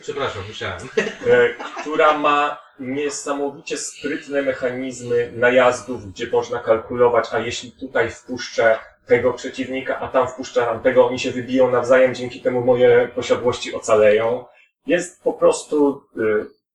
Przepraszam, 0.02 0.44
myślałem. 0.48 0.80
e, 1.28 1.50
która 1.82 2.18
ma 2.18 2.64
niesamowicie 2.80 3.78
sprytne 3.78 4.42
mechanizmy 4.42 5.32
najazdów, 5.36 6.12
gdzie 6.12 6.28
można 6.28 6.60
kalkulować, 6.60 7.28
a 7.32 7.40
jeśli 7.40 7.72
tutaj 7.72 8.10
wpuszczę 8.12 8.80
tego 9.06 9.34
przeciwnika, 9.34 10.00
a 10.00 10.08
tam 10.08 10.28
wpuszczę 10.28 10.62
tamtego, 10.62 11.08
oni 11.08 11.20
się 11.20 11.32
wybiją 11.32 11.72
nawzajem, 11.72 12.16
dzięki 12.16 12.42
temu 12.42 12.62
moje 12.62 13.10
posiadłości 13.16 13.76
ocaleją. 13.76 14.46
Jest 14.88 15.24
po 15.24 15.34
prostu... 15.34 16.04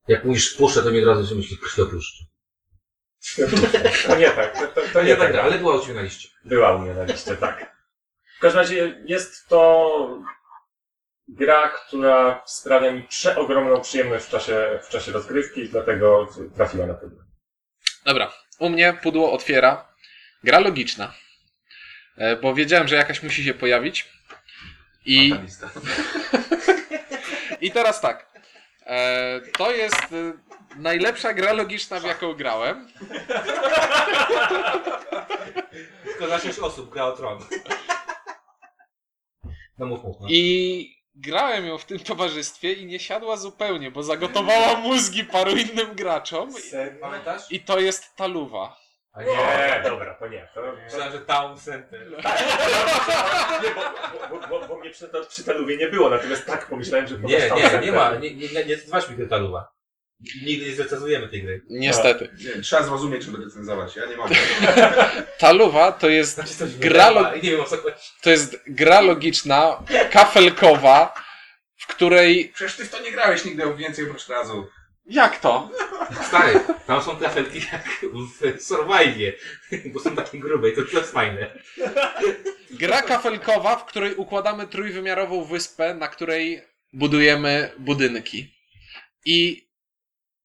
Jak 0.08 0.24
mówisz 0.24 0.54
puszczę, 0.54 0.82
to 0.82 0.90
mi 0.90 1.00
od 1.00 1.06
razu 1.08 1.28
się 1.28 1.34
myśli 1.34 1.58
krwiopluszczy. 1.58 2.24
To 4.06 4.16
nie 4.16 4.30
tak, 4.30 4.58
to, 4.58 4.66
to, 4.66 4.80
to 4.92 5.02
nie 5.02 5.16
tak. 5.16 5.32
gra, 5.32 5.42
ale 5.42 5.58
była 5.58 5.76
u 5.76 5.80
Ciebie 5.80 5.94
na 5.94 6.02
liście. 6.02 6.28
Była 6.44 6.74
u 6.74 6.78
mnie 6.78 6.94
na 6.94 7.04
liście, 7.04 7.36
tak. 7.36 7.76
W 8.38 8.40
każdym 8.40 8.60
razie 8.60 9.02
jest 9.04 9.48
to 9.48 10.22
gra, 11.28 11.68
która 11.68 12.42
sprawia 12.46 12.92
mi 12.92 13.02
przeogromną 13.02 13.80
przyjemność 13.80 14.24
w 14.24 14.30
czasie, 14.30 14.80
w 14.82 14.88
czasie 14.88 15.12
rozgrywki 15.12 15.60
i 15.60 15.68
dlatego 15.68 16.28
trafiła 16.56 16.86
na 16.86 16.94
pewno. 16.94 17.24
Dobra, 18.04 18.32
u 18.58 18.70
mnie 18.70 18.98
pudło 19.02 19.32
otwiera 19.32 19.92
gra 20.44 20.58
logiczna. 20.58 21.14
E, 22.16 22.36
Bo 22.36 22.54
wiedziałem, 22.54 22.88
że 22.88 22.96
jakaś 22.96 23.22
musi 23.22 23.44
się 23.44 23.54
pojawić. 23.54 24.08
I, 25.04 25.34
i 27.60 27.70
teraz 27.70 28.00
tak. 28.00 28.28
E, 28.88 29.40
To 29.58 29.70
jest 29.70 30.12
e, 30.12 30.32
najlepsza 30.76 31.34
gra 31.34 31.52
logiczna, 31.52 32.00
w 32.00 32.04
jaką 32.04 32.34
grałem. 32.34 32.88
Tylko 36.04 36.26
na 36.26 36.38
6 36.38 36.58
osób 36.58 36.90
gra 36.90 37.04
o 37.04 37.12
tron. 37.12 37.38
No 39.78 39.86
mów, 39.86 40.04
mów. 40.04 40.16
No. 40.20 40.26
I 40.30 40.96
grałem 41.14 41.66
ją 41.66 41.78
w 41.78 41.84
tym 41.84 41.98
towarzystwie 41.98 42.72
i 42.72 42.86
nie 42.86 42.98
siadła 42.98 43.36
zupełnie, 43.36 43.90
bo 43.90 44.02
zagotowała 44.02 44.74
mózgi 44.80 45.24
paru 45.24 45.50
innym 45.56 45.94
graczom. 45.94 46.50
Pamiętasz? 47.00 47.42
I 47.52 47.60
to 47.60 47.78
jest 47.78 48.16
taluwa. 48.16 48.76
A 49.18 49.22
Nie, 49.22 49.80
dobra, 49.84 50.14
to 50.14 50.28
nie. 50.28 50.48
To, 50.54 50.62
Myślałem, 50.84 51.12
że 51.12 51.20
Town 51.20 51.58
Center. 51.58 52.06
nie, 53.62 53.70
bo, 53.74 54.38
bo, 54.40 54.48
bo, 54.48 54.68
bo 54.68 54.76
mnie 54.80 54.90
przy, 54.90 55.08
przy 55.28 55.44
taluwie 55.44 55.76
nie 55.76 55.88
było, 55.88 56.10
natomiast 56.10 56.46
tak 56.46 56.66
pomyślałem, 56.66 57.06
że 57.06 57.14
Nie, 57.14 57.20
powiesz 57.22 57.48
tam 57.48 57.58
nie, 57.58 57.64
nie 57.64 57.70
center. 57.70 57.94
ma. 57.94 58.10
Nie, 58.14 58.34
nie, 58.34 58.48
nie, 58.48 58.64
nie 58.64 58.76
mi 59.10 59.16
Krytaluwa. 59.16 59.72
Nigdy 60.44 60.66
nie 60.66 60.74
zrecenzujemy 60.74 61.28
tej 61.28 61.42
gry. 61.42 61.62
Niestety. 61.70 62.28
Nie, 62.56 62.62
trzeba 62.62 62.82
zrozumieć, 62.82 63.22
żeby 63.24 63.44
recenzować. 63.44 63.96
Ja 63.96 64.06
nie 64.06 64.16
mogę. 64.16 64.34
Taluwa 65.38 65.92
to 65.92 66.08
jest 66.08 66.34
Znaczy 66.34 66.54
coś 66.54 66.74
Gra 66.76 66.90
gra 66.90 67.10
lo- 67.10 67.34
i 67.34 67.42
nie 67.42 67.50
wiem 67.50 67.60
o 67.60 67.64
co 67.64 67.76
chodzi. 67.76 67.96
To 68.22 68.30
jest 68.30 68.56
gra 68.66 69.00
logiczna, 69.00 69.82
kafelkowa, 70.10 71.14
w 71.76 71.86
której. 71.86 72.52
Przecież 72.54 72.76
ty 72.76 72.84
w 72.84 72.90
to 72.90 73.00
nie 73.02 73.12
grałeś 73.12 73.44
nigdy 73.44 73.74
więcej 73.74 74.04
oprócz 74.04 74.28
razu. 74.28 74.68
Jak 75.08 75.40
to? 75.40 75.70
Stary, 76.22 76.60
tam 76.86 77.02
są 77.02 77.16
trafelki 77.16 77.58
jak 77.72 77.88
w 78.58 78.62
Survive, 78.62 79.32
bo 79.92 80.00
są 80.00 80.16
takie 80.16 80.38
grube 80.38 80.70
i 80.70 80.76
to, 80.76 80.98
jest 80.98 81.12
fajne. 81.12 81.50
Gra 82.70 83.02
kafelkowa, 83.02 83.76
w 83.76 83.84
której 83.84 84.14
układamy 84.14 84.66
trójwymiarową 84.66 85.44
wyspę, 85.44 85.94
na 85.94 86.08
której 86.08 86.62
budujemy 86.92 87.72
budynki. 87.78 88.54
I 89.24 89.68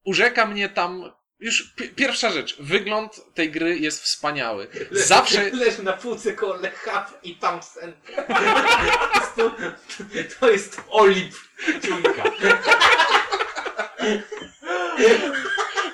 urzeka 0.05 0.45
mnie 0.45 0.69
tam. 0.69 1.11
Już 1.39 1.73
pi- 1.75 1.89
pierwsza 1.89 2.29
rzecz. 2.31 2.57
Wygląd 2.59 3.33
tej 3.33 3.51
gry 3.51 3.77
jest 3.79 4.03
wspaniały. 4.03 4.67
Zawsze. 4.91 5.49
Leży 5.49 5.83
na 5.83 5.93
półce 5.93 6.33
koło 6.33 6.57
i 7.23 7.35
Center. 7.73 8.25
To, 9.35 9.55
to 10.39 10.51
jest 10.51 10.81
olip 10.89 11.35
ciuńka. 11.85 12.23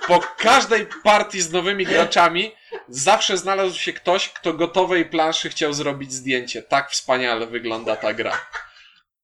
Po 0.08 0.20
każdej 0.38 0.88
partii 1.04 1.42
z 1.42 1.52
nowymi 1.52 1.86
graczami 1.86 2.52
zawsze 2.88 3.38
znalazł 3.38 3.80
się 3.80 3.94
ktoś, 3.94 4.30
kto 4.30 4.54
gotowej 4.54 5.06
planszy 5.06 5.50
chciał 5.50 5.74
zrobić 5.74 6.14
zdjęcie. 6.14 6.64
Tak 6.64 6.92
wspaniale 6.92 7.48
wygląda 7.48 7.96
ta 7.96 8.14
gra. 8.14 8.46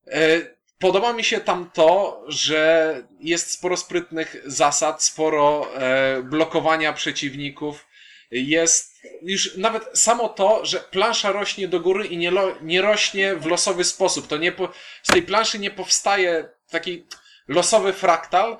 E, 0.07 0.55
Podoba 0.79 1.13
mi 1.13 1.23
się 1.23 1.39
tam 1.39 1.69
to, 1.73 2.23
że 2.27 3.03
jest 3.19 3.51
sporo 3.51 3.77
sprytnych 3.77 4.35
zasad, 4.45 5.03
sporo 5.03 5.67
e, 5.75 6.21
blokowania 6.23 6.93
przeciwników. 6.93 7.85
Jest 8.31 8.95
już 9.21 9.57
nawet 9.57 9.99
samo 9.99 10.29
to, 10.29 10.65
że 10.65 10.79
plansza 10.79 11.31
rośnie 11.31 11.67
do 11.67 11.79
góry 11.79 12.05
i 12.05 12.17
nie, 12.17 12.31
nie 12.61 12.81
rośnie 12.81 13.35
w 13.35 13.45
losowy 13.45 13.83
sposób. 13.83 14.27
To 14.27 14.37
nie 14.37 14.51
po, 14.51 14.69
z 15.03 15.07
tej 15.07 15.21
planszy 15.21 15.59
nie 15.59 15.71
powstaje 15.71 16.49
taki 16.69 17.05
losowy 17.47 17.93
fraktal, 17.93 18.57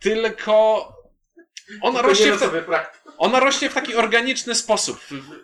tylko 0.00 0.86
ona 1.82 2.02
rośnie, 2.02 2.32
w 2.32 2.64
praktyk. 2.66 3.02
ona 3.18 3.40
rośnie 3.40 3.70
w 3.70 3.74
taki 3.74 3.94
organiczny 3.94 4.54
sposób. 4.54 5.00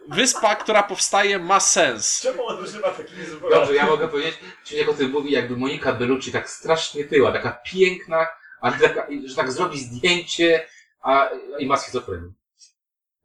Wyspa, 0.09 0.57
która 0.57 0.83
powstaje, 0.83 1.39
ma 1.39 1.61
sens. 1.61 2.21
Czemu 2.21 2.47
on 2.47 2.65
używa 2.65 2.91
takich 2.91 3.27
zwrotów? 3.27 3.51
Dobrze, 3.51 3.75
ja 3.75 3.87
mogę 3.87 4.09
powiedzieć, 4.09 4.39
Ciuniek 4.65 4.89
o 4.89 4.95
tym 4.95 5.11
mówi, 5.11 5.33
jakby 5.33 5.57
Monika 5.57 5.93
Bellucci 5.93 6.33
tak 6.33 6.51
strasznie 6.51 7.05
tyła, 7.05 7.33
taka 7.33 7.51
piękna, 7.53 8.27
ale 8.61 8.79
taka, 8.79 9.07
że 9.25 9.37
tak 9.37 9.53
zrobi 9.53 9.81
zdjęcie, 9.81 10.67
a 11.03 11.29
i 11.59 11.67
ma 11.67 11.77
schizofrenię. 11.77 12.29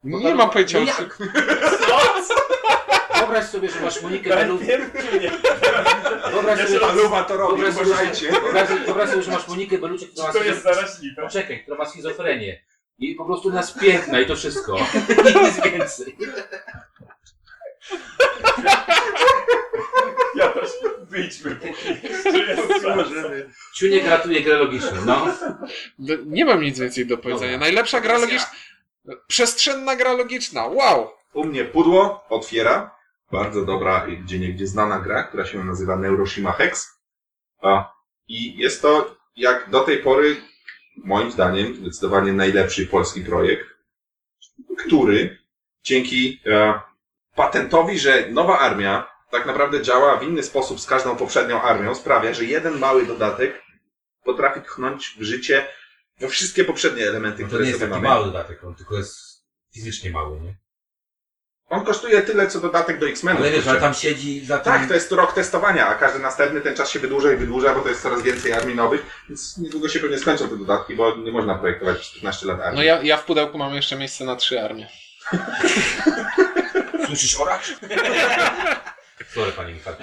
Nie 0.04 0.34
mam 0.34 0.50
pojęcia. 0.50 0.80
No 0.80 0.86
jak? 0.86 1.18
Wyobraź 3.14 3.44
sobie, 3.44 3.68
że 3.70 3.80
masz 3.80 4.02
Monikę 4.02 4.32
Ale 4.32 4.40
Bellucci. 4.40 4.66
wiem, 4.66 4.90
czy 5.10 5.20
nie. 5.20 5.30
Wyobraź 6.32 6.66
sobie, 6.66 6.80
Paluwa 6.80 7.24
to 7.24 7.36
robi, 7.36 7.62
wyobraź 7.62 7.86
uważajcie. 7.86 8.30
wyobraź, 8.32 8.68
wyobraź 8.86 9.10
sobie, 9.10 9.22
że 9.22 9.30
masz 9.30 9.48
Monikę 9.48 9.78
Bellucci, 9.78 10.06
która 10.08 10.26
ma 10.26 10.32
To 10.32 10.38
jest 10.44 10.58
schizofrenię. 10.60 10.76
zaraźliwe. 10.86 11.22
Poczekaj, 11.22 11.62
która 11.62 11.76
ma 11.76 11.84
schizofrenię. 11.86 12.62
I 12.98 13.14
po 13.14 13.24
prostu 13.24 13.50
nas 13.50 13.72
piękna 13.72 14.20
i 14.20 14.26
to 14.26 14.36
wszystko. 14.36 14.78
Nic 15.44 15.64
więcej. 15.64 16.16
Ja 20.34 20.48
też 20.48 20.70
wyjdźmy 21.02 21.56
póki 21.56 21.88
jeszcze 22.08 22.38
jest 22.38 22.82
szansa. 22.82 23.28
Ciuniek 23.74 24.06
ratuje 24.06 24.40
grę 24.42 24.54
logiczną, 24.56 24.90
no. 25.06 25.26
No, 25.98 26.14
Nie 26.26 26.44
mam 26.44 26.62
nic 26.62 26.78
więcej 26.78 27.06
do 27.06 27.18
powiedzenia. 27.18 27.52
Dobra. 27.52 27.66
Najlepsza 27.66 28.00
gra 28.00 28.18
logiczna. 28.18 28.50
Przestrzenna 29.26 29.96
gra 29.96 30.12
logiczna. 30.12 30.66
Wow! 30.66 31.10
U 31.32 31.44
mnie 31.44 31.64
pudło 31.64 32.24
otwiera. 32.28 32.97
Bardzo 33.32 33.64
dobra, 33.64 34.06
gdzie 34.06 34.38
niegdzie 34.38 34.66
znana 34.66 35.00
gra, 35.00 35.22
która 35.22 35.46
się 35.46 35.64
nazywa 35.64 35.96
Neuroshima 35.96 36.52
Hex. 36.52 36.98
A, 37.62 37.94
I 38.28 38.56
jest 38.58 38.82
to, 38.82 39.16
jak 39.36 39.70
do 39.70 39.80
tej 39.80 39.98
pory, 39.98 40.36
moim 40.96 41.30
zdaniem, 41.30 41.74
zdecydowanie 41.76 42.32
najlepszy 42.32 42.86
polski 42.86 43.20
projekt, 43.24 43.66
który 44.86 45.38
dzięki 45.82 46.40
e, 46.46 46.80
patentowi, 47.34 47.98
że 47.98 48.28
nowa 48.30 48.58
armia 48.58 49.10
tak 49.30 49.46
naprawdę 49.46 49.82
działa 49.82 50.16
w 50.16 50.22
inny 50.22 50.42
sposób 50.42 50.80
z 50.80 50.86
każdą 50.86 51.16
poprzednią 51.16 51.62
armią, 51.62 51.94
sprawia, 51.94 52.34
że 52.34 52.44
jeden 52.44 52.78
mały 52.78 53.06
dodatek 53.06 53.62
potrafi 54.24 54.60
tchnąć 54.60 55.16
w 55.18 55.22
życie 55.22 55.66
we 56.20 56.28
wszystkie 56.28 56.64
poprzednie 56.64 57.02
elementy, 57.08 57.42
To 57.42 57.46
które 57.48 57.62
nie 57.64 57.68
jest 57.68 57.80
taki 57.80 57.90
mamy. 57.90 58.08
mały 58.08 58.24
dodatek, 58.26 58.64
on 58.64 58.74
tylko 58.74 58.96
jest 58.96 59.44
fizycznie 59.74 60.10
mały, 60.10 60.40
nie? 60.40 60.54
On 61.70 61.84
kosztuje 61.84 62.22
tyle, 62.22 62.46
co 62.46 62.60
dodatek 62.60 62.98
do 62.98 63.08
X-Menów. 63.08 63.42
Ale 63.42 63.50
wiesz, 63.50 63.66
ale 63.66 63.80
tam 63.80 63.94
siedzi 63.94 64.46
za 64.46 64.58
tym... 64.58 64.72
Tak, 64.72 64.88
to 64.88 64.94
jest 64.94 65.12
rok 65.12 65.32
testowania, 65.32 65.86
a 65.86 65.94
każdy 65.94 66.18
następny 66.18 66.60
ten 66.60 66.76
czas 66.76 66.90
się 66.90 66.98
wydłuża 66.98 67.32
i 67.32 67.36
wydłuża, 67.36 67.74
bo 67.74 67.80
to 67.80 67.88
jest 67.88 68.02
coraz 68.02 68.22
więcej 68.22 68.52
armii 68.52 68.76
nowych, 68.76 69.06
więc 69.28 69.58
niedługo 69.58 69.88
się 69.88 70.00
pewnie 70.00 70.18
skończą 70.18 70.48
te 70.48 70.56
dodatki, 70.56 70.94
bo 70.94 71.16
nie 71.16 71.32
można 71.32 71.54
projektować 71.54 71.98
przez 71.98 72.14
15 72.14 72.46
lat 72.46 72.60
armii. 72.60 72.76
No 72.76 72.82
ja, 72.82 73.02
ja 73.02 73.16
w 73.16 73.24
pudełku 73.24 73.58
mam 73.58 73.74
jeszcze 73.74 73.96
miejsce 73.96 74.24
na 74.24 74.36
trzy 74.36 74.62
armie. 74.62 74.88
Słyszysz 77.06 77.40
oracz? 77.40 77.74
Sorry, 79.34 79.52
panie 79.52 79.74
Michał. 79.74 79.94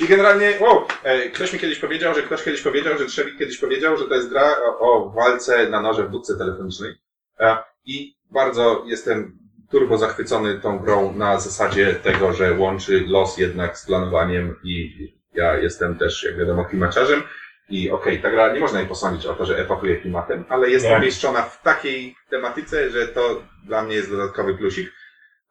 I 0.00 0.08
generalnie, 0.08 0.58
wow, 0.60 0.86
e, 1.02 1.30
ktoś 1.30 1.52
mi 1.52 1.58
kiedyś 1.58 1.78
powiedział, 1.78 2.14
że 2.14 2.22
ktoś 2.22 2.42
kiedyś 2.42 2.62
powiedział, 2.62 2.98
że 2.98 3.06
Trzewik 3.06 3.38
kiedyś 3.38 3.58
powiedział, 3.58 3.96
że 3.96 4.04
to 4.04 4.14
jest 4.14 4.28
gra 4.28 4.56
o, 4.64 4.78
o 4.78 5.10
walce 5.10 5.68
na 5.68 5.80
noże 5.80 6.04
w 6.04 6.10
budce 6.10 6.38
telefonicznej. 6.38 6.94
E, 7.40 7.56
I 7.84 8.16
bardzo 8.30 8.84
jestem 8.86 9.47
turbo 9.70 9.98
zachwycony 9.98 10.60
tą 10.60 10.78
grą 10.78 11.12
na 11.12 11.40
zasadzie 11.40 11.94
tego, 11.94 12.32
że 12.32 12.52
łączy 12.52 13.04
los 13.08 13.38
jednak 13.38 13.78
z 13.78 13.86
planowaniem 13.86 14.56
i 14.64 14.92
ja 15.34 15.56
jestem 15.56 15.98
też, 15.98 16.24
jak 16.24 16.38
wiadomo, 16.38 16.64
klimaciarzem. 16.64 17.22
I 17.70 17.90
okej, 17.90 18.22
ta 18.22 18.30
gra 18.30 18.52
nie 18.52 18.60
można 18.60 18.78
jej 18.78 18.88
posądzić 18.88 19.26
o 19.26 19.34
to, 19.34 19.46
że 19.46 19.58
epatuje 19.58 19.96
klimatem, 19.96 20.44
ale 20.48 20.70
jest 20.70 20.86
Nie. 20.86 20.96
umieszczona 20.96 21.42
w 21.42 21.62
takiej 21.62 22.16
tematyce, 22.30 22.90
że 22.90 23.08
to 23.08 23.42
dla 23.66 23.82
mnie 23.82 23.94
jest 23.94 24.10
dodatkowy 24.10 24.54
plusik. 24.54 24.92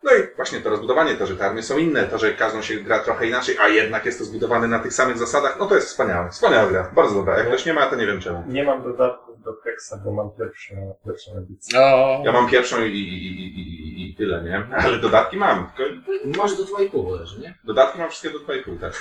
No 0.04 0.12
i 0.12 0.36
właśnie 0.36 0.62
to 0.62 0.70
rozbudowanie, 0.70 1.16
to, 1.16 1.26
że 1.28 1.36
te 1.36 1.46
armie 1.46 1.64
są 1.64 1.78
inne, 1.78 2.04
to, 2.04 2.18
że 2.18 2.34
każdą 2.34 2.62
się 2.62 2.76
gra 2.76 3.00
trochę 3.00 3.28
inaczej, 3.28 3.56
a 3.62 3.68
jednak 3.68 4.06
jest 4.06 4.20
to 4.20 4.26
zbudowane 4.26 4.68
na 4.68 4.80
tych 4.80 4.94
samych 4.94 5.18
zasadach, 5.18 5.58
no 5.60 5.66
to 5.66 5.76
jest 5.76 5.88
wspaniałe. 5.88 6.30
Wspaniała 6.30 6.70
gra, 6.70 6.92
bardzo 6.96 7.16
dobra. 7.16 7.38
Jak 7.38 7.48
ktoś 7.48 7.66
nie 7.66 7.74
ma, 7.74 7.86
to 7.86 7.96
nie 7.96 8.08
wiem 8.08 8.20
czemu. 8.20 8.44
Nie 8.48 8.64
mam 8.64 8.84
dodatków 8.84 9.27
do 9.48 9.62
Hexa, 9.64 9.94
bo 10.06 10.12
mam 10.12 10.30
pierwszą, 10.38 10.96
pierwszą 11.06 11.32
edycję. 11.38 11.80
O, 11.80 12.22
Ja 12.26 12.32
mam 12.32 12.50
pierwszą 12.50 12.86
i, 12.86 12.92
i, 12.92 13.18
i, 13.18 13.60
i, 13.60 14.12
i 14.12 14.16
tyle, 14.16 14.44
nie? 14.44 14.68
Ale 14.78 14.98
dodatki 15.00 15.38
mam. 15.38 15.72
Tylko 15.78 15.94
Masz 16.38 16.58
do 16.58 16.64
2,5 16.64 17.20
leży, 17.20 17.40
nie? 17.42 17.58
dodatki 17.64 18.00
mam 18.00 18.10
wszystkie 18.10 18.30
do 18.30 18.40
2,5, 18.40 18.80
tak. 18.82 18.94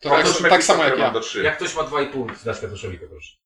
to 0.00 0.08
tak, 0.10 0.26
Oprócz 0.26 0.42
tak 0.42 0.62
samo 0.62 0.82
Mephisto, 0.82 0.84
jak 0.84 0.92
które 0.92 1.04
mam 1.04 1.08
ja. 1.08 1.10
do 1.12 1.20
3. 1.20 1.42
Jak 1.42 1.56
ktoś 1.56 1.76
ma 1.76 1.82
2,5, 1.82 2.44
dasz 2.44 2.58
Kwiatoszowi, 2.58 2.98
to 2.98 3.06
proszę. 3.06 3.36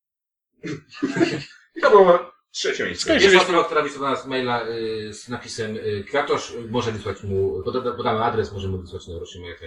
I 1.76 1.80
to 1.80 1.90
było 1.90 2.32
trzecie 2.50 2.84
miejsce. 2.84 3.10
Skończ- 3.14 3.22
Jest 3.22 3.36
osoba, 3.36 3.64
która 3.64 3.82
wysłała 3.82 4.10
nas 4.10 4.26
maila 4.26 4.66
y, 4.68 5.12
z 5.14 5.28
napisem 5.28 5.76
y, 5.76 6.04
Kwiatosz, 6.08 6.50
y, 6.50 6.60
może 6.70 6.92
wysłać 6.92 7.22
mu, 7.22 7.62
poda, 7.64 7.92
podamy 7.92 8.24
adres, 8.24 8.52
możemy 8.52 8.78
wysłać 8.78 9.08
na 9.08 9.18
Rosję 9.18 9.40
moje 9.40 9.54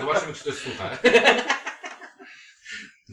Zobaczymy, 0.00 0.32
czy 0.34 0.44
to 0.44 0.50
jest 0.50 0.62
słucha. 0.62 0.90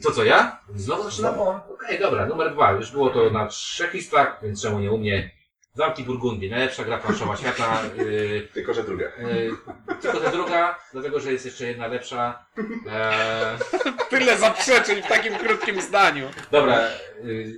To 0.02 0.10
co, 0.10 0.24
ja? 0.24 0.60
Znowu 0.74 1.02
zaczynam? 1.02 1.34
Okej, 1.40 2.00
dobra, 2.00 2.26
numer 2.26 2.52
dwa. 2.52 2.72
Już 2.72 2.90
było 2.90 3.10
to 3.10 3.30
na 3.30 3.46
trzech 3.46 3.94
listach, 3.94 4.40
więc 4.42 4.62
czemu 4.62 4.78
nie 4.80 4.92
u 4.92 4.98
mnie? 4.98 5.30
Zamki 5.74 6.04
Burgundii, 6.04 6.50
najlepsza 6.50 6.84
gra 6.84 6.98
planszowa 6.98 7.36
świata. 7.36 7.82
Y, 7.98 8.48
Tylko, 8.54 8.74
że 8.74 8.82
druga. 8.84 9.04
y, 9.06 9.50
tylko 10.02 10.20
ta 10.20 10.30
druga, 10.30 10.78
dlatego 10.92 11.20
że 11.20 11.32
jest 11.32 11.44
jeszcze 11.44 11.66
jedna 11.66 11.86
lepsza. 11.86 12.46
Eee, 12.58 13.58
Tyle 14.10 14.38
zaprzeczeń 14.38 15.02
w 15.02 15.06
takim 15.06 15.34
krótkim 15.34 15.80
zdaniu. 15.80 16.26
Dobra, 16.50 16.78
y, 17.24 17.52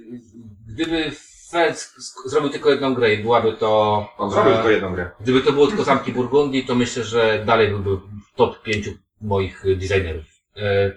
gdyby 0.69 1.11
sk- 1.53 2.29
zrobił 2.29 2.51
tylko 2.51 2.71
jedną 2.71 2.95
grę 2.95 3.15
i 3.15 3.23
byłaby 3.23 3.53
to... 3.53 4.09
On 4.19 4.31
zrobił 4.31 4.53
e, 4.53 4.55
tylko 4.55 4.71
jedną 4.71 4.95
grę. 4.95 5.11
Gdyby 5.21 5.41
to 5.41 5.53
było 5.53 5.67
tylko 5.67 5.85
Zamki 5.85 6.13
Burgundii, 6.13 6.65
to 6.67 6.75
myślę, 6.75 7.05
że 7.05 7.43
dalej 7.47 7.69
byłby 7.69 7.97
w 7.97 8.37
top 8.37 8.63
pięciu 8.63 8.91
moich 9.21 9.65
y, 9.67 9.77
designerów. 9.77 10.25
E, 10.57 10.93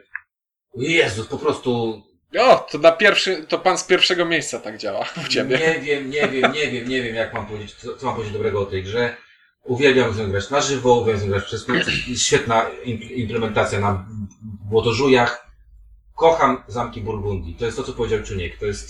Jezus, 0.75 1.27
po 1.27 1.37
prostu 1.37 2.01
O, 2.39 2.67
to 2.71 2.77
na 2.77 2.91
pierwszy, 2.91 3.45
to 3.49 3.59
pan 3.59 3.77
z 3.77 3.83
pierwszego 3.83 4.25
miejsca 4.25 4.59
tak 4.59 4.77
działa 4.77 5.05
u 5.25 5.27
ciebie. 5.27 5.57
nie 5.57 5.79
wiem, 5.81 6.09
nie 6.09 6.27
wiem, 6.27 6.51
nie 6.53 6.71
wiem, 6.71 6.89
nie 6.89 7.01
wiem, 7.03 7.15
jak 7.15 7.33
mam 7.33 7.45
powiedzieć, 7.45 7.73
co, 7.75 7.97
co 7.97 8.05
mam 8.05 8.15
powiedzieć 8.15 8.33
dobrego 8.33 8.61
o 8.61 8.65
tej 8.65 8.83
grze. 8.83 9.15
Uwielbiam 9.63 10.13
z 10.13 10.17
nią 10.17 10.31
grać 10.31 10.49
na 10.49 10.61
żywo, 10.61 10.93
uwielbiam 10.95 11.19
z 11.19 11.23
nią 11.23 11.29
grać 11.29 11.43
przez 11.43 11.65
świetna 12.17 12.65
im- 12.83 13.01
implementacja 13.01 13.79
na 13.79 14.05
błotożujach. 14.69 15.47
Kocham 16.15 16.63
Zamki 16.67 17.01
Burgundii. 17.01 17.55
To 17.55 17.65
jest 17.65 17.77
to, 17.77 17.83
co 17.83 17.93
powiedział 17.93 18.23
Czuniek. 18.23 18.57
To 18.59 18.65
jest 18.65 18.89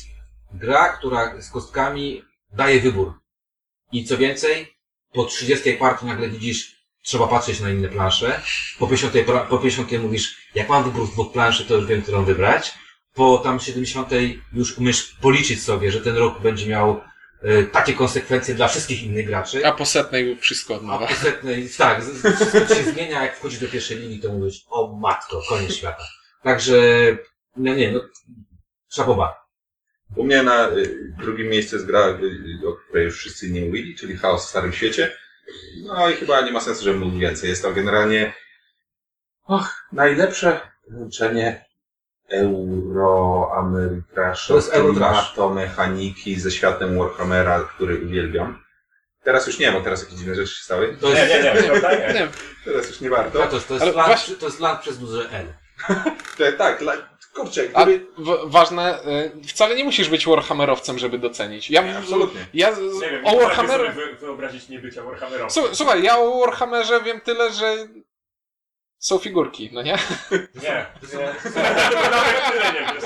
gra, 0.54 0.90
która 0.90 1.42
z 1.42 1.50
kostkami 1.50 2.24
daje 2.54 2.80
wybór. 2.80 3.14
I 3.92 4.06
co 4.06 4.18
więcej, 4.18 4.74
po 5.14 5.26
30 5.26 5.74
partii 5.74 6.06
nagle 6.06 6.30
widzisz, 6.30 6.77
trzeba 7.08 7.28
patrzeć 7.28 7.60
na 7.60 7.70
inne 7.70 7.88
plansze. 7.90 8.42
Po 8.80 8.88
50, 8.88 9.14
pra- 9.14 9.48
po 9.48 9.58
50 9.58 9.92
mówisz, 10.02 10.38
jak 10.56 10.70
mam 10.70 10.84
wybór 10.84 11.08
z 11.08 11.12
dwóch 11.12 11.34
planszy, 11.34 11.66
to 11.66 11.76
już 11.76 11.86
wiem, 11.86 12.02
którą 12.02 12.26
wybrać. 12.26 12.74
Po 13.14 13.38
tam 13.38 13.60
70 13.60 14.10
już 14.54 14.78
umiesz 14.78 15.04
policzyć 15.22 15.64
sobie, 15.64 15.92
że 15.92 16.02
ten 16.02 16.16
rok 16.18 16.42
będzie 16.42 16.68
miał 16.68 17.02
e, 17.42 17.64
takie 17.64 17.94
konsekwencje 17.94 18.56
dla 18.56 18.68
wszystkich 18.68 19.04
innych 19.04 19.26
graczy. 19.28 19.66
A 19.68 19.72
po 19.72 19.86
setnej 19.86 20.38
wszystko 20.38 20.76
od 20.76 20.82
A 20.82 20.86
nowa. 20.86 21.08
po 21.08 21.14
setnej, 21.16 21.70
tak, 21.78 22.04
z- 22.04 22.08
z- 22.08 22.36
wszystko 22.50 22.76
się 22.76 22.84
zmienia, 22.84 23.24
jak 23.24 23.38
wchodzi 23.38 23.60
do 23.60 23.68
pierwszej 23.68 23.98
linii, 23.98 24.20
to 24.20 24.30
mówisz, 24.34 24.62
o 24.70 24.98
matko, 25.02 25.42
koniec 25.50 25.74
świata. 25.76 26.04
Także, 26.44 26.78
no 27.58 27.76
nie, 27.76 27.92
no, 27.92 28.02
szapoba. 28.90 29.48
U 30.16 30.24
mnie 30.24 30.44
na 30.44 30.70
y, 30.70 31.14
drugim 31.20 31.48
miejscu 31.48 31.76
jest 31.76 31.88
gra, 31.88 32.08
y, 32.64 32.68
o 32.68 32.74
której 32.74 33.06
już 33.06 33.18
wszyscy 33.20 33.52
nie 33.52 33.62
mówili, 33.62 33.96
czyli 33.96 34.18
Chaos 34.18 34.46
w 34.46 34.50
Starym 34.50 34.74
Świecie. 34.74 35.18
No 35.86 36.10
i 36.10 36.14
chyba 36.14 36.42
nie 36.42 36.52
ma 36.52 36.62
sensu, 36.62 36.84
żebym 36.84 37.02
mówił 37.02 37.20
więcej. 37.20 37.50
Jest 37.50 37.62
to 37.62 37.72
generalnie 37.74 38.34
och, 39.44 39.86
najlepsze 39.92 40.62
połączenie 40.92 41.66
To 44.48 44.56
jest 44.56 44.74
Eurotrash. 44.74 45.34
to 45.36 45.50
mechaniki 45.50 46.40
ze 46.40 46.52
światem 46.52 46.98
Warhammera, 47.00 47.60
który 47.76 48.06
uwielbiam. 48.06 48.64
Teraz 49.24 49.48
już 49.48 49.60
nie, 49.60 49.72
bo 49.72 49.82
teraz 49.82 50.04
jakieś 50.04 50.18
dziwne 50.18 50.36
rzeczy 50.36 50.54
się 50.54 50.64
stały. 50.64 50.98
To 51.02 51.08
Nie, 51.14 51.20
jest, 51.20 51.44
nie, 51.44 51.62
nie, 51.62 51.70
prawda? 51.70 51.92
Nie. 51.96 52.14
Nie, 52.14 52.28
Teraz 52.66 52.88
już 52.90 53.02
nie 53.02 53.10
warto. 53.10 53.40
to, 53.40 53.48
to, 53.48 53.74
jest 53.74 53.84
Ale 53.84 53.92
land, 53.92 54.08
właśnie- 54.08 54.36
to 54.36 54.46
jest 54.46 54.60
przez 54.82 55.00
duże 55.00 55.30
L. 55.32 55.46
Tak, 56.58 56.82
la, 56.82 56.94
kurczę, 57.38 57.62
a 57.74 57.86
gdyby... 57.86 58.06
w, 58.18 58.38
ważne, 58.52 59.00
y, 59.44 59.48
wcale 59.48 59.76
nie 59.76 59.84
musisz 59.84 60.10
być 60.10 60.26
Warhammerowcem, 60.28 61.00
żeby 61.00 61.20
docenić. 61.20 61.70
Ja, 61.72 61.82
Nie, 61.82 61.98
absolutnie. 61.98 62.46
ja 62.54 62.76
z, 62.76 62.80
Nie 63.02 63.10
wiem, 63.10 63.26
o 63.26 63.32
nie 63.32 63.40
Warhammer... 63.40 63.78
sobie 63.80 63.92
wy, 63.92 64.16
wyobrazić 64.16 64.70
niebycia 64.70 65.04
Warhammerowcem. 65.04 65.64
Słu- 65.64 65.76
Słuchaj, 65.76 66.04
ja 66.04 66.18
o 66.20 66.40
Warhammerze 66.40 67.02
wiem 67.04 67.22
tyle, 67.22 67.54
że 67.54 67.76
są 69.00 69.18
figurki, 69.18 69.70
no 69.74 69.82
nie? 69.82 69.98
Nie, 70.64 70.86
nie. 71.14 71.26
Nawet 72.12 72.52
tyle 72.52 72.74
nie 72.74 72.94
wiesz. 72.94 73.04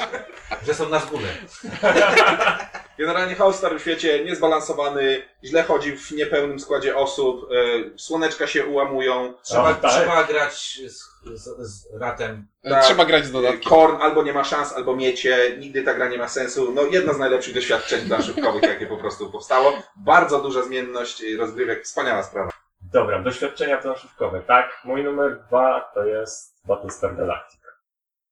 Że 0.68 0.74
są 0.74 0.90
na 0.90 1.00
zgóle. 1.00 1.28
Generalnie 3.02 3.36
chaos 3.36 3.56
w 3.56 3.58
Starym 3.58 3.80
Świecie, 3.80 4.26
niezbalansowany, 4.26 5.22
źle 5.43 5.64
chodzi 5.64 5.97
w 5.97 6.12
niepełnym 6.12 6.60
składzie 6.60 6.95
osób, 6.95 7.49
e, 7.52 7.97
słoneczka 7.99 8.47
się 8.47 8.66
ułamują, 8.66 9.34
Trzeba, 9.43 9.64
A, 9.70 9.74
tak. 9.74 9.91
trzeba 9.91 10.24
grać 10.24 10.80
z, 10.88 10.99
z, 11.41 11.68
z 11.70 11.88
ratem. 11.99 12.47
Tak. 12.64 12.84
Trzeba 12.84 13.06
grać 13.06 13.26
z 13.26 13.30
e, 13.30 13.34
dodatkiem. 13.34 13.70
Korn 13.70 14.02
albo 14.02 14.24
nie 14.24 14.34
ma 14.34 14.43
szans, 14.43 14.74
albo 14.74 14.95
miecie, 14.95 15.58
nigdy 15.60 15.84
ta 15.84 15.93
gra 15.93 16.08
nie 16.10 16.18
ma 16.18 16.28
sensu. 16.28 16.72
No 16.74 16.86
jedno 16.86 17.14
z 17.14 17.18
najlepszych 17.18 17.54
doświadczeń 17.54 18.08
planszówkowych, 18.08 18.64
jakie 18.64 18.88
po 18.88 18.97
prostu 18.97 19.32
powstało. 19.32 19.74
Bardzo 19.95 20.39
duża 20.39 20.64
zmienność 20.64 21.24
e, 21.24 21.38
rozgrywek, 21.38 21.84
wspaniała 21.84 22.24
sprawa. 22.24 22.52
Dobra, 22.93 23.20
doświadczenia 23.24 23.78
planszówkowe, 23.78 24.41
tak? 24.41 24.82
Mój 24.84 25.04
numer 25.04 25.39
dwa 25.47 25.91
to 25.93 26.06
jest 26.06 26.66
Battlestar 26.66 27.16
Galactica. 27.16 27.68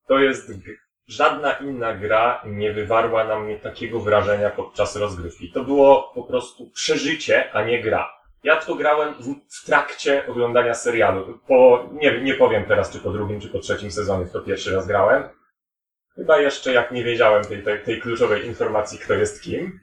To 0.07 0.19
jest 0.19 0.63
g- 0.65 0.77
żadna 1.09 1.51
inna 1.51 1.93
gra 1.93 2.41
nie 2.45 2.73
wywarła 2.73 3.23
na 3.23 3.39
mnie 3.39 3.59
takiego 3.59 3.99
wrażenia 3.99 4.49
podczas 4.49 4.95
rozgrywki. 4.95 5.51
To 5.51 5.63
było 5.63 6.11
po 6.15 6.23
prostu 6.23 6.69
przeżycie, 6.69 7.53
a 7.53 7.63
nie 7.63 7.83
gra. 7.83 8.19
Ja 8.43 8.55
to 8.55 8.75
grałem 8.75 9.13
w, 9.49 9.65
trakcie 9.65 10.27
oglądania 10.27 10.73
serialu. 10.73 11.39
Po, 11.47 11.89
nie, 11.93 12.21
nie 12.21 12.33
powiem 12.33 12.65
teraz, 12.65 12.91
czy 12.91 12.99
po 12.99 13.11
drugim, 13.11 13.41
czy 13.41 13.49
po 13.49 13.59
trzecim 13.59 13.91
sezonie, 13.91 14.25
to 14.25 14.41
pierwszy 14.41 14.75
raz 14.75 14.87
grałem. 14.87 15.23
Chyba 16.15 16.39
jeszcze 16.39 16.73
jak 16.73 16.91
nie 16.91 17.03
wiedziałem 17.03 17.43
tej, 17.43 17.63
tej, 17.63 17.83
tej 17.83 18.01
kluczowej 18.01 18.45
informacji, 18.45 18.99
kto 18.99 19.13
jest 19.13 19.43
kim. 19.43 19.79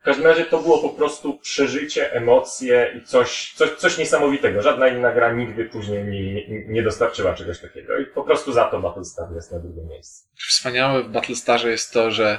W 0.00 0.04
każdym 0.04 0.26
razie 0.26 0.44
to 0.44 0.58
było 0.62 0.78
po 0.78 0.88
prostu 0.88 1.38
przeżycie, 1.38 2.12
emocje 2.12 2.94
i 2.98 3.04
coś, 3.06 3.52
coś, 3.56 3.70
coś 3.70 3.98
niesamowitego. 3.98 4.62
Żadna 4.62 4.88
inna 4.88 5.12
gra 5.12 5.32
nigdy 5.32 5.64
później 5.64 6.04
mi 6.04 6.20
nie, 6.34 6.66
nie 6.66 6.82
dostarczyła 6.82 7.34
czegoś 7.34 7.60
takiego. 7.60 7.98
I 7.98 8.06
po 8.06 8.22
prostu 8.22 8.52
za 8.52 8.64
to 8.64 8.80
Battlestar 8.80 9.34
jest 9.34 9.52
na 9.52 9.58
drugim 9.58 9.86
miejscu. 9.88 10.28
Wspaniałe 10.48 11.02
w 11.02 11.08
Battlestarze 11.08 11.70
jest 11.70 11.92
to, 11.92 12.10
że, 12.10 12.38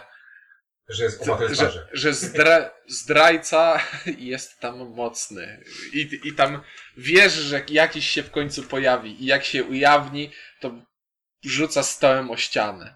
Że 0.89 1.03
jest 1.03 1.21
o 1.21 1.25
że, 1.25 1.31
Battlestarze. 1.31 1.87
że 1.93 2.13
zdra, 2.13 2.71
zdrajca 2.87 3.79
jest 4.17 4.59
tam 4.59 4.77
mocny. 4.89 5.63
I, 5.93 6.19
I 6.23 6.33
tam 6.33 6.61
wiesz, 6.97 7.33
że 7.33 7.61
jakiś 7.69 8.09
się 8.09 8.23
w 8.23 8.31
końcu 8.31 8.63
pojawi. 8.63 9.23
I 9.23 9.25
jak 9.25 9.43
się 9.43 9.63
ujawni, 9.63 10.31
to 10.61 10.71
rzuca 11.43 11.83
stołem 11.83 12.31
o 12.31 12.37
ścianę. 12.37 12.95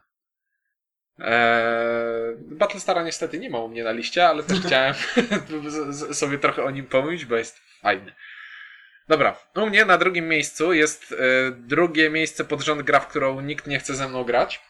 Eee, 1.22 2.36
Battlestara 2.38 3.04
niestety 3.04 3.40
nie 3.40 3.50
ma 3.50 3.60
u 3.60 3.68
mnie 3.70 3.84
na 3.84 3.92
liście, 3.92 4.28
ale 4.28 4.44
też 4.44 4.60
chciałem 4.62 4.94
sobie 6.14 6.38
trochę 6.38 6.64
o 6.64 6.72
nim 6.72 6.86
pomówić, 6.86 7.26
bo 7.26 7.36
jest 7.36 7.60
fajny. 7.82 8.14
Dobra, 9.08 9.36
u 9.56 9.66
mnie 9.68 9.86
na 9.86 9.98
drugim 9.98 10.28
miejscu 10.28 10.74
jest 10.74 11.12
e, 11.12 11.16
drugie 11.52 12.10
miejsce 12.10 12.46
pod 12.46 12.62
rząd 12.62 12.82
gra, 12.82 13.00
w 13.00 13.08
którą 13.08 13.42
nikt 13.42 13.68
nie 13.68 13.80
chce 13.80 13.96
ze 13.96 14.08
mną 14.10 14.24
grać. 14.24 14.62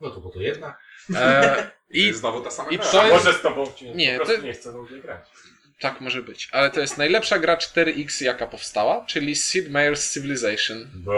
No 0.00 0.10
to 0.10 0.20
bo 0.20 0.30
to 0.30 0.40
jedna. 0.40 0.76
E, 1.14 1.70
I 1.90 2.12
znowu 2.12 2.40
ta 2.40 2.50
sama 2.50 2.70
i 2.70 2.76
gra. 2.78 2.86
to 2.86 3.06
jest- 3.06 3.24
może 3.24 3.38
z 3.38 3.42
tobą 3.42 3.66
ci 3.76 3.90
Nie, 3.90 4.10
po 4.12 4.16
prostu 4.24 4.40
to- 4.40 4.46
nie 4.46 4.52
chcę 4.52 4.72
nigdzie 4.74 4.98
grać. 5.00 5.20
Tak 5.80 6.00
może 6.00 6.22
być. 6.22 6.48
Ale 6.52 6.70
to 6.70 6.80
jest 6.80 6.98
najlepsza 6.98 7.38
gra 7.38 7.56
4X, 7.56 8.24
jaka 8.24 8.46
powstała, 8.46 9.04
czyli 9.06 9.36
Sid 9.36 9.68
Meier's 9.70 10.12
Civilization. 10.14 10.90
Bo, 10.94 11.12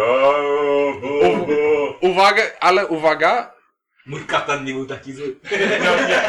bo, 1.01 1.37
bo. 1.47 1.99
Uwaga, 2.09 2.43
ale 2.61 2.87
uwaga, 2.87 3.55
Mój 4.07 4.27
katan 4.27 4.65
nie 4.65 4.73
był 4.75 4.87
taki 4.87 5.13
zły. 5.13 5.37
No 5.85 6.09
nie. 6.09 6.21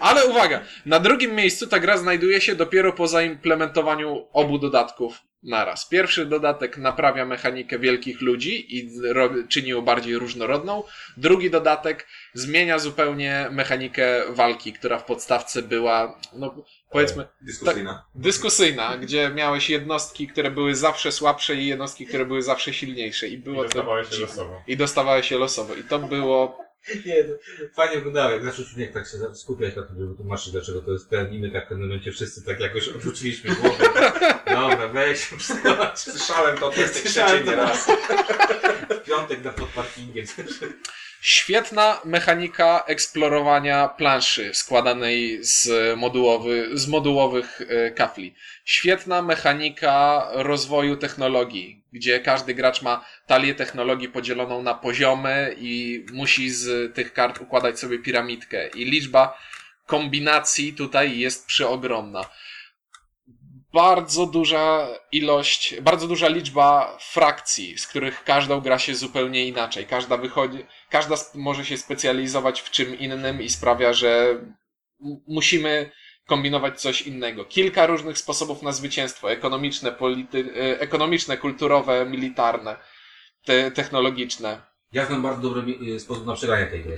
ale 0.00 0.26
uwaga, 0.26 0.60
na 0.86 1.00
drugim 1.00 1.34
miejscu 1.34 1.66
ta 1.66 1.78
gra 1.78 1.98
znajduje 1.98 2.40
się 2.40 2.54
dopiero 2.54 2.92
po 2.92 3.08
zaimplementowaniu 3.08 4.26
obu 4.32 4.58
dodatków 4.58 5.29
naraz. 5.42 5.88
Pierwszy 5.88 6.26
dodatek 6.26 6.78
naprawia 6.78 7.26
mechanikę 7.26 7.78
wielkich 7.78 8.20
ludzi 8.20 8.76
i 8.78 8.90
ro- 9.12 9.30
czyni 9.48 9.68
ją 9.68 9.82
bardziej 9.82 10.18
różnorodną. 10.18 10.82
Drugi 11.16 11.50
dodatek 11.50 12.06
zmienia 12.34 12.78
zupełnie 12.78 13.48
mechanikę 13.52 14.22
walki, 14.30 14.72
która 14.72 14.98
w 14.98 15.04
podstawce 15.04 15.62
była, 15.62 16.18
no 16.32 16.64
powiedzmy, 16.90 17.28
Dyskusyjna. 17.40 18.04
dyskusyjna, 18.14 18.96
gdzie 18.96 19.30
miałeś 19.34 19.70
jednostki, 19.70 20.28
które 20.28 20.50
były 20.50 20.74
zawsze 20.74 21.12
słabsze 21.12 21.54
i 21.54 21.66
jednostki, 21.66 22.06
które 22.06 22.26
były 22.26 22.42
zawsze 22.42 22.72
silniejsze. 22.72 23.28
I 23.28 23.32
I 23.32 23.38
było 23.38 23.56
to. 23.56 23.62
dostawałeś 23.64 24.08
się 24.08 24.20
losowo. 24.20 24.62
I 24.66 24.76
dostawałeś 24.76 25.28
się 25.28 25.38
losowo. 25.38 25.74
I 25.74 25.84
to 25.84 25.98
było. 25.98 26.58
Nie, 27.06 27.24
no, 27.28 27.34
fajnie 27.76 27.94
wyglądało, 27.96 28.30
jak 28.30 28.44
zaczął 28.44 28.64
człowiek 28.64 28.92
tak 28.92 29.06
się 29.08 29.34
skupiać 29.34 29.76
na 29.76 29.82
tym, 29.82 29.96
żeby 30.00 30.16
tłumaczyć, 30.16 30.52
dlaczego 30.52 30.80
to 30.82 30.92
jest 30.92 31.10
ten 31.10 31.32
i 31.34 31.38
my 31.38 31.50
tak 31.50 31.64
w 31.66 31.68
pewnym 31.68 31.88
momencie 31.88 32.12
wszyscy 32.12 32.44
tak 32.44 32.60
jakoś 32.60 32.88
odwróciliśmy 32.88 33.54
głowę. 33.54 33.84
Dobra, 34.60 34.88
weź, 34.88 35.26
przeskoczyć. 35.26 36.00
Słyszałem 36.18 36.58
to, 36.58 36.70
to 36.70 36.80
jest 36.80 36.94
trzeci 37.04 37.50
raz. 37.56 37.86
W 38.90 39.04
piątek 39.06 39.44
na 39.44 39.52
pod 39.52 39.68
parkingiem. 39.68 40.26
Świetna 41.20 42.00
mechanika 42.04 42.84
eksplorowania 42.86 43.88
planszy 43.88 44.54
składanej 44.54 45.38
z, 45.44 45.68
modułowy, 45.98 46.70
z 46.72 46.88
modułowych 46.88 47.60
e, 47.68 47.90
kafli. 47.90 48.34
Świetna 48.64 49.22
mechanika 49.22 50.26
rozwoju 50.32 50.96
technologii, 50.96 51.82
gdzie 51.92 52.20
każdy 52.20 52.54
gracz 52.54 52.82
ma 52.82 53.04
talię 53.26 53.54
technologii 53.54 54.08
podzieloną 54.08 54.62
na 54.62 54.74
poziomy 54.74 55.56
i 55.58 56.04
musi 56.12 56.50
z 56.50 56.94
tych 56.94 57.12
kart 57.12 57.40
układać 57.40 57.78
sobie 57.78 57.98
piramidkę. 57.98 58.68
I 58.68 58.84
liczba 58.84 59.38
kombinacji 59.86 60.72
tutaj 60.72 61.18
jest 61.18 61.46
przeogromna. 61.46 62.24
Bardzo 63.72 64.26
duża 64.26 64.88
ilość, 65.12 65.80
bardzo 65.80 66.08
duża 66.08 66.28
liczba 66.28 66.98
frakcji, 67.00 67.78
z 67.78 67.86
których 67.86 68.24
każdą 68.24 68.60
gra 68.60 68.78
się 68.78 68.94
zupełnie 68.94 69.46
inaczej. 69.46 69.86
Każda 69.86 70.16
wychodzi, 70.16 70.58
każda 70.90 71.16
może 71.34 71.64
się 71.64 71.76
specjalizować 71.76 72.60
w 72.60 72.70
czym 72.70 72.98
innym 72.98 73.42
i 73.42 73.48
sprawia, 73.48 73.92
że 73.92 74.40
musimy 75.28 75.90
kombinować 76.26 76.80
coś 76.80 77.02
innego. 77.02 77.44
Kilka 77.44 77.86
różnych 77.86 78.18
sposobów 78.18 78.62
na 78.62 78.72
zwycięstwo. 78.72 79.32
Ekonomiczne, 79.32 79.92
polity, 79.92 80.52
e, 80.56 80.80
ekonomiczne 80.80 81.36
kulturowe, 81.36 82.06
militarne, 82.06 82.76
te, 83.44 83.70
technologiczne. 83.70 84.62
Ja 84.92 85.06
znam 85.06 85.22
bardzo 85.22 85.42
dobry 85.42 85.62
mi- 85.62 86.00
sposób 86.00 86.26
na 86.26 86.34
przegranie 86.34 86.66
tej 86.66 86.82
gry. 86.82 86.96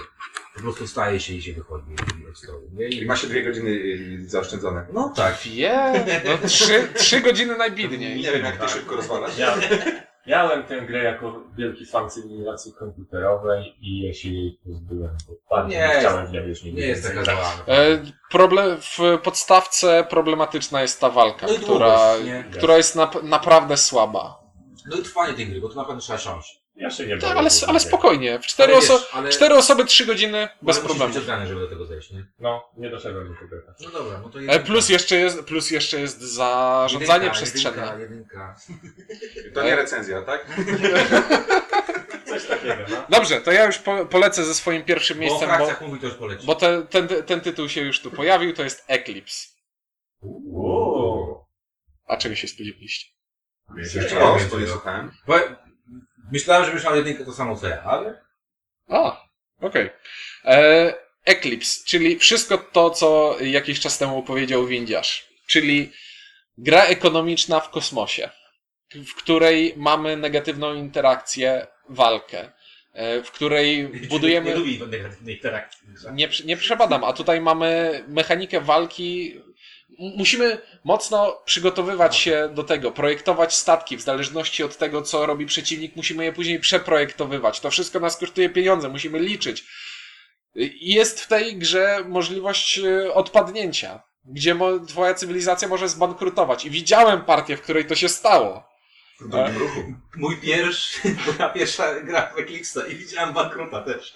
Po 0.55 0.61
prostu 0.61 0.87
staje 0.87 1.21
się 1.21 1.35
i 1.35 1.43
się 1.43 1.53
wychodzi 1.53 1.87
od 2.31 2.39
stołu. 2.39 2.61
nie? 2.73 2.89
I 2.89 3.07
ma 3.07 3.17
się 3.17 3.27
dwie 3.27 3.45
godziny 3.45 3.71
y, 3.71 4.25
zaoszczędzone. 4.29 4.87
No 4.93 5.13
tak. 5.17 5.39
Wie, 5.45 5.93
no 6.25 6.49
trzy, 6.49 6.89
trzy 6.95 7.21
godziny 7.21 7.57
najbidniej. 7.57 8.21
Nie 8.21 8.33
wiem, 8.33 8.45
jak 8.45 8.57
ty 8.57 8.69
szybko 8.69 8.97
rozwalasz. 8.97 9.39
Ja, 9.39 9.57
miałem 10.27 10.63
tę 10.63 10.81
grę 10.81 11.03
jako 11.05 11.41
wielki 11.57 11.87
fan 11.87 12.11
cywilizacji 12.11 12.73
komputerowej 12.73 13.75
i 13.81 14.07
ja 14.07 14.15
się 14.15 14.29
jej 14.29 14.59
pozbyłem, 14.65 15.17
bo 15.29 15.57
bardzo 15.57 15.69
Nie 15.69 15.79
nie 15.79 15.99
chciałem 15.99 16.35
już 16.49 16.63
Nie 16.63 16.87
jest 16.87 17.09
taka 17.09 17.25
zła. 17.25 17.55
E, 17.69 18.03
Problem, 18.31 18.81
w 18.81 18.99
podstawce 19.23 20.07
problematyczna 20.11 20.83
jest 20.83 21.01
ta 21.01 21.11
walka, 21.11 21.47
No 21.47 21.55
która, 21.55 22.15
długość, 22.17 22.57
która 22.57 22.77
jest 22.77 22.97
nap, 22.97 23.23
naprawdę 23.23 23.77
słaba. 23.77 24.43
No 24.87 24.97
i 24.97 25.03
trwanie 25.03 25.35
tej 25.35 25.47
gry, 25.47 25.61
bo 25.61 25.69
to 25.69 25.75
naprawdę 25.75 26.03
trzeba 26.03 26.19
siąść. 26.19 26.62
Ja 26.77 26.91
się 26.91 27.07
nie 27.07 27.19
Tak, 27.19 27.37
ale, 27.37 27.51
ale 27.67 27.81
spokojnie. 27.81 28.39
W 28.39 28.47
cztery, 28.47 28.73
Ale 28.73 28.83
oso 28.83 28.99
wiesz, 28.99 29.09
ale- 29.13 29.31
cztery 29.31 29.55
osoby, 29.55 29.85
trzy 29.85 30.07
godziny, 30.07 30.49
bez 30.63 30.77
musisz 30.77 30.83
problemu. 30.85 31.09
być 31.13 31.19
odgrany, 31.21 31.47
żeby 31.47 31.61
do 31.61 31.69
tego 31.69 31.87
zejść, 31.87 32.11
nie? 32.11 32.27
No, 32.39 32.71
nie 32.77 32.91
doszedłem 32.91 33.29
do 33.29 33.35
tego. 33.41 33.57
No 33.81 33.91
dobra, 33.91 34.21
no 34.21 34.29
to 34.29 34.39
E, 34.39 34.43
jedynka. 34.43 34.67
Plus 34.67 34.89
jeszcze 34.89 35.17
jest, 35.17 35.43
plus 35.43 35.71
jeszcze 35.71 36.01
jest 36.01 36.21
zarządzanie 36.21 37.15
Jedynka, 37.25 37.35
przestrzenne. 37.35 37.83
Jedynka, 37.99 37.99
jedynka. 37.99 38.57
To 39.55 39.63
nie 39.63 39.77
recenzja, 39.77 40.23
tak? 40.23 40.47
Coś 42.29 42.47
takiego, 42.47 42.75
no. 42.91 43.05
Dobrze, 43.11 43.41
to 43.41 43.53
ja 43.53 43.65
już 43.67 43.79
po, 43.79 44.07
polecę 44.07 44.45
ze 44.45 44.55
swoim 44.55 44.85
pierwszym 44.85 45.19
Bo 45.19 45.25
o 45.25 45.27
miejscem, 45.27 45.49
bo, 45.49 45.55
frakcjach 45.57 45.81
mówi 45.81 46.01
to 46.01 46.07
już 46.07 46.15
poleci. 46.15 46.47
bo 46.47 46.55
te, 46.55 46.83
ten, 46.83 47.09
ten 47.09 47.41
tytuł 47.41 47.69
się 47.69 47.81
już 47.81 48.01
tu 48.01 48.11
pojawił, 48.11 48.53
to 48.55 48.63
jest 48.65 48.85
Eclipse. 48.89 49.49
Uuu. 50.23 51.45
A 52.07 52.17
czego 52.17 52.35
się 52.35 52.49
spodziewaliście? 52.49 53.07
Jeszcze 53.77 54.19
raz 54.19 54.51
to 54.51 54.61
nie 54.61 54.67
słuchałem. 54.67 55.13
Bo 55.27 55.35
myślałem, 56.33 56.67
że 56.67 56.75
myślałem 56.75 56.99
jedynkę 56.99 57.25
to 57.25 57.33
samo 57.33 57.57
co 57.57 57.69
ja, 57.69 57.83
ale... 57.83 58.21
A, 58.89 59.27
okej. 59.61 59.91
E, 60.45 60.95
Eclipse, 61.25 61.85
czyli 61.87 62.19
wszystko 62.19 62.59
to, 62.59 62.91
co 62.91 63.37
jakiś 63.41 63.81
czas 63.81 63.99
temu 63.99 64.23
powiedział 64.23 64.67
Windiarz. 64.67 65.29
Czyli 65.47 65.93
gra 66.59 66.85
ekonomiczna 66.85 67.61
w 67.61 67.71
kosmosie, 67.71 68.31
w 68.95 69.15
której 69.15 69.75
mamy 69.77 70.17
negatywną 70.17 70.75
interakcję, 70.75 71.67
walkę, 71.89 72.53
e, 72.93 73.23
w 73.23 73.31
której 73.31 73.89
Nie 74.03 74.09
budujemy... 74.09 74.55
lubi 74.55 74.81
negatywnej 74.89 75.35
interakcji. 75.35 75.89
Nie, 76.13 76.29
nie 76.45 76.57
przepadam, 76.57 77.05
a 77.05 77.13
tutaj 77.13 77.41
mamy 77.41 78.03
mechanikę 78.09 78.61
walki. 78.61 79.41
Musimy 79.99 80.59
mocno 80.85 81.43
przygotowywać 81.45 82.17
się 82.17 82.51
do 82.55 82.65
tego, 82.65 82.93
projektować 82.93 83.55
statki 83.57 83.97
w 83.97 84.01
zależności 84.03 84.63
od 84.65 84.77
tego, 84.79 85.03
co 85.03 85.27
robi 85.27 85.47
przeciwnik, 85.47 85.97
musimy 85.97 86.25
je 86.25 86.33
później 86.33 86.61
przeprojektowywać. 86.61 87.61
To 87.61 87.71
wszystko 87.71 88.01
nas 88.01 88.17
kosztuje 88.17 88.49
pieniądze, 88.51 88.89
musimy 88.89 89.19
liczyć. 89.19 89.65
I 90.55 90.95
Jest 90.95 91.21
w 91.21 91.27
tej 91.27 91.57
grze 91.57 92.05
możliwość 92.09 92.79
e, 92.79 93.15
odpadnięcia, 93.15 94.03
gdzie 94.25 94.55
mo- 94.55 94.79
twoja 94.79 95.15
cywilizacja 95.15 95.69
może 95.69 95.89
zbankrutować. 95.89 96.65
I 96.65 96.71
widziałem 96.71 97.25
partię, 97.25 97.57
w 97.57 97.63
której 97.63 97.87
to 97.87 97.95
się 97.95 98.09
stało. 98.09 98.69
W 99.21 99.29
drugim 99.29 99.59
ruchu. 99.59 99.81
Mój 100.17 100.37
pierwszy, 100.37 100.99
moja 101.27 101.49
pierwsza 101.49 102.01
gra 102.01 102.33
w 102.35 102.39
Eclipse 102.39 102.89
i 102.93 102.95
widziałem 102.97 103.33
bankruta 103.35 103.81
też. 103.83 104.15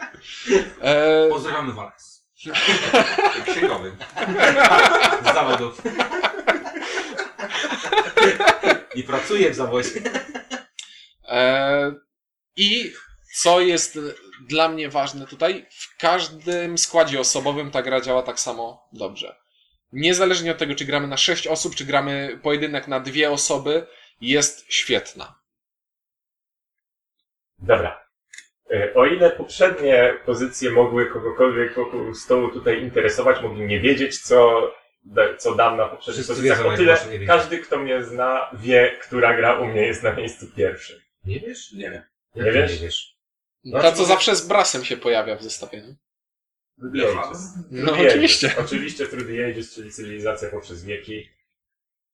E, 0.80 1.28
Pozdrawiamy. 1.28 1.72
Księgowy. 3.46 3.96
Z 5.22 5.34
zawodów. 5.34 5.82
I 8.94 9.02
pracuję 9.02 9.50
w 9.50 9.54
zawodzie. 9.54 9.90
E, 11.28 11.94
I 12.56 12.92
co 13.34 13.60
jest 13.60 13.98
dla 14.48 14.68
mnie 14.68 14.88
ważne 14.88 15.26
tutaj, 15.26 15.66
w 15.70 15.96
każdym 15.96 16.78
składzie 16.78 17.20
osobowym 17.20 17.70
ta 17.70 17.82
gra 17.82 18.00
działa 18.00 18.22
tak 18.22 18.40
samo 18.40 18.88
dobrze. 18.92 19.36
Niezależnie 19.92 20.50
od 20.50 20.58
tego, 20.58 20.74
czy 20.74 20.84
gramy 20.84 21.06
na 21.06 21.16
6 21.16 21.46
osób, 21.46 21.74
czy 21.74 21.84
gramy 21.84 22.40
pojedynek 22.42 22.88
na 22.88 23.00
dwie 23.00 23.30
osoby, 23.30 23.86
jest 24.20 24.72
świetna. 24.72 25.38
Dobra. 27.58 28.05
E, 28.70 28.94
O 28.94 29.06
ile 29.06 29.30
poprzednie 29.30 30.14
pozycje 30.26 30.70
mogły 30.70 31.06
kogokolwiek 31.06 31.74
wokół 31.74 32.14
stołu 32.14 32.48
tutaj 32.48 32.82
interesować, 32.82 33.42
mogli 33.42 33.66
nie 33.66 33.80
wiedzieć, 33.80 34.18
co, 34.20 34.70
co 35.38 35.54
dam 35.54 35.76
na 35.76 35.88
poprzednich 35.88 36.14
Wszyscy 36.24 36.32
pozycjach, 36.32 36.58
wiedzą, 36.58 36.68
o 36.68 36.70
jak 36.72 36.78
tyle 36.80 36.92
właśnie 36.92 37.12
nie 37.12 37.18
wiedzieć. 37.18 37.28
każdy, 37.28 37.58
kto 37.58 37.78
mnie 37.78 38.04
zna, 38.04 38.50
wie, 38.52 38.96
która 39.02 39.36
gra 39.36 39.60
u 39.60 39.66
mnie 39.66 39.86
jest 39.86 40.02
na 40.02 40.12
miejscu 40.12 40.46
pierwszym. 40.56 41.00
Nie 41.24 41.40
wiesz? 41.40 41.72
Nie 41.72 41.90
wiem. 41.90 42.02
Nie 42.34 42.52
wiesz? 42.52 42.72
Nie 42.72 42.78
wiesz. 42.86 43.16
Ta, 43.72 43.92
co 43.92 44.04
zawsze 44.04 44.36
z 44.36 44.46
brasem 44.46 44.84
się 44.84 44.96
pojawia 44.96 45.36
w 45.36 45.42
zestawieniu. 45.42 45.96
Ages. 46.82 47.54
No 47.70 47.92
Ages. 47.92 48.12
oczywiście. 48.12 48.54
Oczywiście 48.60 49.06
the 49.06 49.46
Ages, 49.46 49.74
czyli 49.74 49.92
cywilizacja 49.92 50.48
poprzez 50.50 50.84
wieki. 50.84 51.28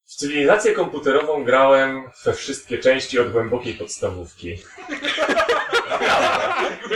W 0.05 0.15
cywilizację 0.15 0.73
komputerową 0.73 1.45
grałem 1.45 2.03
we 2.25 2.35
wszystkie 2.35 2.79
części 2.79 3.19
od 3.19 3.33
głębokiej 3.33 3.75
podstawówki. 3.75 4.57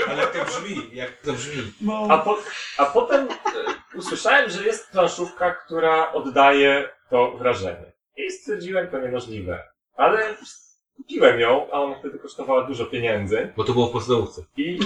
Ale 0.09 0.22
jak 0.22 0.32
to 0.32 0.44
brzmi, 0.44 0.90
jak 0.93 1.10
to 1.16 1.32
brzmi. 1.32 1.72
A, 2.09 2.18
po, 2.18 2.38
a 2.78 2.86
potem 2.86 3.28
e, 3.28 3.97
usłyszałem, 3.98 4.51
że 4.51 4.64
jest 4.64 4.90
planszówka, 4.90 5.55
która 5.55 6.12
oddaje 6.12 6.88
to 7.10 7.32
wrażenie. 7.38 7.93
I 8.16 8.30
stwierdziłem, 8.30 8.88
to 8.90 8.98
niemożliwe. 8.98 9.68
Ale 9.97 10.34
kupiłem 10.97 11.40
ją, 11.40 11.66
a 11.72 11.80
ona 11.80 11.98
wtedy 11.98 12.18
kosztowała 12.18 12.62
dużo 12.62 12.86
pieniędzy. 12.86 13.52
Bo 13.56 13.64
to 13.64 13.72
było 13.72 13.86
w 13.86 13.93
podstawówce. 13.93 14.43
I 14.56 14.78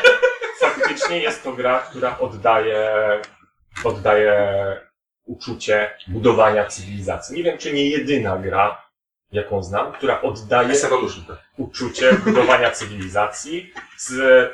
faktycznie 0.60 1.18
jest 1.18 1.42
to 1.42 1.52
gra, 1.52 1.78
która 1.78 2.18
oddaje, 2.18 2.90
oddaje 3.84 4.36
uczucie 5.24 5.90
budowania 6.06 6.66
cywilizacji. 6.66 7.36
Nie 7.36 7.42
wiem, 7.42 7.58
czy 7.58 7.72
nie 7.72 7.90
jedyna 7.90 8.36
gra, 8.36 8.85
jaką 9.32 9.62
znam, 9.62 9.92
która 9.92 10.22
oddaje 10.22 10.68
Evolution. 10.84 11.24
tak. 11.24 11.36
uczucie 11.56 12.12
budowania 12.12 12.70
cywilizacji 12.70 13.72
z 13.96 14.12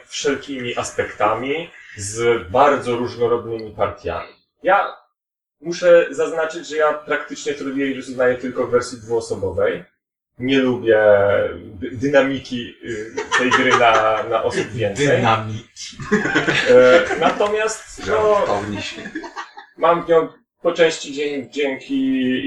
wszelkimi 0.08 0.76
aspektami. 0.76 1.70
z 1.96 2.48
bardzo 2.50 2.96
różnorodnymi 2.96 3.70
partiami. 3.70 4.28
Ja 4.62 4.96
muszę 5.60 6.06
zaznaczyć, 6.10 6.68
że 6.68 6.76
ja 6.76 6.92
praktycznie 6.92 7.52
Ages 7.52 8.08
uznaję 8.08 8.34
tylko 8.34 8.66
w 8.66 8.70
wersji 8.70 8.98
dwuosobowej. 8.98 9.84
Nie 10.38 10.58
lubię 10.58 10.98
dy- 11.64 11.90
dynamiki 11.90 12.74
y, 12.84 13.14
tej 13.38 13.50
gry 13.50 13.70
na, 13.78 14.22
na 14.22 14.42
osób 14.42 14.66
więcej. 14.72 15.06
Dynamit. 15.08 15.66
E, 16.70 17.18
Natomiast 17.20 17.98
no, 17.98 18.04
Żartowni 18.06 18.82
się. 18.82 19.10
mam 19.76 20.04
w 20.04 20.08
nią 20.08 20.28
po 20.62 20.72
części 20.72 21.12
dzie- 21.12 21.50
dzięki 21.50 21.96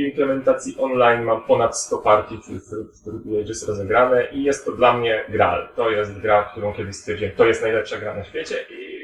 implementacji 0.01 0.75
online 0.79 1.23
mam 1.23 1.43
ponad 1.43 1.77
100 1.79 1.97
partii 1.97 2.37
w 2.37 3.03
True 3.03 3.41
Ages 3.41 3.67
rozegrane 3.67 4.27
i 4.31 4.43
jest 4.43 4.65
to 4.65 4.71
dla 4.71 4.93
mnie 4.97 5.25
gral. 5.29 5.69
To 5.75 5.89
jest 5.89 6.19
gra, 6.19 6.43
którą 6.51 6.73
kiedyś 6.73 6.95
stwierdziłem, 6.95 7.35
to 7.35 7.45
jest 7.45 7.61
najlepsza 7.61 7.97
gra 7.97 8.13
na 8.15 8.23
świecie 8.23 8.65
i 8.69 8.95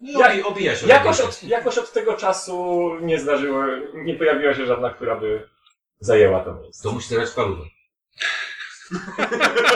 Ja, 0.00 0.34
i 0.34 0.42
obija 0.42 0.76
się. 0.76 0.86
jakoś 0.86 1.20
od, 1.20 1.42
jakoś 1.42 1.78
od 1.78 1.92
tego 1.92 2.14
czasu 2.14 2.90
nie 3.00 3.18
zdarzyło, 3.18 3.64
nie 3.94 4.14
pojawiła 4.14 4.54
się 4.54 4.66
żadna, 4.66 4.90
która 4.90 5.16
by 5.16 5.48
zajęła 6.00 6.40
to 6.44 6.54
miejsce. 6.54 6.88
To 6.88 6.94
musi 6.94 7.14
w 7.14 7.34
Kaludę. 7.34 7.62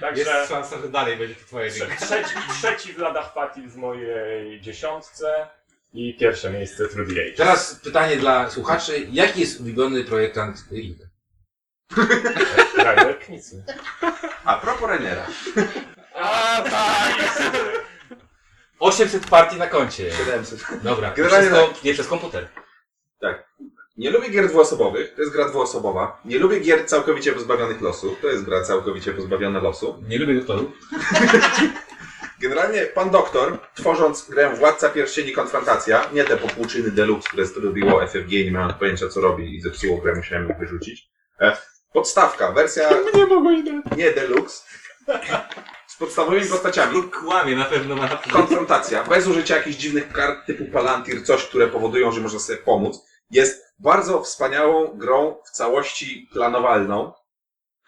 Także 0.00 0.22
Jest 0.22 0.48
szansa, 0.48 0.78
że 0.82 0.88
dalej 0.88 1.16
będzie 1.16 1.34
to 1.34 1.40
twoje 1.46 1.70
trzeci, 1.70 2.34
trzeci 2.60 2.92
w 2.92 2.98
ladach 2.98 3.34
partii 3.34 3.62
w 3.68 3.76
mojej 3.76 4.60
dziesiątce 4.60 5.48
i 5.92 6.16
pierwsze 6.20 6.50
miejsce 6.50 6.84
Ages. 6.84 7.36
Teraz 7.36 7.74
pytanie 7.74 8.16
dla 8.16 8.50
słuchaczy. 8.50 9.06
Jaki 9.12 9.40
jest 9.40 9.60
ulubiony 9.60 10.04
projektant 10.04 10.64
Linka? 10.70 11.04
Ryder 12.76 13.18
Knicy. 13.18 13.64
A 14.44 14.54
propos 14.54 14.88
Renera. 14.88 15.26
A, 16.14 16.62
tak! 16.70 17.14
800 18.78 19.26
partii 19.26 19.56
na 19.56 19.66
koncie. 19.66 20.12
700. 20.12 20.60
Dobra, 20.82 21.10
Generalnie 21.10 21.48
przez, 21.50 21.60
kom- 21.60 21.74
nie 21.84 21.94
przez 21.94 22.06
komputer. 22.06 22.48
Nie 23.96 24.10
lubię 24.10 24.28
gier 24.30 24.48
dwuosobowych, 24.48 25.14
to 25.14 25.20
jest 25.20 25.32
gra 25.32 25.48
dwuosobowa. 25.48 26.20
Nie 26.24 26.38
lubię 26.38 26.60
gier 26.60 26.86
całkowicie 26.86 27.32
pozbawionych 27.32 27.80
losu, 27.80 28.16
to 28.22 28.28
jest 28.28 28.44
gra 28.44 28.62
całkowicie 28.64 29.12
pozbawiona 29.12 29.60
losu. 29.60 30.02
Nie 30.08 30.18
lubię 30.18 30.34
doktorów. 30.34 30.70
Generalnie 32.40 32.86
pan 32.86 33.10
doktor, 33.10 33.58
tworząc 33.74 34.30
grę 34.30 34.50
Władca 34.54 34.88
Pierścieni 34.88 35.32
Konfrontacja, 35.32 36.10
nie 36.12 36.24
te 36.24 36.36
popłuczyny 36.36 36.90
Deluxe, 36.90 37.28
które 37.28 37.46
zrobiło 37.46 38.06
FFG, 38.06 38.30
nie 38.30 38.50
miałem 38.50 38.74
pojęcia 38.74 39.08
co 39.08 39.20
robi 39.20 39.56
i 39.56 39.60
zepsuło 39.60 39.98
grę, 39.98 40.14
musiałem 40.14 40.48
ją 40.48 40.54
wyrzucić. 40.58 41.10
E, 41.40 41.56
Podstawka, 41.92 42.52
wersja 42.52 42.90
Nie 43.14 43.26
mogę 43.26 43.52
idę. 43.54 43.82
nie 43.96 44.10
Deluxe, 44.10 44.64
z 45.86 45.96
podstawowymi 45.96 46.46
postaciami. 46.46 47.02
Kłamie, 47.02 47.56
na 47.56 47.64
pewno 47.64 47.96
ma 47.96 48.02
na 48.06 48.16
Konfrontacja, 48.16 49.04
bez 49.04 49.26
użycia 49.26 49.56
jakichś 49.56 49.76
dziwnych 49.76 50.12
kart 50.12 50.46
typu 50.46 50.64
Palantir, 50.64 51.24
coś, 51.24 51.44
które 51.44 51.66
powodują, 51.66 52.12
że 52.12 52.20
można 52.20 52.38
sobie 52.38 52.58
pomóc, 52.58 53.04
jest 53.30 53.74
bardzo 53.78 54.22
wspaniałą 54.22 54.86
grą 54.86 55.36
w 55.46 55.50
całości 55.50 56.28
planowalną, 56.32 57.12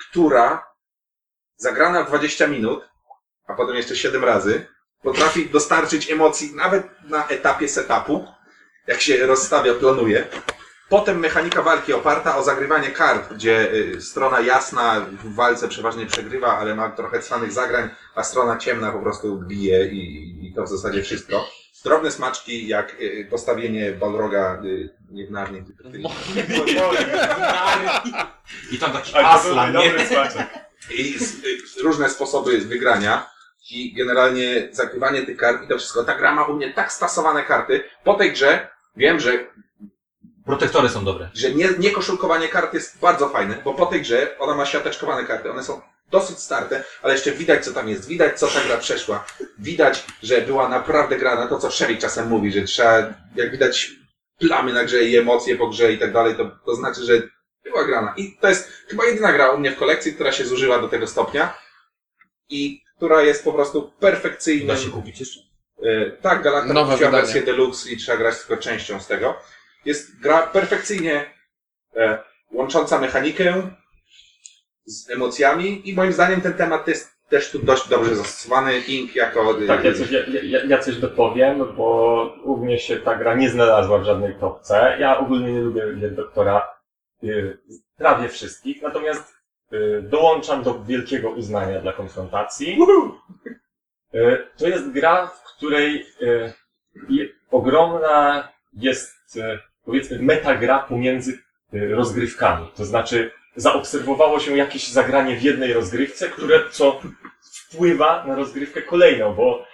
która 0.09 0.71
zagrana 1.57 2.05
w 2.05 2.09
20 2.09 2.47
minut, 2.47 2.90
a 3.51 3.55
potem 3.55 3.77
jeszcze 3.77 3.97
7 3.97 4.25
razy, 4.25 4.67
potrafi 5.03 5.49
dostarczyć 5.51 6.11
emocji 6.11 6.55
nawet 6.55 6.87
na 7.09 7.29
etapie 7.29 7.69
setupu, 7.69 8.27
jak 8.87 9.01
się 9.01 9.27
rozstawia, 9.27 9.75
planuje. 9.75 10.27
Potem 10.89 11.19
mechanika 11.19 11.63
walki 11.63 11.93
oparta 11.93 12.37
o 12.37 12.43
zagrywanie 12.43 12.91
kart, 12.91 13.33
gdzie 13.35 13.73
y, 13.73 14.01
strona 14.03 14.41
jasna 14.41 15.01
w 15.25 15.35
walce 15.35 15.69
przeważnie 15.69 16.07
przegrywa, 16.07 16.59
ale 16.59 16.75
ma 16.75 16.89
trochę 16.91 17.21
cwanych 17.21 17.53
zagrań, 17.53 17.91
a 18.15 18.23
strona 18.23 18.57
ciemna 18.59 18.93
po 18.93 18.99
prostu 18.99 19.39
bije 19.39 19.87
i, 19.87 20.47
i 20.49 20.55
to 20.55 20.63
w 20.65 20.69
zasadzie 20.69 21.03
wszystko. 21.03 21.49
Drobne 21.85 22.11
smaczki, 22.11 22.69
jak 22.69 22.97
y, 23.01 23.27
postawienie 23.31 23.93
Balroga 23.93 24.63
y, 24.65 24.89
nie 25.11 25.27
w 25.27 25.31
narni, 25.31 25.63
tylko 25.65 25.89
w 25.89 25.93
tej- 25.93 26.03
I 28.73 28.79
tam 28.79 28.93
taki 28.93 29.15
Ale 29.15 29.39
to 29.39 29.43
był 29.45 29.53
aslan, 29.53 29.73
nie? 29.77 29.89
dobry 29.91 30.07
smaczek. 30.07 30.49
i 30.91 31.19
z, 31.19 31.35
y, 31.79 31.83
różne 31.83 32.11
sposoby 32.11 32.59
wygrania 32.59 33.30
i 33.73 33.93
generalnie 33.95 34.69
zagrywanie 34.71 35.23
tych 35.23 35.37
kart 35.37 35.65
i 35.65 35.69
to 35.69 35.79
wszystko. 35.79 36.05
Ta 36.05 36.15
gra 36.15 36.35
ma 36.35 36.45
u 36.45 36.55
mnie 36.55 36.73
tak 36.75 36.93
stasowane 36.93 37.45
karty. 37.45 37.85
Po 38.05 38.15
tej 38.15 38.33
grze 38.33 38.69
wiem, 38.97 39.21
że, 39.21 39.47
Protektory 40.47 40.89
są 40.89 41.05
dobre. 41.05 41.31
że 41.35 41.51
nie, 41.51 41.69
nie 41.79 41.91
koszulkowanie 41.91 42.49
kart 42.49 42.75
jest 42.75 43.01
bardzo 43.01 43.29
fajne, 43.29 43.57
bo 43.65 43.75
po 43.75 43.87
tej 43.87 44.01
grze 44.03 44.39
ona 44.39 44.55
ma 44.55 44.67
siateczkowane 44.67 45.25
karty. 45.25 45.51
One 45.51 45.63
są 45.65 45.81
dosyć 46.11 46.39
starte, 46.39 46.85
ale 47.03 47.13
jeszcze 47.15 47.33
widać 47.33 47.65
co 47.65 47.73
tam 47.73 47.89
jest. 47.89 48.09
Widać 48.09 48.39
co 48.39 48.47
ta 48.47 48.61
gra 48.65 48.77
przeszła. 48.77 49.25
Widać, 49.59 50.05
że 50.23 50.41
była 50.41 50.69
naprawdę 50.69 51.17
grana. 51.17 51.47
To 51.47 51.59
co 51.59 51.71
Sherry 51.71 51.97
czasem 51.97 52.29
mówi, 52.29 52.53
że 52.53 52.63
trzeba, 52.63 53.15
jak 53.37 53.51
widać 53.51 53.91
plamy 54.39 54.73
na 54.73 54.85
grze 54.85 55.03
i 55.05 55.17
emocje 55.17 55.57
po 55.57 55.69
grze 55.69 55.93
i 55.93 55.99
tak 55.99 56.13
dalej, 56.13 56.35
to, 56.35 56.51
to 56.67 56.75
znaczy, 56.75 57.05
że 57.05 57.23
była 57.65 57.85
grana. 57.85 58.15
I 58.17 58.37
to 58.41 58.49
jest 58.49 58.73
chyba 58.89 59.05
jedyna 59.05 59.33
gra 59.33 59.51
u 59.51 59.59
mnie 59.59 59.71
w 59.71 59.77
kolekcji, 59.77 60.15
która 60.15 60.33
się 60.33 60.45
zużyła 60.45 60.79
do 60.79 60.89
tego 60.89 61.07
stopnia 61.07 61.59
i 62.49 62.83
która 63.01 63.23
jest 63.23 63.45
po 63.45 63.53
prostu 63.53 63.93
perfekcyjna. 64.01 64.75
Da 64.75 64.81
się 64.81 64.91
kupić 64.91 65.21
jeszcze? 65.21 65.41
E, 65.83 66.11
tak, 66.11 66.43
Galacta 66.43 66.73
Nowe 66.73 66.93
kupiła 66.93 67.11
wydanie. 67.11 67.23
wersję 67.27 67.43
Deluxe 67.43 67.91
i 67.91 67.97
trzeba 67.97 68.19
grać 68.19 68.39
tylko 68.39 68.63
częścią 68.63 69.01
z 69.01 69.07
tego. 69.07 69.35
Jest 69.85 70.21
gra 70.21 70.43
perfekcyjnie 70.47 71.25
e, 71.97 72.19
łącząca 72.53 72.99
mechanikę 72.99 73.71
z 74.85 75.11
emocjami 75.11 75.89
i 75.91 75.95
moim 75.95 76.13
zdaniem 76.13 76.41
ten 76.41 76.55
temat 76.55 76.89
jest 76.89 77.11
też 77.29 77.51
tu 77.51 77.59
dość 77.59 77.89
dobrze 77.89 78.17
zastosowany. 78.17 78.79
Ink 78.81 79.15
jako... 79.17 79.63
e, 79.63 79.67
Tak, 79.67 79.85
ja 79.85 79.95
coś, 79.95 80.11
ja, 80.11 80.21
ja, 80.43 80.65
ja 80.65 80.79
coś 80.79 80.97
dopowiem, 80.97 81.77
bo 81.77 82.23
u 82.45 82.57
mnie 82.57 82.79
się 82.79 82.97
ta 82.97 83.15
gra 83.17 83.35
nie 83.35 83.51
znalazła 83.51 83.99
w 83.99 84.05
żadnej 84.05 84.35
topce. 84.35 84.97
Ja 85.01 85.19
ogólnie 85.19 85.53
nie 85.53 85.61
lubię 85.61 85.83
gier 86.01 86.15
doktora 86.15 86.81
prawie 87.97 88.29
wszystkich, 88.29 88.83
natomiast 88.83 89.40
dołączam 90.03 90.63
do 90.63 90.85
wielkiego 90.85 91.31
uznania 91.31 91.81
dla 91.81 91.93
konfrontacji. 91.93 92.79
Y, 94.15 94.47
to 94.57 94.69
jest 94.69 94.91
gra, 94.91 95.27
w 95.27 95.43
której 95.57 96.07
y, 96.23 96.53
ogromna 97.51 98.49
jest, 98.73 99.37
y, 99.37 99.59
powiedzmy, 99.85 100.19
metagra 100.23 100.79
pomiędzy 100.79 101.39
y, 101.75 101.95
rozgrywkami. 101.95 102.71
To 102.77 102.85
znaczy, 102.85 103.31
zaobserwowało 103.57 104.41
się 104.41 104.57
jakieś 104.57 104.89
zagranie 104.89 105.37
w 105.37 105.43
jednej 105.43 105.73
rozgrywce, 105.73 106.29
które 106.29 106.61
co 106.71 107.01
wpływa 107.41 108.25
na 108.27 108.35
rozgrywkę 108.35 108.83
kolejną, 108.83 109.35
bo, 109.35 109.67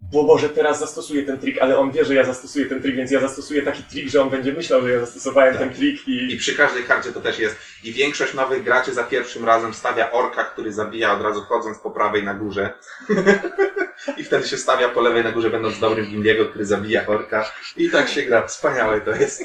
bo 0.00 0.22
może 0.22 0.48
teraz 0.48 0.78
zastosuję 0.78 1.22
ten 1.22 1.38
trik, 1.38 1.58
ale 1.58 1.78
on 1.78 1.90
wie, 1.90 2.04
że 2.04 2.14
ja 2.14 2.24
zastosuję 2.24 2.66
ten 2.66 2.82
trik, 2.82 2.96
więc 2.96 3.10
ja 3.10 3.20
zastosuję 3.20 3.62
taki 3.62 3.82
trik, 3.82 4.08
że 4.08 4.22
on 4.22 4.30
będzie 4.30 4.52
myślał, 4.52 4.82
że 4.82 4.90
ja 4.90 5.00
zastosowałem 5.00 5.54
Tak. 5.54 5.62
ten 5.62 5.74
trik 5.74 6.08
I 6.08 6.34
i... 6.34 6.36
przy 6.36 6.54
każdej 6.54 6.84
karcie 6.84 7.12
to 7.12 7.20
też 7.20 7.38
jest. 7.38 7.56
I 7.84 7.92
większość 7.92 8.34
nowych 8.34 8.64
graczy 8.64 8.94
za 8.94 9.04
pierwszym 9.04 9.44
razem 9.44 9.74
stawia 9.74 10.12
orka, 10.12 10.44
który 10.44 10.72
zabija 10.72 11.12
od 11.12 11.22
razu 11.22 11.40
chodząc 11.40 11.78
po 11.78 11.90
prawej 11.90 12.22
na 12.24 12.34
górze. 12.34 12.72
I 14.18 14.24
wtedy 14.24 14.48
się 14.48 14.56
stawia 14.56 14.88
po 14.88 15.00
lewej 15.00 15.24
na 15.24 15.32
górze, 15.32 15.50
będąc 15.50 15.78
dobrym 15.78 16.06
Gimliego, 16.06 16.46
który 16.46 16.64
zabija 16.64 17.06
orka. 17.06 17.52
I 17.76 17.90
tak 17.90 18.08
się 18.08 18.22
gra. 18.22 18.46
Wspaniałe 18.46 19.00
to 19.00 19.10
jest. 19.10 19.42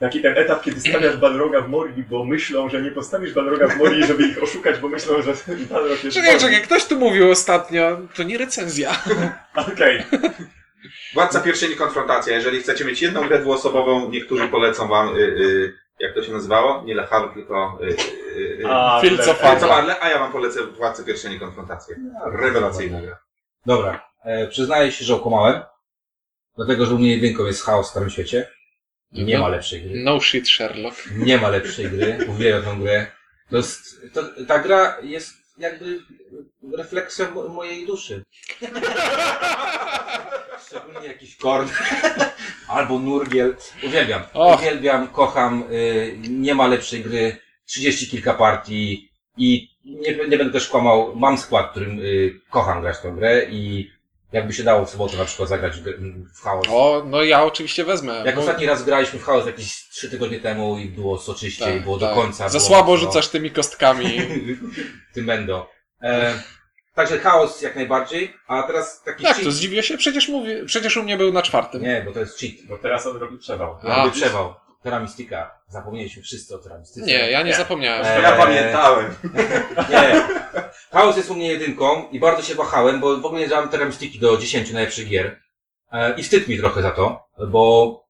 Taki 0.00 0.22
ten 0.22 0.38
etap, 0.38 0.62
kiedy 0.62 0.80
stawiasz 0.80 1.16
Balroga 1.16 1.60
w 1.60 1.68
Mori, 1.68 2.02
bo 2.10 2.24
myślą, 2.24 2.68
że 2.68 2.82
nie 2.82 2.90
postawisz 2.90 3.32
Balroga 3.34 3.68
w 3.68 3.76
Mori, 3.76 4.06
żeby 4.06 4.26
ich 4.28 4.42
oszukać, 4.42 4.78
bo 4.78 4.88
myślą, 4.88 5.22
że 5.22 5.32
Balrog 5.70 6.04
jest 6.04 6.16
Czekaj, 6.16 6.38
czekaj, 6.40 6.62
ktoś 6.62 6.84
tu 6.84 6.98
mówił 6.98 7.30
ostatnio, 7.30 7.98
to 8.16 8.22
nie 8.22 8.38
recenzja. 8.38 9.02
Okej. 9.72 10.04
Władca 11.14 11.40
pierścieni 11.40 11.76
konfrontacja. 11.76 12.34
Jeżeli 12.34 12.60
chcecie 12.60 12.84
mieć 12.84 13.02
jedną 13.02 13.28
grę 13.28 13.38
dwuosobową, 13.38 14.10
niektórzy 14.10 14.48
polecą 14.48 14.88
wam, 14.88 15.16
y, 15.16 15.20
y, 15.20 15.74
jak 16.00 16.14
to 16.14 16.22
się 16.22 16.32
nazywało? 16.32 16.82
Nie 16.84 16.94
Le 16.94 17.06
Havre, 17.06 17.34
tylko 17.34 17.78
y, 17.82 17.86
y, 17.86 18.60
y, 18.60 18.66
A, 18.68 19.00
Fields 19.00 19.26
le- 19.26 19.32
of 19.32 19.38
Fire. 19.38 19.60
Fire. 19.60 19.96
a 20.00 20.08
ja 20.08 20.18
wam 20.18 20.32
polecę 20.32 20.66
Władcę 20.66 21.04
pierścieni 21.04 21.40
konfrontację. 21.40 21.96
Rewelacyjna 22.32 23.00
gra. 23.02 23.18
Dobra. 23.66 24.08
E, 24.24 24.46
przyznaję 24.46 24.92
się, 24.92 25.04
że 25.04 25.14
okłamałem. 25.14 25.62
Dlatego, 26.56 26.86
że 26.86 26.94
u 26.94 26.98
mnie 26.98 27.10
jedynką 27.14 27.46
jest 27.46 27.64
chaos 27.64 27.86
w 27.86 27.90
Starym 27.90 28.10
Świecie. 28.10 28.48
Nie 29.12 29.34
No. 29.36 29.42
ma 29.42 29.48
lepszej 29.48 29.82
gry. 29.82 30.00
No 30.04 30.20
shit, 30.20 30.48
Sherlock. 30.48 30.96
Nie 31.16 31.38
ma 31.38 31.48
lepszej 31.48 31.90
gry. 31.90 32.18
Uwielbiam 32.28 32.62
tą 32.64 32.82
grę. 32.82 33.06
To 33.50 33.56
jest, 33.56 34.00
to, 34.14 34.22
ta 34.48 34.58
gra 34.58 34.96
jest 35.02 35.34
jakby 35.58 36.00
refleksją 36.76 37.30
mo- 37.34 37.48
mojej 37.48 37.86
duszy. 37.86 38.24
Szczególnie 40.66 41.08
jakiś 41.08 41.36
korn. 41.36 41.68
Albo 42.68 42.98
nurgiel. 42.98 43.56
Uwielbiam. 43.82 44.22
Och. 44.34 44.60
Uwielbiam, 44.60 45.08
kocham. 45.08 45.64
Y, 45.72 46.16
nie 46.28 46.54
ma 46.54 46.66
lepszej 46.66 47.00
gry. 47.02 47.36
Trzydzieści 47.66 48.08
kilka 48.08 48.34
partii. 48.34 49.12
I 49.36 49.68
nie, 49.84 50.14
nie 50.28 50.38
będę 50.38 50.52
też 50.52 50.68
kłamał. 50.68 51.16
Mam 51.16 51.38
skład, 51.38 51.70
którym 51.70 52.00
y, 52.00 52.40
kocham 52.50 52.82
grać 52.82 52.98
tę 53.02 53.12
grę 53.18 53.44
i 53.50 53.90
jakby 54.32 54.52
się 54.52 54.62
dało 54.62 54.86
w 54.86 54.90
sobotę 54.90 55.16
na 55.16 55.24
przykład 55.24 55.48
zagrać 55.48 55.80
w, 55.80 56.40
chaos. 56.42 56.66
O, 56.70 57.02
no 57.06 57.22
ja 57.22 57.44
oczywiście 57.44 57.84
wezmę. 57.84 58.22
Jak 58.26 58.34
Bo- 58.34 58.40
ostatni 58.40 58.66
raz 58.66 58.84
graliśmy 58.84 59.18
w 59.18 59.24
chaos 59.24 59.46
jakieś 59.46 59.88
trzy 59.88 60.10
tygodnie 60.10 60.40
temu 60.40 60.78
i 60.78 60.88
było 60.88 61.18
soczyście 61.18 61.64
tak, 61.64 61.76
i 61.76 61.80
było 61.80 61.98
tak. 61.98 62.08
do 62.08 62.14
końca. 62.14 62.48
Za 62.48 62.58
było 62.58 62.68
słabo 62.68 62.92
mocno. 62.92 63.06
rzucasz 63.06 63.28
tymi 63.28 63.50
kostkami. 63.50 64.20
Tym 65.14 65.26
będą. 65.26 65.64
E, 66.02 66.42
Także 66.94 67.18
chaos 67.18 67.62
jak 67.62 67.76
najbardziej, 67.76 68.34
a 68.46 68.62
teraz 68.62 69.02
taki 69.02 69.24
Jak 69.24 69.34
cheat. 69.34 69.44
to 69.44 69.52
zdziwię 69.52 69.82
się? 69.82 69.96
Przecież 69.98 70.28
mówi, 70.28 70.52
przecież 70.66 70.96
u 70.96 71.02
mnie 71.02 71.16
był 71.16 71.32
na 71.32 71.42
czwartym. 71.42 71.82
Nie, 71.82 72.02
bo 72.06 72.12
to 72.12 72.20
jest 72.20 72.38
cheat. 72.40 72.52
Bo 72.68 72.78
teraz 72.78 73.06
on 73.06 73.16
robi 73.16 73.38
przewał. 73.38 73.76
A. 73.82 73.96
Jakby 73.98 74.20
przewał. 74.20 74.54
Terra 74.82 75.00
Mystica. 75.00 75.50
Zapomnieliśmy 75.68 76.22
wszyscy 76.22 76.54
o 76.54 76.58
Terra 76.58 76.78
Mystice. 76.78 77.06
Nie, 77.06 77.30
ja 77.30 77.42
nie 77.42 77.54
zapomniałem. 77.54 78.22
Ja 78.22 78.32
pamiętałem. 78.32 79.14
Nie. 79.90 80.22
Chaos 80.92 81.16
jest 81.16 81.30
u 81.30 81.34
mnie 81.34 81.48
jedynką 81.48 82.08
i 82.10 82.20
bardzo 82.20 82.42
się 82.42 82.54
wahałem, 82.54 83.00
bo 83.00 83.16
w 83.16 83.26
ogóle 83.26 83.40
nie 83.40 83.48
dałem 83.48 83.68
Terra 83.68 83.86
Mystiki 83.86 84.18
do 84.18 84.36
10 84.36 84.72
najlepszych 84.72 85.08
gier. 85.08 85.40
E, 85.92 86.14
I 86.14 86.22
wstyd 86.22 86.48
mi 86.48 86.58
trochę 86.58 86.82
za 86.82 86.90
to, 86.90 87.28
bo 87.48 88.04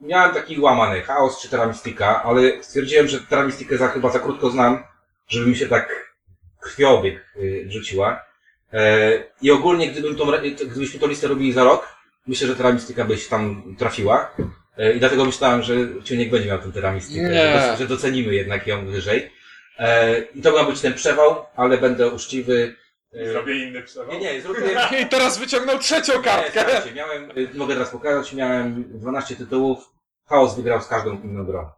miałem 0.00 0.34
taki 0.34 0.60
łamany 0.60 1.02
Chaos 1.02 1.40
czy 1.40 1.48
Terra 1.48 1.66
Mystica, 1.66 2.22
ale 2.22 2.62
stwierdziłem, 2.62 3.08
że 3.08 3.20
Terra 3.20 3.44
Mystikę 3.44 3.78
za, 3.78 3.88
chyba 3.88 4.10
za 4.10 4.18
krótko 4.18 4.50
znam, 4.50 4.84
żeby 5.28 5.46
mi 5.46 5.56
się 5.56 5.68
tak 5.68 6.14
krwiobieg 6.60 7.34
y, 7.36 7.64
wrzuciła. 7.68 8.24
E, 8.72 9.10
I 9.42 9.50
ogólnie, 9.50 9.88
gdybym 9.88 10.16
tą, 10.16 10.26
gdybyśmy 10.70 11.00
tą 11.00 11.06
listę 11.06 11.28
robili 11.28 11.52
za 11.52 11.64
rok, 11.64 11.88
myślę, 12.26 12.46
że 12.46 12.56
Terra 12.56 12.72
Mystica 12.72 13.04
by 13.04 13.18
się 13.18 13.30
tam 13.30 13.74
trafiła. 13.78 14.30
E, 14.78 14.92
I 14.92 14.98
dlatego 14.98 15.24
myślałem, 15.24 15.62
że 15.62 15.74
Ciuniek 16.04 16.30
będzie 16.30 16.48
miał 16.48 16.58
tę 16.58 16.68
Nie. 17.10 17.28
że, 17.32 17.76
że 17.78 17.86
docenimy 17.86 18.34
jednak 18.34 18.66
ją 18.66 18.86
wyżej. 18.86 19.30
E, 19.78 20.20
I 20.20 20.42
to 20.42 20.52
miał 20.52 20.66
być 20.66 20.80
ten 20.80 20.94
przewał, 20.94 21.46
ale 21.56 21.78
będę 21.78 22.08
uczciwy. 22.08 22.74
E, 23.12 23.28
Zrobię 23.32 23.68
inny 23.68 23.82
przewał. 23.82 24.12
Nie, 24.14 24.20
nie, 24.34 24.40
zrobię. 24.40 24.60
I 25.02 25.06
teraz 25.06 25.38
wyciągnął 25.38 25.78
trzecią 25.78 26.12
Nie, 26.18 26.24
kartkę. 26.24 26.60
słuchajcie, 26.64 26.94
miałem, 26.94 27.32
mogę 27.54 27.74
teraz 27.74 27.90
pokazać, 27.90 28.32
miałem 28.32 28.84
12 28.98 29.36
tytułów, 29.36 29.78
Chaos 30.26 30.56
wygrał 30.56 30.82
z 30.82 30.86
każdą 30.86 31.22
inną 31.22 31.44
grą. 31.44 31.70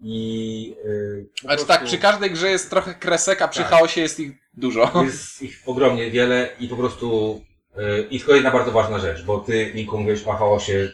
I 0.00 0.76
yy, 0.84 1.26
Znaczy 1.40 1.56
prostu 1.56 1.66
tak, 1.66 1.84
przy 1.84 1.98
każdej 1.98 2.30
grze 2.30 2.50
jest 2.50 2.70
trochę 2.70 2.94
kresek, 2.94 3.42
a 3.42 3.48
przy 3.48 3.60
Tak. 3.60 3.70
chaosie 3.70 4.00
jest 4.00 4.20
ich 4.20 4.32
dużo. 4.54 4.92
jest 5.04 5.42
ich 5.42 5.58
ogromnie 5.66 6.10
wiele 6.10 6.48
i 6.60 6.68
po 6.68 6.76
prostu 6.76 7.40
yy, 7.76 8.06
i 8.10 8.18
tylko 8.18 8.34
jedna 8.34 8.50
bardzo 8.50 8.72
ważna 8.72 8.98
rzecz, 8.98 9.22
bo 9.24 9.38
ty, 9.38 9.72
Niko, 9.74 9.96
mówisz 9.96 10.26
o 10.26 10.32
chaosie 10.32 10.92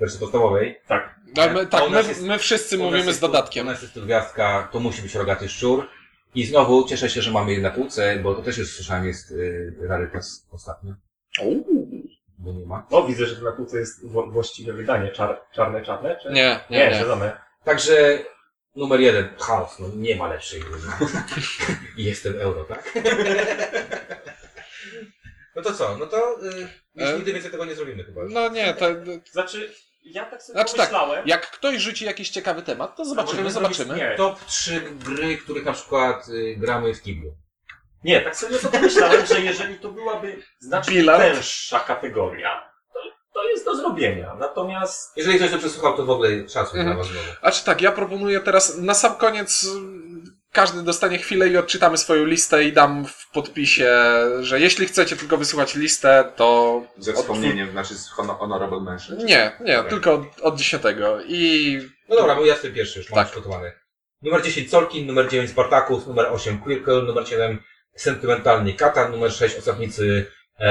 wersji 0.00 0.20
podstawowej. 0.20 0.80
Tak. 0.88 1.20
No, 1.36 1.48
my, 1.48 1.66
tak, 1.66 1.90
nas 1.90 2.04
my, 2.06 2.08
jest- 2.08 2.22
my 2.22 2.38
wszyscy 2.38 2.78
mówimy 2.78 3.06
jest 3.06 3.18
z 3.18 3.20
dodatkiem. 3.20 3.66
U 3.66 3.70
nas 3.70 3.82
jest 3.82 3.94
tu 3.94 4.00
gwiazdka, 4.02 4.68
to 4.72 4.80
musi 4.80 5.02
być 5.02 5.14
rogaty 5.14 5.48
szczur. 5.48 5.86
I 6.34 6.44
znowu 6.46 6.88
cieszę 6.88 7.10
się, 7.10 7.22
że 7.22 7.30
mamy 7.30 7.52
je 7.52 7.60
na 7.60 7.70
półce, 7.70 8.16
bo 8.22 8.34
to 8.34 8.42
też 8.42 8.58
jest, 8.58 8.72
słyszałem, 8.74 9.06
jest 9.06 9.30
yy, 9.30 9.74
rarytas 9.88 10.46
ostatnio, 10.52 10.94
bo 12.38 12.52
nie 12.52 12.66
ma. 12.66 12.86
O, 12.90 13.06
widzę, 13.06 13.26
że 13.26 13.42
na 13.42 13.52
półce 13.52 13.78
jest 13.78 14.06
wło- 14.06 14.32
właściwe 14.32 14.72
wydanie. 14.72 15.10
Czar, 15.12 15.40
czarne, 15.52 15.82
czarne? 15.82 16.16
Czy? 16.22 16.30
Nie, 16.32 16.60
nie, 16.70 16.78
Nie, 16.78 16.90
nie. 16.90 16.94
zielone. 16.98 17.40
Także 17.64 18.18
numer 18.76 19.00
jeden, 19.00 19.28
chaos, 19.38 19.78
no 19.78 19.86
nie 19.96 20.16
ma 20.16 20.28
lepszej 20.28 20.60
gry. 20.60 20.70
No. 21.00 21.06
I 21.98 22.04
jestem 22.04 22.34
euro, 22.40 22.64
tak? 22.64 22.92
No 25.56 25.62
to 25.62 25.72
co? 25.74 25.96
No 25.98 26.06
to 26.06 26.36
y, 26.44 26.68
już 26.94 27.08
E? 27.08 27.14
nigdy 27.16 27.32
więcej 27.32 27.50
tego 27.50 27.64
nie 27.64 27.74
zrobimy 27.74 28.04
chyba. 28.04 28.20
No 28.28 28.48
nie, 28.48 28.74
to, 28.74 28.86
Znaczy, 29.32 29.72
ja 30.12 30.24
tak 30.24 30.42
sobie 30.42 30.54
Znaczy 30.54 30.76
tak, 30.76 30.90
pomyślałem. 30.90 31.28
jak 31.28 31.50
ktoś 31.50 31.76
rzuci 31.76 32.04
jakiś 32.04 32.30
ciekawy 32.30 32.62
temat, 32.62 32.96
to 32.96 33.04
zobaczymy, 33.04 33.42
możemy 33.42 33.50
zrobić- 33.50 33.76
zobaczymy. 33.76 34.10
Nie, 34.10 34.16
Top 34.16 34.44
3 34.44 34.80
gry, 34.80 35.36
których 35.36 35.64
na 35.64 35.72
przykład 35.72 36.28
y, 36.28 36.56
gramy 36.58 36.94
w 36.94 37.02
kiblu. 37.02 37.30
Nie, 38.04 38.20
tak 38.20 38.36
sobie 38.36 38.58
to 38.58 38.68
pomyślałem, 38.68 39.26
że 39.26 39.40
jeżeli 39.40 39.78
to 39.78 39.88
byłaby 39.88 40.42
znacznie 40.60 40.94
Bilard? 40.94 41.22
węższa 41.22 41.80
kategoria, 41.80 42.70
to, 42.92 43.00
to 43.34 43.48
jest 43.48 43.64
do 43.64 43.76
zrobienia. 43.76 44.34
Natomiast 44.38 45.16
Jeżeli 45.16 45.38
ktoś 45.38 45.50
to 45.50 45.58
przesłuchał, 45.58 45.96
to 45.96 46.04
w 46.04 46.10
ogóle 46.10 46.48
szacun 46.48 46.80
Mhm. 46.80 46.86
dla 46.86 46.96
was 46.96 47.06
znowu. 47.12 47.26
A 47.42 47.50
czy 47.50 47.64
tak, 47.64 47.80
ja 47.80 47.92
proponuję 47.92 48.40
teraz 48.40 48.76
na 48.78 48.94
sam 48.94 49.14
koniec 49.14 49.66
każdy 50.52 50.82
dostanie 50.82 51.18
chwilę 51.18 51.48
i 51.48 51.56
odczytamy 51.56 51.98
swoją 51.98 52.24
listę 52.24 52.64
i 52.64 52.72
dam 52.72 53.06
w 53.06 53.30
podpisie, 53.30 53.96
że 54.40 54.60
jeśli 54.60 54.86
chcecie 54.86 55.16
tylko 55.16 55.36
wysłuchać 55.36 55.74
listę, 55.74 56.32
to 56.36 56.82
Ze 56.98 57.12
wspomnieniem, 57.12 57.70
znaczy 57.70 57.94
z 57.94 58.10
honor- 58.10 58.38
honorable 58.38 58.80
mention. 58.80 59.18
nie, 59.18 59.52
nie, 59.60 59.76
Dobra. 59.76 59.90
tylko 59.90 60.12
od, 60.14 60.40
od 60.40 60.56
dziesiątego. 60.58 61.18
I 61.26 61.78
No 62.08 62.16
dobra, 62.16 62.34
mój 62.34 62.48
jasny 62.48 62.70
pierwszy 62.70 62.98
już 62.98 63.10
mam 63.10 63.14
Tak. 63.24 63.26
przygotowany. 63.32 63.72
Numer 64.22 64.42
10 64.42 64.70
Solkin, 64.70 65.06
numer 65.06 65.28
9 65.28 65.50
Spartacus, 65.50 66.06
numer 66.06 66.26
8 66.26 66.58
Quirkel, 66.58 67.04
numer 67.04 67.28
7 67.28 67.58
Sentymentalny 67.96 68.72
Katan, 68.74 69.10
numer 69.12 69.32
6 69.32 69.56
Osadnicy 69.58 70.26
e, 70.60 70.66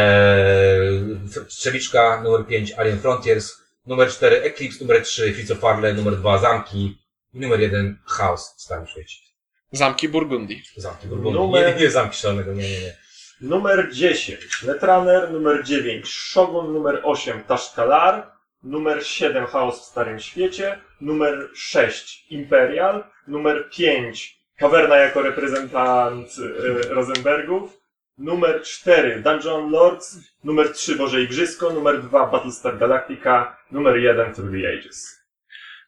Strzewiczka, 1.50 2.22
numer 2.24 2.46
5 2.48 2.72
Alien 2.78 3.00
Frontiers, 3.00 3.58
numer 3.86 4.10
4 4.12 4.42
Eclipse, 4.44 4.80
numer 4.86 5.04
3 5.04 5.34
Ficofarle, 5.34 5.94
numer 5.94 6.16
2 6.16 6.38
Zamki 6.38 6.98
i 7.34 7.40
numer 7.40 7.60
1 7.60 8.00
Chaos 8.06 8.56
w 8.58 8.62
Starym 8.62 8.88
Świecie. 8.88 9.29
Zamki 9.72 10.10
Burgundii. 10.10 10.64
Zamki 10.78 11.08
Burgundii. 11.08 11.42
Numer- 11.42 11.76
Nie, 11.76 11.82
nie 11.84 11.92
Zamki 11.92 12.18
Szalonego, 12.18 12.54
nie, 12.54 12.64
nie, 12.70 12.80
nie. 12.80 12.94
numer 13.42 13.90
10 13.92 14.64
Netrunner, 14.64 15.32
numer 15.32 15.64
9 15.64 16.08
Shogun, 16.08 16.74
numer 16.74 17.00
8 17.04 17.44
Tashkalar, 17.44 18.32
numer 18.64 19.06
7 19.06 19.46
Chaos 19.46 19.82
w 19.82 19.84
Starym 19.86 20.20
Świecie, 20.20 20.80
numer 21.02 21.50
6 21.56 22.26
Imperial, 22.30 23.04
numer 23.28 23.70
5 23.78 24.40
Kawerna 24.58 24.96
jako 24.96 25.22
reprezentant 25.22 26.28
e, 26.40 26.94
Rosenbergów, 26.94 27.78
numer 28.18 28.62
4 28.64 29.22
Dungeon 29.22 29.70
Lords, 29.72 30.18
numer 30.44 30.74
3 30.74 30.96
Boże 30.96 31.22
Igrzysko, 31.22 31.70
numer 31.74 32.02
2 32.04 32.26
Battlestar 32.26 32.78
Galactica, 32.78 33.58
numer 33.72 33.96
1 33.98 34.34
Through 34.34 34.52
the 34.52 34.70
Ages. 34.74 35.20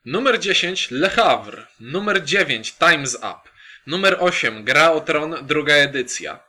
Numer 0.06 0.40
10 0.40 0.92
Le 0.92 1.10
Havre, 1.10 1.64
numer 1.80 2.22
9 2.24 2.72
Times 2.80 3.16
Up, 3.16 3.51
numer 3.88 4.18
8 4.20 4.64
Gra 4.64 4.92
o 4.92 5.02
Tron, 5.02 5.36
druga 5.48 5.74
edycja. 5.74 6.40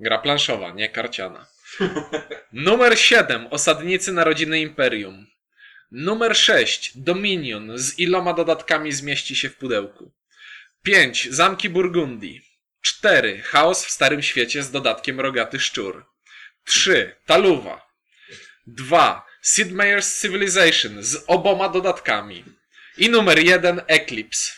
Gra 0.00 0.18
planszowa, 0.18 0.70
nie 0.70 0.88
karciana. 0.88 1.46
Numer 2.52 2.98
7 2.98 3.46
Osadnicy 3.50 4.12
Narodziny 4.12 4.60
Imperium. 4.60 5.26
Numer 5.90 6.36
6 6.36 6.92
Dominion 6.94 7.78
z 7.78 7.98
iloma 7.98 8.32
dodatkami 8.32 8.92
zmieści 8.92 9.36
się 9.36 9.48
w 9.48 9.56
pudełku. 9.56 10.12
5 10.82 11.28
Zamki 11.30 11.68
Burgundii. 11.68 12.42
4 12.80 13.42
Chaos 13.42 13.84
w 13.84 13.90
Starym 13.90 14.22
Świecie 14.22 14.62
z 14.62 14.70
dodatkiem 14.70 15.20
Rogaty 15.20 15.60
Szczur. 15.60 16.06
3 16.64 17.16
Taluwa. 17.26 17.88
2 18.66 19.26
Sid 19.42 19.68
Meier's 19.68 20.20
Civilization 20.20 21.02
z 21.02 21.24
oboma 21.26 21.68
dodatkami. 21.68 22.44
I 22.96 23.08
numer 23.08 23.38
1 23.38 23.80
Eclipse. 23.86 24.57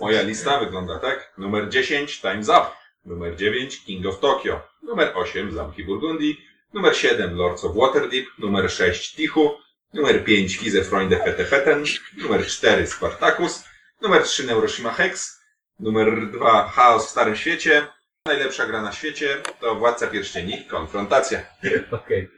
Moja 0.00 0.22
lista 0.22 0.58
wygląda 0.58 0.98
tak. 0.98 1.32
Numer 1.38 1.68
10 1.68 2.20
Time's 2.20 2.48
Up. 2.48 2.66
Numer 3.04 3.36
9 3.36 3.84
King 3.84 4.06
of 4.06 4.20
Tokyo. 4.20 4.60
Numer 4.82 5.12
8 5.14 5.52
Zamki 5.52 5.84
Burgundii. 5.84 6.40
Numer 6.74 6.96
7 6.96 7.34
Lords 7.36 7.64
of 7.64 7.76
Waterdeep. 7.76 8.26
Numer 8.38 8.70
6 8.70 9.14
Tichu. 9.14 9.58
Numer 9.94 10.24
5 10.24 10.56
Fize 10.56 10.84
Freunde 10.84 11.24
Fete 11.24 11.44
Feten. 11.44 11.84
Numer 12.16 12.46
4 12.46 12.86
Spartacus. 12.86 13.64
Numer 14.02 14.22
3 14.22 14.46
Neuroshima 14.46 14.92
Hex. 14.92 15.40
Numer 15.80 16.30
2 16.30 16.68
Chaos 16.68 17.06
w 17.06 17.10
Starym 17.10 17.36
Świecie. 17.36 17.86
Najlepsza 18.26 18.66
gra 18.66 18.82
na 18.82 18.92
świecie 18.92 19.42
to 19.60 19.74
Władca 19.74 20.06
Pierścieni 20.06 20.64
Konfrontacja. 20.64 21.42
Okej. 21.90 22.28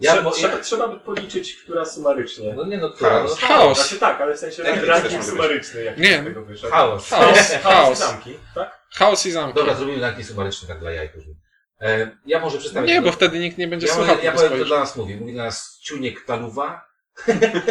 Ja, 0.00 0.22
bo, 0.22 0.30
trzeba, 0.30 0.54
ja, 0.54 0.60
trzeba 0.60 0.88
by 0.88 1.00
policzyć, 1.00 1.56
która 1.56 1.84
sumarycznie. 1.84 2.54
no 2.54 2.66
nie 2.66 2.78
no, 2.78 2.90
która, 2.90 3.10
no, 3.10 3.16
Chaos. 3.18 3.38
Chaos. 3.38 3.78
Znaczy 3.78 4.00
tak, 4.00 4.20
ale 4.20 4.34
w 4.34 4.38
sensie 4.38 4.62
też 4.62 4.82
ranking 4.82 5.24
sumaryczny, 5.24 5.84
jak 5.84 5.98
Nie. 5.98 6.22
z 6.22 6.24
tego 6.24 6.44
wyszedł. 6.44 6.72
Chaos. 6.72 7.08
Chaos. 7.08 7.36
Chaos, 7.36 7.62
Chaos. 7.62 7.98
i 7.98 8.02
zamki, 8.02 8.38
tak? 8.54 8.78
Chaos 8.94 9.26
i 9.26 9.30
zamki. 9.30 9.54
Dobra, 9.54 9.74
zrobimy 9.74 10.00
ranking 10.00 10.28
sumaryczny 10.28 10.68
tak 10.68 10.78
dla 10.78 10.90
jaj 10.90 11.08
później. 11.08 11.36
E, 11.80 12.10
ja 12.26 12.40
może 12.40 12.58
przedstawię... 12.58 12.86
Nie, 12.86 13.02
bo 13.02 13.12
wtedy 13.12 13.38
nikt 13.38 13.58
nie 13.58 13.68
będzie 13.68 13.86
Ja, 13.86 13.94
słuchał 13.94 14.16
ja 14.22 14.32
powiem, 14.32 14.52
kto 14.52 14.64
dla 14.64 14.78
nas 14.78 14.96
mówi. 14.96 15.16
Mówi 15.16 15.32
dla 15.32 15.44
nas 15.44 15.78
Ciuniek 15.82 16.24
Taluwa. 16.24 16.88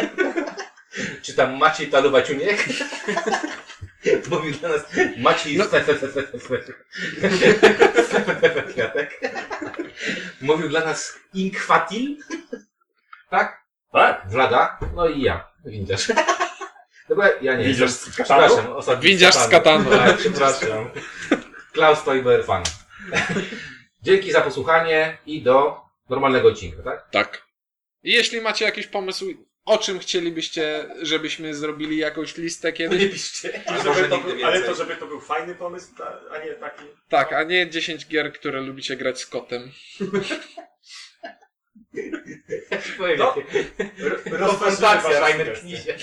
Czy 1.22 1.34
tam 1.34 1.56
Maciej 1.56 1.88
Taluwa 1.88 2.22
Ciuniek? 2.22 2.64
Mówi 4.30 4.52
dla 4.52 4.68
nas 4.68 4.82
Maciej 5.18 5.58
No. 5.58 5.64
Kwiatek. 8.72 9.20
Mówił 10.40 10.68
dla 10.68 10.84
nas 10.84 11.18
Inkwatil. 11.34 12.16
Tak? 13.30 13.62
Tak. 13.92 14.22
Vlada. 14.30 14.78
No 14.94 15.08
i 15.08 15.22
ja. 15.22 15.48
Windziarz. 15.64 16.08
Dobra, 17.08 17.28
ja 17.42 17.56
nie. 17.56 17.64
Windziarz 17.64 17.90
z 17.90 18.16
Katanu? 18.16 18.44
Przepraszam. 18.44 18.72
osobnik 18.72 19.04
Windziarz 19.04 19.34
z 19.34 19.48
Katanu. 19.48 19.90
Tak, 19.90 20.16
przepraszam. 20.18 20.90
Klaus 21.72 21.98
Stoiber 21.98 22.44
fan. 22.44 22.62
Dzięki 24.02 24.32
za 24.32 24.40
posłuchanie 24.40 25.18
i 25.26 25.42
do 25.42 25.80
normalnego 26.08 26.48
odcinka, 26.48 26.82
tak? 26.82 27.10
Tak. 27.10 27.42
I 28.02 28.12
jeśli 28.12 28.40
macie 28.40 28.64
jakiś 28.64 28.86
pomysł, 28.86 29.26
o 29.68 29.78
czym 29.78 29.98
chcielibyście, 29.98 30.86
żebyśmy 31.02 31.54
zrobili 31.54 31.96
jakąś 31.96 32.36
listę 32.36 32.72
kiedyś, 32.72 33.12
piszcie. 33.12 33.62
Ale, 33.66 33.84
może 33.84 33.94
żeby 33.94 34.08
to 34.08 34.18
był, 34.18 34.46
ale 34.46 34.60
to, 34.60 34.74
żeby 34.74 34.96
to 34.96 35.06
był 35.06 35.20
fajny 35.20 35.54
pomysł, 35.54 35.88
a 36.30 36.38
nie 36.38 36.54
taki... 36.54 36.84
tak, 37.08 37.32
a 37.32 37.42
nie 37.42 37.70
10 37.70 38.06
gier, 38.06 38.32
które 38.32 38.60
lubicie 38.60 38.96
grać 38.96 39.20
z 39.20 39.26
kotem. 39.26 39.70
No. 43.18 43.34
Konfrontacja, 44.38 45.20
Rainer 45.20 45.60
Knizie. 45.60 45.96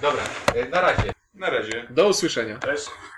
Dobra, 0.00 0.22
e, 0.54 0.68
na 0.68 0.80
razie. 0.80 1.12
Na 1.34 1.50
razie. 1.50 1.86
Do 1.90 2.08
usłyszenia. 2.08 2.58
Też 2.58 2.80